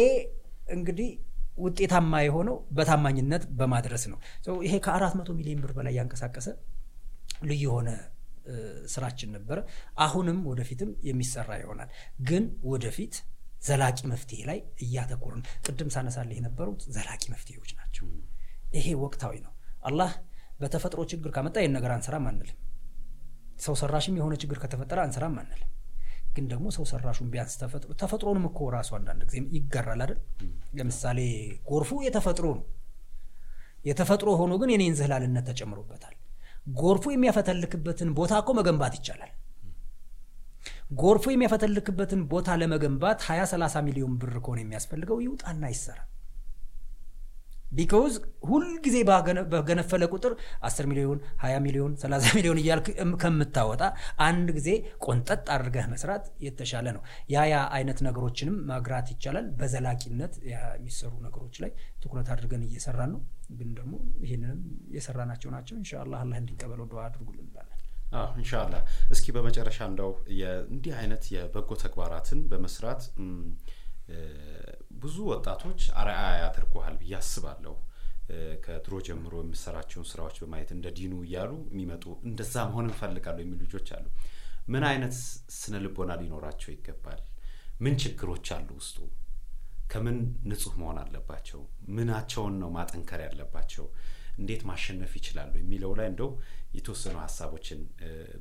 እንግዲህ 0.69 1.11
ውጤታማ 1.59 2.13
የሆነው 2.25 2.57
በታማኝነት 2.77 3.45
በማድረስ 3.59 4.05
ነው። 4.13 4.19
ይሄ 4.67 4.75
ከአራት 4.85 5.15
መቶ 5.19 5.31
ሚሊዮን 5.39 5.63
ብር 5.65 5.73
በላይ 5.77 5.95
ያንቀሳቀሰ 5.99 6.49
ልዩ 7.45 7.63
የሆነ 7.67 7.89
ስራችን 8.93 9.31
ነበረ። 9.37 9.59
አሁንም 9.99 10.39
ወደፊትም 10.51 10.91
የሚሰራ 11.09 11.51
ይሆናል። 11.61 11.89
ግን 12.29 12.45
ወደፊት 12.71 13.15
ዘላቂ 13.63 13.99
መፍትሄ 14.11 14.41
ላይ 14.49 14.59
እያተኮርን 14.85 15.43
ቅድም 15.67 15.89
ሳነሳልህ 15.95 16.37
የነበሩት 16.39 16.83
ዘላቂ 16.97 17.23
መፍትሄዎች 17.33 17.71
ናቸው። 17.79 18.07
ይሄ 18.77 18.87
ወቅታዊ 19.03 19.35
ነው። 19.47 19.53
አላህ 19.83 20.13
በተፈጥሮ 20.61 21.01
ችግር 21.11 21.31
ካመጣ 21.35 21.57
ይህን 21.63 21.75
ነገር 21.77 21.91
አንሰራም 21.97 22.27
አንልም። 22.31 22.59
ሰው 23.59 23.75
ሰራሽም 23.81 24.17
የሆነ 24.19 24.35
ችግር 24.43 24.59
ከተፈጠረ 24.63 24.99
አንሰራም 25.05 25.35
አንልም። 25.43 25.71
ግን 26.37 26.47
ደግሞ 26.51 26.67
ሰው 26.77 26.85
ሰራሹን 26.91 27.29
ቢያንስ 27.33 27.55
ተፈጥሮ 27.61 27.91
ተፈጥሮንም 28.01 28.45
እኮ 28.49 28.69
ራሱ 28.75 28.91
አንዳንድ 28.99 29.23
ጊዜ 29.29 29.37
ይጋራል 29.57 30.01
አይደል? 30.05 30.19
ለምሳሌ 30.79 31.19
ጎርፉ 31.69 31.91
የተፈጥሮ 32.07 32.47
ነው። 32.59 32.65
የተፈጥሮ 33.85 34.29
ሆኖ 34.41 34.53
ግን 34.61 34.71
የኔን 34.73 34.95
ዝህላልነት 34.99 35.45
ተጨምሮበታል። 35.51 36.15
ጎርፉ 36.81 37.05
የሚያፈተልክበትን 37.13 38.09
ቦታ 38.19 38.33
እኮ 38.43 38.51
መገንባት 38.59 38.95
ይቻላል። 38.99 39.33
ጎርፉ 41.01 41.25
የሚያፈተልክበትን 41.33 42.21
ቦታ 42.33 42.49
ለመገንባት 42.61 43.19
20 43.27 43.47
30 43.55 43.83
ሚሊዮን 43.87 44.13
ብር 44.21 44.35
ከሆነ 44.45 44.59
የሚያስፈልገው 44.65 45.19
ይውጣና 45.25 45.65
ይሰራ። 45.73 45.99
because 47.73 48.15
ሁልጊዜ 48.49 48.97
በገነፈለ 49.53 50.03
ቁጥር 50.15 50.33
10 50.67 50.89
ሚሊዮን 50.91 51.19
20 51.41 51.63
ሚሊዮን 51.67 51.93
30 52.03 52.37
ሚሊዮን 52.37 52.61
እያልክ 52.63 52.89
ከምታወጣ 53.23 53.83
አንድ 54.27 54.49
ጊዜ 54.59 54.69
ቆንጠጥ 55.07 55.45
አድርገህ 55.55 55.87
መስራት 55.93 56.27
የተሻለ 56.47 56.87
ነው። 56.97 57.03
ያ 57.35 57.47
ያ 57.53 57.63
አይነት 57.77 58.01
ነገሮችንም 58.09 58.59
ማግራት 58.71 59.09
ይቻላል። 59.15 59.49
በዘላቂነት 59.59 60.35
የሚሰሩ 60.53 61.13
ነገሮች 61.27 61.57
ላይ 61.65 61.73
ትኩረት 62.03 62.31
አድርገን 62.35 62.65
እየሰራን 62.69 63.13
ነው። 63.15 63.23
ግን 63.59 63.71
ደግሞ 63.79 63.95
ይህንንም 64.25 64.61
የሰራናቸው 64.97 65.51
ናቸው። 65.57 65.75
ኢንሻአላህ 65.77 66.21
አላህ 66.23 66.39
እንዲቀበለው 66.41 66.89
ዱዓ 66.93 67.03
አድርጉልን 67.09 67.49
እንሻላ። 68.37 68.75
እስኪ 69.15 69.27
በመጨረሻ 69.37 69.79
እንደው 69.91 70.11
እንዲህ 70.73 70.93
አይነት 71.01 71.25
የበጎ 71.35 71.71
ተግባራትን 71.83 72.41
በመስራት 72.51 73.03
ብዙ 75.03 75.17
ወጣቶች 75.31 75.81
አርአያ 76.01 76.27
ያደርጉሃል 76.43 76.97
ብዬ 77.01 77.13
አስባለሁ። 77.21 77.75
ከድሮ 78.65 78.95
ጀምሮ 79.07 79.35
የምሰራቸውን 79.43 80.07
ስራዎች 80.11 80.37
በማየት 80.43 80.71
እንደ 80.77 80.87
ዲኑ 80.97 81.15
እያሉ 81.27 81.53
የሚመጡ 81.71 82.05
እንደዛ 82.29 82.55
መሆን 82.71 82.87
እንፈልጋለሁ 82.89 83.43
የሚሉ 83.45 83.61
ልጆች 83.65 83.89
አሉ። 83.97 84.07
ምን 84.69 84.85
አይነት 84.89 85.15
ስነ 85.59 85.75
ልቦና 85.85 86.13
ሊኖራቸው 86.23 86.71
ይገባል? 86.75 87.21
ምን 87.85 87.95
ችግሮች 88.03 88.49
አሉ 88.57 88.69
ውስጡ? 88.81 88.99
ከምን 89.93 90.17
ንጹህ 90.51 90.75
መሆን 90.81 90.99
አለባቸው? 91.03 91.61
ምናቸውን 91.97 92.55
ነው 92.63 92.71
ማጠንከር 92.77 93.21
ያለባቸው? 93.27 93.87
እንዴት 94.39 94.63
ማሸነፍ 94.71 95.13
ይችላሉ 95.19 95.53
የሚለው 95.61 95.93
ላይ 95.99 96.09
እንደው 96.11 96.31
የተወሰኑ 96.77 97.17
ሀሳቦችን 97.25 97.79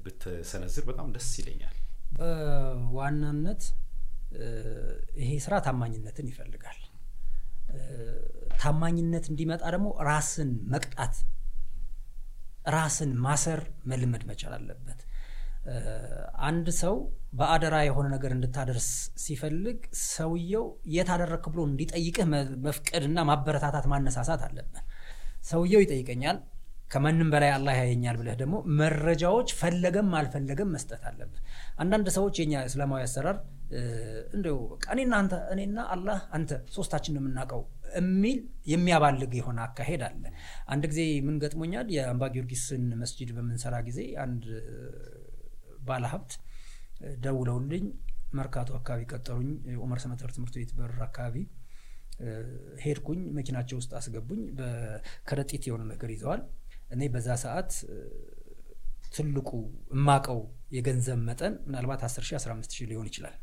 ብትሰነዝር 0.04 0.84
በጣም 0.90 1.08
ደስ 1.16 1.30
ይለኛል። 1.42 1.76
በዋናነት 2.18 3.64
ይሄ 5.20 5.30
ስራ 5.46 5.56
ታማኝነትን 5.66 6.28
ይፈልጋል። 6.32 6.80
ታማኝነት 8.60 9.26
እንዲመጣ 9.32 9.64
ደግሞ 9.74 9.88
ራስን 10.08 10.52
መቅጣት፣ 10.74 11.16
ራስን 12.76 13.12
ማሰር 13.26 13.60
መልመድ 13.90 14.24
መቻል 14.30 14.54
አለበት። 14.58 15.00
አንድ 16.48 16.68
ሰው 16.80 16.96
በአደራ 17.34 17.76
የሆነ 17.86 18.08
ነገር 18.14 18.32
እንድታደርስ 18.36 18.88
ሲፈልግ 19.24 19.80
ሰውየው 20.08 20.66
የት 20.96 21.10
አደረክ 21.16 21.46
ብሎ 21.54 21.62
እንዲጠይቅህ 21.70 22.26
መፍቀድና 22.66 23.20
ማበረታታት 23.30 23.86
ማነሳሳት 23.94 24.44
አለብህ። 24.48 24.84
ሰውየው 25.50 25.82
ይጠይቀኛል 25.84 26.38
ከማንም 26.92 27.30
በላይ 27.34 27.52
አላህ 27.56 27.76
ያየኛል 27.80 28.16
ብለህ 28.20 28.36
ደግሞ 28.42 28.56
መረጃዎች 28.80 29.50
ፈለገም 29.60 30.10
አልፈለገም 30.20 30.70
መስጠት 30.76 31.04
አለብህ። 31.10 31.40
አንዳንድ 31.80 32.08
ሰዎች 32.18 32.36
የኛ 32.42 32.64
እስላማዊ 32.70 33.02
አሰራር 33.08 33.38
እንደው 34.36 34.58
እኔና 35.54 35.78
አላህ 35.94 36.20
አንተ 36.38 36.52
ሶስታችን 36.76 37.14
ነው 37.16 37.22
የምናውቀው 37.22 37.62
የሚል 37.98 38.40
የሚያባልግ 38.72 39.32
የሆነ 39.40 39.60
አካሄድ 39.66 40.02
አለ። 40.08 40.24
አንድ 40.68 40.84
ጊዜ 40.92 41.02
ምን 41.28 41.36
ገጥሞኛል? 41.44 41.88
የአምባ 41.96 42.24
ጊዮርጊስን 42.34 42.86
መስጂድ 43.02 43.30
በምንሰራ 43.36 43.76
ጊዜ 43.88 44.00
አንድ 44.26 44.44
ባለሀብት 45.88 46.34
ደውለውልኝ 47.24 47.86
መርካቶ 48.34 48.70
አካባቢ 48.80 49.02
ቀጠሩኝ። 49.12 49.50
ኡመር 49.84 50.00
ሰመተር 50.04 50.32
ትምህርት 50.36 50.56
ቤት 50.60 50.72
በር 50.78 50.94
አካባቢ 51.08 51.36
ሄድኩኝ። 52.84 53.22
መኪናቸው 53.38 53.78
ውስጥ 53.82 53.92
አስገቡኝ። 54.00 54.42
በከረጢት 54.60 55.64
የሆነ 55.70 55.84
ነገር 55.92 56.12
ይዘዋል። 56.16 56.44
እኔ 56.90 57.02
በዛ 57.14 57.30
ሰዓት 57.44 57.72
ትልቁ 59.16 59.50
እማቀው 59.96 60.40
የገንዘብ 60.72 61.20
መጠን 61.28 61.54
ምናልባት 61.68 62.02
10 62.08 62.26
ሺህ 62.28 62.38
15 62.40 62.78
ሺህ 62.78 62.88
ሊሆን 62.92 63.08
ይችላል። 63.12 63.36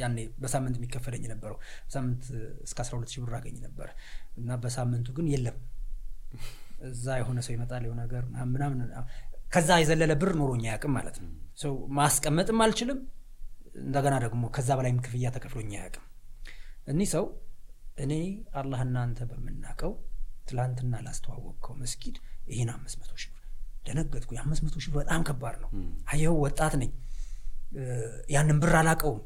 ያኔ 0.00 0.18
በሳምንት 0.42 0.76
የሚከፈለኝ 0.78 1.22
የነበረው 1.26 1.56
በሳምንት 1.86 2.24
እስከ 2.66 2.78
12 2.84 3.14
ሺህ 3.14 3.22
ብር 3.24 3.34
አገኝ 3.38 3.56
ነበር 3.66 3.88
እና 4.36 4.58
በሳምንቱ 4.62 5.08
ግን 5.18 5.28
የለም 5.32 5.58
እዛ 6.88 7.16
የሆነ 7.18 7.38
ሰው 7.46 7.52
ይመጣል 7.56 7.82
የሆነ 7.86 7.98
ነገር 8.06 8.22
ምናምን 8.48 8.78
ከዛ 9.52 9.70
የዘለለ 9.80 10.12
ብር 10.20 10.30
ኖሮኝ 10.38 10.62
አያውቅም 10.66 10.92
ማለት 10.96 11.16
ነው። 11.22 11.30
ሰው 11.62 11.72
ማስቀመጥም 11.98 12.60
አልችልም። 12.64 13.00
እንደገና 13.82 14.14
ደግሞ 14.24 14.42
ከዛ 14.54 14.70
በላይም 14.78 14.98
ክፍያ 15.04 15.28
ተከፍሎኝ 15.34 15.70
አያውቅም። 15.76 16.06
እኒህ 16.86 17.08
ሰው 17.12 17.24
እኔ 17.96 18.12
አላህና 18.58 18.96
አንተ 19.06 19.20
በምናውቀው 19.30 19.92
ትላንትና 20.48 20.94
ላስተዋወቅከው 21.04 21.74
መስጊድ 21.82 22.16
ይህን 22.52 22.70
አምስት 22.74 22.96
መቶ 23.00 23.12
ሺህ 23.22 23.30
ብር 23.34 23.44
ደነገጥኩ። 23.86 24.30
የአምስት 24.36 24.62
መቶ 24.66 24.76
ሺህ 24.82 24.92
ብር 24.92 25.00
በጣም 25.02 25.22
ከባድ 25.28 25.56
ነው። 25.64 25.70
አየኸው 26.12 26.36
ወጣት 26.44 26.74
ነኝ፣ 26.82 26.90
ያንን 28.34 28.58
ብር 28.62 28.74
አላቀውም። 28.80 29.20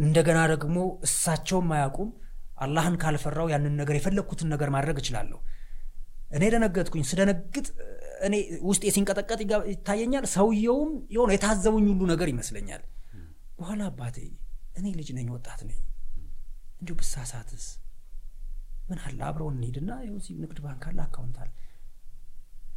እንደገና 0.00 0.38
ደግሞ 0.52 0.76
እሳቸውም 1.06 1.68
አያውቁም። 1.74 2.10
አላህን 2.58 2.96
ካልፈራው 3.02 3.48
ያንን 3.52 3.74
ነገር 3.80 3.94
የፈለግኩትን 3.98 4.48
ነገር 4.54 4.68
ማድረግ 4.74 4.96
እችላለሁ። 5.02 5.38
እኔ 6.30 6.44
ደነገጥኩኝ። 6.54 7.04
ስደነግጥ 7.10 7.66
እኔ 8.26 8.34
ውስጤ 8.68 8.84
ሲንቀጠቀጥ 8.94 9.40
ይታየኛል። 9.72 10.24
ሰውየውም 10.34 10.92
የሆነ 11.14 11.30
የታዘቡኝ 11.36 11.86
ሁሉ 11.92 12.02
ነገር 12.12 12.28
ይመስለኛል። 12.32 12.82
በኋላ 13.58 13.82
አባቴ 13.90 14.16
እኔ 14.78 14.86
ልጅ 14.98 15.08
ነኝ 15.18 15.26
ወጣት 15.34 15.60
ነኝ። 15.68 15.80
እንዲሁ 16.80 16.94
ብሳሳትስ? 17.00 17.66
ምን 18.88 18.98
አለ? 19.04 19.18
አብረውን 19.28 19.54
እንሂድና 19.58 19.90
ይኸው 20.04 20.38
ንግድ 20.42 20.58
ባንክ 20.64 20.82
አለ 20.88 20.98
አካውንት 21.04 21.36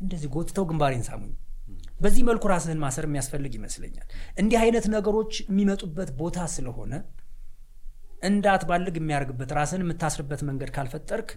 እንደዚህ 0.02 0.30
ጎትተው 0.34 0.66
ግንባሬን 0.70 1.04
ሳሙኝ 1.08 1.32
በዚህ 1.98 2.24
መልኩ 2.28 2.44
ራስህን 2.52 2.82
ማሰር 2.82 3.06
የሚያስፈልግ 3.08 3.54
ይመስለኛል። 3.58 4.08
እንዲህ 4.42 4.58
አይነት 4.64 4.86
ነገሮች 4.96 5.34
የሚመጡበት 5.46 6.10
ቦታ 6.20 6.40
ስለሆነ 6.56 6.94
እንዳትባልግ 8.24 8.96
የሚያደርግበት 9.00 9.52
ራስን 9.58 9.84
የምታስርበት 9.84 10.42
መንገድ 10.48 10.70
ካልፈጠርክ 10.76 11.30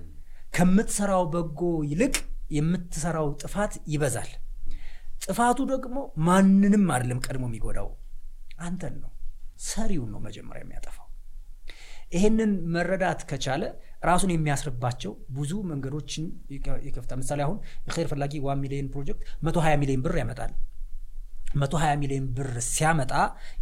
ከምትሰራው 0.55 1.25
በጎ 1.33 1.61
ይልቅ 1.91 2.15
የምትሰራው 2.57 3.29
ጥፋት 3.43 3.73
ይበዛል። 3.93 4.31
ጥፋቱ 5.25 5.59
ደግሞ 5.73 5.97
ማንንም 6.29 6.85
አይደለም 6.95 7.21
ቀድሞ 7.27 7.45
የሚጎዳው 7.51 7.89
አንተን 8.61 8.95
ነው። 9.03 9.11
ሰሪውን 9.67 10.11
ነው 10.15 10.21
መጀመሪያ 10.27 10.63
የሚያጠፋው። 10.65 11.07
ይሄንን 12.13 12.53
መረዳት 12.75 13.21
ከቻለ 13.31 13.65
ራሱን 14.03 14.31
የሚያስርባቸው 14.33 15.13
ብዙ 15.31 15.53
መንገዶችን 15.71 16.25
ይከ- 16.53 16.81
ይከፍታል። 16.85 17.19
ምሳሌ 17.23 17.41
አሁን 17.47 17.57
የኸይር 17.87 18.09
ፈላጊ 18.13 18.33
one 18.45 18.61
million 18.63 18.89
ፕሮጀክት 18.93 19.23
120 19.47 19.79
ሚሊዮን 19.83 20.03
ብር 20.05 20.15
ያመጣል። 20.21 20.53
120 21.57 21.95
ሚሊዮን 22.03 22.27
ብር 22.37 22.51
ሲያመጣ 22.69 23.13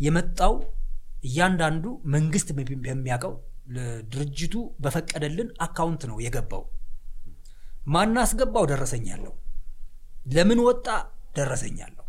የመጣው 0.04 0.54
እያንዳንዱ 1.24 1.84
መንግስት 2.14 2.48
በሚ- 2.56 2.80
በሚያውቀው 2.84 3.32
ለድርጅቱ 3.76 4.54
በፈቀደልን 4.80 5.48
አካውንት 5.60 6.02
ነው 6.10 6.18
የገባው። 6.24 6.62
ማናስገባው 7.88 8.64
ደረሰኝ 8.70 9.04
ያለው። 9.10 9.34
ለምን 10.26 10.60
ወጣ? 10.64 10.86
ደረሰኝ 11.36 11.76
ያለው። 11.82 12.04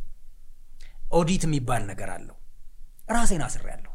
ኦዲት 1.13 1.43
የሚባል 1.47 1.83
ነገር 1.89 2.09
አለው። 2.13 2.35
ራሴን 3.11 3.43
አስር 3.45 3.63
ያለው 3.69 3.93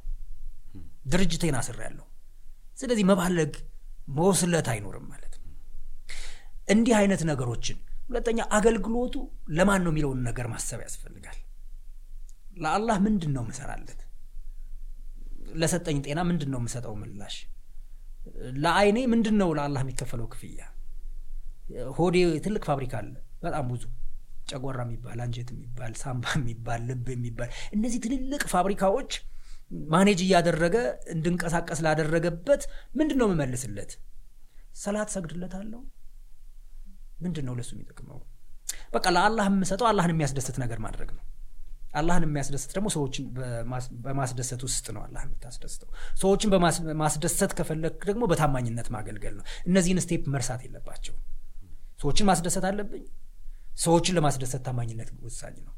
ድርጅቴን 1.06 1.56
አስር 1.59 1.78
ያለው 1.85 2.06
ስለዚህ 2.78 3.05
መባለግ 3.11 3.52
መወስለት 4.09 4.68
አይኖርም 4.72 5.06
ማለት 5.12 5.35
ነው። 5.36 5.51
እንዲህ 6.68 6.94
አይነት 7.01 7.22
ነገሮችን 7.31 7.78
ሁለተኛ 8.09 8.40
አገልግሎቱ 8.56 9.14
ለማን 9.56 9.82
ነው 9.85 9.93
የሚለውን 9.93 10.20
ነገር 10.28 10.47
ማሰብ 10.52 10.81
ያስፈልጋል። 10.86 11.39
ለአላህ 12.56 12.97
ምንድን 13.06 13.32
ነው 13.36 13.44
ምሰራለት 13.48 14.01
ለሰጠኝ 15.55 15.98
ጤና 16.05 16.20
ምንድን 16.28 16.51
ነው 16.52 16.60
የምሰጠው 16.60 16.94
ምላሽ? 17.01 17.36
ለአይኔ 18.59 18.98
ምንድን 19.12 19.36
ነው 19.40 19.48
ለአላህ 19.56 19.82
የሚከፈለው 19.85 20.26
ክፍያ? 20.32 20.60
ሆዴ 21.98 22.16
ትልቅ 22.44 22.62
ፋብሪካ 22.68 22.94
አለ 23.01 23.12
በጣም 23.43 23.64
ብዙ 23.70 23.85
ጨጓራ 24.51 24.81
የሚባል 24.86 25.18
አንጀት 25.24 25.48
የሚባል 25.55 25.93
ሳምባ 26.02 26.24
የሚባል 26.39 26.81
ልብ 26.89 27.06
የሚባል 27.14 27.51
እነዚህ 27.76 27.98
ትልልቅ 28.05 28.43
ፋብሪካዎች 28.55 29.12
ማኔጅ 29.91 30.20
እያደረገ 30.24 30.77
እንድንቀሳቀስ 31.15 31.78
ላደረገበት 31.85 32.62
ምንድን 32.99 33.19
ነው 33.20 33.28
የምመልስለት? 33.28 33.93
ሰላት 34.77 35.11
ሰግድለታለሁ 35.15 35.81
ምንድን 37.20 37.45
ነው 37.49 37.55
ለሱ 37.59 37.70
የሚጠቅመው? 37.74 38.19
በቃ 38.95 39.07
ለአላህ 39.15 39.47
የምሰጠው 39.51 39.86
አላህን 39.91 40.12
የሚያስደስት 40.15 40.57
ነገር 40.62 40.78
ማድረግ 40.85 41.11
ነው። 41.16 41.23
አላህን 41.95 42.24
የሚያስደስት 42.27 42.70
ደግሞ 42.77 42.89
ሰዎችን 42.95 43.24
በማስ- 43.35 43.91
በማስደሰት 44.05 44.62
ውስጥ 44.66 44.86
ነው 44.95 45.03
አላህ 45.05 45.23
የምታስደስተው። 45.27 45.89
ሰዎችን 46.23 46.51
በማስ- 46.55 46.81
ማስደሰት 47.03 47.53
ከፈለግ 47.59 47.97
ደግሞ 48.05 48.24
በታማኝነት 48.31 48.89
ማገልገል 48.95 49.35
ነው። 49.39 49.45
እነዚህን 49.66 50.01
step 50.05 50.24
መርሳት 50.35 50.62
የለባቸው 50.66 51.16
ሰዎችን 52.01 52.27
ማስደሰት 52.31 52.65
አለብኝ። 52.70 53.05
ሰዎችን 53.78 54.16
ለማስደሰት 54.19 54.62
ታማኝነት 54.66 55.09
ወሳኝ 55.23 55.57
ነው 55.61 55.74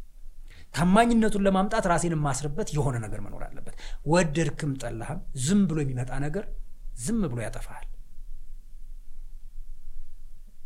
ታማኝነቱን 0.77 1.45
ለማምጣት 1.47 1.85
ራሴን 1.91 2.15
የማስርበት 2.17 2.69
የሆነ 2.77 2.97
ነገር 3.05 3.21
መኖር 3.27 3.43
አለበት። 3.47 3.77
ወደድክም 4.13 4.73
ጠላህም 4.83 5.21
ዝም 5.45 5.63
ብሎ 5.71 5.79
የሚመጣ 5.85 6.13
ነገር 6.25 6.47
ዝም 7.05 7.21
ብሎ 7.27 7.39
ያጠፋሃል። 7.45 7.87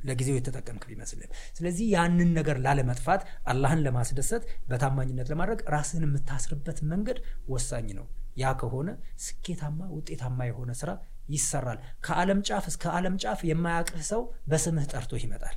ለጊዜው 0.00 0.36
የተጠቀምክ 0.36 0.84
ቢመስልም 0.90 1.30
ስለዚህ 1.56 1.86
ያንን 1.94 2.30
ነገር 2.38 2.56
ላለመጥፋት 2.64 3.22
አላህን 3.50 3.82
ለማስደሰት 3.86 4.42
በታማኝነት 4.70 5.28
ለማድረግ 5.32 5.60
ራስህን 5.74 6.06
የምታስርበት 6.06 6.78
መንገድ 6.92 7.18
ወሳኝ 7.48 7.88
ነው። 7.98 8.06
ያ 8.36 8.52
ከሆነ 8.60 8.88
ስኬታማ 9.24 9.80
ውጤታማ 9.96 10.40
የሆነ 10.48 10.70
ስራ 10.80 10.90
ይሰራል። 11.28 11.78
ከዓለም 12.06 12.40
ጫፍ 12.48 12.64
እስከ 12.70 12.84
ዓለም 12.96 13.16
ጫፍ 13.22 13.40
የማያቅህ 13.48 14.02
ሰው 14.10 14.22
በስምህ 14.50 14.86
ጠርቶህ 14.92 15.22
ይመጣል። 15.26 15.56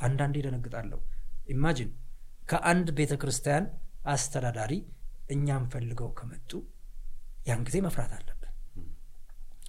አንዳንዴ 0.00 0.36
ደነግጣለሁ። 0.46 0.98
imagine 1.48 1.90
ከአንድ 2.50 2.88
ቤተ 2.98 3.12
ክርስቲያን 3.22 3.64
አስተዳዳሪ 4.06 4.72
እኛም 5.30 5.64
ፈልገው 5.72 6.08
ከመጡ 6.18 6.50
ያን 7.46 7.60
ጊዜ 7.66 7.76
መፍራት 7.86 8.12
አለብን። 8.16 8.36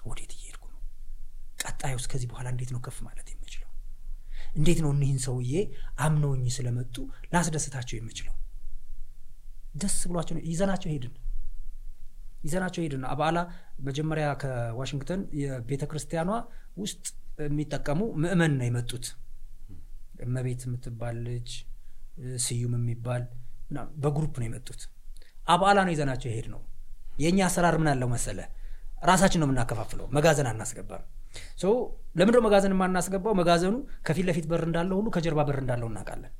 ወዴት 0.05 0.31
እየሄድኩ 0.35 0.63
ነው? 0.73 0.79
ቀጣዩስ 1.61 2.05
ከዚህ 2.11 2.27
በኋላ 2.31 2.47
እንዴት 2.53 2.71
ነው 2.75 2.81
ከፍ 2.85 2.97
ማለት 3.07 3.27
የምችለው? 3.33 3.69
እንዴት 4.55 4.79
ነው 4.83 4.91
እኒህን 4.95 5.19
ሰውዬ 5.25 5.53
አምነውኝ 6.05 6.45
ስለመጡ 6.57 6.95
ላስደስታቸው 7.33 7.95
የምችለው? 7.97 8.35
ደስ 9.75 9.97
ብሏቸው 10.09 10.37
ይዘናቸው 10.51 10.89
ሄድን። 10.93 11.13
ይዘናቸው 12.43 12.81
ሄድን። 12.83 13.03
አባላ 13.11 13.37
መጀመሪያ 13.87 14.27
ከዋሽንግተን 14.41 15.21
የቤተ 15.41 15.83
ክርስቲያኗ 15.91 16.29
ውስጥ 16.77 17.03
የሚጠቀሙ 17.43 18.01
ምእመን 18.23 18.53
ነው 18.59 18.65
የመጡት። 18.67 19.05
እመቤት 20.25 20.61
የምትባል 20.67 21.17
ልጅ 21.27 21.49
ስዩም 22.43 22.73
የሚባል 22.77 23.23
በ 24.03 24.12
group 24.12 24.33
ነው 24.39 24.47
የመጡት። 24.47 24.81
አባላ 25.47 25.77
ነው 25.85 25.93
ይዘናቸው 25.93 26.29
የሄድ 26.29 26.47
ነው 26.53 26.61
የእኛ 27.17 27.39
አሰራር 27.47 27.75
ምን 27.81 27.89
አለው 27.91 28.09
መሰለ 28.11 28.39
ራሳችን 29.09 29.39
ነው 29.41 29.47
የምናከፋፍለው 29.47 30.05
መጋዘን 30.15 30.47
አናስገባም። 30.49 31.03
so 31.59 31.65
ለምንድነው 32.15 32.43
መጋዘን 32.45 32.73
የማናስገባው? 32.75 33.33
መጋዘኑ 33.39 33.75
ከፊት 34.07 34.25
ለፊት 34.29 34.45
በር 34.49 34.63
እንዳለው 34.67 34.95
ሁሉ 34.99 35.07
ከጀርባ 35.15 35.41
በር 35.47 35.57
እንዳለው 35.61 35.87
እናውቃለን። 35.91 36.31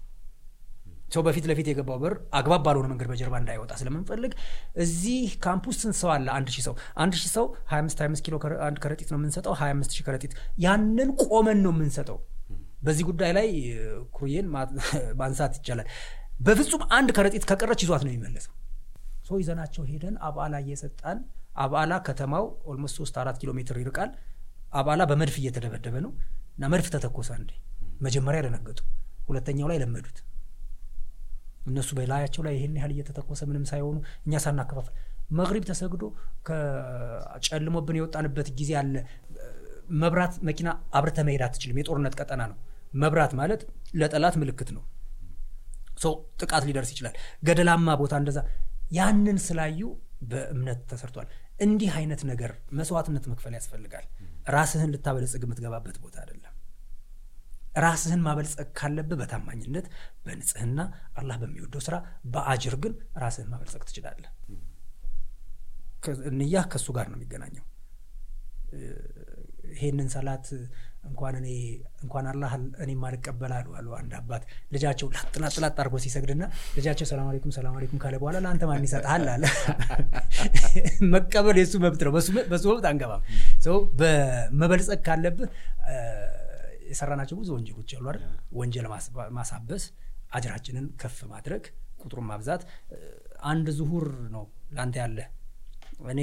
ሰው 1.11 1.21
በፊት 1.25 1.45
ለፊት 1.49 1.67
የገባው 1.69 1.97
በር 2.01 2.13
አግባብ 2.37 2.61
ባልሆነ 2.65 2.87
መንገድ 2.91 3.07
በጀርባ 3.11 3.35
እንዳይወጣ 3.41 3.71
ስለምንፈልግ 3.79 4.33
እዚህ 4.83 5.23
ካምፕ 5.45 5.63
ውስጥ 5.69 5.81
ስንት 5.83 5.97
ሰው 6.01 6.09
አለ? 6.13 6.27
አንድ 6.37 6.49
ሺህ 6.55 6.63
ሰው። 6.67 6.75
አንድ 6.97 7.13
ሺህ 7.21 7.31
ሰው 7.33 7.45
25 7.71 7.97
25 7.99 8.23
ኪሎ 8.25 8.35
ከረ- 8.43 8.61
አንድ 8.67 8.77
ከረጢት 8.83 9.09
ነው 9.11 9.19
የምንሰጠው 9.19 9.53
25 9.59 9.95
ሺህ 9.97 10.05
ከረጢት። 10.07 10.33
ያንን 10.65 11.09
ቆመን 11.25 11.59
ነው 11.65 11.73
የምንሰጠው 11.75 12.19
በዚህ 12.81 13.03
ጉዳይ 13.09 13.31
ላይ 13.37 13.47
ማ- 14.49 14.69
ማንሳት 15.21 15.53
ይቻላል። 15.59 15.87
በፍጹም 16.39 16.83
አንድ 16.97 17.09
ከረጢት 17.17 17.43
ከቀረች 17.49 17.81
ይዟት 17.85 18.03
ነው 18.05 18.11
የሚመለሰው። 18.11 18.53
ሰው 19.27 19.37
ይዘናቸው 19.41 19.83
ሄደን 19.89 20.15
አባላ 20.27 20.55
እየሰጣን 20.63 21.17
አባላ 21.57 21.93
ከተማው 22.07 22.43
almost 22.71 22.95
ሶስት 22.99 23.15
አራት 23.21 23.37
ኪሎ 23.41 23.51
ሜትር 23.57 23.77
ይርቃል። 23.81 24.11
አባላ 24.73 25.01
በመድፍ 25.09 25.35
እየተደበደበ 25.41 25.95
ነው 26.05 26.11
እና 26.55 26.65
መድፍ 26.73 26.87
ተተኮሰ 26.93 27.29
አንዴ። 27.37 27.51
መጀመሪያ 28.01 28.39
ደነገጡ 28.45 28.79
ሁለተኛው 29.27 29.67
ላይ 29.71 29.77
ለመዱት። 29.81 30.17
እነሱ 31.67 31.89
በላያቸው 31.97 32.41
ላይ 32.45 32.53
ይሄን 32.57 32.75
ያህል 32.79 32.91
እየተተኮሰ 32.95 33.41
ምንም 33.49 33.65
ሳይሆኑ 33.71 33.97
እኛ 34.25 34.35
ሳናከፋፍል 34.45 34.93
መግሪብ 35.31 35.63
ተሰግዶ 35.69 36.03
ከጨልሞብን 36.47 37.97
የወጣንበት 37.99 38.47
ጊዜ 38.59 38.71
አለ። 38.81 38.95
መብራት 40.01 40.33
መኪና 40.47 40.69
አብርተ 40.97 41.19
መሄድ 41.27 41.41
አትችልም። 41.45 41.79
የጦርነት 41.79 42.13
ቀጠና 42.19 42.41
ነው 42.51 42.57
መብራት 42.93 43.33
ማለት 43.39 43.61
ለጠላት 43.93 44.35
ምልክት 44.41 44.69
ነው። 44.75 44.83
ሰው 45.97 46.13
ጥቃት 46.41 46.63
ሊደርስ 46.67 46.91
ይችላል። 46.93 47.15
ገደላማ 47.43 47.95
ቦታ 48.01 48.13
እንደዛ። 48.21 48.39
ያንን 48.91 49.37
ስላዩ 49.45 49.81
በእምነት 50.31 50.79
ተሰርቷል። 50.89 51.27
እንዲህ 51.59 51.91
አይነት 51.97 52.21
ነገር 52.29 52.51
መስዋዕትነት 52.77 53.25
መክፈል 53.31 53.53
ያስፈልጋል። 53.57 54.05
ራስህን 54.47 54.91
ልታበለጽግ 54.93 55.43
የምትገባበት 55.45 55.97
ቦታ 56.03 56.15
አይደለም። 56.23 56.55
ራስህን 57.77 58.21
ማበልጸግ 58.25 58.69
ካለብህ 58.77 59.17
በታማኝነት 59.19 59.85
በንጽህና 60.25 60.79
አላህ 61.15 61.35
በሚወደው 61.41 61.81
ስራ 61.85 61.95
በአጅር 62.33 62.75
ግን 62.83 62.93
ራስህን 63.21 63.49
ማበልጸግ 63.51 63.83
ትችላለህ። 63.89 64.31
እንያህ 66.31 66.65
ከእሱ 66.71 66.87
ጋር 66.97 67.07
ነው 67.11 67.17
የሚገናኘው። 67.17 67.65
ይሄንን 69.73 70.09
ሰላት 70.13 70.47
እንኳን 71.03 71.35
እኔ 71.39 71.47
እንኳን 72.03 72.25
አላህ 72.31 72.51
እኔ 72.83 72.91
ማልቀበል 73.01 73.51
አሉ 73.55 73.67
አሉ 73.77 73.87
አንድ 73.97 74.11
አባት። 74.19 74.43
ልጃቸው 74.73 75.07
ላጥላጥ 75.15 75.53
ላጥ 75.63 75.75
አድርጎ 75.75 75.95
ሲሰግድና 76.03 76.43
ልጃቸው 76.77 77.07
ሰላም 77.11 77.27
አለይኩም 77.29 77.53
ሰላም 77.57 77.75
አለይኩም 77.77 77.99
ካለ 78.03 78.15
በኋላ 78.21 78.37
ለአንተ 78.45 78.65
ማን 78.69 78.85
ይሰጥሃል 78.87 79.25
አለ። 79.33 79.43
መቀበል 81.13 81.57
የሱ 81.61 81.73
መብት 81.85 82.03
ነው። 82.07 82.13
በሱ 82.51 82.65
መብት 82.71 82.87
አንገባም። 82.91 83.23
ሰው 83.65 83.77
በመበልጸግ 83.99 85.01
ካለብህ 85.07 85.49
የሰራናቸው 86.91 87.35
ብዙ 87.41 87.49
ወንጀሎች 87.57 87.91
አሉ 87.97 88.05
አይደል? 88.11 88.23
ወንጀል 88.53 88.87
ማሳበስ 89.37 89.83
አጅራችንን 90.31 90.87
ከፍ 91.01 91.19
ማድረግ 91.31 91.63
ቁጥሩን 92.01 92.25
ማብዛት። 92.29 92.61
አንድ 93.49 93.67
ዙሁር 93.77 94.05
ነው 94.33 94.43
ለአንተ 94.75 94.95
ያለ 95.01 95.19
እኔ 96.11 96.21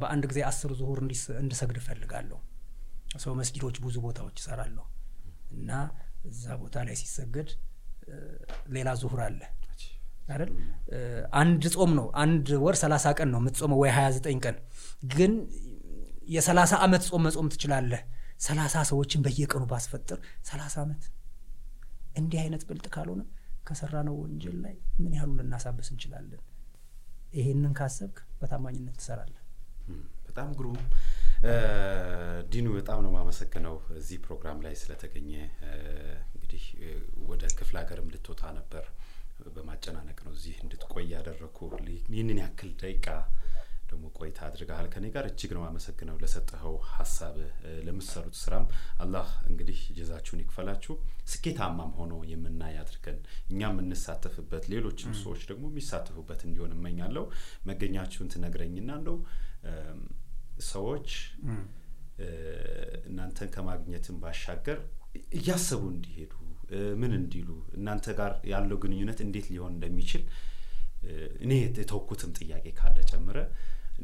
በአንድ 0.00 0.24
ጊዜ 0.30 0.40
አስር 0.48 0.70
ዙሁር 0.78 0.98
እንድሰግድ 1.38 1.78
እፈልጋለሁ። 1.80 2.38
ሰው 3.14 3.32
መስጊዶች 3.40 3.76
ብዙ 3.84 3.96
ቦታዎች 4.06 4.36
ይሰራለሁ 4.40 4.84
እና 5.54 5.70
እዛ 6.28 6.44
ቦታ 6.62 6.76
ላይ 6.86 6.96
ሲሰገድ 7.00 7.48
ሌላ 8.74 8.88
ዙሁር 9.00 9.20
አለ 9.26 9.40
አይደል? 10.26 10.50
አንድ 11.40 11.62
ጾም 11.74 11.90
ነው። 11.98 12.06
አንድ 12.22 12.46
ወር 12.62 12.76
ሰላሳ 12.82 13.06
ቀን 13.18 13.28
ነው 13.32 13.40
የምትጾመው 13.42 13.78
ወይ 13.82 13.90
ሀያ 13.96 14.06
ዘጠኝ 14.16 14.38
ቀን 14.44 14.56
ግን 15.12 15.32
የሰላሳ 16.34 16.72
ዓመት 16.84 17.02
ጾም 17.08 17.22
መጾም 17.26 17.48
ትችላለህ። 17.54 18.02
ሰላሳ 18.46 18.76
ሰዎችን 18.90 19.20
በየቀኑ 19.24 19.64
ባስፈጥር 19.72 20.18
ሰላሳ 20.50 20.74
ዓመት 20.84 21.02
እንዲህ 22.20 22.38
አይነት 22.42 22.62
ብልጥ 22.68 22.86
ካልሆነ 22.94 23.22
ከሰራነው 23.68 24.16
ወንጀል 24.22 24.56
ላይ 24.64 24.74
ምን 25.02 25.12
ያህሉ 25.16 25.30
ልናሳብስ 25.40 25.88
እንችላለን? 25.92 26.40
ይሄንን 27.34 27.72
ካሰብክ 27.78 28.18
በታማኝነት 28.40 28.96
ትሰራለህ። 29.00 29.40
በጣም 30.26 30.48
ግሩም 30.58 30.78
ዲኑ፣ 32.50 32.66
በጣም 32.76 32.98
ነው 33.04 33.10
የማመሰግነው 33.12 33.74
እዚህ 33.98 34.18
ፕሮግራም 34.24 34.58
ላይ 34.64 34.74
ስለተገኘ። 34.80 35.30
እንግዲህ 36.34 36.64
ወደ 37.30 37.42
ክፍለ 37.58 37.76
ሀገርም 37.82 38.12
ልትወጣ 38.14 38.42
ነበር፣ 38.58 38.84
በማጨናነቅ 39.54 40.18
ነው 40.26 40.32
እዚህ 40.36 40.56
እንድትቆይ 40.64 41.06
ያደረግኩ። 41.14 41.58
ይህንን 42.12 42.38
ያክል 42.42 42.70
ደቂቃ 42.82 43.08
ደግሞ 43.90 44.04
ቆይታ 44.18 44.38
አድርገሃል። 44.46 44.86
ከኔ 44.92 45.06
ጋር 45.14 45.24
እጅግ 45.30 45.50
ነው 45.56 45.64
አመሰግነው 45.66 46.16
ለሰጠኸው 46.22 46.76
ሀሳብ። 46.92 47.34
ለምትሰሩት 47.86 48.36
ስራም 48.42 48.64
አላህ 49.04 49.26
እንግዲህ 49.50 49.80
ጀዛችሁን 49.98 50.42
ይክፈላችሁ። 50.42 50.94
ስኬታማም 51.32 51.92
ሆኖ 51.98 52.14
የምናይ 52.30 52.76
አድርገን 52.82 53.18
እኛ 53.50 53.60
የምንሳተፍበት 53.72 54.64
ሌሎችም 54.74 55.12
ሰዎች 55.22 55.42
ደግሞ 55.50 55.64
የሚሳተፉበት 55.72 56.42
እንዲሆን 56.48 56.74
እመኛለሁ። 56.78 57.26
መገኛችሁን 57.70 58.32
ትነግረኝና 58.34 58.90
እንደው 59.00 59.18
ሰዎች 60.70 61.08
እናንተን 63.08 63.48
ከማግኘትም 63.54 64.16
ባሻገር 64.22 64.78
እያሰቡ 65.38 65.82
እንዲሄዱ 65.94 66.32
ምን 67.00 67.12
እንዲሉ 67.18 67.48
እናንተ 67.78 68.06
ጋር 68.18 68.32
ያለው 68.52 68.76
ግንኙነት 68.82 69.18
እንዴት 69.24 69.46
ሊሆን 69.52 69.72
እንደሚችል 69.76 70.22
እኔ 71.44 71.50
የተውኩትም 71.78 72.30
ጥያቄ 72.38 72.66
ካለ 72.78 72.98
ጨምረ 73.10 73.38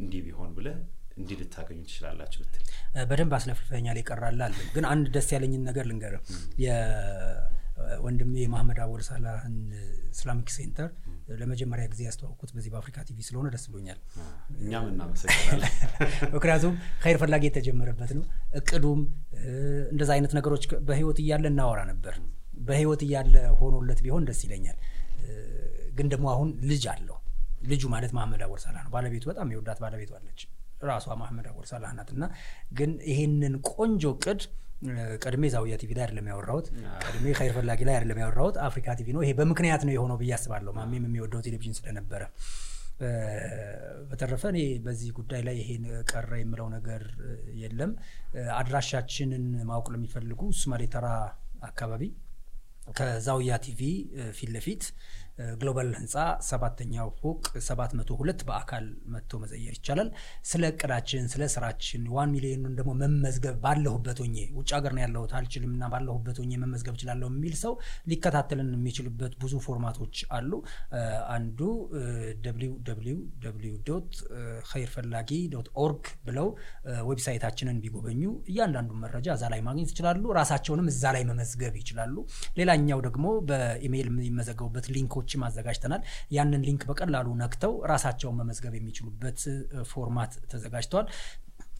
እንዲህ 0.00 0.20
ቢሆን 0.26 0.50
ብለ 0.56 0.68
እንዲህ 1.16 1.36
ልታገኙ 1.40 1.78
ትችላላችሁ 1.86 2.40
ብትል። 2.42 2.64
በደንብ 3.08 3.32
አስለፍልፈኛል 3.38 3.96
ይቀራል 4.00 4.40
አለ። 4.46 4.58
ግን 4.74 4.84
አንድ 4.90 5.06
ደስ 5.16 5.28
ያለኝን 5.34 5.64
ነገር 5.68 5.84
ልንገር 5.90 6.14
የወንድሜ 6.64 8.34
የማህመድ 8.44 8.78
አወል 8.84 9.02
ሳላህን 9.08 9.56
Islamic 10.14 10.50
Center 10.56 10.90
ለመጀመሪያ 11.38 11.84
ጊዜ 11.92 12.00
ያስተዋወቅኩት 12.06 12.50
በዚህ 12.54 12.70
በአፍሪካ 12.72 12.98
ቲቪ 13.08 13.18
ስለሆነ 13.26 13.48
ደስ 13.54 13.64
ብሎኛል። 13.68 13.98
እኛም 14.60 14.86
እናመሰግናለን። 14.90 15.72
ምክንያቱም 16.36 16.74
ኸይር 17.02 17.18
ፈላጊ 17.22 17.44
የተጀመረበት 17.48 18.12
ነው። 18.18 18.24
እቅዱም 18.60 19.00
እንደዛ 19.92 20.10
አይነት 20.16 20.32
ነገሮች 20.38 20.64
በህይወት 20.88 21.20
እያለ 21.24 21.46
እናወራ 21.52 21.80
ነበር። 21.90 22.16
በህይወት 22.62 23.02
እያለ 23.06 23.34
ሆኖለት 23.60 24.00
ቢሆን 24.06 24.26
ደስ 24.30 24.40
ይለኛል። 24.46 24.78
ግን 25.94 26.08
ደግሞ 26.12 26.26
አሁን 26.34 26.48
ልጅ 26.70 26.84
አለው። 26.92 27.16
ልጁ 27.64 27.82
ማለት 27.94 28.12
ማህመድ 28.16 28.42
አወል 28.44 28.60
ሳላህ 28.64 28.82
ነው። 28.84 28.92
ባለቤቱ 28.92 29.24
በጣም 29.30 29.48
የወዳት 29.52 29.78
ባለቤቱ 29.84 30.10
አለች። 30.18 30.40
ራሷ 30.82 31.06
ማህመድ 31.20 31.46
አወል 31.50 31.66
ሳላህ 31.70 31.90
ናት። 31.96 32.10
እና 32.14 32.24
ግን 32.72 32.90
ይሄንን 33.10 33.54
ቆንጆ 33.70 34.04
እቅድ 34.24 34.42
ቀድሜ 35.22 35.44
ዛውያ 35.54 35.74
ቲቪ 35.80 35.90
ላይ 35.96 36.04
አይደለም 36.04 36.28
ያወራሁት 36.30 36.66
ቀድሜ 37.04 37.24
ኸይር 37.38 37.52
ፈላጊ 37.56 37.80
ላይ 37.88 37.94
አይደለም 37.96 38.20
ያወራሁት። 38.22 38.56
አፍሪካ 38.68 38.94
ቲቪ 38.98 39.08
ነው። 39.16 39.22
ይሄ 39.24 39.32
በምክንያት 39.40 39.82
ነው 39.86 39.92
የሆነው 39.96 40.18
ብዬ 40.22 40.32
አስባለሁ። 40.36 40.72
ማሜም 40.78 41.04
የሚወደው 41.08 41.42
ቴሌቪዥን 41.46 41.76
ስለነበረ። 41.78 42.22
በተረፈ 44.08 44.42
እኔ 44.52 44.58
በዚህ 44.84 45.10
ጉዳይ 45.18 45.42
ላይ 45.46 45.56
ይሄን 45.60 45.84
ቀረ 46.10 46.30
የምለው 46.40 46.66
ነገር 46.74 47.02
የለም። 47.60 47.92
አድራሻችንን 48.56 49.44
ማወቅ 49.70 49.86
ለሚፈልጉ 49.94 50.42
ሱማሌ 50.60 50.82
ተራ 50.94 51.06
አካባቢ 51.70 52.02
ከዛውያ 52.98 53.54
ቲቪ 53.64 53.80
ፊት 54.36 54.50
ለፊት 54.54 54.84
ግሎባል 55.60 55.90
ህንፃ 55.98 56.14
ሰባተኛው 56.48 57.08
ፎቅ 57.20 57.38
ሰባት 57.66 57.92
መቶ 57.98 58.10
ሁለት 58.20 58.40
በአካል 58.48 58.84
መጥቶ 59.12 59.40
መዘየር 59.42 59.74
ይቻላል። 59.76 60.08
ስለ 60.50 60.62
እቅዳችን 60.72 61.24
ስለ 61.32 61.42
ስራችን 61.54 62.02
one 62.14 62.30
million 62.34 62.60
ኡን 62.60 62.74
ደግሞ 62.78 62.92
መመዝገብ 63.02 63.56
ባለሁበት 63.64 64.18
ሆኜ 64.22 64.36
ውጭ 64.58 64.70
ሀገር 64.76 64.92
ነው 64.96 65.02
ያለሁት 65.04 65.32
አልችልም 65.38 65.72
እና 65.76 65.84
ባለሁበት 65.92 66.38
ሆኜ 66.42 66.52
መመዝገብ 66.62 66.94
እችላለሁ 66.98 67.28
የሚል 67.32 67.54
ሰው 67.62 67.72
ሊከታተልን 68.10 68.70
የሚችልበት 68.76 69.32
ብዙ 69.42 69.54
format 69.66 69.96
ኦች 69.96 70.16
አሉ። 70.38 70.52
አንዱ 71.34 71.58
ኸይር 74.70 74.90
ፈላጊ 74.94 75.30
dot 75.52 75.68
org 75.82 76.04
ብለው 76.26 76.48
website 77.10 77.40
ኣችንን 77.40 77.78
ቢጎበኙ 77.82 78.22
እያንዳንዱን 78.50 79.00
መረጃ 79.04 79.28
እዛ 79.36 79.44
ላይ 79.52 79.60
ማግኘት 79.66 79.90
ይችላሉ። 79.94 80.24
ራሳቸውንም 80.38 80.88
እዛ 80.92 81.04
ላይ 81.16 81.24
መመዝገብ 81.30 81.74
ይችላሉ። 81.80 82.16
ሌላኛው 82.60 83.00
ደግሞ 83.06 83.26
በኢሜይል 83.50 84.08
የሚመዘገቡበት 84.12 84.86
link 85.32 85.37
ኦችም 85.37 85.44
አዘጋጅተናል። 85.46 86.02
ያንን 86.36 86.64
link 86.66 86.82
በቀላሉ 86.90 87.28
ነክተው 87.42 87.72
ራሳቸውን 87.90 88.38
መመዝገብ 88.40 88.74
የሚችሉበት 88.78 89.40
format 89.90 90.32
ተዘጋጅተዋል 90.52 91.06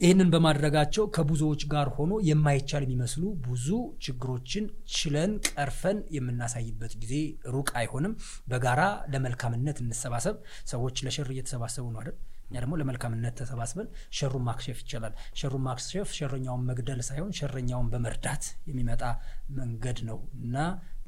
ይህንን 0.01 0.29
በማድረጋቸው 0.33 1.05
ከብዙዎች 1.15 1.63
ጋር 1.73 1.89
ሆኖ 1.97 2.13
የማይቻል 2.27 2.83
የሚመስሉ 2.85 3.25
ብዙ 3.47 3.67
ችግሮችን 4.05 4.65
ችለን 4.95 5.33
ቀርፈን 5.51 5.99
የምናሳይበት 6.17 6.93
ጊዜ 7.03 7.15
ሩቅ 7.55 7.69
አይሆንም። 7.81 8.15
በጋራ 8.51 8.81
ለመልካምነት 9.13 9.81
እንሰባሰብ። 9.85 10.37
ሰዎች 10.73 11.03
ለሸር 11.07 11.31
እየተሰባሰቡ 11.35 11.87
ነው 11.95 12.01
አይደል? 12.03 12.17
እኛ 12.47 12.57
ደግሞ 12.63 12.75
ለመልካምነት 12.81 13.35
ተሰባስበን 13.41 13.89
ሸሩን 14.19 14.45
ማክሸፍ 14.47 14.79
ይቻላል። 14.83 15.13
ሸሩን 15.41 15.63
ማክሸፍ 15.67 16.09
ሸረኛውን 16.17 16.65
መግደል 16.71 17.01
ሳይሆን 17.09 17.33
ሸረኛውን 17.39 17.91
በመርዳት 17.93 18.47
የሚመጣ 18.71 19.03
መንገድ 19.59 20.01
ነው 20.09 20.19
እና 20.41 20.57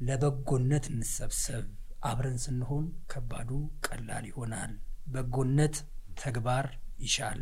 ለበጎነት 0.07 0.85
እንሰብሰብ 0.93 1.65
አብረን 2.03 2.37
ስንሆን 2.43 2.85
ከባዱ 3.11 3.49
ቀላል 3.87 4.25
ይሆናል። 4.29 4.73
በጎነት 5.07 5.75
ተግባር 6.21 6.65
ይሻል። 6.99 7.41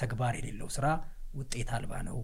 ተግባር 0.00 0.34
የሌለው 0.38 0.68
ስራ 0.76 0.86
ውጤት 1.34 1.70
አልባ 1.76 1.92
ነው። 2.08 2.18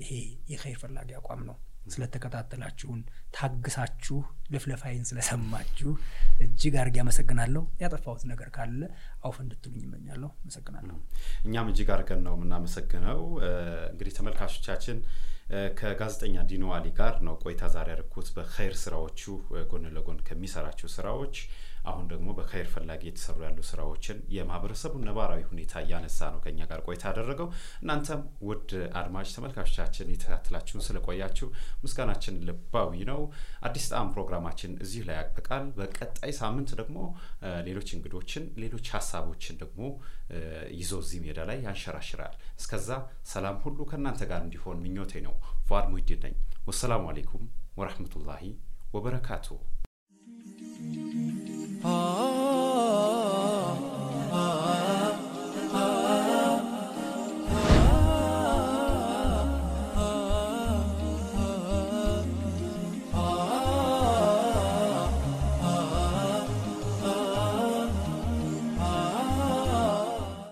ይሄ 0.00 0.10
የኸይር 0.50 0.78
ፈላጊ 0.82 1.10
አቋም 1.18 1.42
ነው። 1.48 1.56
ስለተከታተላችሁን 1.92 3.00
ታግሳችሁ 3.36 4.16
ልፍለፋይን 4.52 5.04
ስለሰማችሁ 5.10 5.90
እጅግ 6.44 6.74
አድርጌ 6.80 6.96
አመሰግናለሁ። 7.02 7.62
ያጠፋሁት 7.82 8.22
ነገር 8.30 8.48
ካለ 8.56 8.80
አውፍ 9.22 9.36
እንድትሉኝ 9.44 9.82
ይመኛለሁ 9.86 10.30
አመሰግናለሁ። 10.40 10.96
እኛም 11.46 11.70
እጅግ 11.72 11.90
አድርገን 11.94 12.22
ነው 12.26 12.34
የምናመሰግነው። 12.38 13.20
እንግዲህ 13.92 14.14
ተመልካቾቻችን 14.18 14.98
ከጋዜጠኛ 15.78 16.36
ዲኖ 16.50 16.64
አሊ 16.76 16.86
ጋር 16.98 17.14
ነው 17.26 17.34
ቆይታ 17.44 17.62
ዛሬ 17.74 17.88
ያደርኩት 17.94 18.28
በኸይር 18.36 18.74
ስራዎቹ 18.82 19.20
ጎን 19.70 19.84
ለጎን 19.96 20.18
ከሚሰራቸው 20.28 20.88
ስራዎች 20.96 21.36
አሁን 21.86 22.04
ደግሞ 22.10 22.28
በኸይር 22.36 22.68
ፈላጊ 22.72 23.02
የተሰሩ 23.06 23.38
ያሉ 23.44 23.58
ስራዎችን 23.68 24.18
የማህበረሰቡን 24.34 25.04
ነባራዊ 25.08 25.42
ሁኔታ 25.50 25.74
እያነሳ 25.82 26.28
ነው 26.32 26.40
ከኛ 26.44 26.60
ጋር 26.70 26.80
ቆይታ 26.86 27.04
ያደረገው። 27.10 27.48
እናንተም 27.82 28.20
ውድ 28.48 28.70
አድማጭ 29.00 29.26
ተመልካቾቻችን 29.36 30.10
የተከታተላችሁን 30.12 30.84
ስለቆያችሁ 30.86 31.48
ምስጋናችን 31.84 32.40
ልባዊ 32.48 32.92
ነው። 33.10 33.20
አዲስ 33.68 33.86
ጣዕም 33.92 34.10
ፕሮግራማችን 34.14 34.72
እዚህ 34.84 35.04
ላይ 35.08 35.18
ያበቃል። 35.20 35.66
በቀጣይ 35.78 36.32
ሳምንት 36.40 36.72
ደግሞ 36.80 36.98
ሌሎች 37.68 37.90
እንግዶችን 37.96 38.46
ሌሎች 38.64 38.88
ሀሳቦችን 38.96 39.60
ደግሞ 39.62 39.82
ይዞ 40.76 40.92
እዚህ 41.04 41.20
ሜዳ 41.26 41.40
ላይ 41.50 41.58
ያንሸራሽራል። 41.66 42.34
እስከዛ 42.60 42.90
ሰላም 43.32 43.58
ሁሉ 43.66 43.78
ከእናንተ 43.90 44.22
ጋር 44.30 44.40
እንዲሆን 44.46 44.80
ምኞቴ 44.86 45.14
ነው። 45.26 45.36
ፏድ 45.68 45.86
ሙሂዲን 45.92 46.22
ነኝ። 46.26 46.36
ወሰላሙ 46.68 47.04
አሌይኩም 47.10 47.44
ወረህመቱላሂ 47.80 48.42
ah. 51.88 52.16